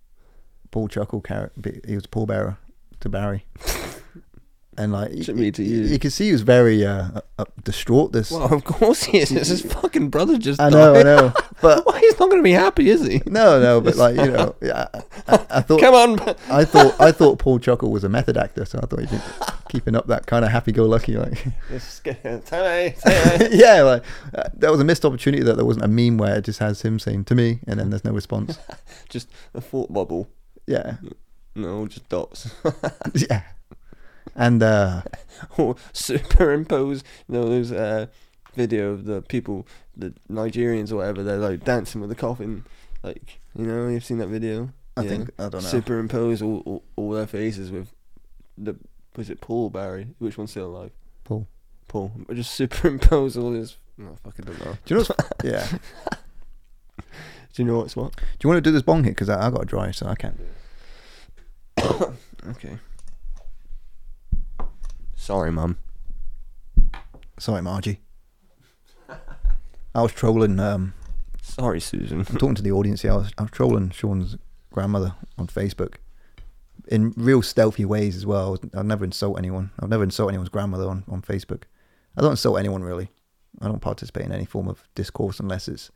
Paul 0.71 0.87
Chuckle, 0.87 1.23
he 1.87 1.95
was 1.95 2.05
a 2.05 2.09
pallbearer 2.09 2.57
to 2.99 3.09
Barry. 3.09 3.45
And 4.77 4.91
like, 4.91 5.13
you, 5.13 5.23
To 5.23 5.33
me, 5.33 5.51
to 5.51 5.63
you. 5.63 5.83
you 5.83 5.99
could 5.99 6.11
see 6.11 6.25
he 6.25 6.31
was 6.33 6.41
very 6.41 6.85
uh, 6.85 7.21
uh, 7.39 7.45
distraught. 7.63 8.11
This, 8.11 8.29
Well, 8.31 8.53
of 8.53 8.63
course 8.65 9.03
he 9.05 9.19
is. 9.19 9.31
It's 9.31 9.47
his 9.55 9.61
fucking 9.61 10.09
brother 10.09 10.37
just 10.37 10.59
I 10.59 10.69
know, 10.69 10.95
I 10.95 11.03
know, 11.03 11.33
but 11.61 11.85
Why 11.85 11.99
he's 12.01 12.19
not 12.19 12.29
going 12.29 12.39
to 12.39 12.43
be 12.43 12.51
happy, 12.51 12.89
is 12.89 13.05
he? 13.05 13.21
no, 13.25 13.59
no, 13.61 13.79
but 13.81 13.95
like 13.95 14.15
you 14.17 14.31
know, 14.31 14.55
yeah, 14.61 14.87
I, 14.93 14.99
I, 15.27 15.45
I 15.49 15.61
thought 15.61 15.79
Come 15.79 15.93
on. 15.95 16.19
I 16.51 16.65
thought 16.65 16.99
I 16.99 17.11
thought 17.11 17.39
Paul 17.39 17.59
Chuckle 17.59 17.89
was 17.91 18.03
a 18.03 18.09
method 18.09 18.35
actor, 18.37 18.65
so 18.65 18.79
I 18.81 18.85
thought 18.85 18.99
he 18.99 19.05
did 19.05 19.21
keeping 19.69 19.95
up 19.95 20.07
that 20.07 20.25
kind 20.27 20.45
of 20.45 20.51
happy-go-lucky 20.51 21.17
like. 21.17 21.43
yeah, 23.51 23.81
like 23.81 24.03
uh, 24.33 24.43
that 24.55 24.71
was 24.71 24.79
a 24.79 24.83
missed 24.83 25.03
opportunity 25.05 25.43
that 25.43 25.55
there 25.55 25.65
wasn't 25.65 25.85
a 25.85 25.87
meme 25.87 26.17
where 26.17 26.37
it 26.37 26.45
just 26.45 26.59
has 26.59 26.81
him 26.81 26.99
saying 26.99 27.25
to 27.25 27.35
me 27.35 27.59
and 27.67 27.79
then 27.79 27.89
there's 27.89 28.05
no 28.05 28.11
response. 28.11 28.59
just 29.09 29.29
a 29.53 29.61
thought 29.61 29.91
bubble. 29.91 30.27
Yeah, 30.67 30.97
No, 31.55 31.87
just 31.87 32.07
dots. 32.09 32.53
yeah, 33.13 33.43
and 34.35 34.61
uh, 34.61 35.01
or 35.57 35.75
superimpose 35.93 37.03
you 37.27 37.35
know 37.35 37.45
those 37.47 37.71
uh 37.71 38.07
video 38.53 38.91
of 38.91 39.05
the 39.05 39.21
people 39.23 39.67
the 39.97 40.13
Nigerians 40.29 40.91
or 40.91 40.97
whatever 40.97 41.23
they're 41.23 41.37
like 41.37 41.63
dancing 41.65 42.01
with 42.01 42.09
the 42.09 42.15
coffin 42.15 42.63
like 43.03 43.39
you 43.55 43.65
know 43.65 43.87
you've 43.87 44.03
seen 44.05 44.17
that 44.19 44.27
video 44.27 44.69
I 44.97 45.01
Yeah. 45.03 45.09
think 45.09 45.29
I 45.37 45.49
don't 45.49 45.53
know. 45.63 45.69
superimpose 45.69 46.41
all, 46.41 46.63
all, 46.65 46.83
all 46.95 47.11
their 47.11 47.27
faces 47.27 47.71
with 47.71 47.91
the 48.57 48.75
was 49.15 49.29
it 49.29 49.41
Paul 49.41 49.69
Barry 49.69 50.07
which 50.19 50.37
one's 50.37 50.51
still 50.51 50.67
alive 50.67 50.91
Paul. 51.25 51.47
Paul 51.87 52.11
just 52.33 52.53
superimpose 52.53 53.37
all 53.37 53.51
this 53.51 53.77
no, 53.97 54.11
I 54.11 54.15
fucking 54.29 54.45
don't 54.45 54.65
know 54.65 54.77
Do 54.85 54.93
you 54.93 54.99
know? 55.01 55.05
What's, 55.07 55.33
yeah. 55.43 55.67
do 57.53 57.61
you 57.61 57.65
know 57.65 57.77
what's 57.77 57.95
what 57.95 58.13
Do 58.15 58.21
you 58.43 58.49
want 58.49 58.57
to 58.57 58.69
do 58.69 58.71
this 58.71 58.81
bong 58.81 59.03
hit? 59.05 59.11
Because 59.11 59.29
I, 59.29 59.47
I 59.47 59.49
got 59.49 59.59
to 59.59 59.65
dry, 59.65 59.91
so 59.91 60.07
I 60.07 60.15
can't. 60.15 60.37
do 61.77 62.13
okay 62.49 62.77
sorry 65.25 65.51
mum 65.51 65.77
Sorry, 67.37 67.61
Margie. 67.61 67.99
I 69.93 70.01
was 70.01 70.13
trolling. 70.13 70.57
Um, 70.57 70.93
sorry 71.41 71.81
Susan 71.81 72.19
I'm 72.21 72.37
talking 72.37 72.55
to 72.55 72.61
the 72.61 72.71
audience 72.71 73.01
here. 73.01 73.11
I 73.11 73.15
was, 73.17 73.31
I 73.37 73.41
was 73.41 73.51
trolling 73.51 73.89
Sean's 73.89 74.37
grandmother 74.71 75.15
on 75.37 75.47
Facebook 75.47 75.95
in 76.87 77.11
real 77.17 77.41
stealthy 77.41 77.83
ways 77.83 78.15
as 78.15 78.25
well. 78.25 78.57
I'd 78.73 78.85
never 78.85 79.03
insult 79.03 79.37
anyone. 79.37 79.71
I'd 79.81 79.89
never 79.89 80.03
insult 80.03 80.29
anyone's 80.29 80.47
grandmother 80.49 80.87
on, 80.87 81.03
on 81.09 81.21
Facebook. 81.21 81.63
I 82.15 82.21
don't 82.21 82.31
insult 82.31 82.57
anyone 82.59 82.83
really. 82.83 83.09
I 83.61 83.65
don't 83.67 83.81
participate 83.81 84.25
in 84.25 84.31
any 84.31 84.45
form 84.45 84.67
of 84.69 84.83
discourse 84.95 85.39
unless 85.41 85.67
it's 85.67 85.91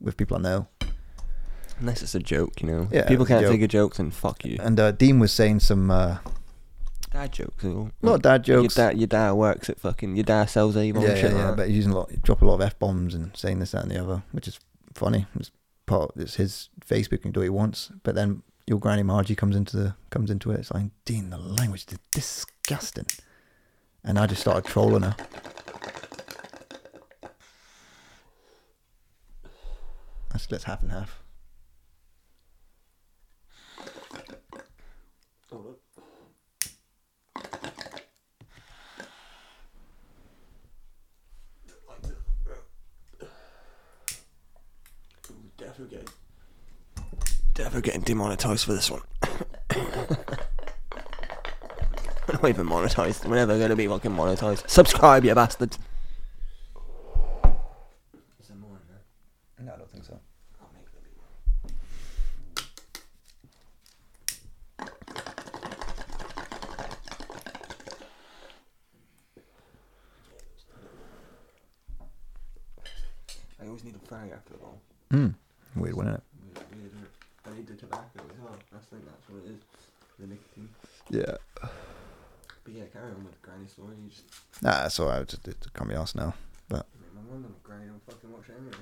with 0.00 0.16
people 0.16 0.36
I 0.36 0.40
know. 0.40 0.68
unless 1.80 2.02
it's 2.02 2.14
a 2.14 2.20
joke 2.20 2.60
you 2.60 2.68
know 2.68 2.88
Yeah, 2.92 3.06
people 3.08 3.26
can't 3.26 3.42
joke. 3.42 3.52
take 3.52 3.62
a 3.62 3.68
joke 3.68 3.96
then 3.96 4.10
fuck 4.12 4.44
you 4.44 4.58
And 4.60 4.78
uh, 4.78 4.92
Dean 4.92 5.18
was 5.18 5.32
saying 5.32 5.60
some 5.60 5.90
uh, 5.90 6.18
dad 7.10 7.32
jokes 7.32 7.64
or 7.64 7.90
not 8.02 8.22
dad 8.22 8.44
jokes. 8.44 8.76
Your 8.76 8.86
dad, 8.86 8.98
your 8.98 9.06
dad 9.06 9.32
works 9.32 9.70
at 9.70 9.80
fucking. 9.80 10.16
Your 10.16 10.24
dad 10.24 10.46
sells 10.46 10.76
Avon. 10.76 11.02
yeah, 11.02 11.08
and 11.10 11.18
shit 11.18 11.30
yeah, 11.30 11.36
like 11.36 11.42
yeah, 11.42 11.50
that. 11.50 11.56
but 11.56 11.66
he's 11.68 11.76
using 11.76 11.92
a 11.92 11.96
lot, 11.96 12.22
drop 12.22 12.42
a 12.42 12.44
lot 12.44 12.54
of 12.54 12.60
f 12.60 12.78
bombs 12.78 13.14
and 13.14 13.36
saying 13.36 13.58
this, 13.58 13.72
that, 13.72 13.82
and 13.82 13.90
the 13.90 14.00
other, 14.00 14.22
which 14.32 14.48
is 14.48 14.58
funny. 14.94 15.26
It's 15.38 15.50
part. 15.86 16.12
It's 16.16 16.36
his 16.36 16.68
Facebook. 16.84 17.10
He 17.12 17.18
can 17.18 17.32
do 17.32 17.40
what 17.40 17.44
he 17.44 17.50
wants. 17.50 17.90
But 18.02 18.14
then 18.14 18.42
your 18.66 18.78
granny 18.78 19.02
Margie 19.02 19.34
comes 19.34 19.56
into 19.56 19.76
the 19.76 19.94
comes 20.10 20.30
into 20.30 20.50
it. 20.50 20.60
It's 20.60 20.70
like 20.72 20.90
Dean, 21.04 21.30
the 21.30 21.38
language 21.38 21.86
is 21.88 21.98
disgusting. 22.12 23.06
And 24.04 24.18
I 24.18 24.26
just 24.26 24.40
started 24.42 24.64
trolling 24.68 25.02
her. 25.02 25.16
Let's 30.32 30.50
let's 30.50 30.64
half 30.64 30.82
and 30.82 30.92
half. 30.92 31.22
Oh, 35.50 35.56
Definitely 35.56 35.77
Devo 47.58 47.82
getting 47.82 48.02
demonetized 48.02 48.64
for 48.66 48.72
this 48.72 48.88
one. 48.88 49.02
We're 49.74 49.82
not 52.34 52.48
even 52.48 52.68
monetized. 52.68 53.26
We're 53.26 53.34
never 53.34 53.58
going 53.58 53.70
to 53.70 53.74
be 53.74 53.88
fucking 53.88 54.12
monetized. 54.12 54.70
Subscribe, 54.70 55.24
you 55.24 55.34
bastards. 55.34 55.76
Is 58.38 58.46
there 58.46 58.56
more 58.58 58.76
in 58.76 58.82
there? 58.88 59.02
No, 59.66 59.72
I 59.74 59.76
don't 59.76 59.90
think 59.90 60.04
so. 60.04 60.20
I 73.60 73.66
always 73.66 73.82
need 73.82 73.96
a 73.96 73.98
fag 73.98 74.32
after 74.32 74.52
the 74.52 74.58
ball. 74.58 74.80
Hmm. 75.10 75.30
Weird, 75.74 75.96
wasn't 75.96 76.18
it? 76.18 76.22
Think 78.90 79.04
that's 79.04 79.28
what 79.28 79.44
it 79.44 79.50
is. 79.50 79.60
The 80.18 80.26
nicotine. 80.26 80.68
Yeah. 81.10 81.36
But 82.64 82.72
yeah, 82.74 82.84
carry 82.92 83.06
on 83.10 83.24
with 83.24 83.32
the 83.40 83.46
granny 83.46 83.66
story. 83.66 83.94
You 84.02 84.10
just 84.10 84.24
Nah, 84.62 84.82
that's 84.82 84.98
alright. 85.00 85.32
It, 85.32 85.46
it, 85.46 85.56
it 85.66 85.72
can't 85.74 85.88
be 85.88 85.96
asked 85.96 86.16
now. 86.16 86.34
But. 86.68 86.86
my 87.14 87.20
mum 87.22 87.44
and 87.44 87.62
granny 87.62 87.86
don't 87.86 88.04
fucking 88.06 88.32
watch 88.32 88.48
it 88.48 88.56
anyway. 88.58 88.76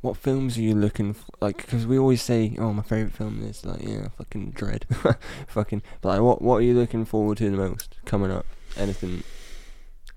What 0.00 0.18
films 0.18 0.58
are 0.58 0.62
you 0.62 0.74
looking 0.74 1.14
for? 1.14 1.24
Like, 1.40 1.56
because 1.56 1.86
we 1.86 1.98
always 1.98 2.20
say, 2.20 2.54
"Oh, 2.58 2.74
my 2.74 2.82
favorite 2.82 3.14
film 3.14 3.42
is 3.42 3.64
like, 3.64 3.82
yeah, 3.82 4.08
fucking 4.18 4.52
Dredd, 4.52 4.84
fucking." 5.48 5.82
But 6.02 6.08
like, 6.10 6.20
what 6.20 6.42
what 6.42 6.56
are 6.56 6.62
you 6.62 6.74
looking 6.74 7.06
forward 7.06 7.38
to 7.38 7.50
the 7.50 7.56
most 7.56 7.96
coming 8.04 8.30
up? 8.30 8.44
Anything, 8.76 9.22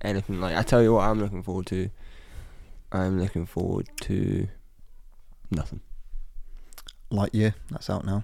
anything 0.01 0.41
like? 0.41 0.57
I 0.57 0.63
tell 0.63 0.83
you 0.83 0.93
what, 0.93 1.05
I'm 1.05 1.21
looking 1.21 1.41
forward 1.41 1.67
to. 1.67 1.89
I'm 2.91 3.17
looking 3.19 3.45
forward 3.45 3.87
to 4.01 4.49
nothing. 5.51 5.79
Lightyear. 7.11 7.53
That's 7.71 7.89
out 7.89 8.05
now. 8.05 8.23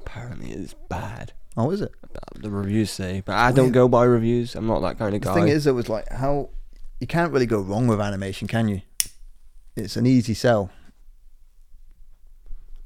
Apparently, 0.00 0.50
it's 0.52 0.74
bad. 0.88 1.32
Oh, 1.56 1.70
is 1.70 1.80
it? 1.80 1.92
The 2.34 2.50
reviews 2.50 2.90
say, 2.90 3.22
but 3.24 3.34
I 3.36 3.52
don't 3.52 3.66
Weird. 3.66 3.74
go 3.74 3.88
by 3.88 4.04
reviews. 4.04 4.54
I'm 4.54 4.66
not 4.66 4.80
that 4.80 4.98
kind 4.98 5.14
of 5.14 5.20
guy. 5.20 5.34
The 5.34 5.40
thing 5.40 5.48
is, 5.48 5.66
it 5.66 5.72
was 5.72 5.88
like 5.88 6.10
how 6.10 6.48
you 7.00 7.06
can't 7.06 7.32
really 7.32 7.46
go 7.46 7.60
wrong 7.60 7.86
with 7.86 8.00
animation, 8.00 8.48
can 8.48 8.68
you? 8.68 8.80
It's 9.76 9.96
an 9.96 10.06
easy 10.06 10.34
sell. 10.34 10.70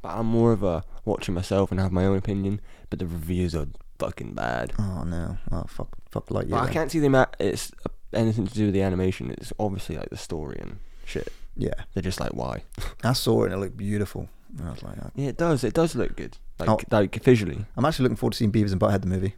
but 0.03 0.11
I'm 0.11 0.27
more 0.27 0.53
of 0.53 0.63
a 0.63 0.85
watching 1.05 1.35
myself 1.35 1.71
and 1.71 1.81
have 1.81 1.93
my 1.93 2.05
own 2.05 2.17
opinion. 2.17 2.61
But 2.91 2.99
the 3.01 3.07
reviews 3.07 3.55
are 3.55 3.67
fucking 3.99 4.35
bad. 4.35 4.73
Oh 4.79 5.03
no! 5.05 5.39
Oh 5.51 5.65
fuck! 5.69 5.97
Fuck 6.11 6.27
Lightyear. 6.29 6.51
But 6.51 6.57
I 6.61 6.65
then. 6.67 6.73
can't 6.73 6.93
see 6.93 7.01
the 7.01 7.09
ma- 7.11 7.27
it's 7.41 7.73
uh, 7.85 7.91
anything 8.13 8.47
to 8.47 8.55
do 8.55 8.67
with 8.67 8.75
the 8.75 8.83
animation. 8.83 9.31
It's 9.31 9.53
obviously 9.59 9.97
like 9.97 10.11
the 10.11 10.17
story 10.17 10.59
and 10.61 10.79
shit. 11.05 11.33
Yeah, 11.57 11.73
They're 11.95 12.03
just 12.03 12.21
like, 12.21 12.33
why? 12.35 12.65
I 13.03 13.15
saw 13.15 13.43
it 13.43 13.47
and 13.47 13.55
it 13.55 13.59
looked 13.59 13.79
beautiful. 13.79 14.29
I 14.65 14.71
was 14.71 14.83
like, 14.83 14.97
Yeah, 15.15 15.29
it 15.29 15.37
does. 15.37 15.65
It 15.65 15.75
does 15.75 15.95
look 15.95 16.17
good. 16.17 16.37
Like, 16.59 16.69
Oh. 16.69 16.79
like 16.91 17.23
visually. 17.23 17.65
I'm 17.77 17.85
actually 17.85 18.05
looking 18.05 18.17
forward 18.17 18.33
to 18.33 18.39
seeing 18.39 18.53
Beavis 18.53 18.73
and 18.73 18.81
Butthead 18.81 19.03
the 19.03 19.07
movie. 19.09 19.35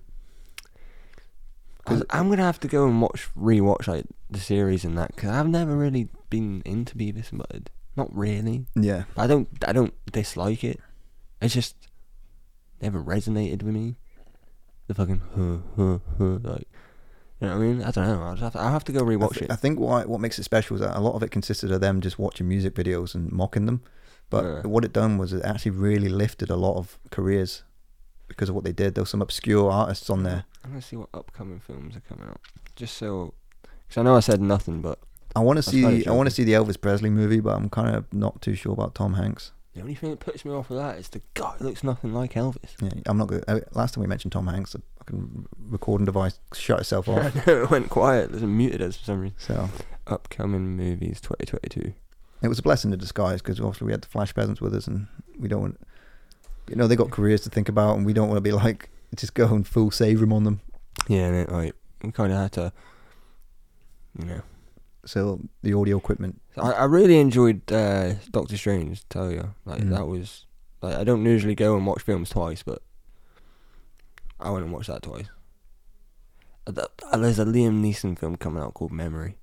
I- 1.87 2.03
I'm 2.11 2.29
gonna 2.29 2.43
have 2.43 2.61
to 2.61 2.69
go 2.69 2.87
and 2.87 3.01
watch, 3.01 3.29
rewatch 3.37 3.87
like 3.89 4.05
the 4.31 4.39
series 4.39 4.85
and 4.85 4.97
that 4.99 5.15
because 5.15 5.31
I've 5.31 5.49
never 5.49 5.77
really 5.77 6.09
been 6.29 6.63
into 6.65 6.95
Beavis 6.95 7.33
and 7.33 7.41
Butthead. 7.41 7.67
Not 7.97 8.15
really. 8.15 8.67
Yeah, 8.77 9.05
I 9.17 9.27
don't. 9.27 9.49
I 9.67 9.73
don't 9.73 9.95
dislike 10.13 10.63
it. 10.65 10.81
It's 11.41 11.55
just 11.55 11.77
never 12.81 13.03
resonated 13.03 13.63
with 13.63 13.75
me. 13.75 13.97
The 14.87 14.95
fucking 14.95 15.23
huh 15.35 15.59
huh 15.77 15.99
huh 16.19 16.39
like. 16.43 16.69
You 17.41 17.47
know 17.47 17.57
what 17.57 17.63
I 17.63 17.67
mean? 17.67 17.83
I 17.85 17.91
don't 17.93 18.07
know. 18.07 18.23
I'll 18.23 18.33
just 18.35 18.43
have 18.43 18.53
to, 18.55 18.59
I'll 18.61 18.73
have 18.73 18.85
to 18.85 18.93
go 18.93 19.01
I, 19.01 19.03
rewatch 19.03 19.39
thi- 19.39 19.45
it. 19.45 19.51
I 19.51 19.57
think 19.57 19.79
why 19.79 20.05
what 20.05 20.21
makes 20.21 20.39
it 20.39 20.43
special 20.45 20.75
is 20.77 20.81
that 20.83 20.97
a 20.97 21.01
lot 21.01 21.15
of 21.15 21.23
it 21.23 21.31
consisted 21.31 21.71
of 21.71 21.81
them 21.81 22.01
just 22.01 22.19
watching 22.19 22.49
music 22.49 22.75
videos 22.75 23.15
and 23.15 23.31
mocking 23.33 23.67
them. 23.67 23.81
But 24.31 24.45
Yeah. 24.45 24.61
what 24.63 24.85
it 24.85 24.93
done 24.93 25.17
was 25.19 25.33
it 25.33 25.43
actually 25.45 25.71
really 25.73 26.09
lifted 26.09 26.51
a 26.51 26.57
lot 26.57 26.77
of 26.77 26.99
careers 27.11 27.63
because 28.29 28.49
of 28.49 28.55
what 28.55 28.65
they 28.65 28.73
did. 28.73 28.95
There 28.95 29.03
were 29.03 29.07
some 29.09 29.23
obscure 29.23 29.71
artists 29.71 30.11
on 30.11 30.23
there. 30.23 30.45
I'm 30.65 30.71
gonna 30.71 30.83
see 30.83 30.97
what 30.97 31.09
upcoming 31.15 31.61
films 31.61 31.97
are 31.97 32.01
coming 32.01 32.29
out. 32.29 32.41
Just 32.77 32.97
so, 32.99 33.33
because 33.63 33.99
I 33.99 34.03
know 34.03 34.17
I 34.17 34.21
said 34.21 34.41
nothing, 34.43 34.83
but 34.83 34.99
I 35.35 35.41
want 35.41 35.57
to 35.57 35.63
see 35.63 36.07
I 36.07 36.11
want 36.11 36.29
to 36.29 36.35
see 36.35 36.45
the 36.45 36.53
Elvis 36.53 36.81
Presley 36.81 37.11
movie, 37.11 37.41
but 37.41 37.57
I'm 37.57 37.69
kind 37.71 37.95
of 37.95 38.13
not 38.13 38.43
too 38.43 38.55
sure 38.55 38.73
about 38.73 38.95
Tom 38.95 39.15
Hanks. 39.15 39.53
the 39.75 39.81
only 39.81 39.95
thing 39.95 40.11
that 40.11 40.21
puts 40.21 40.45
me 40.45 40.51
off 40.53 40.71
of 40.71 40.77
that 40.77 40.99
is 40.99 41.09
the 41.09 41.23
guy 41.35 41.55
looks 41.61 41.83
nothing 41.85 42.13
like 42.13 42.35
Elvis. 42.35 42.75
Yeah, 42.83 42.91
I'm 43.07 43.17
not 43.19 43.29
good. 43.29 43.45
uh, 43.49 43.61
Last 43.73 43.95
time 43.95 44.03
we 44.03 44.09
mentioned 44.09 44.33
Tom 44.33 44.47
Hanks, 44.49 44.73
the 44.73 44.83
fucking 44.99 45.47
recording 45.71 46.05
device 46.05 46.39
shut 46.53 46.81
itself 46.81 47.09
off. 47.09 47.35
I 47.37 47.43
know 47.47 47.63
it 47.63 47.71
went 47.71 47.89
quiet. 47.89 48.35
It 48.35 48.43
muted 48.43 48.83
us 48.83 48.97
for 48.97 49.05
some 49.05 49.21
reason. 49.21 49.37
So 49.39 49.69
Upcoming 50.07 50.77
movies 50.77 51.21
2022. 51.21 51.93
It 52.43 52.48
was 52.48 52.59
a 52.59 52.62
blessing 52.62 52.93
in 52.93 52.98
disguise 52.98 53.40
because 53.43 53.60
obviously 53.60 53.86
we 53.86 53.93
had 53.93 54.02
the 54.02 54.09
Flash 54.09 54.35
peasants 54.35 54.60
with 54.60 54.74
us, 54.74 54.86
and 54.86 55.06
we 55.39 55.48
don't 55.48 55.60
want, 55.60 55.81
you 56.69 56.77
know, 56.77 56.86
they 56.86 56.97
got 56.97 57.10
careers 57.10 57.40
to 57.43 57.51
think 57.51 57.69
about, 57.69 57.97
and 57.97 58.06
we 58.06 58.12
don't 58.12 58.28
want 58.28 58.36
to 58.36 58.43
be 58.43 58.52
like 58.52 58.90
just 59.16 59.35
go 59.35 59.47
and 59.55 59.66
full 59.66 59.90
save 59.90 60.20
room 60.20 60.32
on 60.32 60.44
them. 60.44 60.60
Yeah, 61.09 61.28
it, 61.31 61.51
like 61.51 61.74
we 62.02 62.12
kind 62.12 62.32
of 62.32 62.39
had 62.39 62.52
to, 62.52 62.73
you 64.19 64.24
know. 64.27 64.43
So 65.06 65.40
the 65.62 65.73
audio 65.73 65.97
equipment, 65.97 66.40
I, 66.59 66.73
I 66.73 66.85
really 66.85 67.19
enjoyed 67.19 67.73
uh, 67.73 68.15
Doctor 68.31 68.56
Strange. 68.59 69.09
Tell 69.09 69.31
you, 69.31 69.55
like 69.65 69.81
Mm. 69.82 69.90
that 69.90 70.06
was 70.06 70.44
like 70.82 70.94
I 70.97 71.05
don't 71.05 71.24
usually 71.24 71.55
go 71.55 71.77
and 71.77 71.86
watch 71.86 72.02
films 72.02 72.28
twice, 72.31 72.62
but 72.62 72.82
I 74.39 74.51
went 74.51 74.65
and 74.65 74.73
watched 74.73 74.89
that 74.89 75.02
twice. 75.02 75.27
Uh, 76.66 76.73
uh, 77.10 77.16
There's 77.16 77.39
a 77.39 77.44
Liam 77.47 77.81
Neeson 77.82 78.19
film 78.19 78.36
coming 78.36 78.62
out 78.62 78.74
called 78.74 78.93
Memory. 78.93 79.39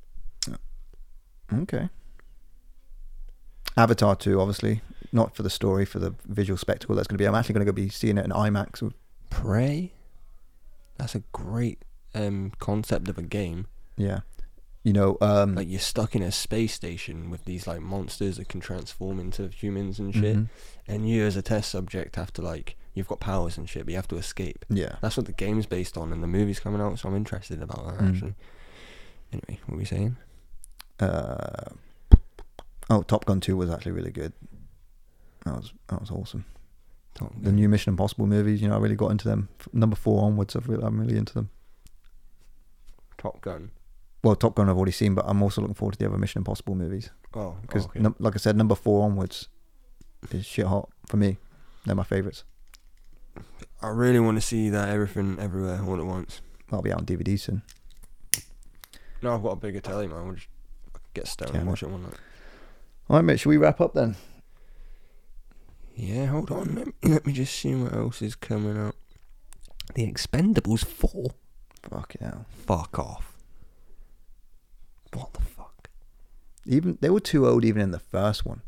okay. 1.52 1.90
Avatar 3.78 4.16
two, 4.16 4.40
obviously 4.40 4.82
not 5.12 5.36
for 5.36 5.44
the 5.44 5.50
story, 5.50 5.86
for 5.86 6.00
the 6.00 6.14
visual 6.26 6.58
spectacle 6.58 6.96
that's 6.96 7.08
going 7.08 7.18
to 7.18 7.22
be. 7.22 7.28
I'm 7.28 7.36
actually 7.36 7.54
going 7.54 7.66
to 7.66 7.72
go 7.72 7.76
be 7.76 7.90
seeing 7.90 8.18
it 8.18 8.26
in 8.26 8.32
IMAX. 8.32 8.92
Prey. 9.30 9.94
That's 10.98 11.16
a 11.16 11.24
great 11.32 11.84
um, 12.14 12.52
concept 12.60 13.10
of 13.10 13.18
a 13.18 13.22
game. 13.22 13.68
Yeah, 13.98 14.20
you 14.84 14.94
know, 14.94 15.18
um, 15.22 15.56
Like 15.56 15.68
you're 15.70 15.80
stuck 15.80 16.16
in 16.16 16.22
a 16.22 16.32
space 16.32 16.74
station 16.74 17.30
with 17.30 17.46
these 17.46 17.66
like 17.68 17.82
monsters 17.82 18.38
that 18.38 18.50
can 18.50 18.60
transform 18.62 19.20
into 19.20 19.48
humans 19.50 20.00
and 20.00 20.14
shit, 20.14 20.38
mhm. 20.38 20.50
and 20.88 21.10
you 21.10 21.24
as 21.24 21.36
a 21.36 21.42
test 21.42 21.70
subject 21.72 22.16
have 22.18 22.32
to 22.34 22.42
like 22.42 22.76
you've 22.94 23.08
got 23.08 23.20
powers 23.20 23.58
and 23.58 23.70
shit, 23.70 23.84
but 23.86 23.92
you 23.92 23.98
have 23.98 24.08
to 24.08 24.16
escape. 24.18 24.64
yeah. 24.70 24.96
That's 25.02 25.18
what 25.18 25.26
the 25.26 25.34
game's 25.34 25.66
based 25.66 25.98
on, 25.98 26.14
and 26.14 26.24
the 26.24 26.28
movie's 26.28 26.62
coming 26.62 26.80
out, 26.82 26.98
so 27.00 27.10
I'm 27.10 27.16
interested 27.16 27.62
about 27.62 27.86
that 27.88 28.00
Mm. 28.04 28.10
actually. 28.10 28.36
Anyway, 29.34 29.60
what 29.66 29.72
were 29.74 29.78
we 29.80 29.86
saying? 29.86 30.16
Uh, 31.00 31.72
oh, 32.90 33.02
Top 33.04 33.26
Gun 33.26 33.40
two 33.40 33.58
was 33.58 33.70
actually 33.70 33.92
really 33.94 34.12
good. 34.12 34.34
That 35.46 35.56
was 35.56 35.74
that 35.88 36.00
was 36.02 36.12
awesome. 36.12 36.46
Top 37.14 37.34
The 37.38 37.46
Gun. 37.46 37.56
new 37.56 37.70
Mission 37.70 37.92
Impossible 37.94 38.28
movies, 38.28 38.62
you 38.62 38.68
know, 38.68 38.76
I 38.76 38.80
really 38.80 38.96
got 38.96 39.12
into 39.12 39.28
them. 39.28 39.50
F- 39.60 39.68
Number 39.74 39.96
four 39.96 40.24
onwards, 40.26 40.56
I've 40.56 40.68
really, 40.68 40.84
I'm 40.84 41.00
really 41.00 41.18
into 41.18 41.34
them. 41.34 41.50
Top 43.18 43.42
Gun. 43.42 43.72
Well, 44.24 44.36
Top 44.36 44.56
Gun 44.56 44.70
I've 44.70 44.76
already 44.78 44.92
seen, 44.92 45.16
but 45.16 45.26
I'm 45.28 45.42
also 45.44 45.62
looking 45.62 45.76
forward 45.76 45.94
to 45.94 46.00
the 46.00 46.08
other 46.08 46.18
Mission 46.18 46.40
Impossible 46.40 46.76
movies 46.76 47.10
Oh, 47.34 47.40
oh 47.40 47.58
because, 47.62 47.86
okay. 47.86 48.00
num- 48.00 48.16
like 48.20 48.36
I 48.36 48.38
said, 48.38 48.56
number 48.58 48.76
four 48.76 49.04
onwards 49.06 49.48
is 50.32 50.46
shit 50.46 50.66
hot 50.66 50.90
for 51.08 51.18
me. 51.18 51.38
They're 51.86 51.96
my 51.96 52.04
favourites. 52.04 52.44
I 53.82 53.90
really 53.90 54.20
want 54.20 54.38
to 54.38 54.42
see 54.42 54.70
that 54.70 54.90
everything 54.90 55.38
everywhere 55.40 55.80
all 55.86 56.00
at 56.00 56.06
once. 56.06 56.42
I'll 56.72 56.82
be 56.82 56.92
out 56.92 57.00
on 57.00 57.06
DVD 57.06 57.40
soon. 57.40 57.62
No, 59.22 59.36
I've 59.36 59.44
got 59.44 59.52
a 59.52 59.56
bigger 59.58 59.80
telly, 59.80 60.08
man. 60.08 60.26
We'll 60.26 60.36
just 60.36 60.48
get 61.14 61.28
stoned 61.28 61.52
Yeah, 61.54 61.60
and 61.60 61.70
watch 61.70 61.84
it 61.84 61.90
one 61.90 62.04
night. 62.04 62.14
All 63.10 63.18
right, 63.18 63.26
mate. 63.26 63.40
Should 63.40 63.50
we 63.50 63.58
wrap 63.58 63.82
up 63.82 63.94
then? 63.94 64.16
Yeah, 65.96 66.26
hold 66.28 66.52
on. 66.52 66.76
Let 66.76 66.88
me, 66.88 66.94
let 67.04 67.26
me 67.26 67.34
just 67.34 67.56
see 67.56 67.76
what 67.76 67.94
else 67.94 68.22
is 68.22 68.36
coming 68.36 68.78
up. 68.78 68.96
The 69.94 70.12
Expendables 70.12 70.84
4? 70.84 71.32
Fuck 71.90 72.16
yeah. 72.20 72.40
Fuck 72.66 72.98
off. 73.00 73.38
What 75.14 75.34
the 75.34 75.42
fuck? 75.42 75.90
Even 76.66 76.98
they 77.00 77.10
were 77.10 77.20
too 77.20 77.48
old 77.48 77.64
even 77.64 77.82
in 77.82 77.92
the 77.92 78.00
first 78.00 78.46
one. 78.46 78.62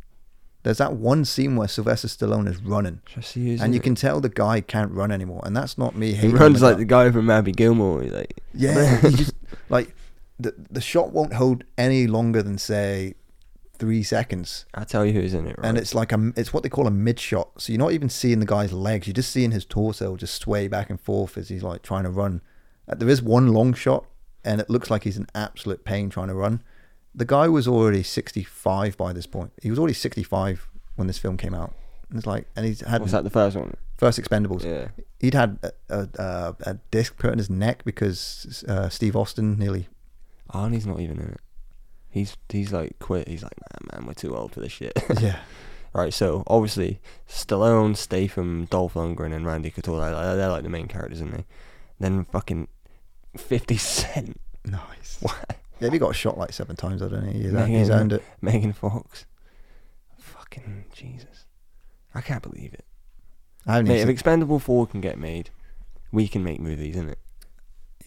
There's 0.63 0.77
that 0.77 0.93
one 0.93 1.25
scene 1.25 1.55
where 1.55 1.67
Sylvester 1.67 2.07
Stallone 2.07 2.47
is 2.47 2.57
running, 2.57 3.01
and 3.15 3.73
you 3.73 3.79
it? 3.79 3.83
can 3.83 3.95
tell 3.95 4.19
the 4.19 4.29
guy 4.29 4.59
can't 4.61 4.91
run 4.91 5.11
anymore, 5.11 5.41
and 5.45 5.55
that's 5.55 5.77
not 5.77 5.95
me 5.95 6.13
He 6.13 6.27
runs 6.27 6.61
like 6.61 6.77
the 6.77 6.85
guy 6.85 7.09
from 7.11 7.29
Happy 7.29 7.53
Gilmore. 7.53 8.03
He's 8.03 8.11
like, 8.11 8.39
Yeah, 8.53 8.99
he 9.01 9.15
just 9.15 9.33
like 9.69 9.95
the 10.39 10.53
the 10.69 10.81
shot 10.81 11.11
won't 11.11 11.33
hold 11.33 11.63
any 11.77 12.05
longer 12.05 12.43
than 12.43 12.57
say 12.57 13.15
three 13.77 14.03
seconds, 14.03 14.65
I'll 14.73 14.85
tell 14.85 15.05
you 15.05 15.13
who's 15.13 15.33
in 15.33 15.47
it, 15.47 15.57
right? 15.57 15.67
and 15.67 15.77
it's 15.77 15.95
like 15.95 16.11
a 16.11 16.33
it's 16.35 16.53
what 16.53 16.63
they 16.63 16.69
call 16.69 16.87
a 16.87 16.91
mid 16.91 17.19
shot. 17.19 17.61
So 17.61 17.71
you're 17.71 17.79
not 17.79 17.93
even 17.93 18.09
seeing 18.09 18.39
the 18.39 18.45
guy's 18.45 18.73
legs; 18.73 19.07
you're 19.07 19.13
just 19.13 19.31
seeing 19.31 19.51
his 19.51 19.65
torso 19.65 20.15
just 20.15 20.41
sway 20.41 20.67
back 20.67 20.89
and 20.89 20.99
forth 20.99 21.37
as 21.37 21.49
he's 21.49 21.63
like 21.63 21.81
trying 21.81 22.03
to 22.03 22.09
run. 22.09 22.41
Uh, 22.87 22.95
There 22.95 23.09
is 23.09 23.21
one 23.21 23.53
long 23.53 23.73
shot, 23.73 24.05
and 24.43 24.61
it 24.61 24.69
looks 24.69 24.89
like 24.89 25.03
he's 25.03 25.17
in 25.17 25.27
absolute 25.35 25.83
pain 25.83 26.09
trying 26.09 26.27
to 26.27 26.35
run. 26.35 26.61
The 27.13 27.25
guy 27.25 27.47
was 27.47 27.67
already 27.67 28.03
65 28.03 28.95
by 28.95 29.11
this 29.11 29.25
point. 29.25 29.51
He 29.61 29.69
was 29.69 29.79
already 29.79 29.95
65 29.95 30.69
when 30.95 31.07
this 31.07 31.17
film 31.17 31.35
came 31.35 31.55
out. 31.55 31.73
And 32.09 32.17
it's 32.17 32.27
like, 32.27 32.47
and 32.55 32.65
he's 32.65 32.81
had 32.81 33.01
Was 33.01 33.11
that 33.11 33.23
the 33.23 33.29
first 33.29 33.55
one? 33.55 33.75
first 33.97 34.19
Expendables. 34.21 34.63
Yeah. 34.63 34.89
He'd 35.19 35.33
had 35.33 35.57
a, 35.89 36.07
a, 36.19 36.55
a, 36.61 36.73
disc 36.91 37.17
put 37.17 37.31
in 37.31 37.39
his 37.39 37.49
neck 37.49 37.83
because 37.83 38.63
uh, 38.67 38.89
Steve 38.89 39.15
Austin 39.15 39.57
nearly 39.57 39.87
Arnie's 40.53 40.85
not 40.85 40.99
even 40.99 41.17
in 41.17 41.29
it. 41.29 41.41
He's 42.17 42.37
he's 42.49 42.73
like 42.73 42.99
quit. 42.99 43.27
He's 43.27 43.43
like, 43.43 43.53
nah, 43.59 43.97
man, 43.97 44.07
we're 44.07 44.13
too 44.13 44.35
old 44.35 44.51
for 44.51 44.59
this 44.59 44.71
shit. 44.71 44.93
yeah. 45.21 45.39
right. 45.93 46.13
So 46.13 46.43
obviously, 46.47 46.99
Stallone, 47.29 47.95
Statham, 47.95 48.65
Dolph 48.65 48.95
Lundgren, 48.95 49.33
and 49.33 49.45
Randy 49.45 49.69
Couture. 49.69 49.99
They're, 49.99 50.35
they're 50.35 50.49
like 50.49 50.63
the 50.63 50.69
main 50.69 50.87
characters, 50.87 51.19
isn't 51.19 51.31
they? 51.31 51.45
Then 51.99 52.25
fucking 52.25 52.67
Fifty 53.35 53.77
Cent, 53.77 54.39
Nice. 54.65 55.17
What? 55.21 55.57
Yeah, 55.79 55.91
he 55.91 55.99
got 55.99 56.15
shot 56.15 56.37
like 56.37 56.53
seven 56.53 56.75
times, 56.75 57.01
I 57.01 57.07
don't 57.07 57.25
know. 57.25 57.31
He's, 57.31 57.51
Megan- 57.51 57.75
he's 57.75 57.89
earned 57.89 58.13
it. 58.13 58.23
Megan 58.41 58.73
Fox. 58.73 59.25
Fucking 60.17 60.85
Jesus, 60.93 61.45
I 62.15 62.21
can't 62.21 62.41
believe 62.41 62.73
it. 62.73 62.85
I 63.65 63.75
haven't 63.75 63.89
Mate, 63.89 64.01
if 64.01 64.09
Expendable 64.09 64.59
Four 64.59 64.87
can 64.87 65.01
get 65.01 65.19
made, 65.19 65.51
we 66.11 66.27
can 66.27 66.43
make 66.43 66.59
movies, 66.59 66.95
isn't 66.95 67.09
it? 67.09 67.19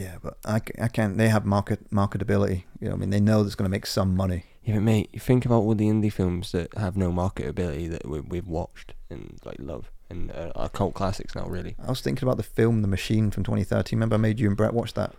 Yeah, 0.03 0.17
but 0.23 0.39
I, 0.45 0.61
I 0.81 0.89
can't. 0.89 1.17
They 1.19 1.29
have 1.29 1.45
market 1.45 1.91
marketability. 1.91 2.65
You 2.81 2.89
know, 2.89 2.95
I 2.95 2.99
mean, 2.99 3.11
they 3.11 3.21
know 3.21 3.43
that's 3.43 3.55
going 3.55 3.69
to 3.69 3.71
make 3.71 3.87
some 3.87 4.17
money. 4.17 4.45
Yeah, 4.65 4.75
but 4.75 4.83
mate, 4.83 5.11
you 5.13 5.21
think 5.21 5.45
about 5.45 5.61
all 5.61 5.75
the 5.75 5.89
indie 5.89 6.13
films 6.13 6.53
that 6.53 6.73
have 6.77 6.97
no 6.97 7.11
marketability 7.11 7.91
that 7.91 8.09
we, 8.09 8.21
we've 8.21 8.47
watched 8.47 8.95
and 9.11 9.39
like 9.45 9.57
love 9.59 9.91
and 10.09 10.31
uh, 10.33 10.53
are 10.55 10.69
cult 10.69 10.95
classics 10.95 11.35
now. 11.35 11.47
Really, 11.47 11.75
I 11.85 11.89
was 11.89 12.01
thinking 12.01 12.27
about 12.27 12.37
the 12.37 12.43
film 12.43 12.83
The 12.83 12.89
Machine 12.89 13.31
from 13.31 13.43
2013. 13.45 13.97
Remember, 13.99 14.15
I 14.15 14.19
made 14.19 14.39
you 14.41 14.49
and 14.49 14.57
Brett 14.57 14.75
watch 14.75 14.95
that. 14.95 15.15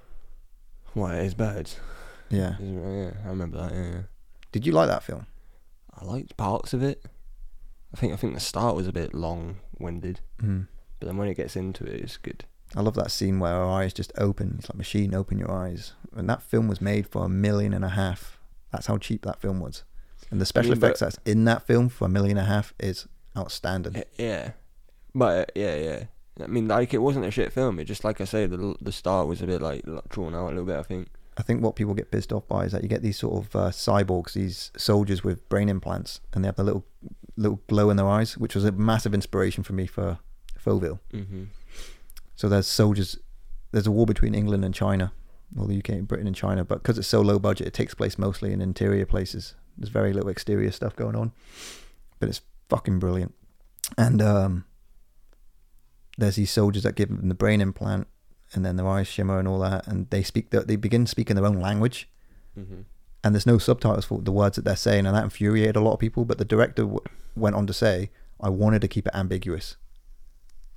what 0.93 1.13
it 1.15 1.25
is 1.25 1.33
birds? 1.33 1.79
Yeah. 2.29 2.55
It- 2.59 2.61
yeah, 2.61 3.11
I 3.25 3.29
remember 3.29 3.57
that. 3.61 3.73
Yeah, 3.73 3.89
yeah. 3.91 4.01
Did 4.51 4.65
you 4.65 4.71
like 4.73 4.87
that 4.89 5.03
film? 5.03 5.25
I 5.99 6.05
liked 6.05 6.37
parts 6.37 6.73
of 6.73 6.81
it. 6.83 7.03
I 7.93 7.97
think 7.97 8.13
I 8.13 8.15
think 8.15 8.33
the 8.33 8.39
start 8.39 8.75
was 8.75 8.87
a 8.87 8.93
bit 8.93 9.13
long-winded, 9.13 10.21
Mm. 10.41 10.67
but 10.99 11.07
then 11.07 11.17
when 11.17 11.27
it 11.27 11.35
gets 11.35 11.55
into 11.55 11.83
it, 11.85 11.99
it's 12.01 12.17
good. 12.17 12.45
I 12.75 12.81
love 12.81 12.95
that 12.95 13.11
scene 13.11 13.39
where 13.39 13.53
her 13.53 13.65
eyes 13.65 13.93
just 13.93 14.13
open. 14.17 14.55
It's 14.59 14.69
like 14.69 14.77
machine, 14.77 15.13
open 15.13 15.37
your 15.37 15.51
eyes. 15.51 15.93
And 16.15 16.29
that 16.29 16.41
film 16.41 16.67
was 16.67 16.81
made 16.81 17.07
for 17.07 17.25
a 17.25 17.29
million 17.29 17.73
and 17.73 17.83
a 17.83 17.89
half. 17.89 18.39
That's 18.71 18.87
how 18.87 18.97
cheap 18.97 19.23
that 19.23 19.41
film 19.41 19.59
was. 19.59 19.83
And 20.29 20.39
the 20.39 20.45
special 20.45 20.71
mean, 20.71 20.79
but- 20.79 20.87
effects 20.87 20.99
that's 21.01 21.19
in 21.25 21.45
that 21.45 21.67
film 21.67 21.89
for 21.89 22.05
a 22.05 22.09
million 22.09 22.37
and 22.37 22.47
a 22.47 22.49
half 22.49 22.73
is 22.79 23.07
outstanding. 23.37 24.01
Yeah, 24.17 24.51
but 25.13 25.39
uh, 25.39 25.45
yeah, 25.55 25.75
yeah. 25.75 26.03
I 26.41 26.47
mean, 26.47 26.69
like 26.69 26.93
it 26.93 26.99
wasn't 26.99 27.25
a 27.25 27.31
shit 27.31 27.51
film. 27.51 27.79
It 27.79 27.85
just 27.85 28.03
like 28.05 28.21
I 28.21 28.23
say, 28.23 28.45
the 28.45 28.75
the 28.81 28.91
start 28.91 29.27
was 29.27 29.41
a 29.41 29.47
bit 29.47 29.61
like 29.61 29.83
drawn 30.09 30.33
out 30.33 30.45
a 30.45 30.49
little 30.49 30.65
bit. 30.65 30.77
I 30.77 30.83
think. 30.83 31.09
I 31.37 31.43
think 31.43 31.63
what 31.63 31.75
people 31.75 31.93
get 31.93 32.11
pissed 32.11 32.33
off 32.33 32.47
by 32.47 32.65
is 32.65 32.73
that 32.73 32.83
you 32.83 32.89
get 32.89 33.01
these 33.01 33.17
sort 33.17 33.45
of 33.45 33.55
uh, 33.55 33.69
cyborgs, 33.69 34.33
these 34.33 34.69
soldiers 34.77 35.23
with 35.23 35.47
brain 35.49 35.69
implants, 35.69 36.19
and 36.33 36.43
they 36.43 36.47
have 36.47 36.57
the 36.57 36.63
little 36.63 36.85
little 37.37 37.61
glow 37.67 37.89
in 37.89 37.97
their 37.97 38.07
eyes, 38.07 38.37
which 38.37 38.53
was 38.55 38.63
a 38.65 38.71
massive 38.71 39.13
inspiration 39.13 39.63
for 39.63 39.73
me 39.73 39.87
for 39.87 40.19
Fauville. 40.63 40.99
Mm-hmm. 41.13 41.43
So 42.41 42.49
there's 42.49 42.65
soldiers. 42.65 43.17
There's 43.71 43.85
a 43.85 43.91
war 43.91 44.07
between 44.07 44.33
England 44.33 44.65
and 44.65 44.73
China, 44.73 45.13
or 45.55 45.67
the 45.67 45.77
UK, 45.77 45.99
Britain 46.07 46.25
and 46.25 46.35
China. 46.35 46.65
But 46.65 46.81
because 46.81 46.97
it's 46.97 47.07
so 47.07 47.21
low 47.21 47.37
budget, 47.37 47.67
it 47.67 47.73
takes 47.73 47.93
place 47.93 48.17
mostly 48.17 48.51
in 48.51 48.61
interior 48.61 49.05
places. 49.05 49.53
There's 49.77 49.89
very 49.89 50.11
little 50.11 50.29
exterior 50.29 50.71
stuff 50.71 50.95
going 50.95 51.15
on, 51.15 51.33
but 52.19 52.29
it's 52.29 52.41
fucking 52.67 52.97
brilliant. 52.97 53.35
And 53.95 54.23
um, 54.23 54.65
there's 56.17 56.35
these 56.35 56.49
soldiers 56.51 56.81
that 56.83 56.95
give 56.95 57.09
them 57.09 57.29
the 57.29 57.35
brain 57.35 57.61
implant, 57.61 58.07
and 58.53 58.65
then 58.65 58.75
their 58.75 58.87
eyes 58.87 59.07
shimmer 59.07 59.37
and 59.37 59.47
all 59.47 59.59
that, 59.59 59.85
and 59.87 60.09
they 60.09 60.23
speak. 60.23 60.49
The, 60.49 60.61
they 60.61 60.77
begin 60.77 61.05
speaking 61.05 61.35
their 61.35 61.45
own 61.45 61.59
language, 61.59 62.07
Mm-hmm. 62.59 62.81
and 63.23 63.33
there's 63.35 63.45
no 63.45 63.57
subtitles 63.59 64.03
for 64.05 64.19
the 64.21 64.31
words 64.31 64.57
that 64.57 64.65
they're 64.65 64.75
saying, 64.75 65.05
and 65.05 65.15
that 65.15 65.23
infuriated 65.23 65.77
a 65.77 65.79
lot 65.79 65.93
of 65.93 65.99
people. 65.99 66.25
But 66.25 66.37
the 66.37 66.43
director 66.43 66.81
w- 66.81 66.99
went 67.35 67.55
on 67.55 67.65
to 67.67 67.73
say, 67.73 68.09
"I 68.41 68.49
wanted 68.49 68.81
to 68.81 68.87
keep 68.89 69.07
it 69.07 69.15
ambiguous." 69.15 69.77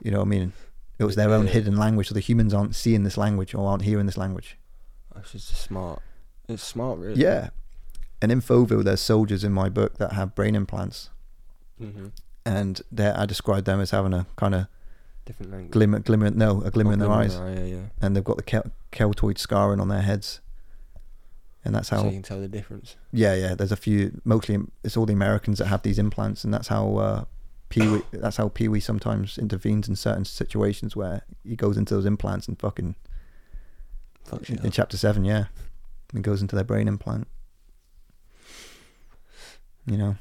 You 0.03 0.11
know 0.13 0.19
what 0.19 0.27
I 0.27 0.29
mean? 0.29 0.53
It 0.99 1.05
was 1.05 1.17
their 1.17 1.31
own 1.31 1.47
Yeah. 1.47 1.53
hidden 1.53 1.77
language, 1.77 2.09
so 2.09 2.15
the 2.15 2.21
humans 2.21 2.55
aren't 2.55 2.75
seeing 2.77 3.03
this 3.03 3.17
language 3.17 3.55
or 3.55 3.69
aren't 3.69 3.83
hearing 3.83 4.07
this 4.07 4.17
language. 4.17 4.57
It's 5.17 5.33
just 5.33 5.55
smart. 5.57 6.01
It's 6.49 6.63
smart, 6.63 6.99
really. 6.99 7.21
Yeah. 7.21 7.51
And 8.23 8.31
in 8.33 8.41
Fauville, 8.41 8.83
there's 8.85 9.01
soldiers 9.01 9.45
in 9.45 9.53
my 9.53 9.69
book 9.69 9.99
that 9.99 10.13
have 10.13 10.35
brain 10.35 10.55
implants, 10.55 11.11
Mm-hmm. 11.81 12.07
and 12.47 12.81
I 12.99 13.27
describe 13.27 13.65
them 13.65 13.81
as 13.81 13.91
having 13.91 14.15
a 14.15 14.27
kind 14.37 14.55
of 14.55 14.67
Different 15.27 15.51
language. 15.53 15.73
glimmer, 15.73 15.99
glimmer, 16.01 16.31
no, 16.31 16.63
a 16.63 16.71
glimmer 16.71 16.91
Oh, 16.91 16.95
in 16.95 16.99
their 17.01 17.11
eyes, 17.11 17.35
eye, 17.37 17.55
yeah, 17.55 17.65
yeah. 17.65 17.83
and 18.01 18.15
they've 18.15 18.23
got 18.25 18.37
the 18.37 18.43
kel- 18.45 18.71
keltoid 18.93 19.39
scarring 19.39 19.81
on 19.81 19.89
their 19.89 20.03
heads, 20.03 20.41
and 21.65 21.75
that's 21.75 21.89
how. 21.89 21.99
So 22.03 22.07
you 22.07 22.13
can 22.13 22.23
tell 22.23 22.41
the 22.41 22.49
difference. 22.49 22.97
Yeah, 23.13 23.35
yeah. 23.35 23.55
There's 23.55 23.73
a 23.73 23.77
few. 23.77 24.21
Mostly, 24.25 24.59
it's 24.85 24.97
all 24.97 25.07
the 25.07 25.13
Americans 25.15 25.59
that 25.59 25.67
have 25.67 25.83
these 25.83 25.99
implants, 25.99 26.45
and 26.45 26.53
that's 26.55 26.69
how 26.69 26.97
uh, 26.97 27.25
Pee 27.75 27.89
Wee. 27.89 28.03
that's 28.13 28.37
how 28.37 28.49
Pee 28.49 28.69
Wee 28.69 28.81
sometimes 28.81 29.37
intervenes 29.37 29.89
in 29.89 29.97
certain 29.97 30.25
situations 30.25 30.95
where 30.95 31.23
he 31.43 31.57
goes 31.57 31.77
into 31.77 31.95
those 31.95 32.07
implants 32.07 32.47
and 32.47 32.59
fucking 32.59 32.95
Fuck 34.25 34.49
in, 34.49 34.65
in 34.65 34.71
chapter 34.71 34.97
seven, 34.97 35.25
yeah, 35.25 35.47
and 36.15 36.25
goes 36.25 36.41
into 36.41 36.55
their 36.55 36.65
brain 36.65 36.89
implant. 36.89 37.27
You 39.87 39.99
know, 39.99 40.17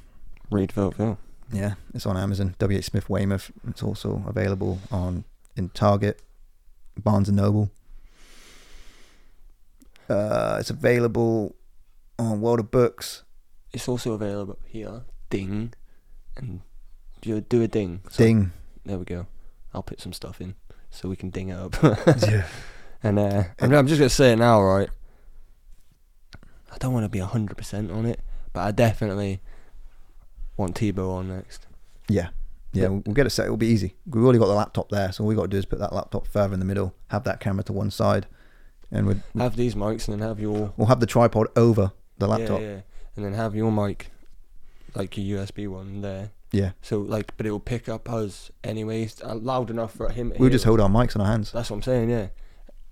Read 0.52 0.72
Phil. 0.74 1.18
yeah, 1.52 1.76
it's 1.94 2.06
on 2.06 2.18
Amazon. 2.18 2.56
W. 2.60 2.78
H. 2.78 2.86
Smith 2.86 3.10
Weymouth. 3.10 3.52
It's 3.68 3.82
also 3.82 4.24
available 4.28 4.80
on 4.92 5.24
in 5.56 5.70
Target, 5.70 6.22
Barnes 7.02 7.30
and 7.30 7.38
Noble. 7.38 7.72
Uh, 10.10 10.58
it's 10.60 10.70
available 10.70 11.56
on 12.20 12.42
World 12.42 12.60
of 12.60 12.72
Books. 12.72 13.24
It's 13.72 13.88
also 13.88 14.14
available 14.14 14.60
here. 14.66 15.04
Ding. 15.30 15.74
And 16.36 16.62
do 17.24 17.42
do 17.42 17.62
a 17.62 17.68
ding. 17.68 18.02
So- 18.10 18.24
Ding. 18.24 18.52
There 18.86 18.98
we 18.98 19.06
go. 19.06 19.28
I'll 19.74 19.84
put 19.84 20.02
some 20.02 20.14
stuff 20.14 20.42
in 20.42 20.56
so 20.92 21.10
we 21.10 21.16
can 21.16 21.30
ding 21.30 21.50
it 21.50 21.58
up. 21.58 21.76
yeah. 22.22 22.46
and 23.04 23.18
uh, 23.18 23.44
I'm, 23.60 23.74
I'm 23.74 23.88
just 23.88 24.00
gonna 24.00 24.10
say 24.10 24.34
it 24.34 24.38
now, 24.38 24.62
right? 24.62 24.90
I 26.72 26.78
don't 26.80 26.94
want 26.94 27.06
to 27.06 27.10
be 27.10 27.20
hundred 27.20 27.58
percent 27.58 27.92
on 27.92 28.06
it, 28.06 28.20
but 28.52 28.62
I 28.62 28.72
definitely 28.72 29.42
want 30.58 30.76
Tebow 30.76 31.12
on 31.14 31.30
next. 31.30 31.68
Yeah. 32.10 32.30
Yeah, 32.76 32.88
we'll 32.88 33.14
get 33.14 33.28
it 33.28 33.30
set. 33.30 33.46
It'll 33.46 33.56
be 33.56 33.68
easy. 33.68 33.94
We've 34.08 34.24
already 34.24 34.40
got 34.40 34.48
the 34.48 34.54
laptop 34.56 34.90
there, 34.90 35.12
so 35.12 35.24
all 35.24 35.28
we 35.28 35.36
got 35.36 35.44
to 35.44 35.48
do 35.48 35.58
is 35.58 35.66
put 35.66 35.78
that 35.78 35.94
laptop 35.94 36.26
further 36.26 36.56
in 36.56 36.60
the 36.60 36.66
middle, 36.66 36.96
have 37.10 37.24
that 37.26 37.40
camera 37.40 37.64
to 37.66 37.74
one 37.74 37.92
side, 37.92 38.26
and 38.92 39.06
we'd, 39.06 39.22
Have 39.38 39.56
these 39.56 39.76
mics 39.76 40.08
and 40.08 40.20
then 40.20 40.28
have 40.28 40.40
your 40.40 40.74
we'll 40.76 40.88
have 40.88 41.00
the 41.00 41.06
tripod 41.06 41.50
over 41.56 41.92
the 42.18 42.28
laptop. 42.28 42.62
Yeah, 42.62 42.68
yeah. 42.68 42.82
And 43.16 43.24
then 43.26 43.34
have 43.34 43.54
your 43.54 43.72
mic, 43.72 44.10
like 44.96 45.16
your 45.18 45.46
USB 45.46 45.68
one 45.68 46.02
there. 46.02 46.32
Yeah. 46.54 46.72
So 46.82 47.00
like, 47.00 47.36
but 47.36 47.46
it 47.46 47.52
will 47.52 47.60
pick 47.60 47.90
up 47.90 48.10
us 48.10 48.52
anyways, 48.64 49.22
uh, 49.22 49.36
loud 49.36 49.70
enough 49.70 49.94
for 49.94 50.10
him. 50.10 50.32
We'll 50.38 50.50
just 50.50 50.64
us. 50.64 50.68
hold 50.68 50.80
our 50.80 50.88
mics 50.88 51.16
in 51.16 51.22
our 51.22 51.28
hands. 51.28 51.52
That's 51.52 51.70
what 51.70 51.78
I'm 51.78 51.84
saying, 51.84 52.10
yeah. 52.10 52.28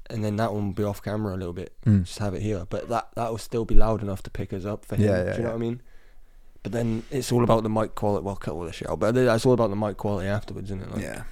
And 0.09 0.25
then 0.25 0.35
that 0.37 0.51
one 0.51 0.65
will 0.67 0.73
be 0.73 0.83
off 0.83 1.01
camera 1.01 1.35
a 1.35 1.37
little 1.37 1.53
bit. 1.53 1.73
Mm. 1.85 2.03
Just 2.03 2.19
have 2.19 2.33
it 2.33 2.41
here, 2.41 2.65
but 2.69 2.89
that 2.89 3.09
that 3.15 3.29
will 3.29 3.37
still 3.37 3.63
be 3.63 3.75
loud 3.75 4.01
enough 4.01 4.23
to 4.23 4.29
pick 4.29 4.51
us 4.51 4.65
up 4.65 4.83
for 4.83 4.95
him. 4.95 5.03
Yeah, 5.03 5.23
yeah, 5.23 5.23
Do 5.23 5.29
you 5.29 5.37
know 5.37 5.37
yeah. 5.43 5.47
what 5.49 5.55
I 5.55 5.57
mean? 5.59 5.81
But 6.63 6.71
then 6.73 7.03
it's 7.09 7.31
all 7.31 7.43
about 7.43 7.63
the 7.63 7.69
mic 7.69 7.95
quality. 7.95 8.25
Well, 8.25 8.35
cut 8.35 8.53
all 8.53 8.63
the 8.63 8.73
shit 8.73 8.89
out. 8.89 8.99
But 8.99 9.15
that's 9.15 9.45
all 9.45 9.53
about 9.53 9.69
the 9.69 9.75
mic 9.75 9.97
quality 9.97 10.27
afterwards, 10.27 10.69
isn't 10.69 10.81
it? 10.81 10.91
Like, 10.91 11.01
yeah. 11.01 11.23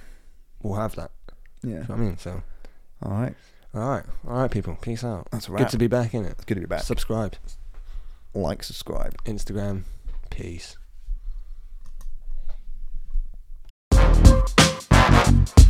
We'll 0.62 0.74
have 0.80 0.94
that. 0.96 1.10
Yeah. 1.62 1.68
Do 1.68 1.68
you 1.68 1.74
know 1.74 1.80
what 1.88 1.90
I 1.90 1.96
mean? 1.98 2.18
So, 2.18 2.42
All 3.02 3.12
right. 3.12 3.34
all 3.74 3.90
right, 3.90 4.04
all 4.26 4.38
right, 4.38 4.50
people. 4.50 4.76
Peace 4.80 5.04
out. 5.04 5.28
That's 5.30 5.48
a 5.48 5.52
Good 5.52 5.68
to 5.68 5.78
be 5.78 5.86
back 5.86 6.14
in 6.14 6.24
it. 6.24 6.32
It's 6.32 6.44
good 6.44 6.54
to 6.54 6.60
be 6.60 6.66
back. 6.66 6.82
Subscribe. 6.82 7.36
like, 8.34 8.62
subscribe. 8.62 9.14
Instagram. 9.24 9.82
Peace. 10.30 10.76
Bye. 15.10 15.69